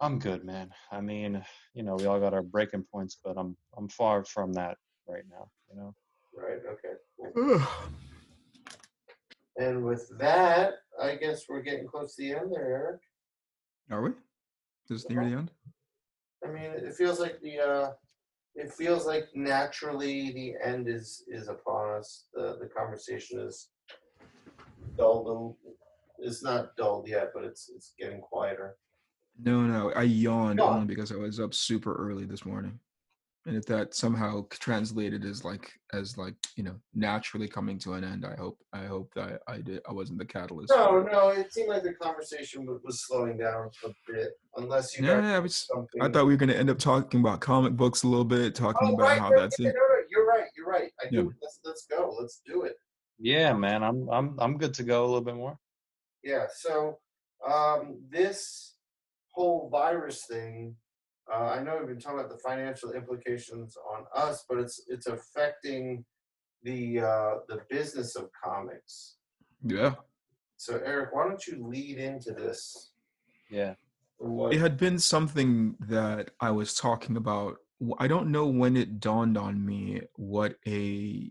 I'm 0.00 0.18
good, 0.18 0.44
man. 0.44 0.70
I 0.92 1.00
mean, 1.00 1.44
you 1.74 1.82
know, 1.82 1.96
we 1.96 2.06
all 2.06 2.20
got 2.20 2.32
our 2.32 2.42
breaking 2.42 2.84
points, 2.84 3.18
but 3.22 3.36
I'm 3.36 3.56
I'm 3.76 3.88
far 3.88 4.24
from 4.24 4.52
that 4.54 4.78
right 5.08 5.24
now. 5.30 5.50
You 5.70 5.76
know. 5.76 5.94
Right, 6.36 6.60
okay, 6.66 7.34
cool. 7.34 7.62
And 9.56 9.84
with 9.84 10.08
that, 10.18 10.74
I 11.02 11.16
guess 11.16 11.44
we're 11.46 11.60
getting 11.60 11.86
close 11.86 12.14
to 12.14 12.22
the 12.22 12.32
end 12.32 12.50
there, 12.50 12.64
Eric. 12.66 13.00
Are 13.90 14.00
we? 14.00 14.10
Is 14.10 15.02
this 15.02 15.10
near 15.10 15.22
the 15.22 15.36
end? 15.36 15.50
I 16.42 16.48
mean, 16.48 16.70
it 16.72 16.94
feels 16.94 17.20
like 17.20 17.42
the 17.42 17.58
uh, 17.58 17.90
it 18.54 18.72
feels 18.72 19.06
like 19.06 19.28
naturally 19.34 20.32
the 20.32 20.54
end 20.64 20.88
is 20.88 21.24
is 21.28 21.48
upon 21.48 21.98
us. 21.98 22.26
The 22.34 22.58
the 22.60 22.68
conversation 22.68 23.40
is 23.40 23.70
dulled. 24.96 25.56
It's 26.18 26.42
not 26.42 26.76
dulled 26.76 27.08
yet, 27.08 27.30
but 27.34 27.44
it's 27.44 27.70
it's 27.74 27.94
getting 27.98 28.20
quieter. 28.20 28.76
No, 29.42 29.62
no. 29.62 29.92
I 29.92 30.02
yawned 30.02 30.58
Yawn. 30.58 30.74
only 30.74 30.86
because 30.86 31.12
I 31.12 31.16
was 31.16 31.40
up 31.40 31.54
super 31.54 31.94
early 31.94 32.24
this 32.24 32.44
morning. 32.44 32.78
And 33.46 33.56
if 33.56 33.64
that 33.66 33.94
somehow 33.94 34.46
translated 34.50 35.24
as 35.24 35.44
like 35.44 35.72
as 35.94 36.18
like, 36.18 36.34
you 36.56 36.62
know, 36.62 36.76
naturally 36.94 37.48
coming 37.48 37.78
to 37.78 37.94
an 37.94 38.04
end, 38.04 38.26
I 38.26 38.34
hope 38.36 38.58
I 38.74 38.84
hope 38.84 39.12
that 39.14 39.40
I 39.48 39.62
did 39.62 39.80
I 39.88 39.92
wasn't 39.92 40.18
the 40.18 40.26
catalyst. 40.26 40.70
No, 40.74 41.00
no, 41.02 41.28
it 41.30 41.50
seemed 41.52 41.70
like 41.70 41.82
the 41.82 41.94
conversation 41.94 42.66
wa- 42.66 42.76
was 42.84 43.00
slowing 43.06 43.38
down 43.38 43.70
a 43.84 43.88
bit, 44.06 44.32
unless 44.56 44.96
you 44.98 45.06
Yeah, 45.06 45.16
got 45.16 45.24
yeah, 45.24 45.36
I 45.36 45.38
was 45.38 45.56
something. 45.56 46.02
I 46.02 46.08
thought 46.10 46.26
we 46.26 46.34
were 46.34 46.36
gonna 46.36 46.52
end 46.52 46.68
up 46.68 46.78
talking 46.78 47.20
about 47.20 47.40
comic 47.40 47.72
books 47.74 48.02
a 48.02 48.08
little 48.08 48.26
bit, 48.26 48.54
talking 48.54 48.88
Oh, 48.90 48.94
about 48.94 49.04
right, 49.04 49.18
how 49.18 49.30
right, 49.30 49.40
that's 49.40 49.58
yeah, 49.58 49.70
it. 49.70 49.74
no, 49.74 49.80
no, 49.80 50.02
you're 50.10 50.26
right. 50.26 50.44
You're 50.54 50.66
right. 50.66 50.92
I 51.00 51.04
Yeah. 51.06 51.22
do. 51.22 51.34
Let's 51.40 51.60
let's 51.64 51.86
go. 51.86 52.14
Let's 52.20 52.42
do 52.44 52.64
it. 52.64 52.76
Yeah, 53.18 53.54
man. 53.54 53.82
I'm 53.82 54.06
I'm 54.10 54.38
I'm 54.38 54.58
good 54.58 54.74
to 54.74 54.82
go 54.82 55.02
a 55.02 55.06
little 55.06 55.22
bit 55.22 55.36
more. 55.36 55.58
Yeah. 56.22 56.46
So 56.54 56.98
um, 57.48 58.02
this 58.10 58.74
whole 59.32 59.70
virus 59.70 60.26
thing, 60.26 60.76
uh, 61.32 61.54
I 61.56 61.62
know 61.62 61.76
we've 61.78 61.88
been 61.88 62.00
talking 62.00 62.18
about 62.18 62.30
the 62.30 62.38
financial 62.38 62.92
implications 62.92 63.76
on 63.92 64.04
us, 64.14 64.44
but 64.48 64.58
it's 64.58 64.82
it's 64.88 65.06
affecting 65.06 66.04
the 66.62 67.00
uh, 67.00 67.34
the 67.48 67.60
business 67.68 68.16
of 68.16 68.30
comics. 68.32 69.16
Yeah. 69.62 69.94
So 70.56 70.80
Eric, 70.84 71.10
why 71.12 71.26
don't 71.26 71.46
you 71.46 71.66
lead 71.66 71.98
into 71.98 72.32
this? 72.32 72.92
Yeah. 73.50 73.74
What? 74.18 74.52
It 74.52 74.60
had 74.60 74.76
been 74.76 74.98
something 74.98 75.76
that 75.80 76.30
I 76.40 76.50
was 76.50 76.74
talking 76.74 77.16
about. 77.16 77.56
I 77.98 78.08
don't 78.08 78.30
know 78.30 78.46
when 78.46 78.76
it 78.76 79.00
dawned 79.00 79.38
on 79.38 79.64
me 79.64 80.02
what 80.16 80.56
a 80.66 81.30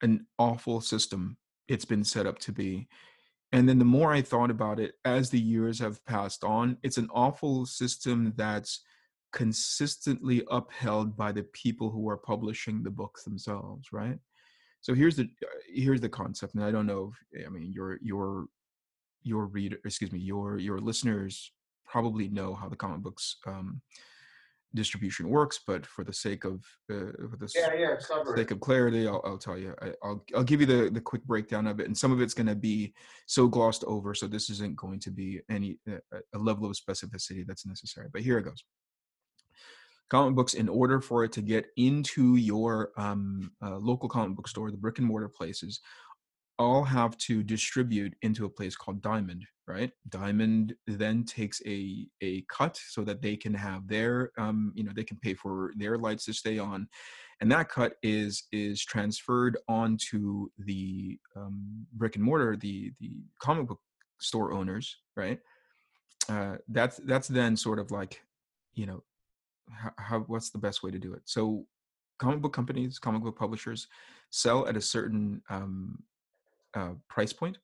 an 0.00 0.26
awful 0.38 0.80
system 0.80 1.36
it's 1.68 1.84
been 1.84 2.04
set 2.04 2.26
up 2.26 2.38
to 2.40 2.52
be. 2.52 2.88
And 3.52 3.68
then 3.68 3.78
the 3.78 3.84
more 3.84 4.12
I 4.12 4.22
thought 4.22 4.50
about 4.50 4.80
it 4.80 4.94
as 5.04 5.28
the 5.28 5.40
years 5.40 5.78
have 5.78 6.04
passed 6.06 6.42
on, 6.42 6.78
it's 6.82 6.96
an 6.96 7.08
awful 7.12 7.66
system 7.66 8.32
that's 8.36 8.80
consistently 9.32 10.42
upheld 10.50 11.16
by 11.16 11.32
the 11.32 11.44
people 11.52 11.90
who 11.90 12.08
are 12.08 12.16
publishing 12.16 12.82
the 12.82 12.90
books 12.90 13.24
themselves, 13.24 13.88
right? 13.92 14.18
So 14.80 14.94
here's 14.94 15.16
the 15.16 15.24
uh, 15.24 15.58
here's 15.72 16.00
the 16.00 16.08
concept, 16.08 16.54
and 16.54 16.64
I 16.64 16.70
don't 16.70 16.86
know 16.86 17.12
if 17.32 17.46
I 17.46 17.50
mean 17.50 17.72
your 17.72 17.98
your 18.02 18.46
your 19.22 19.46
reader, 19.46 19.78
excuse 19.84 20.12
me, 20.12 20.18
your 20.18 20.58
your 20.58 20.80
listeners 20.80 21.52
probably 21.86 22.28
know 22.28 22.54
how 22.54 22.68
the 22.68 22.76
comic 22.76 23.00
books 23.00 23.36
um, 23.46 23.80
distribution 24.74 25.28
works, 25.28 25.60
but 25.66 25.86
for 25.86 26.04
the 26.04 26.12
sake 26.12 26.44
of 26.44 26.64
uh, 26.90 27.12
for 27.30 27.36
the 27.38 27.48
Yeah, 27.54 27.74
yeah, 27.74 28.34
sake 28.34 28.50
of 28.50 28.60
clarity, 28.60 29.06
I'll, 29.06 29.22
I'll 29.24 29.38
tell 29.38 29.58
you. 29.58 29.74
I, 29.80 29.92
I'll 30.02 30.24
I'll 30.34 30.44
give 30.44 30.60
you 30.60 30.66
the 30.66 30.90
the 30.90 31.00
quick 31.00 31.24
breakdown 31.24 31.66
of 31.66 31.80
it, 31.80 31.86
and 31.86 31.96
some 31.96 32.12
of 32.12 32.20
it's 32.20 32.34
going 32.34 32.46
to 32.48 32.54
be 32.54 32.94
so 33.26 33.46
glossed 33.46 33.84
over, 33.86 34.14
so 34.14 34.26
this 34.26 34.50
isn't 34.50 34.76
going 34.76 35.00
to 35.00 35.10
be 35.10 35.40
any 35.50 35.78
uh, 35.90 36.18
a 36.34 36.38
level 36.38 36.66
of 36.66 36.76
specificity 36.76 37.44
that's 37.46 37.66
necessary. 37.66 38.08
But 38.12 38.22
here 38.22 38.38
it 38.38 38.44
goes. 38.44 38.64
Comic 40.12 40.34
books, 40.34 40.52
in 40.52 40.68
order 40.68 41.00
for 41.00 41.24
it 41.24 41.32
to 41.32 41.40
get 41.40 41.68
into 41.78 42.36
your 42.36 42.90
um, 42.98 43.50
uh, 43.64 43.78
local 43.78 44.10
comic 44.10 44.36
book 44.36 44.46
store, 44.46 44.70
the 44.70 44.76
brick 44.76 44.98
and 44.98 45.06
mortar 45.06 45.26
places, 45.26 45.80
all 46.58 46.84
have 46.84 47.16
to 47.16 47.42
distribute 47.42 48.14
into 48.20 48.44
a 48.44 48.48
place 48.50 48.76
called 48.76 49.00
Diamond, 49.00 49.46
right? 49.66 49.90
Diamond 50.10 50.74
then 50.86 51.24
takes 51.24 51.62
a 51.66 52.06
a 52.20 52.44
cut 52.50 52.78
so 52.90 53.04
that 53.04 53.22
they 53.22 53.36
can 53.36 53.54
have 53.54 53.88
their 53.88 54.32
um, 54.36 54.70
you 54.74 54.84
know 54.84 54.92
they 54.94 55.02
can 55.02 55.16
pay 55.16 55.32
for 55.32 55.72
their 55.78 55.96
lights 55.96 56.26
to 56.26 56.34
stay 56.34 56.58
on, 56.58 56.86
and 57.40 57.50
that 57.50 57.70
cut 57.70 57.94
is 58.02 58.48
is 58.52 58.84
transferred 58.84 59.56
onto 59.66 60.48
the 60.58 61.18
um, 61.36 61.86
brick 61.94 62.16
and 62.16 62.24
mortar, 62.24 62.54
the 62.54 62.92
the 63.00 63.24
comic 63.38 63.66
book 63.66 63.80
store 64.20 64.52
owners, 64.52 64.98
right? 65.16 65.40
Uh, 66.28 66.56
that's 66.68 66.98
that's 67.06 67.28
then 67.28 67.56
sort 67.56 67.78
of 67.78 67.90
like, 67.90 68.20
you 68.74 68.84
know, 68.84 69.02
how, 69.70 69.92
how 69.98 70.18
what's 70.20 70.50
the 70.50 70.58
best 70.58 70.82
way 70.82 70.90
to 70.90 70.98
do 70.98 71.12
it? 71.14 71.22
So, 71.24 71.66
comic 72.18 72.40
book 72.40 72.52
companies, 72.52 72.98
comic 72.98 73.22
book 73.22 73.38
publishers, 73.38 73.88
sell 74.30 74.66
at 74.66 74.76
a 74.76 74.80
certain 74.80 75.42
um, 75.50 76.02
uh, 76.74 76.94
price 77.08 77.32
point. 77.32 77.58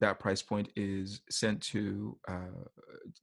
That 0.00 0.18
price 0.18 0.40
point 0.40 0.70
is 0.76 1.20
sent 1.28 1.60
to 1.64 2.18
uh, 2.26 2.64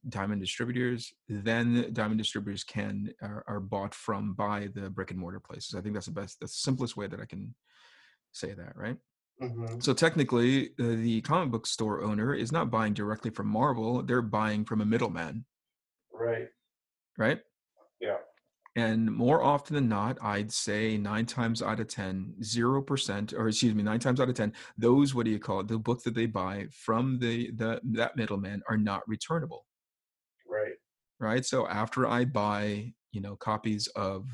diamond 0.08 0.40
distributors. 0.40 1.12
Then 1.28 1.90
diamond 1.92 2.18
distributors 2.18 2.62
can 2.62 3.12
are, 3.20 3.42
are 3.48 3.58
bought 3.58 3.94
from 3.94 4.34
by 4.34 4.68
the 4.74 4.88
brick 4.88 5.10
and 5.10 5.18
mortar 5.18 5.40
places. 5.40 5.74
I 5.74 5.80
think 5.80 5.94
that's 5.94 6.06
the 6.06 6.12
best, 6.12 6.38
the 6.38 6.46
simplest 6.46 6.96
way 6.96 7.08
that 7.08 7.20
I 7.20 7.24
can 7.24 7.52
say 8.32 8.54
that, 8.54 8.76
right? 8.76 8.96
hmm 9.40 9.80
So 9.80 9.92
technically, 9.92 10.70
uh, 10.80 10.94
the 11.02 11.20
comic 11.22 11.50
book 11.50 11.66
store 11.66 12.02
owner 12.02 12.32
is 12.32 12.52
not 12.52 12.70
buying 12.70 12.94
directly 12.94 13.30
from 13.32 13.48
Marvel; 13.48 14.02
they're 14.02 14.22
buying 14.22 14.64
from 14.64 14.80
a 14.80 14.86
middleman, 14.86 15.44
Right. 16.12 16.48
right? 17.16 17.40
And 18.78 19.10
more 19.10 19.42
often 19.42 19.74
than 19.74 19.88
not, 19.88 20.18
I'd 20.22 20.52
say 20.52 20.96
nine 20.96 21.26
times 21.26 21.62
out 21.62 21.80
of 21.80 21.88
10, 21.88 22.36
0%, 22.40 23.34
or 23.36 23.48
excuse 23.48 23.74
me, 23.74 23.82
nine 23.82 23.98
times 23.98 24.20
out 24.20 24.28
of 24.28 24.36
10, 24.36 24.52
those, 24.76 25.16
what 25.16 25.24
do 25.24 25.32
you 25.32 25.40
call 25.40 25.58
it, 25.60 25.66
the 25.66 25.78
books 25.78 26.04
that 26.04 26.14
they 26.14 26.26
buy 26.26 26.68
from 26.70 27.18
the, 27.18 27.50
the 27.56 27.80
that 27.94 28.16
middleman 28.16 28.62
are 28.70 28.76
not 28.76 29.02
returnable, 29.08 29.66
Right. 30.48 30.74
right? 31.18 31.44
So 31.44 31.66
after 31.66 32.06
I 32.06 32.24
buy, 32.24 32.92
you 33.10 33.20
know, 33.20 33.34
copies 33.34 33.88
of 33.96 34.28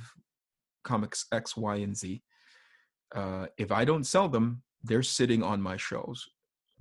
comics 0.83 1.25
X, 1.33 1.57
Y, 1.57 1.77
and 1.77 1.97
Z, 1.97 2.23
uh, 3.15 3.47
if 3.57 3.73
I 3.73 3.87
don't 3.87 4.05
sell 4.05 4.29
them, 4.29 4.63
they're 4.83 5.03
sitting 5.03 5.43
on 5.43 5.63
my 5.63 5.79
shelves, 5.79 6.29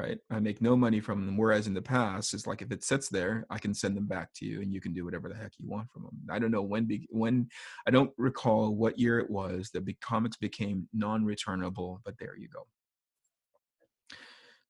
right? 0.04 0.18
I 0.30 0.40
make 0.40 0.62
no 0.62 0.76
money 0.76 1.00
from 1.00 1.26
them. 1.26 1.38
Whereas 1.38 1.68
in 1.68 1.74
the 1.74 1.82
past, 1.82 2.34
it's 2.34 2.46
like 2.46 2.62
if 2.62 2.72
it 2.72 2.84
sits 2.84 3.10
there, 3.10 3.46
I 3.50 3.58
can 3.58 3.74
send 3.74 3.96
them 3.96 4.06
back 4.06 4.34
to 4.36 4.46
you, 4.46 4.62
and 4.62 4.74
you 4.74 4.82
can 4.82 4.94
do 4.94 5.06
whatever 5.06 5.30
the 5.30 5.36
heck 5.36 5.54
you 5.58 5.68
want 5.70 5.90
from 5.92 6.04
them. 6.04 6.18
I 6.30 6.40
don't 6.40 6.52
know 6.52 6.62
when 6.62 6.86
be, 6.86 7.08
when 7.10 7.48
I 7.88 7.92
don't 7.92 8.12
recall 8.18 8.76
what 8.76 9.00
year 9.00 9.20
it 9.20 9.30
was 9.30 9.70
that 9.74 9.86
the 9.86 9.96
comics 10.02 10.38
became 10.38 10.88
non-returnable, 10.94 12.02
but 12.04 12.16
there 12.20 12.36
you 12.38 12.50
go. 12.50 12.68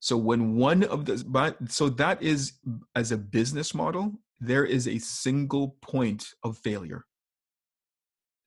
So 0.00 0.16
when 0.16 0.56
one 0.56 0.84
of 0.84 1.06
the 1.06 1.24
but 1.26 1.56
so 1.70 1.88
that 1.88 2.22
is 2.22 2.52
as 2.94 3.10
a 3.10 3.16
business 3.16 3.74
model, 3.74 4.12
there 4.38 4.66
is 4.66 4.86
a 4.86 4.98
single 4.98 5.76
point 5.80 6.26
of 6.42 6.58
failure 6.58 7.06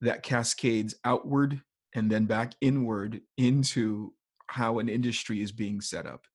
that 0.01 0.21
cascades 0.21 0.93
outward 1.03 1.59
and 1.95 2.11
then 2.11 2.25
back 2.25 2.53
inward 2.61 3.21
into 3.37 4.13
how 4.47 4.77
an 4.79 4.87
industry 4.87 5.41
is 5.41 5.51
being 5.51 5.81
set 5.81 6.05
up. 6.05 6.25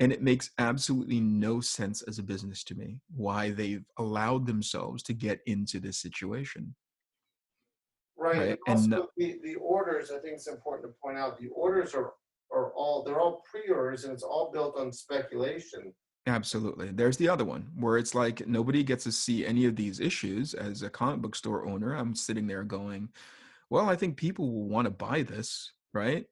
And 0.00 0.12
it 0.12 0.22
makes 0.22 0.50
absolutely 0.58 1.18
no 1.18 1.60
sense 1.60 2.02
as 2.02 2.18
a 2.18 2.22
business 2.22 2.62
to 2.64 2.74
me 2.74 3.00
why 3.14 3.50
they've 3.50 3.84
allowed 3.98 4.46
themselves 4.46 5.02
to 5.04 5.12
get 5.12 5.40
into 5.46 5.80
this 5.80 5.98
situation. 5.98 6.74
Right. 8.16 8.38
Right, 8.38 8.58
And 8.66 8.78
and, 8.84 8.94
also 8.94 9.08
the, 9.16 9.38
the 9.42 9.54
orders, 9.56 10.10
I 10.10 10.18
think 10.18 10.34
it's 10.34 10.48
important 10.48 10.88
to 10.88 10.94
point 11.02 11.18
out, 11.18 11.38
the 11.38 11.48
orders 11.48 11.94
are, 11.94 12.12
are 12.52 12.72
all, 12.74 13.02
they're 13.02 13.20
all 13.20 13.42
pre-orders 13.50 14.04
and 14.04 14.12
it's 14.12 14.22
all 14.22 14.50
built 14.52 14.78
on 14.78 14.92
speculation. 14.92 15.92
Absolutely. 16.26 16.90
There's 16.90 17.16
the 17.16 17.28
other 17.28 17.44
one 17.44 17.68
where 17.76 17.96
it's 17.96 18.14
like 18.14 18.46
nobody 18.46 18.82
gets 18.82 19.04
to 19.04 19.12
see 19.12 19.46
any 19.46 19.64
of 19.64 19.76
these 19.76 19.98
issues. 19.98 20.54
As 20.54 20.82
a 20.82 20.90
comic 20.90 21.22
book 21.22 21.34
store 21.34 21.66
owner, 21.66 21.94
I'm 21.94 22.14
sitting 22.14 22.46
there 22.46 22.64
going, 22.64 23.08
well, 23.70 23.88
I 23.88 23.96
think 23.96 24.16
people 24.16 24.52
will 24.52 24.68
want 24.68 24.86
to 24.86 24.90
buy 24.90 25.22
this, 25.22 25.72
right? 25.94 26.26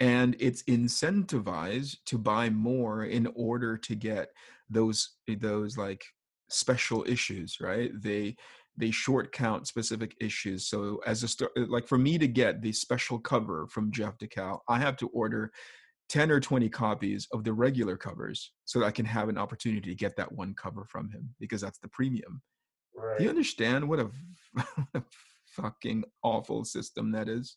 And 0.00 0.36
it's 0.40 0.62
incentivized 0.64 1.96
to 2.06 2.18
buy 2.18 2.50
more 2.50 3.04
in 3.04 3.28
order 3.36 3.76
to 3.76 3.94
get 3.94 4.28
those 4.68 5.16
eh, 5.28 5.36
those 5.38 5.76
like 5.76 6.04
special 6.48 7.04
issues, 7.06 7.58
right? 7.60 7.90
They 8.00 8.36
they 8.76 8.90
short 8.90 9.32
count 9.32 9.66
specific 9.66 10.14
issues. 10.20 10.66
So 10.66 11.00
as 11.06 11.22
a 11.22 11.28
store, 11.28 11.50
eh, 11.56 11.64
like 11.68 11.86
for 11.86 11.98
me 11.98 12.18
to 12.18 12.26
get 12.26 12.62
the 12.62 12.72
special 12.72 13.18
cover 13.18 13.66
from 13.68 13.92
Jeff 13.92 14.18
Dekal, 14.18 14.58
I 14.68 14.78
have 14.78 14.96
to 14.98 15.08
order 15.08 15.52
10 16.08 16.30
or 16.30 16.40
20 16.40 16.68
copies 16.68 17.26
of 17.32 17.44
the 17.44 17.52
regular 17.52 17.96
covers 17.96 18.52
so 18.64 18.80
that 18.80 18.86
I 18.86 18.90
can 18.90 19.06
have 19.06 19.28
an 19.28 19.38
opportunity 19.38 19.88
to 19.88 19.94
get 19.94 20.16
that 20.16 20.30
one 20.30 20.54
cover 20.54 20.84
from 20.84 21.10
him 21.10 21.34
because 21.40 21.60
that's 21.60 21.78
the 21.78 21.88
premium. 21.88 22.42
Right. 22.94 23.18
Do 23.18 23.24
you 23.24 23.30
understand 23.30 23.88
what 23.88 24.00
a, 24.00 24.10
what 24.52 24.86
a 24.94 25.02
fucking 25.46 26.04
awful 26.22 26.64
system 26.64 27.12
that 27.12 27.28
is? 27.28 27.56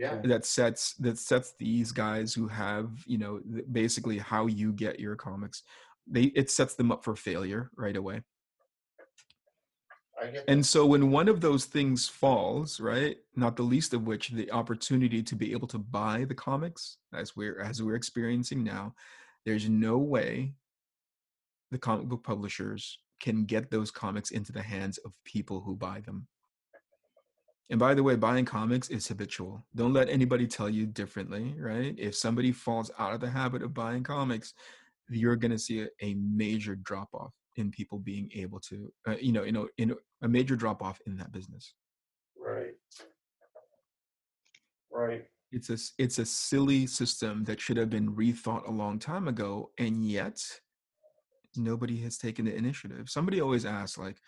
Yeah. 0.00 0.18
That 0.24 0.46
sets 0.46 0.94
that 0.94 1.18
sets 1.18 1.52
these 1.58 1.92
guys 1.92 2.32
who 2.32 2.48
have, 2.48 2.88
you 3.06 3.18
know, 3.18 3.40
basically 3.70 4.16
how 4.16 4.46
you 4.46 4.72
get 4.72 4.98
your 4.98 5.14
comics. 5.14 5.62
They 6.06 6.32
it 6.34 6.50
sets 6.50 6.74
them 6.74 6.90
up 6.90 7.04
for 7.04 7.14
failure 7.14 7.70
right 7.76 7.96
away. 7.96 8.22
And 10.48 10.64
so 10.64 10.86
when 10.86 11.10
one 11.10 11.28
of 11.28 11.40
those 11.40 11.66
things 11.66 12.08
falls, 12.08 12.80
right, 12.80 13.18
not 13.36 13.56
the 13.56 13.62
least 13.62 13.92
of 13.92 14.06
which 14.06 14.30
the 14.30 14.50
opportunity 14.52 15.22
to 15.22 15.36
be 15.36 15.52
able 15.52 15.68
to 15.68 15.78
buy 15.78 16.24
the 16.24 16.34
comics 16.34 16.96
as 17.12 17.36
we're 17.36 17.60
as 17.60 17.82
we're 17.82 17.94
experiencing 17.94 18.64
now, 18.64 18.94
there's 19.44 19.68
no 19.68 19.98
way 19.98 20.54
the 21.70 21.78
comic 21.78 22.06
book 22.06 22.24
publishers 22.24 22.98
can 23.20 23.44
get 23.44 23.70
those 23.70 23.90
comics 23.90 24.30
into 24.30 24.50
the 24.50 24.62
hands 24.62 24.96
of 24.98 25.12
people 25.24 25.60
who 25.60 25.76
buy 25.76 26.00
them. 26.00 26.26
And 27.70 27.78
by 27.78 27.94
the 27.94 28.02
way, 28.02 28.16
buying 28.16 28.44
comics 28.44 28.88
is 28.88 29.06
habitual. 29.06 29.64
Don't 29.76 29.92
let 29.92 30.08
anybody 30.08 30.48
tell 30.48 30.68
you 30.68 30.86
differently, 30.86 31.54
right? 31.56 31.94
If 31.96 32.16
somebody 32.16 32.50
falls 32.50 32.90
out 32.98 33.14
of 33.14 33.20
the 33.20 33.30
habit 33.30 33.62
of 33.62 33.72
buying 33.72 34.02
comics, 34.02 34.54
you're 35.08 35.36
going 35.36 35.52
to 35.52 35.58
see 35.58 35.82
a, 35.82 35.88
a 36.02 36.14
major 36.14 36.74
drop 36.74 37.08
off 37.14 37.32
in 37.56 37.70
people 37.70 38.00
being 38.00 38.28
able 38.34 38.58
to, 38.60 38.92
uh, 39.06 39.14
you 39.20 39.30
know, 39.30 39.44
you 39.44 39.52
know, 39.52 39.68
in 39.78 39.94
a 40.22 40.28
major 40.28 40.56
drop 40.56 40.82
off 40.82 41.00
in 41.06 41.16
that 41.18 41.30
business. 41.30 41.74
Right. 42.36 42.74
Right. 44.92 45.24
It's 45.52 45.70
a 45.70 45.78
it's 45.98 46.18
a 46.18 46.26
silly 46.26 46.86
system 46.86 47.44
that 47.44 47.60
should 47.60 47.76
have 47.76 47.90
been 47.90 48.14
rethought 48.14 48.68
a 48.68 48.72
long 48.72 48.98
time 48.98 49.28
ago, 49.28 49.70
and 49.78 50.04
yet 50.04 50.40
nobody 51.56 52.00
has 52.02 52.18
taken 52.18 52.44
the 52.44 52.54
initiative. 52.54 53.08
Somebody 53.08 53.40
always 53.40 53.64
asks, 53.64 53.98
like, 53.98 54.18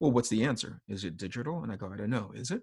"Well, 0.00 0.10
what's 0.10 0.28
the 0.28 0.44
answer? 0.44 0.80
Is 0.88 1.04
it 1.04 1.16
digital?" 1.16 1.62
And 1.62 1.72
I 1.72 1.76
go, 1.76 1.92
"I 1.92 1.96
don't 1.96 2.10
know. 2.10 2.32
Is 2.34 2.50
it?" 2.50 2.62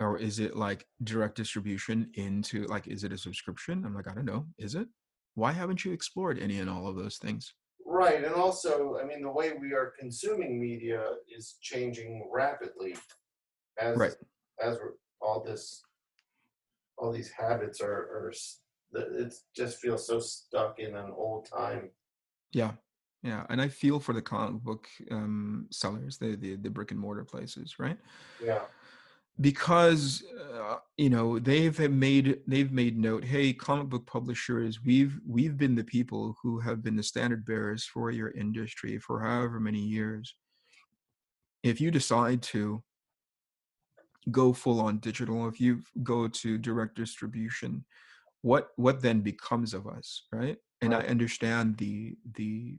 Or 0.00 0.16
is 0.16 0.38
it 0.38 0.56
like 0.56 0.86
direct 1.04 1.36
distribution 1.36 2.10
into 2.14 2.64
like 2.66 2.88
is 2.88 3.04
it 3.04 3.12
a 3.12 3.18
subscription? 3.18 3.84
I'm 3.84 3.94
like, 3.94 4.08
I 4.08 4.14
don't 4.14 4.24
know. 4.24 4.46
Is 4.58 4.74
it? 4.74 4.88
Why 5.34 5.52
haven't 5.52 5.84
you 5.84 5.92
explored 5.92 6.38
any 6.38 6.58
and 6.58 6.70
all 6.70 6.88
of 6.88 6.96
those 6.96 7.18
things? 7.18 7.54
Right. 7.86 8.24
And 8.24 8.34
also, 8.34 8.98
I 9.00 9.04
mean, 9.04 9.22
the 9.22 9.30
way 9.30 9.52
we 9.60 9.72
are 9.74 9.92
consuming 9.98 10.58
media 10.58 11.04
is 11.36 11.56
changing 11.60 12.28
rapidly 12.32 12.96
as 13.78 13.96
Right. 13.96 14.14
as 14.62 14.78
all 15.20 15.42
this 15.44 15.82
all 16.96 17.12
these 17.12 17.30
habits 17.30 17.80
are 17.80 17.92
are 17.92 18.32
it 18.92 19.34
just 19.54 19.78
feels 19.78 20.06
so 20.06 20.18
stuck 20.18 20.78
in 20.78 20.96
an 20.96 21.12
old 21.14 21.46
time. 21.46 21.90
Yeah. 22.52 22.72
Yeah. 23.22 23.44
And 23.50 23.60
I 23.60 23.68
feel 23.68 24.00
for 24.00 24.14
the 24.14 24.22
comic 24.22 24.62
book 24.62 24.88
um, 25.10 25.66
sellers, 25.70 26.16
the, 26.16 26.36
the 26.36 26.56
the 26.56 26.70
brick 26.70 26.90
and 26.90 26.98
mortar 26.98 27.24
places, 27.24 27.78
right? 27.78 27.98
Yeah. 28.42 28.62
Because 29.40 30.22
uh, 30.54 30.76
you 30.96 31.08
know 31.08 31.38
they've 31.38 31.76
have 31.78 31.90
made 31.90 32.40
they've 32.46 32.72
made 32.72 32.98
note 32.98 33.24
hey 33.24 33.52
comic 33.52 33.88
book 33.88 34.06
publishers 34.06 34.80
we've 34.84 35.18
we've 35.26 35.56
been 35.56 35.74
the 35.74 35.84
people 35.84 36.36
who 36.42 36.60
have 36.60 36.82
been 36.82 36.96
the 36.96 37.02
standard 37.02 37.44
bearers 37.44 37.84
for 37.84 38.10
your 38.10 38.30
industry 38.32 38.98
for 38.98 39.20
however 39.20 39.58
many 39.60 39.80
years. 39.80 40.34
If 41.62 41.80
you 41.80 41.90
decide 41.90 42.42
to 42.54 42.82
go 44.30 44.52
full 44.52 44.80
on 44.80 44.98
digital 44.98 45.48
if 45.48 45.60
you 45.60 45.80
go 46.02 46.28
to 46.28 46.58
direct 46.58 46.94
distribution 46.94 47.84
what 48.42 48.68
what 48.76 49.00
then 49.00 49.20
becomes 49.20 49.72
of 49.72 49.86
us 49.86 50.26
right? 50.32 50.56
And 50.82 50.94
i 50.94 51.00
understand 51.00 51.76
the 51.78 52.16
the 52.34 52.78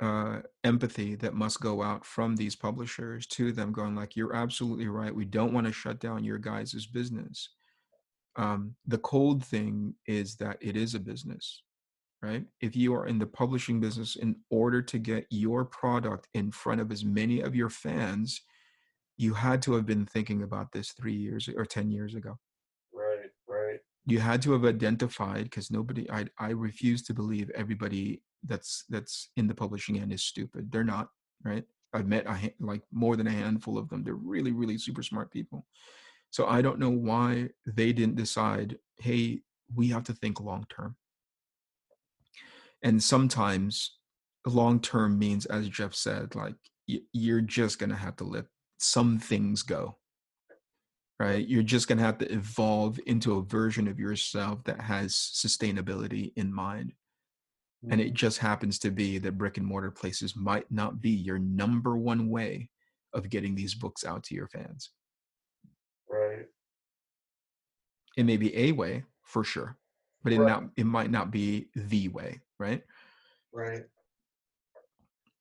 uh, 0.00 0.40
empathy 0.64 1.14
that 1.16 1.34
must 1.34 1.60
go 1.60 1.82
out 1.82 2.04
from 2.04 2.36
these 2.36 2.56
publishers 2.56 3.26
to 3.28 3.52
them, 3.52 3.72
going 3.72 3.94
like, 3.94 4.16
"You're 4.16 4.34
absolutely 4.34 4.88
right. 4.88 5.14
We 5.14 5.24
don't 5.24 5.52
want 5.52 5.66
to 5.66 5.72
shut 5.72 6.00
down 6.00 6.24
your 6.24 6.38
guys' 6.38 6.86
business." 6.86 7.50
Um, 8.36 8.74
the 8.86 8.98
cold 8.98 9.44
thing 9.44 9.94
is 10.06 10.36
that 10.36 10.58
it 10.60 10.76
is 10.76 10.94
a 10.94 11.00
business, 11.00 11.62
right? 12.22 12.44
If 12.60 12.74
you 12.74 12.94
are 12.94 13.06
in 13.06 13.18
the 13.18 13.26
publishing 13.26 13.80
business, 13.80 14.16
in 14.16 14.36
order 14.50 14.82
to 14.82 14.98
get 14.98 15.26
your 15.30 15.64
product 15.64 16.28
in 16.34 16.50
front 16.50 16.80
of 16.80 16.90
as 16.90 17.04
many 17.04 17.40
of 17.40 17.54
your 17.54 17.70
fans, 17.70 18.40
you 19.16 19.34
had 19.34 19.62
to 19.62 19.74
have 19.74 19.86
been 19.86 20.06
thinking 20.06 20.42
about 20.42 20.72
this 20.72 20.90
three 20.92 21.14
years 21.14 21.48
or 21.48 21.64
ten 21.64 21.90
years 21.90 22.14
ago. 22.16 22.38
You 24.06 24.18
had 24.18 24.42
to 24.42 24.52
have 24.52 24.64
identified 24.64 25.44
because 25.44 25.70
nobody 25.70 26.10
I, 26.10 26.26
I 26.38 26.50
refuse 26.50 27.02
to 27.04 27.14
believe 27.14 27.50
everybody 27.50 28.22
that's 28.44 28.84
that's 28.88 29.30
in 29.36 29.46
the 29.46 29.54
publishing 29.54 29.98
end 29.98 30.12
is 30.12 30.22
stupid. 30.22 30.70
They're 30.70 30.84
not 30.84 31.08
right? 31.42 31.64
I've 31.92 32.08
met 32.08 32.26
a, 32.26 32.52
like 32.58 32.82
more 32.92 33.16
than 33.16 33.26
a 33.26 33.30
handful 33.30 33.78
of 33.78 33.88
them. 33.88 34.04
They're 34.04 34.14
really 34.14 34.52
really 34.52 34.78
super 34.78 35.02
smart 35.02 35.32
people. 35.32 35.66
So 36.34 36.46
i 36.48 36.60
don't 36.60 36.80
know 36.80 36.90
why 36.90 37.50
they 37.64 37.92
didn't 37.92 38.16
decide 38.16 38.76
hey 38.98 39.42
we 39.72 39.86
have 39.90 40.02
to 40.04 40.12
think 40.14 40.40
long 40.40 40.66
term 40.68 40.96
and 42.82 43.00
sometimes 43.00 43.98
long 44.44 44.80
term 44.80 45.16
means 45.16 45.46
as 45.46 45.68
jeff 45.68 45.94
said 45.94 46.34
like 46.34 46.56
you're 46.88 47.40
just 47.40 47.78
going 47.78 47.90
to 47.90 47.96
have 47.96 48.16
to 48.16 48.24
let 48.24 48.46
some 48.78 49.18
things 49.18 49.62
go 49.62 49.96
right 51.18 51.46
you're 51.48 51.62
just 51.62 51.88
going 51.88 51.98
to 51.98 52.04
have 52.04 52.18
to 52.18 52.30
evolve 52.32 52.98
into 53.06 53.38
a 53.38 53.42
version 53.42 53.86
of 53.88 53.98
yourself 53.98 54.62
that 54.64 54.80
has 54.80 55.14
sustainability 55.14 56.32
in 56.36 56.52
mind 56.52 56.92
and 57.90 58.00
it 58.00 58.06
mm-hmm. 58.06 58.14
just 58.14 58.38
happens 58.38 58.78
to 58.78 58.90
be 58.90 59.18
that 59.18 59.36
brick 59.36 59.58
and 59.58 59.66
mortar 59.66 59.90
places 59.90 60.34
might 60.34 60.70
not 60.70 61.00
be 61.00 61.10
your 61.10 61.38
number 61.38 61.96
one 61.96 62.30
way 62.30 62.70
of 63.12 63.28
getting 63.28 63.54
these 63.54 63.74
books 63.74 64.04
out 64.04 64.22
to 64.24 64.34
your 64.34 64.48
fans 64.48 64.90
Right. 66.08 66.46
it 68.16 68.24
may 68.24 68.36
be 68.36 68.56
a 68.56 68.72
way 68.72 69.04
for 69.22 69.44
sure 69.44 69.76
but 70.22 70.32
it 70.32 70.40
Right. 70.40 70.48
not 70.48 70.64
it 70.76 70.86
might 70.86 71.10
not 71.10 71.30
be 71.30 71.68
the 71.74 72.08
way 72.08 72.40
right 72.58 72.82
Right. 73.52 73.84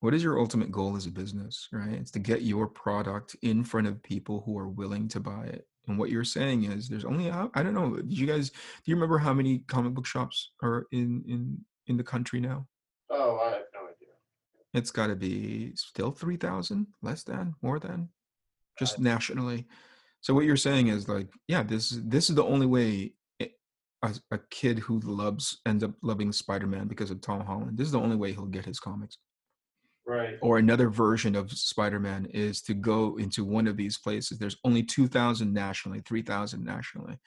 What 0.04 0.14
is 0.14 0.22
your 0.24 0.38
ultimate 0.44 0.72
goal 0.78 0.96
as 0.98 1.06
a 1.06 1.12
business 1.22 1.56
right 1.72 1.94
it's 2.02 2.12
to 2.12 2.20
get 2.20 2.42
your 2.42 2.68
product 2.68 3.36
in 3.42 3.64
front 3.64 3.88
of 3.88 4.04
people 4.04 4.44
who 4.46 4.58
are 4.58 4.68
willing 4.82 5.08
to 5.08 5.20
buy 5.20 5.44
it 5.46 5.66
and 5.88 5.98
what 5.98 6.10
you're 6.10 6.24
saying 6.38 6.60
is 6.66 6.88
there's 6.90 7.06
only 7.06 7.30
uh, 7.30 7.48
i 7.54 7.64
don't 7.64 7.74
know 7.80 7.90
do 7.96 8.16
you 8.22 8.28
guys 8.34 8.50
do 8.50 8.86
you 8.86 8.96
remember 8.96 9.18
how 9.18 9.34
many 9.34 9.60
comic 9.74 9.94
book 9.94 10.06
shops 10.06 10.52
are 10.62 10.80
in 10.92 11.24
in 11.34 11.58
in 11.88 11.98
the 11.98 12.04
country 12.14 12.40
now 12.40 12.60
Oh, 13.16 13.38
I 13.46 13.50
have 13.58 13.68
no 13.78 13.82
idea. 13.94 14.14
it's 14.74 14.92
got 14.92 15.08
to 15.08 15.16
be 15.16 15.72
still 15.76 16.12
3000 16.12 16.88
less 17.02 17.24
than 17.24 17.54
more 17.62 17.80
than 17.80 18.10
just 18.80 19.00
nationally 19.00 19.62
So 20.26 20.34
what 20.34 20.46
you're 20.46 20.66
saying 20.70 20.88
is 20.96 21.08
like, 21.16 21.30
yeah, 21.54 21.64
this 21.72 21.86
this 22.14 22.26
is 22.30 22.36
the 22.36 22.50
only 22.54 22.66
way 22.66 23.14
a, 24.08 24.10
a 24.32 24.40
kid 24.60 24.80
who 24.86 24.96
loves 25.22 25.46
ends 25.70 25.84
up 25.84 25.94
loving 26.02 26.32
Spider-Man 26.32 26.88
because 26.88 27.12
of 27.12 27.20
Tom 27.22 27.42
Holland. 27.50 27.78
This 27.78 27.88
is 27.90 27.92
the 27.96 28.06
only 28.06 28.16
way 28.22 28.30
he'll 28.32 28.56
get 28.58 28.66
his 28.72 28.80
comics. 28.88 29.18
Right. 30.06 30.38
Or 30.42 30.58
another 30.58 30.90
version 30.90 31.36
of 31.36 31.52
Spider-Man 31.52 32.26
is 32.34 32.62
to 32.64 32.74
go 32.74 33.18
into 33.18 33.46
one 33.46 33.68
of 33.68 33.78
these 33.78 33.98
places. 33.98 34.38
There's 34.38 34.58
only 34.66 34.84
2,000 34.84 35.54
nationally, 35.54 36.02
3,000 36.06 36.64
nationally. 36.64 37.18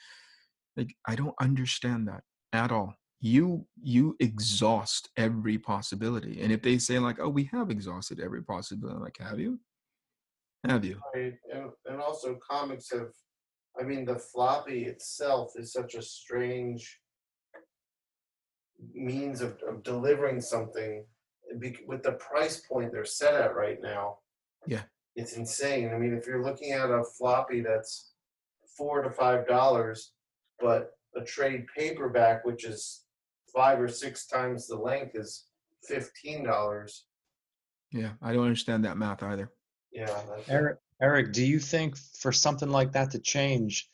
Like 0.77 0.95
I 1.07 1.15
don't 1.15 1.35
understand 1.41 2.07
that 2.09 2.23
at 2.53 2.71
all. 2.71 2.95
You 3.21 3.67
you 3.83 4.15
exhaust 4.21 5.09
every 5.17 5.57
possibility, 5.57 6.43
and 6.43 6.53
if 6.53 6.61
they 6.61 6.77
say 6.77 6.99
like, 6.99 7.19
"Oh, 7.19 7.31
we 7.31 7.45
have 7.45 7.71
exhausted 7.71 8.21
every 8.21 8.43
possibility," 8.43 8.95
I'm 8.95 9.03
like, 9.03 9.17
have 9.19 9.41
you? 9.41 9.59
Have 10.69 10.85
you? 10.85 11.01
Right. 11.15 11.35
And, 11.53 11.71
and 11.87 12.01
also 12.01 12.39
comics 12.47 12.91
have, 12.91 13.09
I 13.81 13.85
mean, 13.85 14.05
the 14.05 14.19
floppy 14.19 14.85
itself 14.85 15.53
is 15.57 15.73
such 15.73 15.95
a 15.95 16.03
strange 16.03 17.01
means 18.93 19.41
of, 19.41 19.57
of 19.67 19.83
delivering 19.83 20.41
something 20.41 21.07
with 21.87 22.03
the 22.03 22.13
price 22.13 22.61
point 22.61 22.93
they're 22.93 23.05
set 23.05 23.35
at 23.35 23.55
right 23.55 23.81
now. 23.83 24.19
Yeah. 24.67 24.83
It's 25.15 25.37
insane. 25.37 25.93
I 25.95 25.99
mean, 25.99 26.13
if 26.15 26.27
you're 26.27 26.45
looking 26.45 26.73
at 26.73 26.91
a 26.91 27.03
floppy 27.19 27.61
that's 27.61 28.13
four 28.77 29.03
to 29.03 29.11
five 29.11 29.47
dollars, 29.47 30.13
but 30.61 30.93
a 31.17 31.23
trade 31.23 31.65
paperback, 31.75 32.45
which 32.45 32.65
is 32.65 33.05
five 33.55 33.81
or 33.81 33.89
six 33.89 34.27
times 34.27 34.67
the 34.67 34.77
length, 34.77 35.15
is 35.15 35.47
fifteen 35.85 36.45
dollars. 36.45 37.07
Yeah, 37.93 38.13
I 38.21 38.33
don't 38.33 38.45
understand 38.45 38.85
that 38.85 38.99
math 38.99 39.23
either. 39.23 39.51
Yeah. 39.93 40.07
That's, 40.07 40.49
Eric, 40.49 40.79
Eric, 41.01 41.33
do 41.33 41.45
you 41.45 41.59
think 41.59 41.97
for 41.97 42.33
something 42.33 42.69
like 42.69 42.93
that 42.93 43.11
to 43.13 43.19
change, 43.19 43.89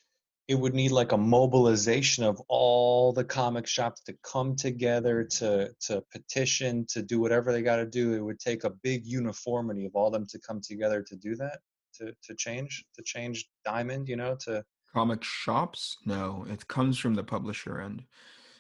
it 0.49 0.55
would 0.57 0.75
need 0.75 0.91
like 0.91 1.13
a 1.13 1.17
mobilization 1.17 2.25
of 2.25 2.41
all 2.49 3.13
the 3.13 3.25
comic 3.25 3.67
shops 3.67 4.03
to 4.03 4.13
come 4.23 4.57
together 4.57 5.25
to 5.25 5.71
to 5.87 6.03
petition 6.13 6.85
to 6.89 7.03
do 7.03 7.21
whatever 7.21 7.53
they 7.53 7.63
got 7.63 7.77
to 7.77 7.87
do? 7.87 8.15
It 8.15 8.21
would 8.21 8.41
take 8.41 8.65
a 8.65 8.71
big 8.71 9.07
uniformity 9.07 9.87
of 9.87 9.95
all 9.95 10.11
them 10.11 10.27
to 10.27 10.39
come 10.39 10.61
together 10.61 11.03
to 11.03 11.17
do 11.17 11.37
that, 11.37 11.61
to 11.95 12.15
to 12.25 12.35
change 12.35 12.85
to 12.97 13.03
change 13.03 13.49
Diamond, 13.65 14.09
you 14.09 14.17
know, 14.17 14.37
to 14.45 14.65
Comic 14.95 15.25
shops? 15.25 15.97
No, 16.05 16.45
it 16.51 16.69
comes 16.69 16.99
from 16.99 17.15
the 17.15 17.25
publisher 17.25 17.81
end. 17.81 18.05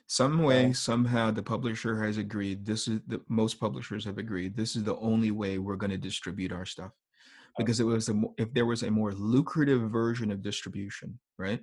Some 0.06 0.42
way, 0.42 0.66
Oh. 0.66 0.72
somehow, 0.72 1.30
the 1.30 1.42
publisher 1.42 2.02
has 2.02 2.16
agreed. 2.16 2.64
This 2.64 2.88
is 2.88 3.00
the 3.06 3.20
most 3.28 3.60
publishers 3.60 4.04
have 4.04 4.18
agreed. 4.18 4.56
This 4.56 4.74
is 4.76 4.82
the 4.84 4.96
only 4.96 5.30
way 5.30 5.58
we're 5.58 5.76
going 5.76 5.90
to 5.90 5.98
distribute 5.98 6.52
our 6.52 6.64
stuff. 6.66 6.92
Oh. 6.92 7.54
Because 7.58 7.80
it 7.80 7.84
was 7.84 8.08
a, 8.08 8.20
if 8.38 8.52
there 8.54 8.66
was 8.66 8.82
a 8.82 8.90
more 8.90 9.12
lucrative 9.12 9.90
version 9.90 10.30
of 10.30 10.42
distribution, 10.42 11.18
right? 11.38 11.60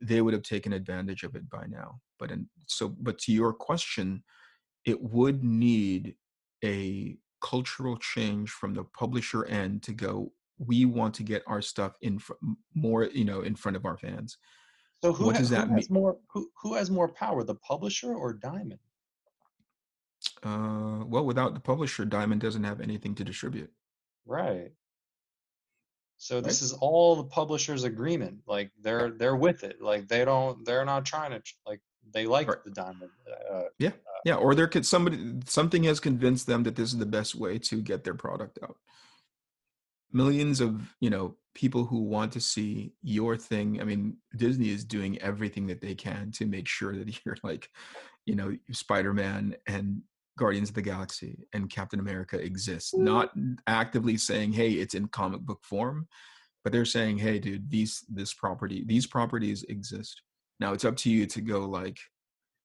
They 0.00 0.20
would 0.20 0.34
have 0.34 0.42
taken 0.42 0.72
advantage 0.72 1.24
of 1.24 1.34
it 1.34 1.48
by 1.50 1.66
now. 1.66 2.00
But 2.18 2.30
in, 2.30 2.48
so, 2.66 2.88
but 2.88 3.18
to 3.20 3.32
your 3.32 3.52
question, 3.52 4.22
it 4.84 5.00
would 5.02 5.42
need 5.42 6.14
a 6.64 7.16
cultural 7.40 7.96
change 7.96 8.50
from 8.50 8.74
the 8.74 8.84
publisher 8.84 9.44
end 9.46 9.82
to 9.84 9.92
go. 9.92 10.32
We 10.58 10.84
want 10.84 11.14
to 11.16 11.22
get 11.22 11.42
our 11.46 11.62
stuff 11.62 11.94
in 12.00 12.18
fr- 12.18 12.32
more, 12.74 13.04
you 13.04 13.24
know, 13.24 13.42
in 13.42 13.54
front 13.54 13.76
of 13.76 13.84
our 13.84 13.96
fans. 13.96 14.38
so 15.02 15.12
who, 15.12 15.26
What 15.26 15.36
ha- 15.36 15.40
does 15.40 15.50
who 15.50 15.54
that 15.56 15.68
has 15.70 15.90
more 15.90 16.16
who, 16.32 16.50
who 16.62 16.74
has 16.74 16.90
more 16.90 17.08
power, 17.08 17.44
the 17.44 17.54
publisher 17.56 18.14
or 18.14 18.32
Diamond? 18.32 18.80
Uh, 20.42 21.04
well, 21.06 21.24
without 21.24 21.54
the 21.54 21.60
publisher, 21.60 22.04
Diamond 22.04 22.40
doesn't 22.40 22.64
have 22.64 22.80
anything 22.80 23.14
to 23.16 23.24
distribute. 23.24 23.70
Right. 24.26 24.72
So 26.18 26.40
this 26.40 26.62
is 26.62 26.72
all 26.72 27.14
the 27.14 27.24
publisher's 27.24 27.84
agreement. 27.84 28.40
Like 28.46 28.72
they're 28.82 29.10
they're 29.10 29.36
with 29.36 29.62
it. 29.62 29.80
Like 29.80 30.08
they 30.08 30.24
don't 30.24 30.64
they're 30.64 30.84
not 30.84 31.06
trying 31.06 31.30
to 31.30 31.40
like 31.64 31.80
they 32.12 32.26
like 32.26 32.48
Right. 32.48 32.64
the 32.64 32.72
diamond. 32.72 33.10
Uh, 33.50 33.62
Yeah, 34.24 34.34
or 34.34 34.54
there 34.56 34.66
could 34.66 34.84
somebody 34.84 35.34
something 35.46 35.84
has 35.84 36.00
convinced 36.00 36.48
them 36.48 36.64
that 36.64 36.74
this 36.74 36.92
is 36.92 36.98
the 36.98 37.06
best 37.06 37.36
way 37.36 37.58
to 37.60 37.80
get 37.80 38.02
their 38.02 38.14
product 38.14 38.58
out. 38.62 38.76
Millions 40.12 40.60
of 40.60 40.94
you 41.00 41.08
know 41.08 41.36
people 41.54 41.84
who 41.84 42.02
want 42.02 42.32
to 42.32 42.40
see 42.40 42.92
your 43.02 43.36
thing. 43.36 43.80
I 43.80 43.84
mean, 43.84 44.16
Disney 44.36 44.70
is 44.70 44.84
doing 44.84 45.18
everything 45.18 45.66
that 45.68 45.80
they 45.80 45.94
can 45.94 46.32
to 46.32 46.46
make 46.46 46.66
sure 46.66 46.96
that 46.96 47.20
you're 47.24 47.36
like, 47.44 47.70
you 48.26 48.34
know, 48.34 48.56
Spider 48.72 49.14
Man 49.14 49.54
and 49.68 50.02
Guardians 50.38 50.70
of 50.70 50.74
the 50.74 50.82
Galaxy 50.82 51.46
and 51.52 51.68
Captain 51.70 52.00
America 52.00 52.38
exists. 52.38 52.94
Mm. 52.94 53.00
Not 53.00 53.32
actively 53.66 54.16
saying, 54.16 54.52
"Hey, 54.52 54.72
it's 54.72 54.94
in 54.94 55.08
comic 55.08 55.42
book 55.42 55.60
form," 55.64 56.08
but 56.62 56.72
they're 56.72 56.84
saying, 56.84 57.18
"Hey, 57.18 57.38
dude, 57.38 57.70
these 57.70 58.04
this 58.08 58.32
property, 58.32 58.84
these 58.86 59.06
properties 59.06 59.64
exist." 59.64 60.22
Now 60.60 60.72
it's 60.72 60.84
up 60.84 60.96
to 60.98 61.10
you 61.10 61.26
to 61.26 61.40
go 61.40 61.68
like 61.68 61.98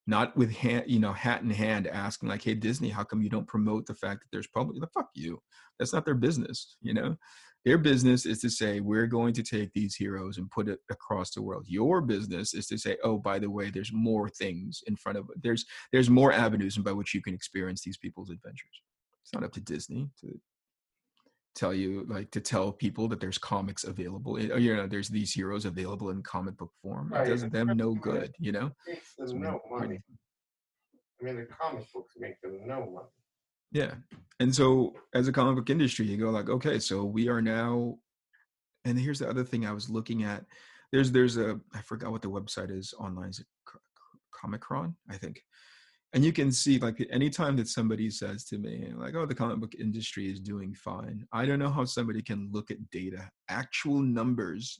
not 0.06 0.36
with 0.36 0.52
hand, 0.52 0.86
you 0.88 1.00
know, 1.00 1.14
hat 1.14 1.42
in 1.42 1.50
hand, 1.50 1.88
asking 1.88 2.30
like, 2.30 2.44
"Hey, 2.44 2.56
Disney, 2.56 2.90
how 2.90 3.04
come 3.04 3.22
you 3.22 3.30
don't 3.30 3.48
promote 3.48 3.86
the 3.86 3.96
fact 3.96 4.22
that 4.22 4.28
there's 4.32 4.48
public?" 4.48 4.80
The 4.80 4.88
fuck 4.88 5.10
you. 5.14 5.42
That's 5.80 5.94
not 5.94 6.06
their 6.06 6.16
business. 6.16 6.78
You 6.82 6.94
know, 6.94 7.18
their 7.66 7.78
business 7.78 8.26
is 8.26 8.40
to 8.42 8.50
say 8.50 8.80
we're 8.82 9.08
going 9.08 9.34
to 9.34 9.44
take 9.44 9.72
these 9.74 9.96
heroes 9.96 10.38
and 10.38 10.50
put 10.52 10.68
it 10.68 10.80
across 10.92 11.32
the 11.32 11.42
world. 11.42 11.66
Your 11.68 12.02
business 12.02 12.54
is 12.54 12.68
to 12.68 12.78
say, 12.78 12.98
"Oh, 13.04 13.18
by 13.18 13.40
the 13.40 13.50
way, 13.50 13.70
there's 13.70 13.92
more 13.94 14.30
things 14.30 14.84
in 14.88 14.96
front 14.96 15.18
of 15.18 15.30
there's 15.42 15.66
there's 15.92 16.10
more 16.10 16.32
avenues 16.34 16.78
by 16.78 16.92
which 16.92 17.14
you 17.14 17.22
can 17.22 17.34
experience 17.34 17.82
these 17.84 17.98
people's 17.98 18.30
adventures." 18.30 18.82
It's 19.24 19.34
not 19.34 19.44
up 19.44 19.54
to 19.54 19.62
Disney 19.62 20.10
to 20.22 20.40
tell 21.56 21.74
you 21.74 22.04
like 22.10 22.32
to 22.32 22.42
tell 22.42 22.72
people 22.72 23.08
that 23.08 23.20
there's 23.22 23.38
comics 23.38 23.84
available. 23.86 24.38
eh, 24.38 24.58
You 24.58 24.76
know, 24.76 24.88
there's 24.88 25.08
these 25.10 25.32
heroes 25.32 25.66
available 25.66 26.10
in 26.10 26.22
comic 26.24 26.58
book 26.58 26.72
form. 26.82 27.14
It 27.14 27.28
does 27.30 27.48
them 27.50 27.78
no 27.78 27.94
good. 27.96 28.34
You 28.40 28.52
know. 28.52 28.72
makes 28.88 29.16
them 29.16 29.42
no 29.42 29.62
money. 29.70 30.00
I 31.22 31.26
mean, 31.26 31.38
the 31.38 31.46
comic 31.46 31.86
books 31.94 32.16
make 32.18 32.42
them 32.42 32.60
no 32.68 32.80
money. 32.92 33.08
Yeah. 33.74 33.96
And 34.40 34.56
so 34.56 34.94
as 35.14 35.28
a 35.28 35.32
comic 35.32 35.56
book 35.56 35.70
industry, 35.70 36.06
you 36.06 36.18
go 36.18 36.30
like, 36.30 36.50
okay, 36.50 36.80
so 36.80 37.04
we 37.04 37.28
are 37.28 37.42
now 37.42 37.98
and 38.86 39.00
here's 39.00 39.20
the 39.20 39.30
other 39.30 39.44
thing 39.44 39.66
I 39.66 39.72
was 39.72 39.90
looking 39.90 40.24
at. 40.24 40.46
There's 40.92 41.12
there's 41.12 41.38
a 41.38 41.60
I 41.74 41.82
forgot 41.82 42.12
what 42.12 42.22
the 42.22 42.30
website 42.30 42.72
is 42.72 42.94
online. 43.00 43.30
Is 43.30 43.40
it 43.40 43.48
Co- 43.66 43.80
Co- 43.98 44.48
Comichron? 44.48 44.94
I 45.10 45.18
think. 45.18 45.42
And 46.14 46.24
you 46.24 46.32
can 46.32 46.52
see 46.52 46.78
like 46.78 47.04
anytime 47.10 47.56
that 47.58 47.68
somebody 47.68 48.12
says 48.12 48.46
to 48.46 48.60
me, 48.60 48.92
like, 48.96 49.16
oh, 49.16 49.26
the 49.26 49.34
comic 49.34 49.60
book 49.60 49.74
industry 49.80 50.32
is 50.32 50.40
doing 50.40 50.76
fine. 50.76 51.26
I 51.34 51.46
don't 51.46 51.58
know 51.58 51.72
how 51.72 51.86
somebody 51.86 52.22
can 52.22 52.50
look 52.52 52.70
at 52.70 52.92
data, 52.92 53.32
actual 53.50 54.00
numbers 54.00 54.80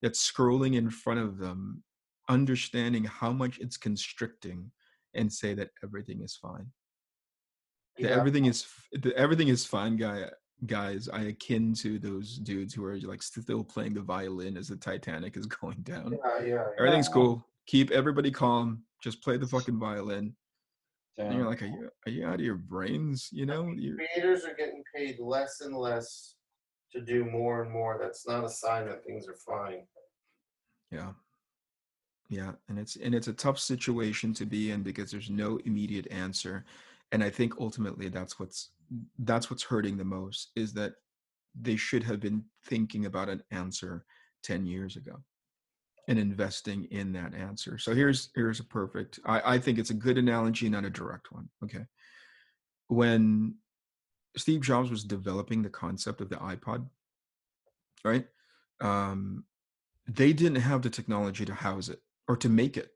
that's 0.00 0.30
scrolling 0.30 0.76
in 0.76 0.88
front 0.88 1.18
of 1.18 1.38
them, 1.38 1.82
understanding 2.28 3.04
how 3.04 3.32
much 3.32 3.58
it's 3.58 3.76
constricting 3.76 4.70
and 5.14 5.32
say 5.32 5.54
that 5.54 5.70
everything 5.82 6.22
is 6.22 6.36
fine 6.36 6.66
Yeah. 8.00 8.10
everything 8.10 8.46
is 8.46 8.66
the 8.92 9.16
everything 9.16 9.48
is 9.48 9.64
fine 9.64 9.96
guy 9.96 10.30
guys. 10.66 11.08
I 11.08 11.22
akin 11.22 11.74
to 11.74 11.98
those 11.98 12.36
dudes 12.36 12.74
who 12.74 12.84
are 12.84 12.98
like 13.00 13.22
still 13.22 13.64
playing 13.64 13.94
the 13.94 14.00
violin 14.00 14.56
as 14.56 14.68
the 14.68 14.76
titanic 14.76 15.36
is 15.36 15.46
going 15.60 15.78
down. 15.82 16.18
Yeah, 16.24 16.44
yeah. 16.44 16.64
everything's 16.78 17.08
cool. 17.08 17.44
Keep 17.66 17.90
everybody 17.90 18.30
calm. 18.30 18.82
Just 19.02 19.22
play 19.22 19.36
the 19.36 19.46
fucking 19.46 19.78
violin. 19.78 20.34
And 21.18 21.34
you're 21.34 21.46
like 21.46 21.60
are 21.60 21.66
you, 21.66 21.90
are 22.06 22.10
you 22.10 22.26
out 22.26 22.34
of 22.34 22.40
your 22.40 22.54
brains? 22.54 23.28
You 23.30 23.44
know? 23.44 23.72
you're 23.76 23.96
Creators 23.96 24.44
are 24.44 24.54
getting 24.54 24.82
paid 24.94 25.18
less 25.18 25.60
and 25.60 25.76
less 25.76 26.36
to 26.92 27.00
do 27.02 27.26
more 27.26 27.62
and 27.62 27.70
more. 27.70 27.98
That's 28.00 28.26
not 28.26 28.44
a 28.44 28.48
sign 28.48 28.86
that 28.86 29.04
things 29.04 29.28
are 29.28 29.36
fine. 29.46 29.82
yeah. 30.90 31.12
Yeah 32.30 32.52
and 32.68 32.78
it's 32.78 32.96
and 32.96 33.14
it's 33.14 33.28
a 33.28 33.32
tough 33.32 33.58
situation 33.58 34.32
to 34.34 34.46
be 34.46 34.70
in 34.70 34.82
because 34.82 35.10
there's 35.10 35.30
no 35.30 35.58
immediate 35.64 36.06
answer 36.12 36.64
and 37.12 37.22
i 37.22 37.30
think 37.30 37.54
ultimately 37.58 38.08
that's 38.08 38.38
what's 38.38 38.70
that's 39.20 39.50
what's 39.50 39.62
hurting 39.62 39.96
the 39.96 40.04
most 40.04 40.50
is 40.56 40.72
that 40.72 40.92
they 41.60 41.76
should 41.76 42.02
have 42.02 42.20
been 42.20 42.44
thinking 42.64 43.06
about 43.06 43.28
an 43.28 43.42
answer 43.50 44.04
10 44.42 44.66
years 44.66 44.96
ago 44.96 45.16
and 46.08 46.18
investing 46.18 46.84
in 46.90 47.12
that 47.12 47.34
answer. 47.34 47.78
So 47.78 47.94
here's 47.94 48.30
here's 48.34 48.60
a 48.60 48.64
perfect 48.64 49.20
i 49.24 49.54
i 49.54 49.58
think 49.58 49.78
it's 49.78 49.90
a 49.90 49.94
good 49.94 50.18
analogy 50.18 50.68
not 50.68 50.84
a 50.84 50.90
direct 50.90 51.32
one 51.32 51.48
okay? 51.64 51.84
When 52.88 53.54
steve 54.36 54.60
jobs 54.60 54.90
was 54.90 55.04
developing 55.04 55.62
the 55.62 55.70
concept 55.70 56.20
of 56.20 56.28
the 56.28 56.36
ipod 56.36 56.86
right 58.04 58.26
um 58.80 59.44
they 60.06 60.32
didn't 60.32 60.60
have 60.60 60.82
the 60.82 60.90
technology 60.90 61.44
to 61.44 61.54
house 61.54 61.88
it 61.88 62.00
or 62.28 62.36
to 62.36 62.48
make 62.48 62.76
it 62.76 62.90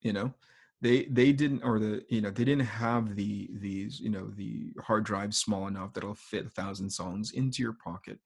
you 0.00 0.12
know 0.12 0.32
they 0.80 1.04
they 1.06 1.32
didn't 1.32 1.62
or 1.64 1.78
the 1.78 2.04
you 2.08 2.20
know 2.20 2.30
they 2.30 2.44
didn't 2.44 2.66
have 2.66 3.16
the 3.16 3.50
these 3.54 3.98
you 3.98 4.10
know 4.10 4.30
the 4.36 4.72
hard 4.80 5.04
drive 5.04 5.34
small 5.34 5.66
enough 5.66 5.92
that'll 5.92 6.14
fit 6.14 6.46
a 6.46 6.50
thousand 6.50 6.88
songs 6.88 7.32
into 7.32 7.62
your 7.62 7.76
pocket 7.84 8.18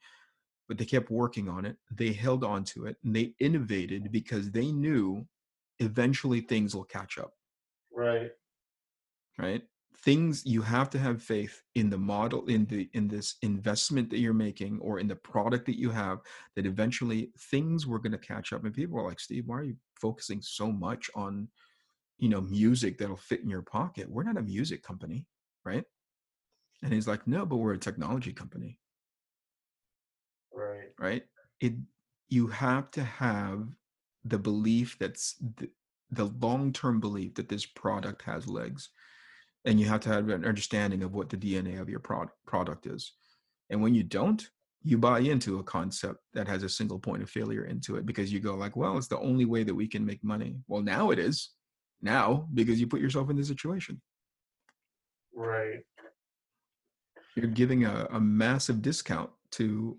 but 0.72 0.78
they 0.78 0.86
kept 0.86 1.10
working 1.10 1.50
on 1.50 1.66
it. 1.66 1.76
They 1.90 2.12
held 2.12 2.44
on 2.44 2.64
to 2.64 2.86
it 2.86 2.96
and 3.04 3.14
they 3.14 3.34
innovated 3.40 4.10
because 4.10 4.50
they 4.50 4.72
knew 4.72 5.26
eventually 5.80 6.40
things 6.40 6.74
will 6.74 6.84
catch 6.84 7.18
up. 7.18 7.32
Right. 7.94 8.30
right? 9.38 9.62
Things 10.04 10.46
you 10.46 10.62
have 10.62 10.88
to 10.90 10.98
have 10.98 11.22
faith 11.22 11.62
in 11.74 11.90
the 11.90 11.98
model 11.98 12.46
in 12.46 12.64
the 12.64 12.88
in 12.94 13.06
this 13.06 13.36
investment 13.42 14.08
that 14.10 14.18
you're 14.18 14.32
making 14.32 14.80
or 14.80 14.98
in 14.98 15.06
the 15.08 15.16
product 15.16 15.66
that 15.66 15.78
you 15.78 15.90
have 15.90 16.20
that 16.56 16.64
eventually 16.64 17.30
things 17.50 17.86
were 17.86 17.98
going 17.98 18.12
to 18.12 18.18
catch 18.18 18.54
up. 18.54 18.64
And 18.64 18.72
people 18.72 18.98
are 18.98 19.06
like 19.06 19.20
steve 19.20 19.44
why 19.46 19.58
are 19.58 19.64
you 19.64 19.76
focusing 20.00 20.40
so 20.40 20.72
much 20.72 21.10
on 21.14 21.48
you 22.22 22.28
know 22.28 22.40
music 22.40 22.96
that'll 22.96 23.16
fit 23.16 23.42
in 23.42 23.50
your 23.50 23.62
pocket 23.62 24.08
we're 24.08 24.22
not 24.22 24.38
a 24.38 24.42
music 24.42 24.82
company 24.82 25.26
right? 25.64 25.84
And 26.82 26.92
he's 26.92 27.08
like 27.08 27.26
no 27.26 27.46
but 27.46 27.56
we're 27.56 27.74
a 27.74 27.78
technology 27.78 28.32
company. 28.32 28.78
Right. 30.54 30.90
right? 30.98 31.22
It 31.60 31.74
you 32.28 32.46
have 32.48 32.90
to 32.92 33.04
have 33.04 33.68
the 34.24 34.38
belief 34.38 34.96
that's 34.98 35.36
the, 35.56 35.68
the 36.10 36.24
long-term 36.40 37.00
belief 37.00 37.34
that 37.34 37.48
this 37.48 37.66
product 37.66 38.22
has 38.22 38.46
legs 38.46 38.90
and 39.64 39.80
you 39.80 39.86
have 39.86 40.00
to 40.00 40.08
have 40.08 40.28
an 40.28 40.44
understanding 40.44 41.02
of 41.02 41.14
what 41.14 41.28
the 41.28 41.36
dna 41.36 41.80
of 41.80 41.88
your 41.88 42.00
product 42.00 42.34
product 42.46 42.86
is. 42.86 43.12
And 43.70 43.82
when 43.82 43.94
you 43.94 44.02
don't 44.02 44.48
you 44.84 44.98
buy 44.98 45.20
into 45.20 45.60
a 45.60 45.62
concept 45.62 46.18
that 46.34 46.48
has 46.48 46.64
a 46.64 46.68
single 46.68 46.98
point 46.98 47.22
of 47.22 47.30
failure 47.30 47.66
into 47.66 47.96
it 47.96 48.04
because 48.04 48.32
you 48.32 48.40
go 48.40 48.54
like 48.54 48.76
well 48.76 48.98
it's 48.98 49.08
the 49.08 49.18
only 49.20 49.44
way 49.44 49.62
that 49.62 49.74
we 49.74 49.86
can 49.86 50.04
make 50.04 50.22
money. 50.24 50.56
Well 50.66 50.82
now 50.82 51.10
it 51.10 51.18
is 51.18 51.50
now 52.02 52.48
because 52.54 52.80
you 52.80 52.86
put 52.86 53.00
yourself 53.00 53.30
in 53.30 53.36
this 53.36 53.48
situation 53.48 54.00
Right. 55.34 55.80
you're 57.36 57.46
giving 57.46 57.84
a, 57.84 58.06
a 58.10 58.20
massive 58.20 58.82
discount 58.82 59.30
to 59.52 59.98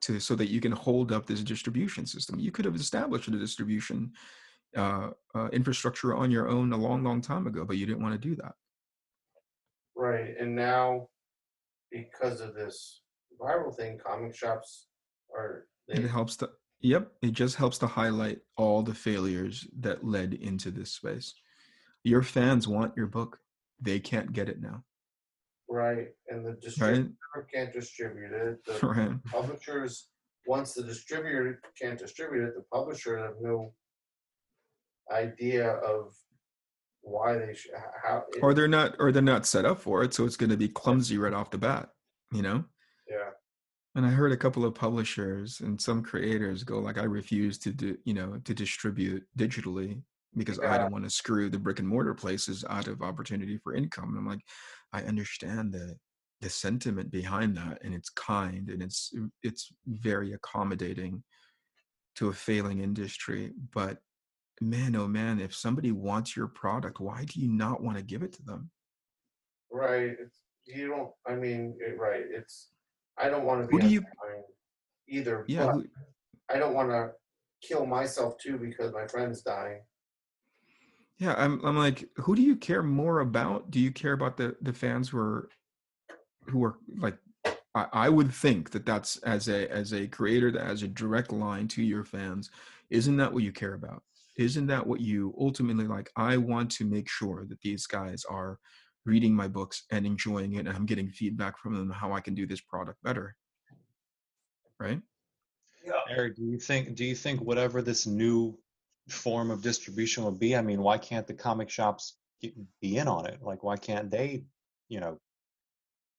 to 0.00 0.20
so 0.20 0.34
that 0.34 0.50
you 0.50 0.60
can 0.60 0.72
hold 0.72 1.12
up 1.12 1.26
this 1.26 1.42
distribution 1.42 2.06
system 2.06 2.38
you 2.38 2.50
could 2.50 2.64
have 2.64 2.74
established 2.74 3.28
a 3.28 3.30
distribution 3.32 4.12
uh, 4.76 5.10
uh, 5.36 5.48
infrastructure 5.52 6.14
on 6.14 6.30
your 6.30 6.48
own 6.48 6.72
a 6.72 6.76
long 6.76 7.04
long 7.04 7.20
time 7.20 7.46
ago 7.46 7.64
but 7.64 7.76
you 7.76 7.86
didn't 7.86 8.02
want 8.02 8.20
to 8.20 8.28
do 8.28 8.34
that 8.34 8.54
Right. 9.96 10.34
And 10.38 10.54
now, 10.54 11.08
because 11.90 12.40
of 12.40 12.54
this 12.54 13.02
viral 13.40 13.74
thing, 13.74 13.98
comic 14.04 14.34
shops 14.34 14.88
are 15.34 15.66
it 15.88 16.08
helps 16.08 16.36
to 16.38 16.50
yep 16.84 17.12
it 17.22 17.32
just 17.32 17.56
helps 17.56 17.78
to 17.78 17.86
highlight 17.86 18.38
all 18.56 18.82
the 18.82 18.94
failures 18.94 19.66
that 19.80 20.04
led 20.04 20.34
into 20.34 20.70
this 20.70 20.92
space 20.92 21.34
your 22.04 22.22
fans 22.22 22.68
want 22.68 22.96
your 22.96 23.06
book 23.06 23.38
they 23.80 23.98
can't 23.98 24.32
get 24.32 24.48
it 24.48 24.60
now 24.60 24.84
right, 25.68 26.08
and 26.28 26.46
the 26.46 26.52
distributor 26.60 27.10
right 27.34 27.44
can't 27.52 27.72
distribute 27.72 28.32
it. 28.32 28.64
The 28.64 28.86
right 28.86 29.24
publishers, 29.24 30.08
once 30.46 30.74
the 30.74 30.82
distributor 30.82 31.60
can't 31.80 31.98
distribute 31.98 32.44
it, 32.44 32.54
the 32.54 32.64
publisher 32.72 33.18
have 33.18 33.34
no 33.40 33.72
idea 35.12 35.70
of 35.70 36.14
why 37.02 37.36
they 37.36 37.54
should 37.54 37.72
how. 38.02 38.24
It, 38.34 38.40
or 38.42 38.54
they're 38.54 38.68
not 38.68 38.96
or 38.98 39.12
they're 39.12 39.22
not 39.22 39.46
set 39.46 39.66
up 39.66 39.78
for 39.78 40.02
it 40.02 40.14
so 40.14 40.24
it's 40.24 40.38
going 40.38 40.50
to 40.50 40.56
be 40.56 40.68
clumsy 40.68 41.18
right 41.18 41.34
off 41.34 41.50
the 41.50 41.58
bat 41.58 41.90
you 42.32 42.40
know 42.40 42.64
yeah. 43.06 43.28
And 43.94 44.04
i 44.06 44.08
heard 44.08 44.32
a 44.32 44.36
couple 44.36 44.64
of 44.64 44.74
publishers 44.74 45.60
and 45.60 45.80
some 45.80 46.02
creators 46.02 46.62
go 46.62 46.78
like 46.78 46.98
i 46.98 47.04
refuse 47.04 47.58
to 47.58 47.70
do 47.70 47.96
you 48.04 48.14
know 48.14 48.40
to 48.44 48.54
distribute 48.54 49.24
digitally 49.38 50.00
because 50.36 50.58
i 50.60 50.76
don't 50.76 50.92
want 50.92 51.04
to 51.04 51.10
screw 51.10 51.48
the 51.48 51.58
brick 51.58 51.78
and 51.78 51.88
mortar 51.88 52.14
places 52.14 52.64
out 52.68 52.88
of 52.88 53.02
opportunity 53.02 53.58
for 53.58 53.74
income 53.74 54.10
and 54.10 54.18
i'm 54.18 54.28
like 54.28 54.42
i 54.92 55.02
understand 55.02 55.72
the 55.72 55.94
the 56.40 56.50
sentiment 56.50 57.10
behind 57.10 57.56
that 57.56 57.78
and 57.82 57.94
it's 57.94 58.10
kind 58.10 58.68
and 58.68 58.82
it's 58.82 59.12
uh, 59.18 59.26
it's 59.42 59.72
very 59.86 60.32
accommodating 60.32 61.22
to 62.16 62.28
a 62.28 62.32
failing 62.32 62.80
industry 62.80 63.52
but 63.72 63.98
man 64.60 64.94
oh 64.94 65.08
man 65.08 65.40
if 65.40 65.54
somebody 65.54 65.90
wants 65.90 66.36
your 66.36 66.48
product 66.48 67.00
why 67.00 67.24
do 67.24 67.40
you 67.40 67.48
not 67.48 67.82
want 67.82 67.96
to 67.96 68.04
give 68.04 68.22
it 68.22 68.32
to 68.32 68.42
them 68.42 68.70
Right. 69.74 70.12
It's, 70.20 70.38
you 70.66 70.88
don't. 70.88 71.10
I 71.26 71.34
mean, 71.34 71.76
it, 71.80 71.98
right. 71.98 72.22
It's. 72.30 72.70
I 73.18 73.28
don't 73.28 73.44
want 73.44 73.62
to 73.62 73.66
Who 73.70 73.78
be 73.80 73.86
do 73.86 73.92
you- 73.94 74.04
either. 75.08 75.44
yeah 75.48 75.70
who- 75.72 75.86
I 76.50 76.58
don't 76.58 76.74
want 76.74 76.90
to 76.90 77.12
kill 77.66 77.86
myself 77.86 78.36
too 78.38 78.58
because 78.58 78.92
my 78.92 79.06
friend's 79.06 79.42
dying. 79.42 79.82
Yeah, 81.18 81.34
I'm 81.38 81.64
I'm 81.64 81.76
like, 81.76 82.08
who 82.16 82.34
do 82.34 82.42
you 82.42 82.56
care 82.56 82.82
more 82.82 83.20
about? 83.20 83.70
Do 83.70 83.78
you 83.80 83.92
care 83.92 84.12
about 84.12 84.36
the 84.36 84.56
the 84.62 84.72
fans 84.72 85.08
who 85.08 85.18
are 85.18 85.48
who 86.48 86.64
are 86.64 86.76
like 86.98 87.16
I, 87.74 87.86
I 87.92 88.08
would 88.08 88.32
think 88.32 88.70
that 88.72 88.84
that's 88.84 89.16
as 89.18 89.48
a 89.48 89.70
as 89.70 89.92
a 89.94 90.06
creator 90.08 90.50
that 90.50 90.66
has 90.66 90.82
a 90.82 90.88
direct 90.88 91.32
line 91.32 91.68
to 91.68 91.82
your 91.82 92.04
fans, 92.04 92.50
isn't 92.90 93.16
that 93.16 93.32
what 93.32 93.42
you 93.44 93.52
care 93.52 93.74
about? 93.74 94.02
Isn't 94.36 94.66
that 94.66 94.84
what 94.86 95.00
you 95.00 95.34
ultimately 95.38 95.86
like? 95.86 96.10
I 96.16 96.36
want 96.36 96.70
to 96.72 96.84
make 96.84 97.08
sure 97.08 97.46
that 97.48 97.60
these 97.62 97.86
guys 97.86 98.24
are 98.24 98.58
reading 99.06 99.34
my 99.34 99.48
books 99.48 99.84
and 99.90 100.06
enjoying 100.06 100.54
it 100.54 100.66
and 100.66 100.70
I'm 100.70 100.86
getting 100.86 101.08
feedback 101.08 101.58
from 101.58 101.74
them 101.74 101.90
how 101.90 102.12
I 102.12 102.20
can 102.20 102.34
do 102.34 102.46
this 102.46 102.60
product 102.60 103.02
better. 103.02 103.36
Right? 104.80 105.00
yeah. 105.86 105.92
Eric, 106.08 106.36
do 106.36 106.44
you 106.44 106.58
think 106.58 106.94
do 106.94 107.04
you 107.04 107.14
think 107.14 107.40
whatever 107.40 107.82
this 107.82 108.06
new 108.06 108.58
form 109.08 109.50
of 109.50 109.62
distribution 109.62 110.24
would 110.24 110.38
be? 110.38 110.56
I 110.56 110.62
mean, 110.62 110.82
why 110.82 110.98
can't 110.98 111.26
the 111.26 111.34
comic 111.34 111.70
shops 111.70 112.16
get, 112.40 112.54
be 112.80 112.96
in 112.96 113.08
on 113.08 113.26
it? 113.26 113.42
Like, 113.42 113.62
why 113.62 113.76
can't 113.76 114.10
they, 114.10 114.44
you 114.88 115.00
know, 115.00 115.18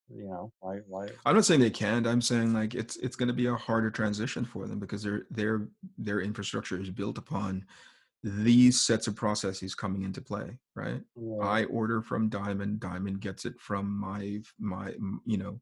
you 0.10 0.26
know, 0.26 0.52
why 0.60 0.80
why? 0.88 1.10
I'm 1.26 1.36
not 1.36 1.46
saying 1.46 1.62
they 1.62 1.70
can't. 1.70 2.06
I'm 2.06 2.22
saying 2.22 2.54
like 2.54 2.76
it's 2.76 2.96
it's 2.98 3.16
going 3.16 3.28
to 3.28 3.34
be 3.34 3.48
a 3.48 3.56
harder 3.56 3.90
transition 3.90 4.46
for 4.46 4.68
them 4.68 4.80
because 4.80 5.04
their 5.04 5.26
their 5.32 5.68
their 5.98 6.22
infrastructure 6.22 6.80
is 6.80 6.90
built 6.90 7.18
upon 7.18 7.66
these 8.26 8.82
sets 8.82 9.06
of 9.06 9.16
processes 9.16 9.76
coming 9.76 10.02
into 10.02 10.20
play, 10.20 10.58
right? 10.76 11.00
Yeah. 11.16 11.46
I 11.46 11.66
order 11.66 12.02
from 12.02 12.28
Diamond, 12.28 12.80
Diamond 12.80 13.22
gets 13.22 13.46
it 13.46 13.54
from 13.60 14.00
my 14.00 14.42
my 14.60 14.96
you 15.26 15.38
know 15.38 15.62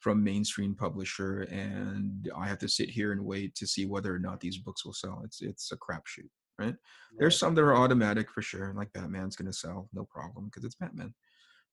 from 0.00 0.22
mainstream 0.22 0.74
publisher, 0.74 1.42
and 1.42 2.30
I 2.36 2.46
have 2.48 2.58
to 2.58 2.68
sit 2.68 2.90
here 2.90 3.12
and 3.12 3.24
wait 3.24 3.54
to 3.54 3.66
see 3.66 3.86
whether 3.86 4.14
or 4.14 4.18
not 4.18 4.40
these 4.40 4.58
books 4.58 4.84
will 4.84 4.92
sell. 4.92 5.22
It's 5.24 5.40
it's 5.40 5.72
a 5.72 5.76
crapshoot, 5.76 6.28
right? 6.58 6.74
There's 7.18 7.38
some 7.38 7.54
that 7.54 7.62
are 7.62 7.76
automatic 7.76 8.30
for 8.30 8.42
sure, 8.42 8.74
like 8.76 8.92
Batman's 8.92 9.36
going 9.36 9.50
to 9.50 9.56
sell, 9.56 9.88
no 9.94 10.04
problem, 10.04 10.46
because 10.46 10.64
it's 10.64 10.74
Batman. 10.74 11.14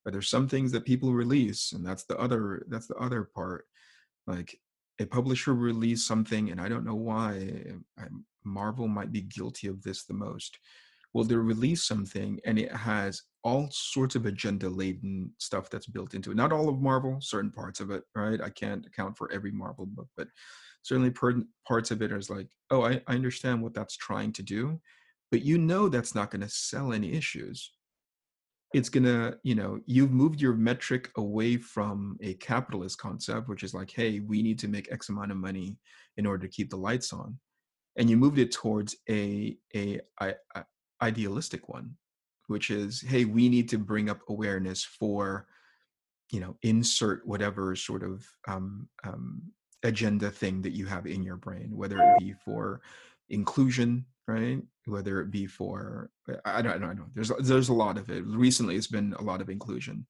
But 0.05 0.13
there's 0.13 0.29
some 0.29 0.47
things 0.47 0.71
that 0.71 0.85
people 0.85 1.11
release, 1.11 1.73
and 1.73 1.85
that's 1.85 2.05
the 2.05 2.17
other 2.17 2.65
that's 2.69 2.87
the 2.87 2.95
other 2.95 3.25
part. 3.35 3.65
Like 4.25 4.57
a 5.01 5.05
publisher 5.05 5.53
release 5.53 6.07
something, 6.07 6.49
and 6.49 6.61
I 6.61 6.69
don't 6.69 6.85
know 6.85 6.95
why. 6.95 7.73
I, 7.97 8.03
Marvel 8.43 8.87
might 8.87 9.11
be 9.11 9.21
guilty 9.21 9.67
of 9.67 9.81
this 9.81 10.05
the 10.05 10.13
most. 10.13 10.57
Well, 11.13 11.23
they 11.23 11.35
release 11.35 11.87
something, 11.87 12.39
and 12.45 12.59
it 12.59 12.71
has 12.71 13.23
all 13.43 13.67
sorts 13.71 14.15
of 14.15 14.25
agenda 14.25 14.69
laden 14.69 15.31
stuff 15.39 15.69
that's 15.69 15.87
built 15.87 16.13
into 16.13 16.31
it. 16.31 16.37
Not 16.37 16.51
all 16.51 16.69
of 16.69 16.81
Marvel, 16.81 17.17
certain 17.19 17.51
parts 17.51 17.79
of 17.79 17.89
it, 17.89 18.03
right? 18.15 18.39
I 18.41 18.49
can't 18.49 18.85
account 18.85 19.17
for 19.17 19.31
every 19.31 19.51
Marvel 19.51 19.87
book, 19.87 20.07
but 20.15 20.27
certainly 20.83 21.11
parts 21.11 21.91
of 21.91 22.01
it 22.01 22.11
is 22.11 22.29
like, 22.29 22.47
oh, 22.69 22.83
I, 22.83 23.01
I 23.07 23.15
understand 23.15 23.61
what 23.61 23.73
that's 23.73 23.97
trying 23.97 24.33
to 24.33 24.43
do, 24.43 24.79
but 25.31 25.41
you 25.41 25.57
know 25.57 25.89
that's 25.89 26.13
not 26.13 26.29
going 26.29 26.41
to 26.41 26.49
sell 26.49 26.93
any 26.93 27.13
issues 27.13 27.71
it's 28.73 28.89
gonna 28.89 29.35
you 29.43 29.55
know 29.55 29.79
you've 29.85 30.11
moved 30.11 30.39
your 30.39 30.53
metric 30.53 31.09
away 31.17 31.57
from 31.57 32.17
a 32.21 32.33
capitalist 32.35 32.97
concept 32.97 33.49
which 33.49 33.63
is 33.63 33.73
like 33.73 33.89
hey 33.89 34.19
we 34.19 34.41
need 34.41 34.59
to 34.59 34.67
make 34.67 34.91
x 34.91 35.09
amount 35.09 35.31
of 35.31 35.37
money 35.37 35.77
in 36.17 36.25
order 36.25 36.45
to 36.45 36.53
keep 36.53 36.69
the 36.69 36.77
lights 36.77 37.11
on 37.11 37.37
and 37.97 38.09
you 38.09 38.17
moved 38.17 38.39
it 38.39 38.51
towards 38.51 38.95
a 39.09 39.57
a 39.75 39.99
idealistic 41.01 41.69
one 41.69 41.95
which 42.47 42.69
is 42.69 43.01
hey 43.01 43.25
we 43.25 43.47
need 43.49 43.69
to 43.69 43.77
bring 43.77 44.09
up 44.09 44.21
awareness 44.29 44.83
for 44.83 45.47
you 46.31 46.39
know 46.39 46.55
insert 46.63 47.25
whatever 47.25 47.75
sort 47.75 48.03
of 48.03 48.25
um, 48.47 48.87
um, 49.05 49.41
agenda 49.83 50.29
thing 50.29 50.61
that 50.61 50.73
you 50.73 50.85
have 50.85 51.07
in 51.07 51.23
your 51.23 51.37
brain 51.37 51.69
whether 51.71 51.97
it 51.97 52.19
be 52.19 52.33
for 52.45 52.81
inclusion 53.29 54.05
right? 54.29 54.61
Whether 54.85 55.21
it 55.21 55.31
be 55.31 55.47
for 55.47 56.11
I 56.45 56.59
I 56.59 56.61
don't, 56.61 56.73
I 56.73 56.77
don't 56.77 56.97
know 56.97 57.05
there's 57.15 57.31
there's 57.39 57.69
a 57.69 57.73
lot 57.73 57.97
of 57.97 58.09
it. 58.09 58.23
Recently 58.25 58.75
it's 58.75 58.87
been 58.87 59.13
a 59.17 59.23
lot 59.23 59.41
of 59.41 59.49
inclusion. 59.49 60.05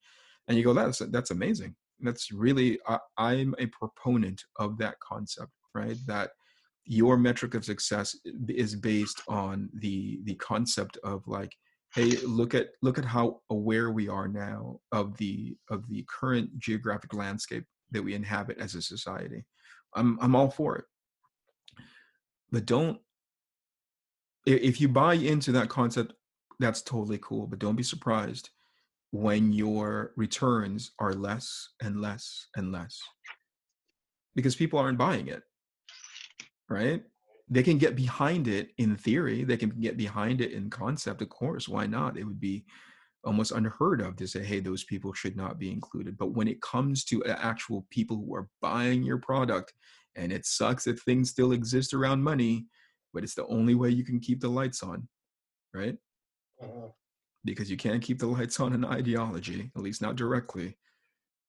And 0.47 0.57
you 0.57 0.63
go 0.63 0.73
that's 0.73 0.99
that's 1.09 1.31
amazing. 1.31 1.75
That's 2.01 2.31
really 2.31 2.79
I, 2.87 2.99
i'm 3.17 3.55
a 3.59 3.67
proponent 3.67 4.43
of 4.57 4.77
that 4.79 4.99
concept 4.99 5.51
right? 5.75 5.97
That 6.07 6.31
your 6.89 7.17
metric 7.17 7.53
of 7.53 7.63
success 7.63 8.17
is 8.47 8.75
based 8.75 9.21
on 9.27 9.69
the 9.75 10.19
the 10.23 10.33
concept 10.35 10.97
of 11.03 11.21
like 11.27 11.55
hey 11.93 12.17
look 12.25 12.55
at 12.55 12.69
look 12.81 12.97
at 12.97 13.05
how 13.05 13.39
aware 13.51 13.91
we 13.91 14.09
are 14.09 14.27
now 14.27 14.79
of 14.91 15.15
the 15.17 15.55
of 15.69 15.87
the 15.87 16.03
current 16.09 16.49
geographic 16.57 17.13
landscape 17.13 17.63
that 17.91 18.03
we 18.03 18.15
inhabit 18.15 18.57
as 18.57 18.73
a 18.73 18.81
society. 18.81 19.45
I'm 19.95 20.17
i'm 20.19 20.35
all 20.35 20.49
for 20.49 20.77
it. 20.77 20.85
But 22.51 22.65
don't 22.65 22.99
if 24.47 24.81
you 24.81 24.89
buy 24.89 25.13
into 25.13 25.51
that 25.51 25.69
concept 25.69 26.13
that's 26.59 26.81
totally 26.81 27.19
cool 27.21 27.45
but 27.45 27.59
don't 27.59 27.75
be 27.75 27.83
surprised 27.83 28.49
when 29.11 29.53
your 29.53 30.11
returns 30.17 30.91
are 30.99 31.13
less 31.13 31.69
and 31.83 32.01
less 32.01 32.47
and 32.55 32.71
less 32.71 32.99
because 34.35 34.55
people 34.55 34.79
aren't 34.79 34.97
buying 34.97 35.27
it 35.27 35.43
right 36.69 37.03
they 37.49 37.63
can 37.63 37.77
get 37.77 37.95
behind 37.95 38.47
it 38.47 38.69
in 38.77 38.95
theory 38.95 39.43
they 39.43 39.57
can 39.57 39.69
get 39.69 39.97
behind 39.97 40.39
it 40.41 40.51
in 40.51 40.69
concept 40.69 41.21
of 41.21 41.29
course 41.29 41.67
why 41.67 41.85
not 41.85 42.17
it 42.17 42.23
would 42.23 42.39
be 42.39 42.63
almost 43.23 43.51
unheard 43.51 44.01
of 44.01 44.15
to 44.15 44.27
say, 44.27 44.43
hey, 44.43 44.59
those 44.59 44.83
people 44.85 45.13
should 45.13 45.35
not 45.35 45.59
be 45.59 45.71
included. 45.71 46.17
But 46.17 46.33
when 46.33 46.47
it 46.47 46.61
comes 46.61 47.03
to 47.05 47.23
actual 47.25 47.85
people 47.89 48.17
who 48.17 48.33
are 48.35 48.47
buying 48.61 49.03
your 49.03 49.17
product, 49.17 49.73
and 50.15 50.31
it 50.31 50.45
sucks 50.45 50.85
that 50.85 50.99
things 51.01 51.29
still 51.29 51.51
exist 51.51 51.93
around 51.93 52.23
money, 52.23 52.67
but 53.13 53.23
it's 53.23 53.35
the 53.35 53.47
only 53.47 53.75
way 53.75 53.89
you 53.89 54.03
can 54.03 54.19
keep 54.19 54.39
the 54.39 54.49
lights 54.49 54.83
on, 54.83 55.07
right? 55.73 55.97
Mhm. 56.61 56.93
Because 57.45 57.69
you 57.69 57.77
can't 57.77 58.03
keep 58.03 58.19
the 58.19 58.27
lights 58.27 58.59
on 58.59 58.73
in 58.73 58.83
ideology, 58.85 59.71
at 59.75 59.81
least 59.81 60.01
not 60.01 60.15
directly. 60.15 60.77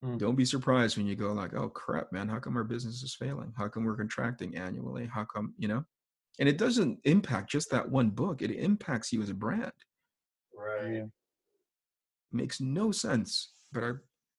Hmm. 0.02 0.16
Don't 0.16 0.36
be 0.36 0.44
surprised 0.46 0.96
when 0.96 1.06
you 1.06 1.14
go 1.14 1.32
like, 1.32 1.54
oh 1.54 1.68
crap, 1.68 2.10
man, 2.12 2.28
how 2.28 2.38
come 2.38 2.56
our 2.56 2.64
business 2.64 3.02
is 3.02 3.14
failing? 3.14 3.52
How 3.56 3.68
come 3.68 3.84
we're 3.84 3.96
contracting 3.96 4.56
annually? 4.56 5.06
How 5.06 5.24
come, 5.24 5.54
you 5.58 5.68
know? 5.68 5.84
And 6.38 6.48
it 6.48 6.56
doesn't 6.56 6.98
impact 7.04 7.50
just 7.50 7.70
that 7.70 7.90
one 7.90 8.10
book, 8.10 8.40
it 8.40 8.50
impacts 8.50 9.12
you 9.12 9.20
as 9.22 9.28
a 9.30 9.34
brand. 9.34 9.72
Right. 10.56 10.94
Yeah. 10.94 11.04
makes 12.32 12.60
no 12.60 12.92
sense 12.92 13.52
but 13.72 13.82
i 13.84 13.92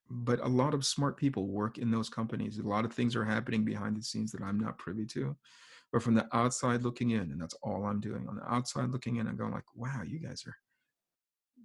but 0.10 0.40
a 0.42 0.48
lot 0.48 0.74
of 0.74 0.86
smart 0.86 1.16
people 1.18 1.48
work 1.48 1.78
in 1.78 1.90
those 1.90 2.10
companies 2.10 2.58
a 2.58 2.68
lot 2.68 2.86
of 2.86 2.94
things 2.94 3.16
are 3.16 3.24
happening 3.26 3.64
behind 3.66 3.96
the 3.98 4.04
scenes 4.04 4.32
that 4.32 4.42
i'm 4.42 4.60
not 4.60 4.78
privy 4.78 5.06
to 5.06 5.36
but 5.92 6.02
from 6.04 6.14
the 6.14 6.28
outside 6.34 6.84
looking 6.84 7.12
in 7.12 7.32
and 7.32 7.42
that's 7.42 7.56
all 7.64 7.86
i'm 7.86 8.00
doing 8.00 8.28
on 8.28 8.36
the 8.36 8.54
outside 8.54 8.90
looking 8.92 9.18
in 9.18 9.28
and 9.28 9.38
going 9.38 9.52
like 9.52 9.64
wow 9.76 10.02
you 10.06 10.20
guys 10.20 10.44
are 10.46 10.56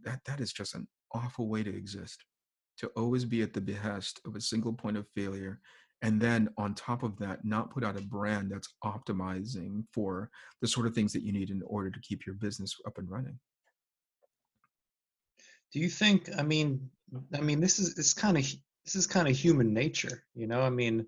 that 0.05 0.21
that 0.25 0.41
is 0.41 0.53
just 0.53 0.75
an 0.75 0.87
awful 1.13 1.49
way 1.49 1.63
to 1.63 1.75
exist 1.77 2.25
to 2.79 2.89
always 2.97 3.25
be 3.25 3.43
at 3.43 3.53
the 3.53 3.61
behest 3.61 4.21
of 4.27 4.37
a 4.37 4.41
single 4.41 4.73
point 4.73 4.97
of 4.97 5.07
failure 5.15 5.61
and 6.03 6.21
then 6.21 6.49
on 6.59 6.75
top 6.75 7.03
of 7.03 7.19
that 7.19 7.45
not 7.45 7.71
put 7.71 7.83
out 7.85 7.99
a 7.99 8.03
brand 8.03 8.51
that's 8.51 8.75
optimizing 8.85 9.85
for 9.93 10.31
the 10.61 10.69
sort 10.69 10.87
of 10.87 10.95
things 10.95 11.13
that 11.13 11.23
you 11.23 11.33
need 11.33 11.51
in 11.51 11.63
order 11.67 11.91
to 11.91 12.01
keep 12.01 12.27
your 12.27 12.35
business 12.35 12.77
up 12.87 12.99
and 12.99 13.11
running 13.11 13.39
Do 15.73 15.81
you 15.81 15.89
think? 15.89 16.29
I 16.39 16.43
mean, 16.43 16.91
I 17.35 17.41
mean, 17.41 17.61
this 17.61 17.79
is 17.79 17.99
it's 17.99 18.15
kind 18.15 18.37
of 18.37 18.45
this 18.85 18.95
is 18.95 19.07
kind 19.07 19.29
of 19.29 19.37
human 19.37 19.73
nature, 19.75 20.23
you 20.35 20.47
know. 20.47 20.63
I 20.63 20.71
mean, 20.71 21.07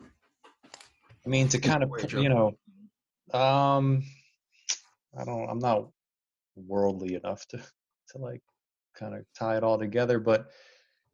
I 0.00 1.28
mean 1.28 1.48
to 1.48 1.58
kind 1.58 1.82
of 1.82 1.90
way, 1.90 2.00
put- 2.00 2.10
Joe. 2.10 2.20
you 2.20 2.28
know, 2.28 2.56
um, 3.38 4.02
I 5.18 5.24
don't. 5.24 5.48
I'm 5.50 5.58
not 5.58 5.90
worldly 6.56 7.14
enough 7.14 7.46
to 7.48 7.58
to 7.58 8.18
like 8.18 8.42
kind 8.96 9.14
of 9.14 9.24
tie 9.38 9.56
it 9.56 9.62
all 9.62 9.78
together, 9.78 10.18
but 10.18 10.50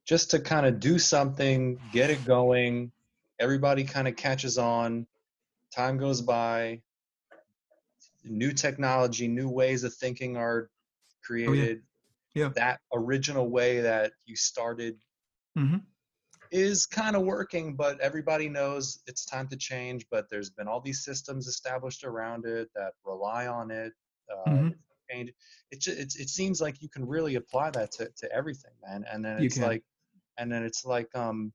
just 0.07 0.31
to 0.31 0.39
kind 0.39 0.65
of 0.67 0.81
do 0.81 0.99
something, 0.99 1.81
get 1.93 2.11
it 2.11 2.25
going. 2.25 2.93
Everybody 3.39 3.85
kind 3.85 4.09
of 4.09 4.17
catches 4.17 4.57
on. 4.57 5.07
Time 5.75 5.99
goes 5.99 6.23
by. 6.23 6.81
New 8.25 8.53
technology, 8.53 9.29
new 9.29 9.49
ways 9.49 9.85
of 9.85 9.95
thinking 9.95 10.37
are 10.37 10.71
created. 11.23 11.83
Yeah. 12.35 12.51
That 12.55 12.81
original 12.93 13.49
way 13.49 13.81
that 13.81 14.13
you 14.27 14.37
started 14.37 14.97
mm-hmm. 15.59 15.79
is 16.51 16.87
kind 16.87 17.17
of 17.17 17.23
working, 17.23 17.75
but 17.75 18.01
everybody 18.01 18.49
knows 18.49 19.01
it's 19.07 19.25
time 19.25 19.49
to 19.49 19.57
change. 19.57 20.07
But 20.11 20.29
there's 20.31 20.51
been 20.51 20.69
all 20.69 20.81
these 20.81 21.05
systems 21.05 21.47
established 21.47 22.05
around 22.05 22.47
it 22.47 22.69
that 22.75 22.93
rely 23.05 23.47
on 23.49 23.71
it. 23.71 23.93
Uh, 24.31 24.51
Mhm. 24.51 24.75
change. 25.11 25.33
It, 25.71 25.87
it's 25.87 26.17
it 26.17 26.29
seems 26.29 26.61
like 26.61 26.83
you 26.83 26.89
can 26.89 27.07
really 27.07 27.37
apply 27.37 27.71
that 27.71 27.93
to, 27.93 28.09
to 28.19 28.33
everything, 28.33 28.73
man. 28.87 29.05
And 29.11 29.25
then 29.25 29.43
it's 29.43 29.59
like, 29.59 29.85
and 30.39 30.51
then 30.53 30.63
it's 30.65 30.85
like, 30.85 31.15
um, 31.15 31.53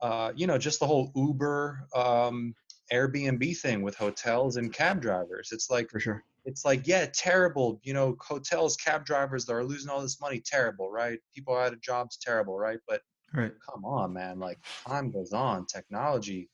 uh, 0.00 0.32
you 0.36 0.46
know, 0.46 0.58
just 0.58 0.80
the 0.80 0.86
whole 0.86 1.10
Uber, 1.16 1.86
um, 1.94 2.54
Airbnb 2.92 3.56
thing 3.58 3.82
with 3.82 3.96
hotels 3.96 4.56
and 4.56 4.72
cab 4.72 5.00
drivers. 5.00 5.50
It's 5.52 5.70
like 5.70 5.90
for 5.90 6.00
sure 6.00 6.24
it's 6.44 6.64
like 6.64 6.86
yeah 6.86 7.06
terrible 7.14 7.80
you 7.82 7.94
know 7.94 8.16
hotels 8.20 8.76
cab 8.76 9.04
drivers 9.06 9.46
that 9.46 9.54
are 9.54 9.64
losing 9.64 9.90
all 9.90 10.02
this 10.02 10.20
money 10.20 10.40
terrible 10.44 10.90
right 10.90 11.18
people 11.34 11.56
out 11.56 11.72
of 11.72 11.80
jobs 11.80 12.18
terrible 12.18 12.58
right 12.58 12.80
but 12.86 13.00
right 13.32 13.52
come 13.66 13.84
on 13.84 14.12
man 14.12 14.38
like 14.38 14.58
time 14.86 15.10
goes 15.10 15.32
on 15.32 15.64
technology 15.66 16.50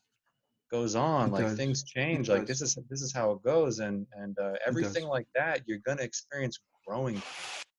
goes 0.71 0.95
on 0.95 1.29
It 1.29 1.33
like 1.33 1.43
does. 1.43 1.57
things 1.57 1.83
change 1.85 2.29
It 2.29 2.33
like 2.33 2.41
does. 2.41 2.49
this 2.49 2.63
is 2.63 2.79
this 2.89 3.03
is 3.03 3.13
how 3.13 3.33
it 3.33 3.43
goes 3.43 3.81
and 3.81 4.07
and 4.13 4.39
uh, 4.39 4.55
everything 4.67 5.07
like 5.07 5.27
that 5.35 5.63
you're 5.67 5.79
gonna 5.85 6.03
experience 6.03 6.61
growing 6.87 7.23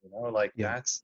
you 0.04 0.10
know 0.12 0.30
like 0.30 0.54
Yeah. 0.56 0.74
that's 0.74 1.04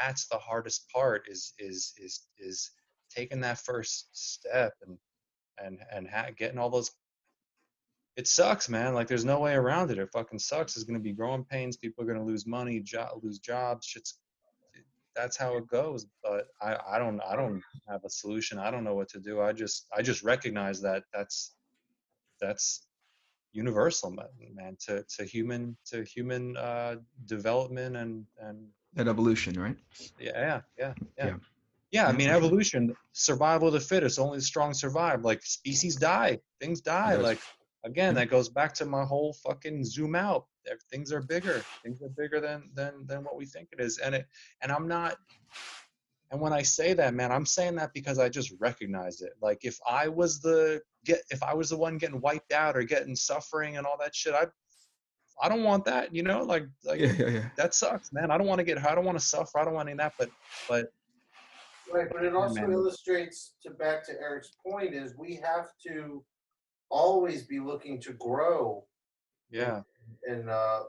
that's 0.00 0.26
the 0.28 0.38
hardest 0.38 0.88
part 0.90 1.24
is 1.28 1.54
is 1.58 1.94
is 1.98 2.26
is 2.38 2.70
taking 3.14 3.40
that 3.40 3.58
first 3.58 4.08
step 4.12 4.72
and 4.86 4.98
and 5.58 5.78
and 5.92 6.08
ha- 6.08 6.30
getting 6.36 6.58
all 6.58 6.70
those 6.70 6.90
it 8.16 8.28
sucks 8.28 8.68
man 8.68 8.94
like 8.94 9.08
there's 9.08 9.24
no 9.24 9.40
way 9.40 9.54
around 9.54 9.90
it 9.90 9.98
it 9.98 10.08
fucking 10.12 10.38
sucks 10.38 10.76
It's 10.76 10.84
gonna 10.84 10.98
be 10.98 11.12
growing 11.12 11.44
pains 11.44 11.76
people 11.76 12.02
are 12.04 12.06
gonna 12.06 12.24
lose 12.24 12.46
money 12.46 12.80
jo- 12.80 13.20
lose 13.22 13.38
jobs 13.38 13.86
shit's 13.86 14.18
that's 15.14 15.36
how 15.36 15.56
it 15.56 15.68
goes 15.68 16.06
but 16.22 16.48
i 16.60 16.76
i 16.88 16.98
don't 16.98 17.20
i 17.20 17.36
don't 17.36 17.62
have 17.88 18.04
a 18.04 18.10
solution 18.10 18.58
i 18.58 18.70
don't 18.70 18.84
know 18.84 18.94
what 18.94 19.08
to 19.08 19.20
do 19.20 19.40
i 19.40 19.52
just 19.52 19.86
i 19.96 20.02
just 20.02 20.22
recognize 20.22 20.80
that 20.80 21.04
that's 21.12 21.54
that's 22.40 22.86
universal 23.52 24.10
man, 24.10 24.26
man 24.54 24.76
to 24.80 25.04
to 25.04 25.24
human 25.24 25.76
to 25.86 26.02
human 26.02 26.56
uh 26.56 26.96
development 27.26 27.96
and 27.96 28.26
and 28.40 28.66
that 28.94 29.08
evolution 29.08 29.58
right 29.58 29.76
yeah 30.18 30.30
yeah 30.34 30.60
yeah 30.78 30.92
yeah 31.18 31.34
Yeah. 31.90 32.08
I 32.08 32.12
mean 32.12 32.28
evolution, 32.28 32.94
survival 33.12 33.68
of 33.68 33.74
the 33.74 33.80
fittest, 33.80 34.18
only 34.18 34.38
the 34.38 34.42
strong 34.44 34.74
survive. 34.74 35.24
Like 35.24 35.42
species 35.44 35.94
die, 35.96 36.40
things 36.60 36.80
die. 36.80 37.14
Like 37.14 37.38
again, 37.84 38.14
that 38.16 38.30
goes 38.30 38.48
back 38.48 38.74
to 38.74 38.84
my 38.84 39.04
whole 39.04 39.32
fucking 39.46 39.84
zoom 39.84 40.14
out. 40.16 40.46
Things 40.90 41.12
are 41.12 41.20
bigger. 41.22 41.62
Things 41.84 42.02
are 42.02 42.08
bigger 42.08 42.40
than 42.40 42.70
than 42.74 43.06
than 43.06 43.22
what 43.22 43.36
we 43.36 43.46
think 43.46 43.68
it 43.70 43.80
is. 43.80 43.98
And 43.98 44.14
it 44.16 44.26
and 44.60 44.72
I'm 44.72 44.88
not. 44.88 45.18
And 46.30 46.40
when 46.40 46.52
I 46.52 46.62
say 46.62 46.94
that, 46.94 47.14
man, 47.14 47.30
I'm 47.30 47.46
saying 47.46 47.76
that 47.76 47.92
because 47.92 48.18
I 48.18 48.28
just 48.28 48.52
recognize 48.58 49.20
it. 49.20 49.34
Like 49.40 49.64
if 49.64 49.78
I 49.88 50.08
was 50.08 50.40
the 50.40 50.82
get, 51.04 51.22
if 51.30 51.44
I 51.44 51.54
was 51.54 51.68
the 51.70 51.76
one 51.76 51.96
getting 51.98 52.20
wiped 52.20 52.52
out 52.52 52.76
or 52.76 52.82
getting 52.82 53.14
suffering 53.14 53.76
and 53.76 53.86
all 53.86 53.98
that 54.00 54.16
shit, 54.16 54.34
I, 54.34 54.46
I 55.42 55.48
don't 55.48 55.64
want 55.64 55.84
that. 55.86 56.14
You 56.14 56.22
know, 56.22 56.42
like 56.42 56.66
like 56.84 57.00
yeah 57.00 57.12
yeah 57.18 57.28
yeah 57.28 57.44
that 57.56 57.74
sucks, 57.74 58.12
man. 58.12 58.30
I 58.30 58.38
don't 58.38 58.46
want 58.46 58.58
to 58.58 58.64
get. 58.64 58.78
I 58.84 58.94
don't 58.94 59.04
want 59.04 59.18
to 59.18 59.24
suffer. 59.24 59.58
I 59.58 59.64
don't 59.64 59.74
want 59.74 59.88
any 59.88 59.92
of 59.92 59.98
that. 59.98 60.14
But 60.18 60.30
but 60.68 60.92
Right, 61.92 62.08
but 62.10 62.24
it 62.24 62.34
also 62.34 62.62
man. 62.62 62.72
illustrates 62.72 63.54
to 63.62 63.70
back 63.70 64.04
to 64.06 64.12
Eric's 64.12 64.52
point 64.66 64.94
is 64.94 65.14
we 65.18 65.40
have 65.44 65.68
to 65.86 66.24
always 66.90 67.44
be 67.44 67.60
looking 67.60 68.00
to 68.00 68.12
grow 68.14 68.84
yeah. 69.50 69.82
and 70.24 70.48
uh, 70.48 70.84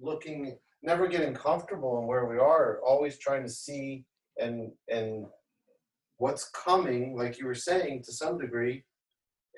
looking, 0.00 0.58
never 0.82 1.08
getting 1.08 1.34
comfortable 1.34 1.98
in 1.98 2.06
where 2.06 2.26
we 2.26 2.38
are, 2.38 2.80
always 2.86 3.18
trying 3.18 3.42
to 3.42 3.48
see 3.48 4.04
and 4.38 4.70
and 4.88 5.26
what's 6.18 6.50
coming, 6.50 7.16
like 7.16 7.38
you 7.38 7.46
were 7.46 7.54
saying, 7.54 8.02
to 8.04 8.12
some 8.12 8.38
degree, 8.38 8.84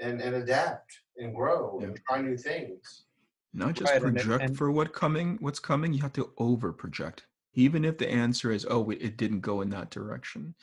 and 0.00 0.20
and 0.20 0.36
adapt 0.36 0.90
and 1.16 1.34
grow 1.34 1.80
and 1.80 1.98
try 2.08 2.20
new 2.22 2.36
things. 2.36 3.04
Not 3.52 3.74
just 3.74 3.92
Right, 3.92 4.00
project 4.00 4.42
and- 4.44 4.56
for 4.56 4.70
what 4.70 4.92
coming 4.92 5.36
what's 5.40 5.58
coming 5.58 5.92
you 5.92 6.02
have 6.02 6.12
to 6.14 6.32
over 6.38 6.72
project 6.72 7.26
even 7.54 7.84
if 7.84 7.98
the 7.98 8.08
answer 8.08 8.52
is 8.52 8.66
oh 8.70 8.90
it, 8.90 9.16
didn't 9.16 9.40
go 9.40 9.60
in 9.60 9.70
that 9.70 9.90
direction 9.90 10.54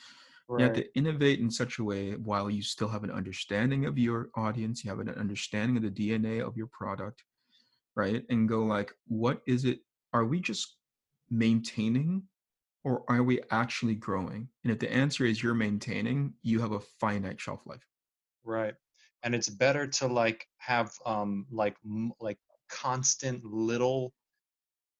you 0.50 0.64
have 0.64 0.72
to 0.72 0.96
innovate 0.96 1.40
in 1.40 1.50
such 1.50 1.78
a 1.78 1.84
way 1.84 2.12
while 2.16 2.48
you 2.48 2.62
still 2.62 2.88
have 2.88 3.04
an 3.04 3.10
understanding 3.10 3.84
of 3.84 3.98
your 3.98 4.30
audience 4.34 4.82
you 4.82 4.90
have 4.90 5.00
an 5.00 5.10
understanding 5.10 5.76
of 5.76 5.82
the 5.82 5.90
dna 5.90 6.40
of 6.40 6.56
your 6.56 6.68
product 6.68 7.24
right? 7.94 8.24
And 8.30 8.48
go 8.48 8.64
like 8.64 8.94
what 9.08 9.42
is 9.46 9.64
it 9.64 9.80
are 10.12 10.24
we 10.24 10.40
just 10.40 10.76
maintaining 11.30 12.22
or 12.84 13.04
are 13.08 13.22
we 13.22 13.40
actually 13.50 13.96
growing? 13.96 14.48
And 14.62 14.72
if 14.72 14.78
the 14.78 14.90
answer 14.90 15.24
is 15.26 15.42
you're 15.42 15.52
maintaining 15.52 16.32
you 16.42 16.60
have 16.60 16.72
a 16.72 16.80
finite 16.80 17.40
shelf 17.40 17.60
life. 17.66 17.84
Right. 18.44 18.74
And 19.24 19.34
it's 19.34 19.48
better 19.48 19.86
to 19.86 20.06
like 20.06 20.46
have 20.58 20.92
um 21.04 21.46
like 21.50 21.76
m- 21.84 22.12
like 22.20 22.38
constant 22.68 23.44
little 23.44 24.12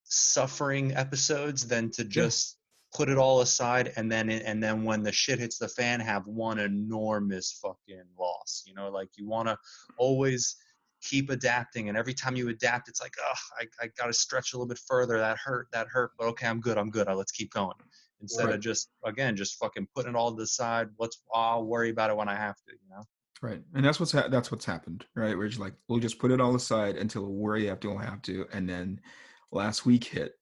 suffering 0.04 0.94
episodes 0.94 1.66
than 1.66 1.90
to 1.90 2.04
just 2.04 2.56
put 2.94 3.08
it 3.10 3.18
all 3.18 3.42
aside 3.42 3.92
and 3.96 4.10
then 4.10 4.30
and 4.30 4.62
then 4.62 4.82
when 4.82 5.02
the 5.02 5.12
shit 5.12 5.38
hits 5.38 5.58
the 5.58 5.68
fan 5.68 6.00
have 6.00 6.26
one 6.26 6.58
enormous 6.58 7.58
fucking 7.62 8.04
loss. 8.18 8.64
You 8.66 8.74
know, 8.74 8.90
like 8.90 9.10
you 9.16 9.26
want 9.26 9.48
to 9.48 9.58
always 9.98 10.56
keep 11.02 11.30
adapting 11.30 11.88
and 11.88 11.98
every 11.98 12.14
time 12.14 12.34
you 12.34 12.48
adapt 12.48 12.88
it's 12.88 13.00
like, 13.00 13.14
"Oh, 13.22 13.34
I 13.60 13.66
I 13.84 13.88
got 13.96 14.06
to 14.06 14.12
stretch 14.12 14.52
a 14.52 14.56
little 14.56 14.66
bit 14.66 14.80
further. 14.88 15.18
That 15.18 15.36
hurt, 15.38 15.68
that 15.72 15.86
hurt, 15.88 16.12
but 16.18 16.26
okay, 16.28 16.46
I'm 16.46 16.60
good. 16.60 16.78
I'm 16.78 16.90
good. 16.90 17.08
Uh, 17.08 17.14
let's 17.14 17.32
keep 17.32 17.52
going." 17.52 17.76
Instead 18.20 18.46
Right. 18.46 18.54
of 18.54 18.60
just 18.60 18.88
again 19.04 19.36
just 19.36 19.58
fucking 19.58 19.88
putting 19.94 20.14
it 20.14 20.16
all 20.16 20.30
to 20.30 20.36
the 20.36 20.46
side. 20.46 20.88
What's 20.96 21.22
I'll 21.32 21.64
worry 21.64 21.90
about 21.90 22.10
it 22.10 22.16
when 22.16 22.28
I 22.28 22.34
have 22.34 22.56
to, 22.56 22.72
you 22.72 22.88
know. 22.88 23.04
Right, 23.40 23.62
and 23.74 23.84
that's 23.84 24.00
what's 24.00 24.10
ha- 24.12 24.28
that's 24.28 24.50
what's 24.50 24.64
happened, 24.64 25.06
right? 25.14 25.36
We're 25.38 25.48
just 25.48 25.60
like 25.60 25.74
we'll 25.88 26.00
just 26.00 26.18
put 26.18 26.32
it 26.32 26.40
all 26.40 26.56
aside 26.56 26.96
until 26.96 27.24
we 27.24 27.32
worry 27.36 27.70
after 27.70 27.88
we'll 27.88 27.98
have 27.98 28.20
to, 28.22 28.46
and 28.52 28.68
then 28.68 29.00
last 29.52 29.86
week 29.86 30.04
hit, 30.04 30.32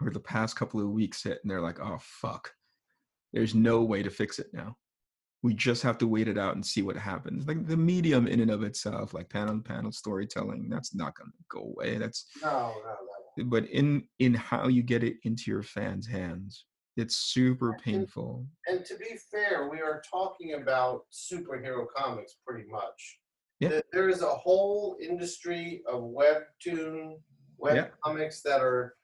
or 0.00 0.10
the 0.10 0.20
past 0.20 0.56
couple 0.56 0.80
of 0.80 0.90
weeks 0.90 1.22
hit, 1.22 1.38
and 1.42 1.50
they're 1.50 1.60
like, 1.60 1.80
"Oh 1.80 1.98
fuck, 2.00 2.52
there's 3.34 3.54
no 3.54 3.82
way 3.82 4.02
to 4.02 4.08
fix 4.08 4.38
it 4.38 4.46
now. 4.54 4.74
We 5.42 5.52
just 5.52 5.82
have 5.82 5.98
to 5.98 6.06
wait 6.06 6.28
it 6.28 6.38
out 6.38 6.54
and 6.54 6.64
see 6.64 6.80
what 6.80 6.96
happens." 6.96 7.46
Like 7.46 7.66
the 7.66 7.76
medium 7.76 8.26
in 8.26 8.40
and 8.40 8.50
of 8.50 8.62
itself, 8.62 9.12
like 9.12 9.28
panel 9.28 9.60
panel 9.60 9.92
storytelling, 9.92 10.70
that's 10.70 10.94
not 10.94 11.14
going 11.14 11.30
to 11.32 11.44
go 11.50 11.60
away. 11.60 11.98
That's 11.98 12.26
No, 12.42 12.74
no, 12.84 12.96
no. 13.36 13.44
but 13.50 13.66
in 13.66 14.08
in 14.18 14.32
how 14.32 14.68
you 14.68 14.82
get 14.82 15.04
it 15.04 15.16
into 15.24 15.50
your 15.50 15.62
fans' 15.62 16.06
hands, 16.06 16.64
it's 16.96 17.16
super 17.16 17.76
painful. 17.84 18.46
And 18.66 18.84
to 18.86 18.96
be 18.96 19.16
fair, 19.30 19.68
we 19.68 19.80
are 19.80 20.02
talking 20.10 20.54
about 20.54 21.02
superhero 21.12 21.86
comics 21.94 22.36
pretty 22.46 22.68
much. 22.68 23.20
Yeah. 23.60 23.80
There- 23.92 24.08
is 24.08 24.22
a 24.22 24.26
whole 24.34 24.96
industry 25.00 25.82
of 25.88 26.02
webtoon 26.02 27.20
web 27.58 27.76
Yeah. 27.76 27.88
comics 28.04 28.42
that 28.42 28.60
are 28.60 28.96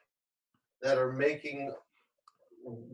that 0.83 0.99
are 0.99 1.13
making 1.13 1.73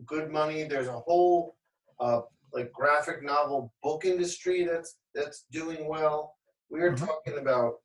good 0.05 0.29
money. 0.31 0.63
There's 0.63 0.87
a 0.87 0.99
whole 0.99 1.57
uh, 1.99 2.21
like 2.53 2.71
graphic 2.71 3.21
novel 3.23 3.73
book 3.83 4.05
industry 4.05 4.63
that's 4.63 4.97
that's 5.13 5.43
doing 5.51 5.87
well. 5.87 6.35
We 6.69 6.81
are 6.81 6.91
Mhm. 6.93 7.05
talking 7.07 7.37
about 7.39 7.81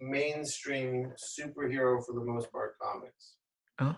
mainstream 0.00 1.12
superhero 1.16 2.04
for 2.04 2.12
the 2.14 2.20
most 2.24 2.50
part 2.52 2.78
comics. 2.78 3.36
Oh. 3.80 3.96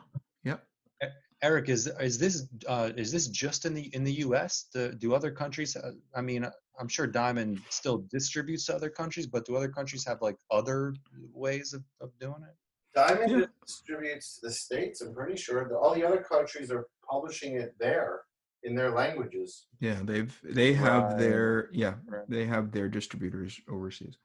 Eric, 1.43 1.69
is 1.69 1.87
is 2.01 2.19
this 2.19 2.49
uh, 2.67 2.91
is 2.97 3.13
this 3.13 3.29
just 3.29 3.67
in 3.67 3.75
the 3.75 3.95
in 3.95 4.05
the 4.05 4.13
U.S.? 4.13 4.69
Do, 4.73 4.93
do 4.93 5.15
other 5.15 5.31
countries? 5.31 5.77
uh, 5.77 5.93
I 6.15 6.23
mean, 6.23 6.45
uh, 6.45 6.51
I'm 6.81 6.89
sure 6.89 7.07
Diamond 7.07 7.61
still 7.69 8.05
distributes 8.11 8.65
to 8.67 8.75
other 8.75 8.89
countries, 8.89 9.27
but 9.27 9.45
do 9.45 9.55
other 9.57 9.69
countries 9.69 10.05
have 10.07 10.23
like 10.23 10.37
other 10.51 10.95
ways 11.33 11.75
of, 11.75 11.85
of 12.01 12.11
doing 12.19 12.43
it? 12.43 12.57
Diamond 12.95 13.31
Yeah. 13.31 13.47
distributes 13.67 14.37
to 14.41 14.47
the 14.47 14.53
states. 14.53 15.03
I'm 15.03 15.15
pretty 15.15 15.37
sure 15.37 15.69
that 15.69 15.75
all 15.77 15.95
the 15.95 16.05
other 16.05 16.23
countries 16.23 16.71
are 16.71 16.87
publishing 17.09 17.57
it 17.57 17.75
there 17.79 18.23
in 18.63 18.75
their 18.75 18.91
languages. 18.91 19.67
Yeah, 19.81 20.01
they've 20.03 20.35
they 20.43 20.73
have 20.73 21.09
Right. 21.09 21.19
their 21.19 21.69
yeah 21.73 21.97
Right. 22.07 22.29
they 22.29 22.47
have 22.47 22.73
their 22.73 22.89
distributors 22.89 23.61
overseas, 23.69 24.17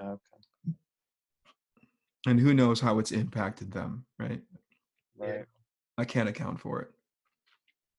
Okay, 0.00 0.40
and 2.26 2.40
who 2.40 2.54
knows 2.54 2.80
how 2.80 2.98
it's 2.98 3.12
impacted 3.12 3.70
them, 3.70 4.06
right? 4.18 4.42
right. 5.18 5.44
I 5.98 6.04
can't 6.04 6.28
account 6.28 6.60
for 6.60 6.82
it. 6.82 6.88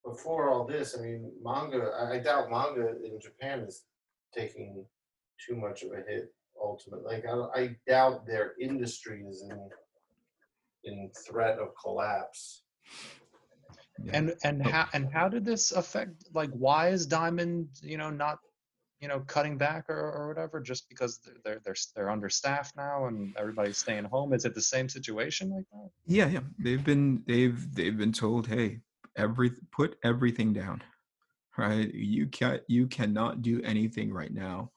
Before 0.05 0.49
all 0.49 0.65
this, 0.65 0.95
I 0.97 1.01
mean, 1.01 1.31
manga. 1.43 1.91
I, 1.99 2.15
I 2.15 2.19
doubt 2.19 2.51
manga 2.51 2.89
in 3.03 3.19
Japan 3.19 3.61
is 3.61 3.83
taking 4.35 4.85
too 5.45 5.55
much 5.55 5.83
of 5.83 5.91
a 5.91 6.03
hit. 6.07 6.33
Ultimately, 6.61 7.15
like 7.15 7.25
I, 7.27 7.61
I 7.61 7.75
doubt 7.87 8.25
their 8.25 8.53
industry 8.61 9.23
is 9.29 9.43
in 9.49 9.69
in 10.85 11.11
threat 11.27 11.59
of 11.59 11.69
collapse. 11.81 12.63
Yeah. 14.03 14.11
And 14.17 14.33
and 14.43 14.61
Oh. 14.65 14.69
how 14.69 14.87
and 14.93 15.11
how 15.11 15.27
did 15.27 15.43
this 15.45 15.71
affect? 15.73 16.23
Like, 16.33 16.51
why 16.51 16.89
is 16.89 17.05
Diamond, 17.07 17.67
you 17.81 17.97
know, 17.97 18.09
not, 18.09 18.39
you 18.99 19.07
know, 19.07 19.19
cutting 19.21 19.57
back 19.57 19.89
or, 19.89 20.11
or 20.11 20.27
whatever? 20.27 20.61
Just 20.61 20.87
because 20.89 21.19
they're 21.19 21.35
they're 21.43 21.61
they're, 21.63 21.75
they're 21.95 22.09
understaffed 22.09 22.75
now 22.75 23.05
and 23.05 23.35
everybody's 23.37 23.77
staying 23.77 24.05
home? 24.05 24.33
Is 24.33 24.45
it 24.45 24.55
the 24.55 24.61
same 24.61 24.89
situation 24.89 25.49
like 25.49 25.65
that? 25.71 25.89
Yeah, 26.05 26.27
yeah. 26.27 26.39
They've 26.59 26.83
been 26.83 27.23
they've 27.27 27.75
they've 27.75 27.97
been 27.97 28.13
told, 28.13 28.47
hey, 28.47 28.79
every 29.17 29.51
put 29.71 29.97
everything 30.03 30.53
down. 30.53 30.81
Right? 31.57 31.93
You 31.93 32.27
can't 32.27 32.61
you 32.67 32.87
cannot 32.87 33.41
do 33.41 33.61
anything 33.63 34.11
right 34.11 34.33
now 34.33 34.71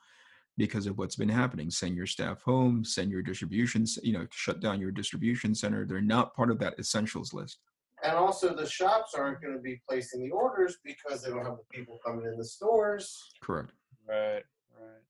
because 0.58 0.86
of 0.86 0.98
what's 0.98 1.16
been 1.16 1.28
happening. 1.28 1.70
Send 1.70 1.96
your 1.96 2.06
staff 2.06 2.42
home, 2.42 2.84
send 2.84 3.10
your 3.10 3.22
distributions, 3.22 3.98
you 4.02 4.12
know, 4.12 4.26
shut 4.30 4.60
down 4.60 4.80
your 4.80 4.90
distribution 4.90 5.54
center. 5.54 5.86
They're 5.86 6.00
not 6.00 6.34
part 6.34 6.50
of 6.50 6.58
that 6.58 6.74
essentials 6.78 7.32
list. 7.32 7.60
And 8.02 8.16
also, 8.16 8.54
the 8.54 8.66
shops 8.66 9.14
aren't 9.14 9.40
going 9.40 9.54
to 9.54 9.60
be 9.60 9.80
placing 9.88 10.22
the 10.22 10.30
orders 10.30 10.78
because 10.84 11.22
they 11.22 11.30
don't 11.30 11.44
have 11.44 11.56
the 11.56 11.76
people 11.76 11.98
coming 12.04 12.26
in 12.26 12.36
the 12.36 12.44
stores. 12.44 13.32
Correct. 13.42 13.70
Right, 14.08 14.42
right. 14.78 15.02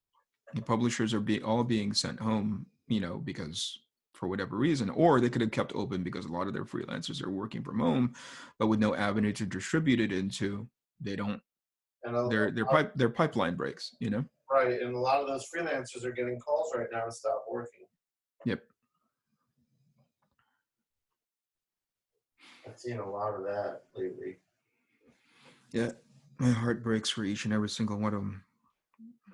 The 0.53 0.61
publishers 0.61 1.13
are 1.13 1.19
be 1.19 1.41
all 1.41 1.63
being 1.63 1.93
sent 1.93 2.19
home, 2.19 2.65
you 2.87 2.99
know, 2.99 3.17
because 3.17 3.79
for 4.13 4.27
whatever 4.27 4.57
reason, 4.57 4.89
or 4.89 5.21
they 5.21 5.29
could 5.29 5.41
have 5.41 5.51
kept 5.51 5.71
open 5.73 6.03
because 6.03 6.25
a 6.25 6.31
lot 6.31 6.47
of 6.47 6.53
their 6.53 6.65
freelancers 6.65 7.23
are 7.23 7.31
working 7.31 7.63
from 7.63 7.79
home, 7.79 8.13
but 8.57 8.67
with 8.67 8.79
no 8.79 8.93
avenue 8.93 9.31
to 9.31 9.45
distribute 9.45 10.01
it 10.01 10.11
into, 10.11 10.67
they 10.99 11.15
don't 11.15 11.41
And 12.03 12.15
a, 12.15 12.27
their 12.27 12.51
their 12.51 12.65
pipe 12.65 12.93
their 12.95 13.09
pipeline 13.09 13.55
breaks, 13.55 13.95
you 13.99 14.09
know? 14.09 14.25
right, 14.51 14.81
and 14.81 14.93
a 14.95 14.99
lot 14.99 15.21
of 15.21 15.27
those 15.27 15.47
freelancers 15.55 16.03
are 16.03 16.11
getting 16.11 16.37
calls 16.39 16.73
right 16.75 16.87
now 16.91 17.05
to 17.05 17.11
stop 17.11 17.45
working. 17.49 17.85
Yep. 18.45 18.63
I've 22.67 22.77
seen 22.77 22.99
a 22.99 23.09
lot 23.09 23.35
of 23.35 23.43
that 23.43 23.83
lately. 23.95 24.39
Yeah, 25.71 25.91
my 26.39 26.51
heart 26.51 26.83
breaks 26.83 27.09
for 27.09 27.23
each 27.23 27.45
and 27.45 27.53
every 27.53 27.69
single 27.69 27.97
one 27.97 28.13
of 28.13 28.19
them. 28.19 28.43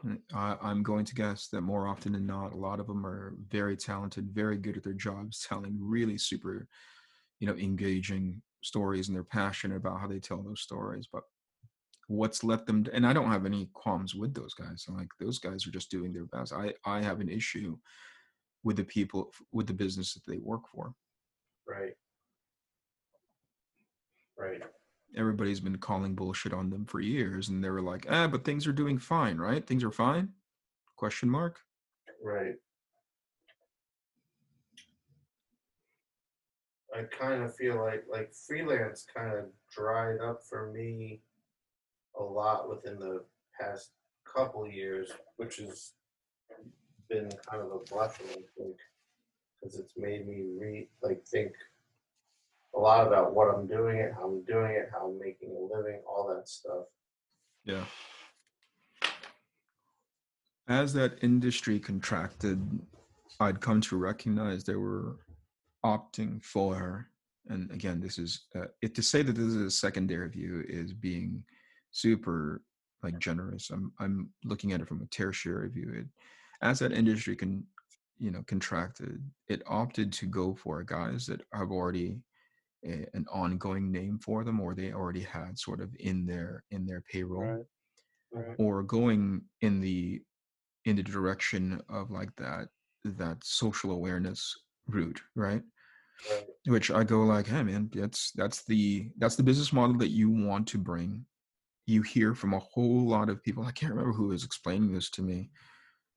Mm, 0.06 0.20
I, 0.34 0.58
I'm 0.62 0.84
going 0.84 1.06
to 1.06 1.16
guess 1.16 1.48
that 1.48 1.62
more 1.62 1.88
often 1.88 2.14
than 2.14 2.26
not, 2.26 2.54
a 2.54 2.58
lot 2.58 2.80
of 2.80 2.88
them 2.88 3.06
are 3.06 3.36
very 3.50 3.76
talented, 3.78 4.30
very 4.32 4.58
good 4.58 4.78
at 4.78 4.84
their 4.84 4.94
jobs, 4.94 5.46
telling 5.48 5.78
really 5.80 6.18
super, 6.18 6.68
you 7.40 7.48
know, 7.48 7.56
engaging 7.56 8.42
stories, 8.64 9.08
and 9.08 9.16
they're 9.16 9.24
passionate 9.24 9.78
about 9.78 10.00
how 10.00 10.08
they 10.08 10.20
tell 10.20 10.42
those 10.42 10.62
stories. 10.62 11.08
But 11.12 11.24
what's 12.08 12.44
let 12.44 12.66
them? 12.66 12.86
And 12.94 13.06
I 13.06 13.14
don't 13.14 13.32
have 13.32 13.46
any 13.46 13.70
qualms 13.74 14.16
with 14.16 14.34
those 14.34 14.54
guys. 14.54 14.86
I'm 14.88 14.98
like 14.98 15.10
those 15.20 15.40
guys 15.40 15.66
are 15.68 15.72
just 15.72 15.92
doing 15.92 16.14
their 16.14 16.26
best. 16.26 16.54
I 16.54 16.74
I 16.86 17.02
have 17.02 17.20
an 17.20 17.30
issue 17.30 17.78
with 18.64 18.78
the 18.78 18.84
people 18.84 19.32
with 19.52 19.68
the 19.68 19.74
business 19.74 20.14
that 20.14 20.26
they 20.28 20.38
work 20.38 20.64
for. 20.74 20.94
Right. 21.68 21.94
Right. 24.38 24.62
Everybody's 25.18 25.60
been 25.60 25.78
calling 25.78 26.16
bullshit 26.16 26.54
on 26.54 26.70
them 26.70 26.86
for 26.86 27.00
years 27.00 27.50
and 27.50 27.64
they 27.64 27.70
were 27.70 27.82
like 27.82 28.06
ah 28.10 28.28
but 28.28 28.44
things 28.44 28.68
are 28.68 28.74
doing 28.74 28.98
fine 28.98 29.38
right? 29.38 29.66
Things 29.66 29.84
are 29.84 29.92
fine? 29.92 30.30
Question 30.96 31.30
mark. 31.30 31.60
Right. 32.24 32.56
I 36.96 37.04
kind 37.04 37.44
of 37.44 37.56
feel 37.56 37.84
like 37.84 38.06
like 38.10 38.34
freelance 38.34 39.06
kind 39.14 39.34
of 39.38 39.46
dried 39.76 40.20
up 40.22 40.42
for 40.50 40.72
me 40.72 41.22
a 42.18 42.24
lot 42.24 42.70
within 42.70 42.98
the 43.00 43.26
past 43.60 43.92
couple 44.26 44.68
years, 44.68 45.12
which 45.38 45.58
has 45.58 45.94
been 47.10 47.30
kind 47.50 47.62
of 47.62 47.72
a 47.72 47.80
blessing, 47.94 48.28
I 48.32 48.42
think, 48.58 48.78
because 49.60 49.78
it's 49.78 49.94
made 49.98 50.26
me 50.28 50.46
re 50.58 50.90
like 51.02 51.26
think 51.26 51.52
a 52.76 52.80
lot 52.80 53.08
about 53.08 53.34
what 53.34 53.54
I'm 53.54 53.68
doing 53.68 53.98
it, 53.98 54.12
how 54.14 54.28
I'm 54.28 54.44
doing 54.44 54.72
it, 54.72 54.90
how 54.92 55.08
I'm 55.08 55.20
making 55.20 55.50
a 55.52 55.76
living, 55.76 56.02
all 56.08 56.28
that 56.36 56.48
stuff. 56.48 56.86
yeah. 57.64 57.86
As 60.68 60.94
that 60.94 61.20
industry 61.22 61.80
contracted 61.80 62.60
i'd 63.42 63.60
come 63.60 63.82
to 63.82 63.98
recognize 63.98 64.64
they 64.64 64.76
were 64.76 65.18
opting 65.86 66.42
for 66.44 67.08
and 67.50 67.70
again 67.72 68.00
this 68.00 68.18
is 68.18 68.46
uh, 68.56 68.66
it 68.82 68.96
to 68.96 69.04
say 69.04 69.22
that 69.22 69.36
this 69.36 69.46
is 69.46 69.56
a 69.56 69.70
secondary 69.70 70.30
view 70.30 70.64
is 70.68 70.94
being 70.94 71.44
super 71.92 72.62
like 73.04 73.20
generous. 73.20 73.70
I'm 73.70 73.92
i'm 74.00 74.30
looking 74.44 74.74
at 74.74 74.82
it 74.82 74.88
from 74.88 75.02
a 75.02 75.06
tertiary 75.08 75.70
view. 75.70 75.92
It 75.96 76.08
as 76.62 76.80
that 76.80 76.92
industry 76.92 77.36
can 77.36 77.64
you 78.18 78.32
know 78.32 78.44
contracted 78.48 79.22
it 79.48 79.62
opted 79.68 80.12
to 80.14 80.26
go 80.26 80.56
for 80.56 80.82
guys 80.84 81.26
that 81.28 81.42
have 81.54 81.72
already 81.72 82.18
a, 82.86 83.06
an 83.14 83.26
ongoing 83.32 83.92
name 83.92 84.20
for 84.20 84.44
them 84.44 84.60
or 84.60 84.74
they 84.74 84.92
already 84.94 85.22
had 85.22 85.58
sort 85.58 85.82
of 85.82 85.90
in 86.00 86.26
their 86.26 86.64
in 86.72 86.86
their 86.86 87.02
payroll 87.02 87.42
Right. 87.42 87.66
Right. 88.32 88.56
or 88.60 88.84
going 88.84 89.42
in 89.62 89.80
the 89.82 90.22
in 90.86 90.96
the 90.98 91.04
direction 91.04 91.82
of 91.90 92.12
like 92.12 92.30
that 92.38 92.68
that 93.04 93.38
social 93.44 93.92
awareness 93.92 94.54
route 94.88 95.22
right 95.36 95.62
Right. 96.32 96.46
which 96.68 96.92
i 96.92 97.04
go 97.04 97.24
like 97.24 97.48
hey 97.48 97.64
man 97.64 97.90
that's 97.94 98.32
that's 98.32 98.64
the 98.64 99.10
that's 99.18 99.36
the 99.36 99.44
business 99.44 99.74
model 99.74 99.98
that 99.98 100.10
you 100.10 100.30
want 100.30 100.68
to 100.70 100.78
bring 100.78 101.26
you 101.88 102.02
hear 102.02 102.34
from 102.34 102.54
a 102.54 102.60
whole 102.60 103.06
lot 103.08 103.30
of 103.30 103.44
people 103.44 103.64
i 103.66 103.72
can't 103.72 103.92
remember 103.94 104.14
who 104.14 104.28
was 104.30 104.44
explaining 104.46 104.94
this 104.94 105.10
to 105.12 105.22
me 105.22 105.50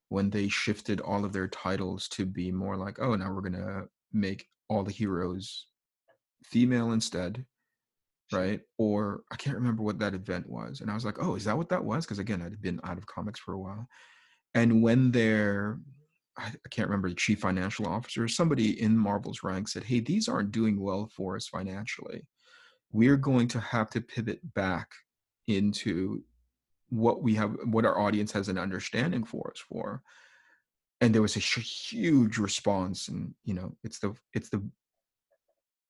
when 0.08 0.30
they 0.30 0.48
shifted 0.48 1.00
all 1.00 1.24
of 1.24 1.32
their 1.32 1.48
titles 1.48 2.08
to 2.08 2.24
be 2.24 2.50
more 2.52 2.76
like 2.76 2.98
oh 3.00 3.14
now 3.16 3.30
we're 3.32 3.42
gonna 3.42 3.82
make 4.12 4.46
all 4.68 4.82
the 4.82 4.92
heroes 4.92 5.66
female 6.44 6.92
instead 6.92 7.44
right 8.32 8.60
or 8.76 9.22
i 9.32 9.36
can't 9.36 9.56
remember 9.56 9.82
what 9.82 9.98
that 9.98 10.14
event 10.14 10.48
was 10.48 10.80
and 10.80 10.90
i 10.90 10.94
was 10.94 11.04
like 11.04 11.16
oh 11.20 11.34
is 11.34 11.44
that 11.44 11.56
what 11.56 11.68
that 11.68 11.84
was 11.84 12.04
because 12.04 12.18
again 12.18 12.42
i'd 12.42 12.60
been 12.60 12.80
out 12.84 12.98
of 12.98 13.06
comics 13.06 13.40
for 13.40 13.54
a 13.54 13.58
while 13.58 13.88
and 14.54 14.82
when 14.82 15.10
their 15.10 15.78
I 16.38 16.52
can't 16.70 16.88
remember 16.88 17.08
the 17.08 17.14
chief 17.16 17.40
financial 17.40 17.86
officer, 17.86 18.28
somebody 18.28 18.80
in 18.80 18.96
Marvel's 18.96 19.42
ranks 19.42 19.72
said, 19.72 19.84
"Hey, 19.84 20.00
these 20.00 20.28
aren't 20.28 20.52
doing 20.52 20.80
well 20.80 21.10
for 21.14 21.36
us 21.36 21.48
financially. 21.48 22.26
We're 22.92 23.16
going 23.16 23.48
to 23.48 23.60
have 23.60 23.90
to 23.90 24.00
pivot 24.00 24.40
back 24.54 24.88
into 25.48 26.22
what 26.90 27.22
we 27.22 27.34
have, 27.34 27.56
what 27.64 27.84
our 27.84 27.98
audience 27.98 28.32
has 28.32 28.48
an 28.48 28.58
understanding 28.58 29.24
for 29.24 29.50
us 29.50 29.60
for." 29.68 30.02
And 31.00 31.14
there 31.14 31.22
was 31.22 31.36
a 31.36 31.40
huge 31.40 32.38
response, 32.38 33.08
and 33.08 33.34
you 33.44 33.54
know, 33.54 33.76
it's 33.82 33.98
the 33.98 34.14
it's 34.32 34.48
the 34.48 34.62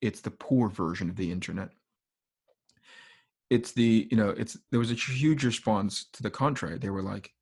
it's 0.01 0.21
the 0.21 0.31
poor 0.31 0.69
version 0.69 1.11
of 1.11 1.17
the 1.17 1.31
internet. 1.31 1.71
It's 3.51 3.73
the 3.73 4.07
you 4.11 4.17
know, 4.17 4.31
it's 4.31 4.59
there 4.71 4.81
was 4.81 4.91
a 4.91 4.95
huge 4.95 5.45
response 5.45 6.07
to 6.13 6.23
the 6.23 6.31
contrary. 6.31 6.79
They 6.79 6.91
were 6.91 7.03
like, 7.03 7.33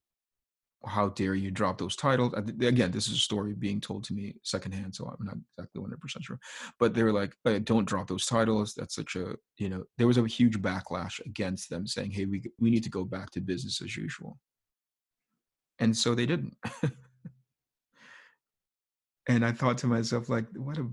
how 0.86 1.08
dare 1.10 1.34
you 1.34 1.50
drop 1.50 1.78
those 1.78 1.96
titles? 1.96 2.32
Again, 2.34 2.90
this 2.90 3.08
is 3.08 3.14
a 3.14 3.20
story 3.20 3.54
being 3.54 3.80
told 3.80 4.04
to 4.04 4.14
me 4.14 4.36
secondhand, 4.42 4.94
so 4.94 5.06
I'm 5.06 5.26
not 5.26 5.36
exactly 5.58 5.82
100% 5.82 6.22
sure. 6.22 6.38
But 6.78 6.94
they 6.94 7.02
were 7.02 7.12
like, 7.12 7.34
don't 7.64 7.86
drop 7.86 8.08
those 8.08 8.26
titles. 8.26 8.74
That's 8.74 8.94
such 8.94 9.16
a, 9.16 9.36
you 9.58 9.68
know, 9.68 9.84
there 9.98 10.06
was 10.06 10.18
a 10.18 10.26
huge 10.26 10.60
backlash 10.60 11.24
against 11.26 11.70
them 11.70 11.86
saying, 11.86 12.12
hey, 12.12 12.26
we, 12.26 12.42
we 12.60 12.70
need 12.70 12.84
to 12.84 12.90
go 12.90 13.04
back 13.04 13.30
to 13.32 13.40
business 13.40 13.82
as 13.82 13.96
usual. 13.96 14.38
And 15.78 15.96
so 15.96 16.14
they 16.14 16.26
didn't. 16.26 16.56
and 19.28 19.44
I 19.44 19.52
thought 19.52 19.78
to 19.78 19.86
myself, 19.86 20.28
like, 20.28 20.46
what 20.54 20.78
a 20.78 20.88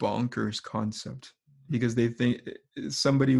bonkers 0.00 0.62
concept 0.62 1.32
hmm. 1.48 1.72
because 1.72 1.94
they 1.94 2.08
think 2.08 2.42
eh, 2.46 2.52
eh 2.78 2.88
somebody 2.88 3.38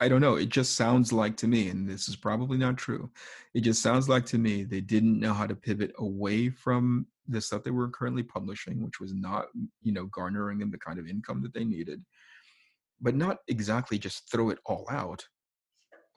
I 0.00 0.08
don't 0.08 0.20
know. 0.20 0.36
It 0.36 0.48
just 0.48 0.76
sounds 0.76 1.12
like 1.12 1.36
to 1.38 1.48
me, 1.48 1.70
and 1.70 1.88
this 1.88 2.08
is 2.08 2.14
probably 2.14 2.56
not 2.56 2.76
true. 2.76 3.10
It 3.54 3.62
just 3.62 3.82
sounds 3.82 4.08
like 4.08 4.24
to 4.26 4.38
me 4.38 4.62
they 4.62 4.80
didn't 4.80 5.18
know 5.18 5.32
how 5.34 5.46
to 5.46 5.56
pivot 5.56 5.92
away 5.98 6.50
from 6.50 7.06
the 7.26 7.40
stuff 7.40 7.64
they 7.64 7.72
were 7.72 7.90
currently 7.90 8.22
publishing, 8.22 8.82
which 8.82 9.00
was 9.00 9.12
not, 9.12 9.46
mm, 9.56 9.66
you 9.82 9.92
know, 9.92 10.06
garnering 10.06 10.58
them 10.58 10.70
the 10.70 10.78
kind 10.78 11.00
of 11.00 11.08
income 11.08 11.42
that 11.42 11.52
they 11.52 11.64
needed, 11.64 12.02
but 13.00 13.16
not 13.16 13.38
exactly 13.48 13.98
just 13.98 14.30
throw 14.30 14.50
it 14.50 14.58
all 14.66 14.86
out. 14.88 15.24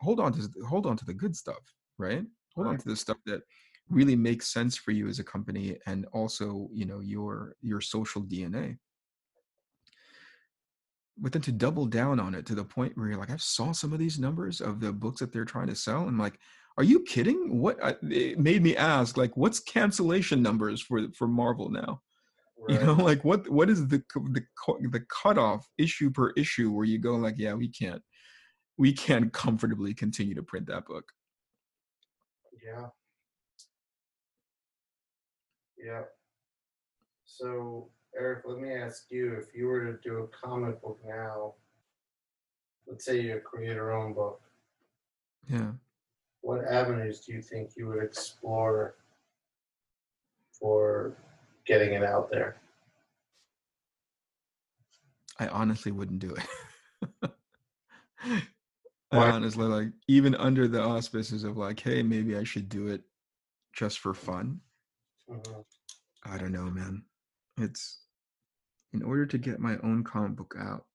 Hold 0.02 0.20
on 0.20 0.34
to 0.34 0.48
hold 0.68 0.86
on 0.86 0.96
to 0.98 1.06
the 1.06 1.14
good 1.14 1.36
stuff, 1.36 1.62
right? 1.98 2.24
Hold 2.56 2.68
right. 2.68 2.74
on 2.74 2.78
to 2.80 2.90
the 2.90 2.96
stuff 2.96 3.18
that 3.26 3.42
really 3.90 4.16
makes 4.16 4.54
sense 4.54 4.78
for 4.78 4.92
you 4.92 5.08
as 5.08 5.20
a 5.20 5.24
company 5.24 5.78
and 5.88 6.06
also, 6.14 6.70
you 6.72 6.86
know, 6.86 7.00
your 7.00 7.56
your 7.62 7.82
social 7.82 8.22
DNA 8.22 8.78
but 11.22 11.32
then 11.32 11.42
to 11.44 11.52
double 11.52 11.86
down 11.86 12.20
on 12.20 12.34
it 12.34 12.46
to 12.48 12.56
the 12.56 12.64
point 12.64 12.98
where 12.98 13.08
you're 13.08 13.18
like, 13.18 13.30
I 13.30 13.38
saw 13.38 13.72
some 13.72 13.94
of 13.94 14.00
these 14.00 14.20
numbers 14.20 14.60
of 14.60 14.80
the 14.80 14.92
books 14.92 15.20
that 15.20 15.32
they're 15.32 15.46
trying 15.46 15.68
to 15.68 15.76
sell. 15.76 16.02
And 16.02 16.10
I'm 16.10 16.18
like, 16.18 16.40
are 16.78 16.84
you 16.84 17.02
kidding? 17.04 17.60
What 17.60 17.84
I, 17.84 17.96
it 18.10 18.40
made 18.40 18.64
me 18.64 18.76
ask, 18.76 19.18
like, 19.18 19.38
what's 19.38 19.60
cancellation 19.60 20.42
numbers 20.42 20.82
for 20.82 21.08
for 21.16 21.28
Marvel 21.28 21.70
now? 21.70 22.02
Right. 22.58 22.80
You 22.80 22.86
know, 22.86 22.94
like 23.04 23.24
what 23.24 23.48
what 23.50 23.70
is 23.70 23.88
the 23.88 24.04
the 24.34 24.44
the 24.90 25.06
cutoff 25.24 25.68
issue 25.78 26.10
per 26.10 26.32
issue 26.32 26.72
where 26.72 26.86
you 26.86 26.98
go 26.98 27.16
like, 27.16 27.36
yeah, 27.38 27.54
we 27.54 27.70
can't 27.70 28.02
we 28.78 28.94
can't 28.94 29.32
comfortably 29.32 29.94
continue 29.94 30.34
to 30.34 30.44
print 30.44 30.68
that 30.68 30.86
book. 30.86 31.06
Yeah. 32.66 32.88
Yeah. 35.78 36.04
So 37.26 37.90
Eric, 38.18 38.44
let 38.46 38.60
me 38.60 38.74
ask 38.74 39.06
you, 39.10 39.34
if 39.34 39.56
you 39.56 39.68
were 39.68 39.86
to 39.86 39.98
do 40.04 40.20
a 40.20 40.28
comic 40.28 40.82
book 40.82 41.00
now, 41.06 41.54
let's 42.88 43.06
say 43.06 43.22
you 43.22 43.40
create 43.40 43.76
your 43.76 43.94
own 43.94 44.14
book. 44.14 44.42
Yeah. 45.48 45.72
What 46.42 46.66
avenues 46.66 47.22
do 47.22 47.34
you 47.34 47.42
think 47.42 47.72
you 47.78 47.88
would 47.88 48.04
explore 48.04 48.96
for 50.52 51.14
getting 51.66 51.94
it 51.94 52.04
out 52.04 52.30
there? 52.30 52.58
I 55.40 55.48
honestly 55.48 55.92
wouldn't 55.92 56.20
do 56.20 56.36
it. 56.36 57.32
I 59.14 59.30
honestly 59.30 59.66
like 59.66 59.90
even 60.08 60.36
under 60.36 60.68
the 60.68 60.82
auspices 60.82 61.44
of 61.44 61.58
like, 61.58 61.80
hey, 61.80 62.04
maybe 62.04 62.38
I 62.38 62.44
should 62.44 62.70
do 62.70 62.88
it 62.88 63.02
just 63.74 64.00
for 64.00 64.14
fun. 64.14 64.62
Mm-hmm. 65.30 65.62
I 66.32 66.38
don't 66.38 66.52
know, 66.52 66.70
man. 66.70 67.04
It's 67.58 68.00
in 68.94 69.04
order 69.04 69.26
to 69.26 69.38
get 69.38 69.60
my 69.60 69.78
own 69.84 70.04
comic 70.04 70.36
book 70.36 70.56
out, 70.60 70.86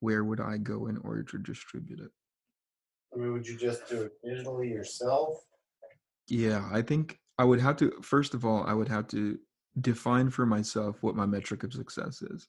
where 0.00 0.24
would 0.24 0.40
I 0.40 0.56
go 0.56 0.86
in 0.86 0.98
order 0.98 1.22
to 1.22 1.38
distribute 1.38 2.00
it? 2.00 2.10
I 3.14 3.18
mean, 3.18 3.32
would 3.32 3.46
you 3.46 3.56
just 3.56 3.88
do 3.88 4.02
it 4.02 4.12
digitally 4.24 4.70
yourself? 4.70 5.44
Yeah, 6.28 6.68
I 6.72 6.82
think 6.82 7.20
I 7.38 7.44
would 7.44 7.60
have 7.60 7.76
to, 7.76 7.92
first 8.02 8.34
of 8.34 8.44
all, 8.44 8.64
I 8.64 8.72
would 8.72 8.88
have 8.88 9.06
to 9.08 9.38
define 9.80 10.30
for 10.30 10.46
myself 10.46 10.96
what 11.02 11.16
my 11.16 11.26
metric 11.26 11.62
of 11.62 11.72
success 11.72 12.22
is. 12.22 12.48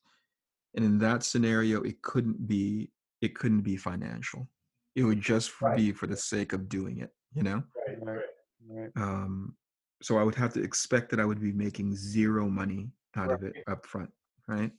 And 0.76 0.86
in 0.86 0.98
that 1.00 1.24
scenario, 1.24 1.82
it 1.84 2.02
couldn't 2.02 2.48
be, 2.48 2.92
it 3.22 3.36
couldn't 3.36 3.62
be 3.62 3.78
financial. 3.78 4.48
It 4.96 5.04
would 5.04 5.22
just 5.22 5.62
right. 5.62 5.76
be 5.76 5.92
for 5.92 6.08
the 6.08 6.18
sake 6.18 6.54
of 6.54 6.70
doing 6.70 7.00
it, 7.00 7.12
you 7.34 7.44
know? 7.44 7.64
Right, 7.88 7.98
right, 8.02 8.26
right. 8.70 8.92
Um, 8.96 9.56
so 10.02 10.18
I 10.18 10.24
would 10.24 10.36
have 10.36 10.54
to 10.54 10.64
expect 10.64 11.10
that 11.12 11.20
I 11.20 11.26
would 11.26 11.42
be 11.42 11.52
making 11.52 11.96
zero 11.96 12.50
money 12.50 12.90
out 13.16 13.30
right. 13.30 13.36
of 13.36 13.44
it 13.44 13.64
up 13.68 13.86
front, 13.86 14.12
right? 14.48 14.72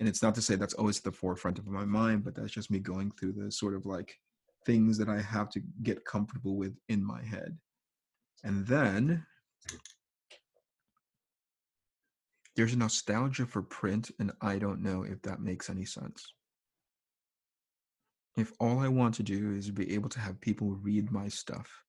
and 0.00 0.08
it's 0.08 0.22
not 0.22 0.34
to 0.34 0.42
say 0.42 0.56
that's 0.56 0.74
always 0.74 0.98
at 0.98 1.04
the 1.04 1.12
forefront 1.12 1.58
of 1.58 1.66
my 1.66 1.84
mind 1.84 2.24
but 2.24 2.34
that's 2.34 2.52
just 2.52 2.70
me 2.70 2.78
going 2.78 3.10
through 3.12 3.32
the 3.32 3.50
sort 3.50 3.74
of 3.74 3.86
like 3.86 4.18
things 4.66 4.98
that 4.98 5.08
i 5.08 5.20
have 5.20 5.48
to 5.50 5.60
get 5.82 6.04
comfortable 6.04 6.56
with 6.56 6.76
in 6.88 7.04
my 7.04 7.22
head 7.22 7.56
and 8.44 8.66
then 8.66 9.24
there's 12.56 12.74
a 12.74 12.78
nostalgia 12.78 13.46
for 13.46 13.62
print 13.62 14.10
and 14.18 14.32
i 14.40 14.58
don't 14.58 14.82
know 14.82 15.02
if 15.02 15.20
that 15.22 15.40
makes 15.40 15.70
any 15.70 15.84
sense 15.84 16.32
if 18.36 18.52
all 18.60 18.78
i 18.78 18.88
want 18.88 19.14
to 19.14 19.22
do 19.22 19.52
is 19.52 19.70
be 19.70 19.94
able 19.94 20.08
to 20.08 20.20
have 20.20 20.40
people 20.40 20.78
read 20.82 21.10
my 21.10 21.28
stuff 21.28 21.84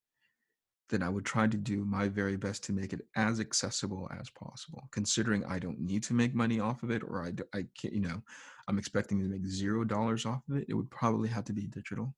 then 0.91 1.01
I 1.01 1.09
would 1.09 1.26
try 1.26 1.47
to 1.47 1.57
do 1.57 1.85
my 1.85 2.09
very 2.09 2.35
best 2.35 2.63
to 2.65 2.73
make 2.73 2.91
it 2.93 3.01
as 3.15 3.39
accessible 3.39 4.09
as 4.19 4.30
possible. 4.30 4.84
Considering 4.91 5.43
I 5.45 5.57
don't 5.57 5.80
need 5.80 6.03
to 6.03 6.13
make 6.13 6.35
money 6.35 6.59
off 6.59 6.84
of 6.84 6.91
it, 6.91 7.01
or 7.01 7.23
I, 7.23 7.34
I 7.57 7.65
can't, 7.80 7.93
you 7.93 8.01
know, 8.01 8.22
I'm 8.68 8.77
expecting 8.77 9.19
to 9.19 9.26
make 9.26 9.47
zero 9.47 9.85
dollars 9.85 10.26
off 10.26 10.43
of 10.49 10.57
it. 10.57 10.65
It 10.68 10.73
would 10.73 10.91
probably 10.91 11.30
have 11.30 11.45
to 11.45 11.53
be 11.53 11.65
digital. 11.65 12.13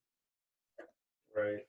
Right. 1.37 1.61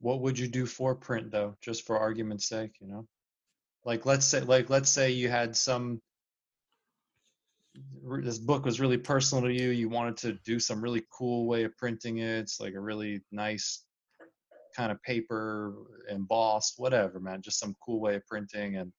What 0.00 0.20
would 0.20 0.38
you 0.38 0.46
do 0.46 0.66
for 0.66 0.94
print 0.94 1.30
though, 1.30 1.56
just 1.62 1.86
for 1.86 1.98
argument's 1.98 2.48
sake? 2.48 2.76
You 2.80 2.88
know, 2.88 3.08
like 3.84 4.04
let's 4.04 4.26
say, 4.26 4.40
like 4.40 4.68
let's 4.68 4.90
say 4.90 5.10
you 5.10 5.28
had 5.28 5.56
some 5.56 6.02
this 8.04 8.38
book 8.38 8.66
was 8.66 8.80
really 8.80 8.98
personal 8.98 9.42
to 9.42 9.50
you 9.50 9.70
you 9.70 9.88
wanted 9.88 10.14
to 10.14 10.32
do 10.44 10.60
some 10.60 10.82
really 10.82 11.02
cool 11.10 11.46
way 11.46 11.64
of 11.64 11.74
printing 11.78 12.18
it 12.18 12.40
it's 12.40 12.60
like 12.60 12.74
a 12.74 12.80
really 12.80 13.22
nice 13.32 13.84
kind 14.74 14.92
of 14.92 15.02
paper 15.02 15.74
embossed, 16.08 16.74
whatever, 16.78 17.20
man. 17.20 17.42
Just 17.42 17.58
some 17.58 17.74
cool 17.84 18.00
way 18.00 18.16
of 18.16 18.26
printing, 18.26 18.76
and, 18.76 18.92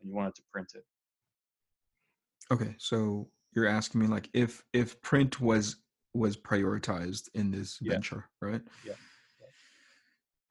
and 0.00 0.10
you 0.10 0.14
wanted 0.14 0.34
to 0.36 0.42
print 0.52 0.72
it. 0.74 0.84
Okay, 2.50 2.74
so 2.78 3.28
you're 3.54 3.66
asking 3.66 4.00
me 4.00 4.06
like 4.06 4.28
if 4.32 4.62
if 4.72 5.00
print 5.02 5.40
was 5.40 5.76
was 6.14 6.36
prioritized 6.36 7.28
in 7.34 7.50
this 7.50 7.78
yeah. 7.80 7.92
venture, 7.92 8.28
right? 8.40 8.62
Yeah. 8.84 8.94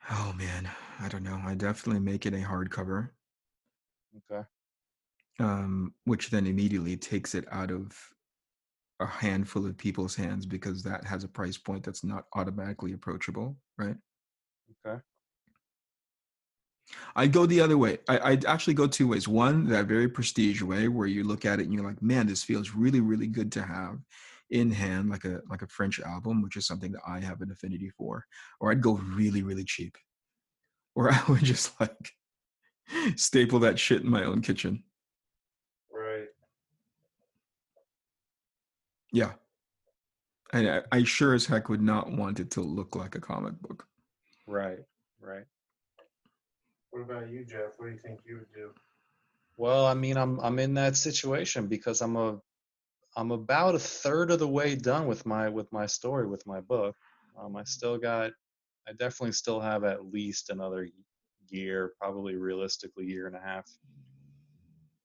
Oh 0.10 0.34
man, 0.38 0.69
I 0.99 1.10
don't 1.10 1.23
know. 1.23 1.41
I 1.44 1.56
definitely 1.56 1.99
make 1.99 2.26
it 2.26 2.34
a 2.34 2.38
hardcover. 2.38 3.10
Okay. 4.31 4.45
Um, 5.39 5.94
which 6.06 6.30
then 6.30 6.48
immediately 6.48 6.98
takes 6.98 7.35
it 7.35 7.45
out 7.52 7.72
of 7.72 7.94
a 8.99 9.06
handful 9.06 9.65
of 9.65 9.77
people's 9.77 10.15
hands 10.15 10.45
because 10.45 10.81
that 10.84 11.06
has 11.06 11.23
a 11.23 11.27
price 11.27 11.57
point 11.57 11.84
that's 11.84 12.03
not 12.03 12.26
automatically 12.34 12.94
approachable, 12.94 13.56
right? 13.77 13.95
Okay. 14.85 14.99
I'd 17.15 17.33
go 17.33 17.45
the 17.45 17.61
other 17.61 17.77
way. 17.77 17.99
I, 18.07 18.31
would 18.31 18.45
actually 18.45 18.73
go 18.73 18.87
two 18.87 19.07
ways. 19.07 19.27
One, 19.27 19.67
that 19.67 19.87
very 19.87 20.07
prestige 20.07 20.61
way, 20.61 20.87
where 20.87 21.07
you 21.07 21.23
look 21.23 21.45
at 21.45 21.59
it 21.59 21.63
and 21.63 21.73
you're 21.73 21.83
like, 21.83 22.01
"Man, 22.01 22.27
this 22.27 22.43
feels 22.43 22.71
really, 22.71 23.01
really 23.01 23.27
good 23.27 23.51
to 23.53 23.61
have 23.63 23.99
in 24.49 24.71
hand, 24.71 25.09
like 25.09 25.25
a 25.25 25.41
like 25.49 25.61
a 25.61 25.67
French 25.67 25.99
album," 25.99 26.41
which 26.41 26.55
is 26.55 26.65
something 26.65 26.91
that 26.93 27.01
I 27.07 27.19
have 27.19 27.41
an 27.41 27.51
affinity 27.51 27.89
for. 27.89 28.25
Or 28.59 28.71
I'd 28.71 28.81
go 28.81 28.93
really, 28.93 29.43
really 29.43 29.65
cheap, 29.65 29.97
or 30.95 31.11
I 31.11 31.21
would 31.27 31.43
just 31.43 31.79
like 31.79 32.11
staple 33.15 33.59
that 33.59 33.79
shit 33.79 34.03
in 34.03 34.09
my 34.09 34.23
own 34.23 34.41
kitchen. 34.41 34.83
Right. 35.91 36.27
Yeah. 39.11 39.33
And 40.53 40.69
I, 40.69 40.82
I 40.91 41.03
sure 41.03 41.34
as 41.34 41.45
heck 41.45 41.69
would 41.69 41.82
not 41.82 42.11
want 42.11 42.40
it 42.40 42.52
to 42.52 42.61
look 42.61 42.95
like 42.95 43.15
a 43.15 43.19
comic 43.19 43.60
book. 43.61 43.86
Right, 44.48 44.80
right. 45.19 45.44
What 46.91 47.02
about 47.02 47.30
you, 47.30 47.45
Jeff? 47.45 47.74
What 47.78 47.88
do 47.88 47.91
you 47.91 47.99
think 47.99 48.22
you 48.26 48.36
would 48.36 48.53
do? 48.53 48.72
Well, 49.57 49.86
I 49.86 49.94
mean, 49.94 50.18
I'm 50.18 50.40
I'm 50.40 50.60
in 50.60 50.74
that 50.76 50.95
situation 50.95 51.68
because 51.68 52.02
I'm 52.02 52.15
a 52.15 52.40
I'm 53.15 53.32
about 53.32 53.76
a 53.76 53.80
third 53.80 54.32
of 54.32 54.40
the 54.40 54.48
way 54.48 54.76
done 54.76 55.07
with 55.07 55.26
my 55.26 55.49
with 55.49 55.72
my 55.74 55.86
story 55.86 56.28
with 56.28 56.45
my 56.45 56.61
book. 56.61 56.95
Um, 57.38 57.56
I 57.56 57.64
still 57.64 57.98
got 57.98 58.32
I 58.88 58.94
definitely 58.94 59.34
still 59.34 59.60
have 59.60 59.84
at 59.84 60.14
least 60.14 60.49
another 60.49 60.88
year, 61.49 61.94
probably 61.99 62.36
realistically 62.36 63.06
year 63.06 63.28
and 63.28 63.36
a 63.36 63.41
half. 63.41 63.65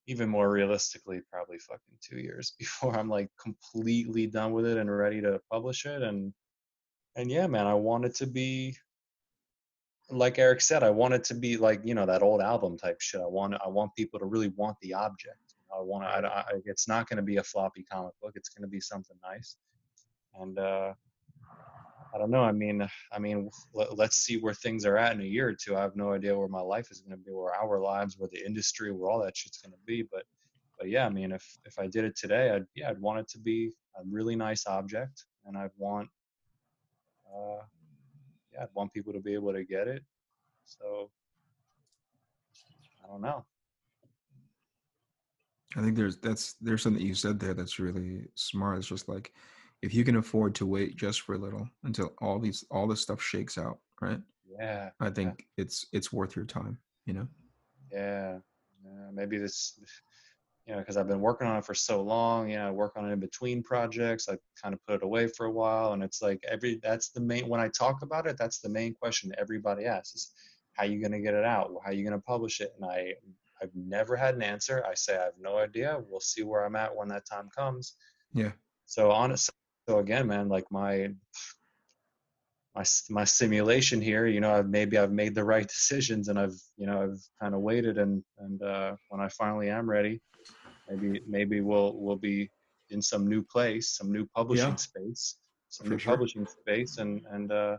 Even 0.07 0.29
more 0.29 0.51
realistically, 0.51 1.21
probably 1.31 1.59
fucking 1.59 1.97
two 2.01 2.19
years 2.19 2.55
before 2.59 2.97
I'm 2.97 3.09
like 3.09 3.31
completely 3.41 4.27
done 4.27 4.53
with 4.53 4.67
it 4.67 4.79
and 4.79 4.91
ready 4.91 5.21
to 5.21 5.41
publish 5.51 5.87
it. 5.87 6.03
And 6.03 6.33
and 7.17 7.31
yeah, 7.31 7.47
man, 7.47 7.67
I 7.67 7.75
want 7.75 8.05
it 8.05 8.15
to 8.17 8.27
be 8.27 8.77
like 10.11 10.39
Eric 10.39 10.61
said, 10.61 10.83
I 10.83 10.91
want 10.91 11.15
it 11.15 11.25
to 11.25 11.35
be 11.35 11.57
like 11.57 11.81
you 11.85 11.95
know 11.95 12.07
that 12.07 12.23
old 12.23 12.41
album 12.41 12.77
type 12.77 13.01
shit. 13.01 13.21
I 13.21 13.27
want 13.27 13.55
I 13.65 13.69
want 13.69 13.95
people 13.95 14.19
to 14.19 14.27
really 14.27 14.49
want 14.57 14.77
the 14.81 14.95
object. 14.95 15.55
I 15.75 15.81
want 15.81 16.05
to. 16.05 16.09
I, 16.09 16.41
I, 16.41 16.45
it's 16.65 16.87
not 16.87 17.09
going 17.09 17.17
to 17.17 17.23
be 17.23 17.39
a 17.39 17.43
floppy 17.43 17.83
comic 17.83 18.13
book. 18.21 18.33
It's 18.35 18.51
going 18.51 18.63
to 18.63 18.69
be 18.69 18.81
something 18.81 19.17
nice, 19.23 19.57
and 20.39 20.59
uh, 20.59 20.93
I 22.15 22.19
don't 22.19 22.31
know. 22.31 22.43
I 22.43 22.53
mean, 22.53 22.87
I 23.11 23.19
mean, 23.19 23.49
let, 23.73 23.97
let's 23.97 24.17
see 24.17 24.37
where 24.37 24.53
things 24.53 24.85
are 24.85 24.99
at 24.99 25.13
in 25.13 25.23
a 25.23 25.25
year 25.25 25.49
or 25.49 25.55
two. 25.55 25.77
I 25.77 25.81
have 25.81 25.97
no 25.97 26.13
idea 26.13 26.37
where 26.37 26.49
my 26.49 26.61
life 26.61 26.91
is 26.91 27.01
going 27.01 27.17
to 27.19 27.25
be, 27.25 27.33
where 27.33 27.55
our 27.55 27.81
lives, 27.81 28.17
where 28.19 28.29
the 28.31 28.45
industry, 28.45 28.93
where 28.93 29.11
all 29.11 29.23
that 29.23 29.37
shit's 29.37 29.63
going 29.63 29.73
to 29.73 29.79
be. 29.87 30.03
But, 30.03 30.25
but 30.79 30.91
yeah, 30.91 31.07
I 31.07 31.09
mean, 31.09 31.33
if 31.33 31.45
if 31.65 31.79
I 31.79 31.87
did 31.87 32.05
it 32.05 32.17
today, 32.17 32.51
I'd 32.51 32.67
yeah, 32.75 32.91
I'd 32.91 33.01
want 33.01 33.21
it 33.21 33.29
to 33.29 33.39
be 33.39 33.73
a 33.97 34.03
really 34.11 34.37
nice 34.37 34.67
object, 34.67 35.25
and 35.47 35.57
I'd 35.57 35.71
want, 35.79 36.09
uh, 37.27 37.63
yeah, 38.53 38.65
I'd 38.65 38.75
want 38.75 38.93
people 38.93 39.13
to 39.15 39.21
be 39.21 39.33
able 39.33 39.53
to 39.53 39.65
get 39.65 39.89
it. 39.89 40.03
So, 40.67 41.11
I 43.03 43.09
don't 43.09 43.23
know. 43.23 43.45
I 45.77 45.81
think 45.81 45.97
there's 45.97 46.19
that's 46.19 46.55
there's 46.61 46.83
something 46.83 47.03
you 47.05 47.15
said 47.15 47.41
there 47.41 47.55
that's 47.55 47.79
really 47.79 48.29
smart. 48.35 48.79
It's 48.79 48.87
just 48.87 49.09
like 49.09 49.33
if 49.83 49.93
you 49.93 50.05
can 50.05 50.17
afford 50.17 50.55
to 50.55 50.67
wait 50.67 50.97
just 50.97 51.23
for 51.23 51.35
a 51.35 51.39
little 51.39 51.69
until 51.85 52.13
all 52.19 52.39
these 52.39 52.65
all 52.71 52.87
this 52.87 53.01
stuff 53.01 53.21
shakes 53.21 53.59
out, 53.59 53.79
right? 54.01 54.21
Yeah, 54.47 54.91
I 55.01 55.11
think 55.11 55.47
it's 55.57 55.87
it's 55.93 56.13
worth 56.13 56.37
your 56.37 56.45
time, 56.45 56.79
you 57.05 57.15
know? 57.15 57.29
yeah, 57.93 58.39
yeah. 58.85 59.11
Maybe 59.13 59.39
this, 59.39 59.79
you 60.67 60.75
know, 60.75 60.81
because 60.81 60.97
I've 60.97 61.09
been 61.09 61.21
working 61.21 61.47
on 61.49 61.57
it 61.57 61.65
for 61.65 61.75
so 61.75 62.01
long. 62.01 62.49
You 62.49 62.57
know, 62.57 62.69
I 62.69 62.71
work 62.71 62.93
on 62.97 63.09
it 63.09 63.13
in 63.13 63.21
between 63.21 63.63
projects. 63.63 64.29
I 64.29 64.39
kind 64.61 64.73
of 64.73 64.85
put 64.87 64.97
it 64.97 65.03
away 65.03 65.27
for 65.27 65.47
a 65.47 65.51
while, 65.51 65.93
and 65.93 66.03
it's 66.03 66.23
like 66.23 66.43
every 66.49 66.79
that's 66.83 67.11
the 67.11 67.21
main 67.21 67.49
when 67.49 67.61
I 67.61 67.69
talk 67.69 68.03
about 68.03 68.27
it. 68.27 68.37
That's 68.39 68.61
the 68.61 68.69
main 68.69 68.95
question 68.95 69.35
everybody 69.39 69.85
asks: 69.85 70.15
is 70.15 70.33
how 70.75 70.85
you 70.85 71.01
going 71.01 71.13
to 71.13 71.21
get 71.21 71.35
it 71.35 71.45
out? 71.45 71.71
How 71.85 71.91
you 71.91 72.05
going 72.05 72.19
to 72.19 72.25
publish 72.25 72.61
it? 72.61 72.73
And 72.81 72.91
I 72.91 73.15
I've 73.61 73.75
never 73.75 74.17
had 74.17 74.35
an 74.35 74.43
answer. 74.43 74.85
I 74.89 74.95
say 74.95 75.17
I 75.17 75.25
have 75.25 75.39
no 75.41 75.59
idea. 75.59 76.01
We'll 76.09 76.21
see 76.21 76.43
where 76.43 76.65
I'm 76.65 76.77
at 76.77 76.95
when 76.95 77.09
that 77.09 77.27
time 77.27 77.49
comes. 77.57 77.97
Yeah. 78.33 78.53
So 78.87 79.11
honest. 79.11 79.51
So 79.89 79.99
again, 79.99 80.29
man, 80.29 80.49
like 80.49 80.65
my 80.71 81.09
my 82.75 82.85
my 83.11 83.25
simulation 83.25 84.01
here, 84.01 84.27
you 84.27 84.41
know, 84.41 84.55
I've 84.55 84.69
maybe 84.69 84.97
I've 84.97 85.13
made 85.13 85.35
the 85.35 85.45
right 85.45 85.67
decisions 85.67 86.29
and 86.29 86.39
I've 86.39 86.55
you 86.77 86.87
know 86.87 87.03
I've 87.03 87.21
kind 87.41 87.55
of 87.55 87.61
waited 87.61 87.99
and 87.99 88.23
and 88.39 88.63
uh, 88.63 88.97
when 89.09 89.21
I 89.21 89.29
finally 89.29 89.71
am 89.71 89.89
ready, 89.91 90.21
maybe 90.89 91.21
maybe 91.27 91.61
we'll 91.61 91.95
we'll 91.97 92.17
be 92.17 92.51
in 92.91 93.03
some 93.03 93.27
new 93.27 93.43
place, 93.43 93.91
some 93.97 94.13
new 94.13 94.27
publishing 94.35 94.71
Yeah. 94.71 94.77
space, 94.77 95.37
some 95.69 95.87
For 95.87 95.95
new 95.95 95.99
sure. 95.99 96.13
publishing 96.13 96.47
space, 96.47 96.99
and 96.99 97.23
and 97.31 97.51
uh, 97.51 97.77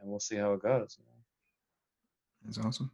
and 0.00 0.10
we'll 0.10 0.20
see 0.20 0.36
how 0.36 0.54
it 0.54 0.62
goes. 0.62 0.96
you 0.98 1.04
know. 1.04 2.48
It's 2.48 2.58
awesome. 2.58 2.90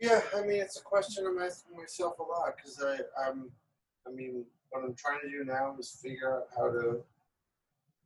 Yeah, 0.00 0.20
I 0.36 0.42
mean, 0.42 0.60
it's 0.60 0.78
a 0.78 0.82
question 0.82 1.26
I'm 1.26 1.38
asking 1.38 1.76
myself 1.76 2.18
a 2.18 2.22
lot 2.22 2.54
because 2.56 2.82
I, 2.82 2.98
I'm, 3.26 3.50
I 4.06 4.10
mean, 4.10 4.44
what 4.76 4.84
I'm 4.84 4.94
trying 4.94 5.20
to 5.22 5.30
do 5.30 5.44
now 5.44 5.74
is 5.78 5.98
figure 6.02 6.36
out 6.36 6.48
how 6.54 6.70
to 6.70 7.02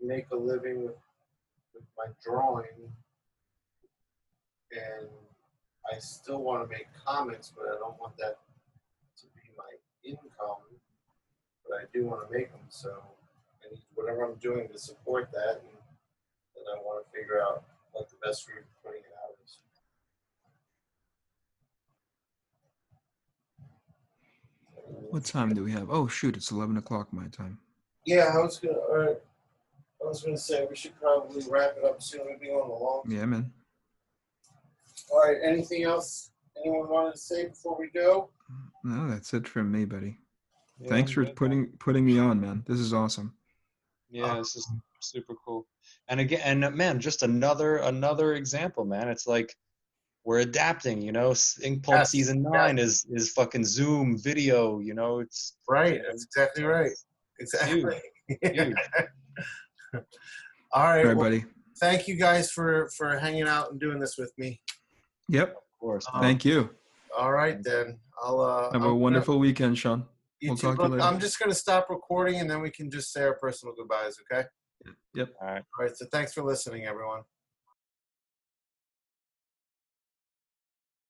make 0.00 0.26
a 0.30 0.36
living 0.36 0.84
with, 0.84 0.94
with 1.74 1.84
my 1.98 2.06
drawing, 2.24 2.94
and 4.70 5.08
I 5.92 5.98
still 5.98 6.38
want 6.38 6.62
to 6.62 6.68
make 6.70 6.86
comics, 7.04 7.52
but 7.56 7.66
I 7.66 7.78
don't 7.78 7.98
want 8.00 8.16
that 8.18 8.38
to 9.18 9.26
be 9.34 9.50
my 9.58 9.64
income. 10.04 10.62
But 11.66 11.78
I 11.82 11.84
do 11.92 12.06
want 12.06 12.28
to 12.28 12.32
make 12.32 12.52
them, 12.52 12.60
so 12.68 12.90
I 12.90 13.70
need 13.70 13.82
whatever 13.94 14.24
I'm 14.24 14.36
doing 14.36 14.68
to 14.68 14.78
support 14.78 15.30
that, 15.32 15.62
and 15.62 15.74
then 16.54 16.64
I 16.72 16.78
want 16.82 17.04
to 17.04 17.10
figure 17.18 17.42
out 17.42 17.64
what 17.92 18.08
the 18.10 18.16
best 18.24 18.48
route 18.48 18.58
of 18.58 18.84
putting 18.84 19.00
it 19.00 19.14
out 19.18 19.34
is. 19.44 19.58
What 25.10 25.24
time 25.24 25.54
do 25.54 25.64
we 25.64 25.72
have? 25.72 25.90
Oh 25.90 26.06
shoot, 26.06 26.36
it's 26.36 26.50
eleven 26.50 26.76
o'clock 26.76 27.12
my 27.12 27.26
time. 27.28 27.58
Yeah, 28.06 28.30
I 28.34 28.38
was 28.38 28.58
gonna. 28.58 28.74
All 28.74 28.96
right. 28.98 29.16
I 30.02 30.06
was 30.06 30.22
gonna 30.22 30.38
say 30.38 30.66
we 30.68 30.76
should 30.76 30.98
probably 31.00 31.42
wrap 31.48 31.74
it 31.76 31.84
up 31.84 32.02
soon. 32.02 32.22
We've 32.26 32.40
been 32.40 32.50
going 32.50 32.70
along. 32.70 33.02
Yeah, 33.08 33.26
man. 33.26 33.52
All 35.10 35.20
right. 35.20 35.36
Anything 35.42 35.82
else 35.84 36.30
anyone 36.64 36.88
wanted 36.88 37.12
to 37.12 37.18
say 37.18 37.48
before 37.48 37.76
we 37.78 37.88
go? 37.90 38.30
No, 38.84 39.08
that's 39.08 39.34
it 39.34 39.46
from 39.46 39.70
me, 39.70 39.84
buddy. 39.84 40.16
Yeah, 40.78 40.88
Thanks 40.88 41.10
for 41.10 41.20
good, 41.20 41.28
man. 41.28 41.34
putting 41.34 41.66
putting 41.78 42.06
me 42.06 42.18
on, 42.18 42.40
man. 42.40 42.64
This 42.66 42.78
is 42.78 42.94
awesome. 42.94 43.34
Yeah, 44.10 44.34
this 44.36 44.56
is 44.56 44.66
super 45.00 45.34
cool. 45.44 45.66
And 46.08 46.20
again, 46.20 46.40
and 46.44 46.64
uh, 46.64 46.70
man, 46.70 46.98
just 46.98 47.22
another 47.22 47.78
another 47.78 48.34
example, 48.34 48.84
man. 48.84 49.08
It's 49.08 49.26
like 49.26 49.56
we're 50.24 50.40
adapting. 50.40 51.00
You 51.02 51.12
know, 51.12 51.30
S- 51.32 51.58
Inkpulp 51.64 51.88
Yes, 51.88 52.10
season 52.10 52.42
nine 52.42 52.78
is 52.78 53.06
is 53.10 53.32
fucking 53.32 53.64
Zoom 53.64 54.18
video. 54.18 54.78
You 54.80 54.94
know, 54.94 55.20
it's 55.20 55.56
Right. 55.68 56.00
That's 56.06 56.24
exactly 56.24 56.64
right. 56.64 56.90
Exactly. 57.40 57.96
huge. 58.42 58.74
All 59.94 59.94
right. 59.94 60.02
All 60.72 60.84
right, 60.88 61.04
well, 61.06 61.16
buddy. 61.16 61.44
thank 61.80 62.06
you 62.06 62.16
guys 62.16 62.50
for 62.50 62.88
for 62.96 63.18
hanging 63.18 63.48
out 63.48 63.70
and 63.72 63.80
doing 63.80 63.98
this 63.98 64.16
with 64.18 64.32
me. 64.38 64.60
Yep. 65.28 65.50
of 65.50 65.78
course. 65.80 66.06
Um, 66.12 66.20
Thank 66.22 66.44
you. 66.44 66.70
All 67.18 67.32
right 67.32 67.62
then. 67.62 67.98
I'll 68.22 68.40
uh. 68.40 68.64
Have 68.64 68.74
I'm 68.74 68.82
a 68.82 68.84
gonna- 68.84 68.94
wonderful 68.96 69.38
weekend, 69.38 69.78
Sean. 69.78 70.06
you 70.40 70.50
we'll 70.50 70.56
too. 70.58 70.66
talk 70.68 70.76
to 70.76 70.82
you 70.84 70.88
later. 70.90 71.02
I'm 71.02 71.18
just 71.18 71.38
gonna 71.40 71.54
stop 71.54 71.88
recording 71.90 72.40
and 72.40 72.48
then 72.50 72.60
we 72.60 72.70
can 72.70 72.90
just 72.90 73.12
say 73.12 73.22
our 73.22 73.34
personal 73.34 73.74
goodbyes. 73.74 74.16
Okay. 74.30 74.46
Yep. 75.14 75.30
All 75.40 75.46
right. 75.48 75.62
All 75.78 75.86
right. 75.86 75.96
So 75.96 76.06
thanks 76.12 76.32
for 76.34 76.42
listening, 76.44 76.84
everyone. 76.86 77.22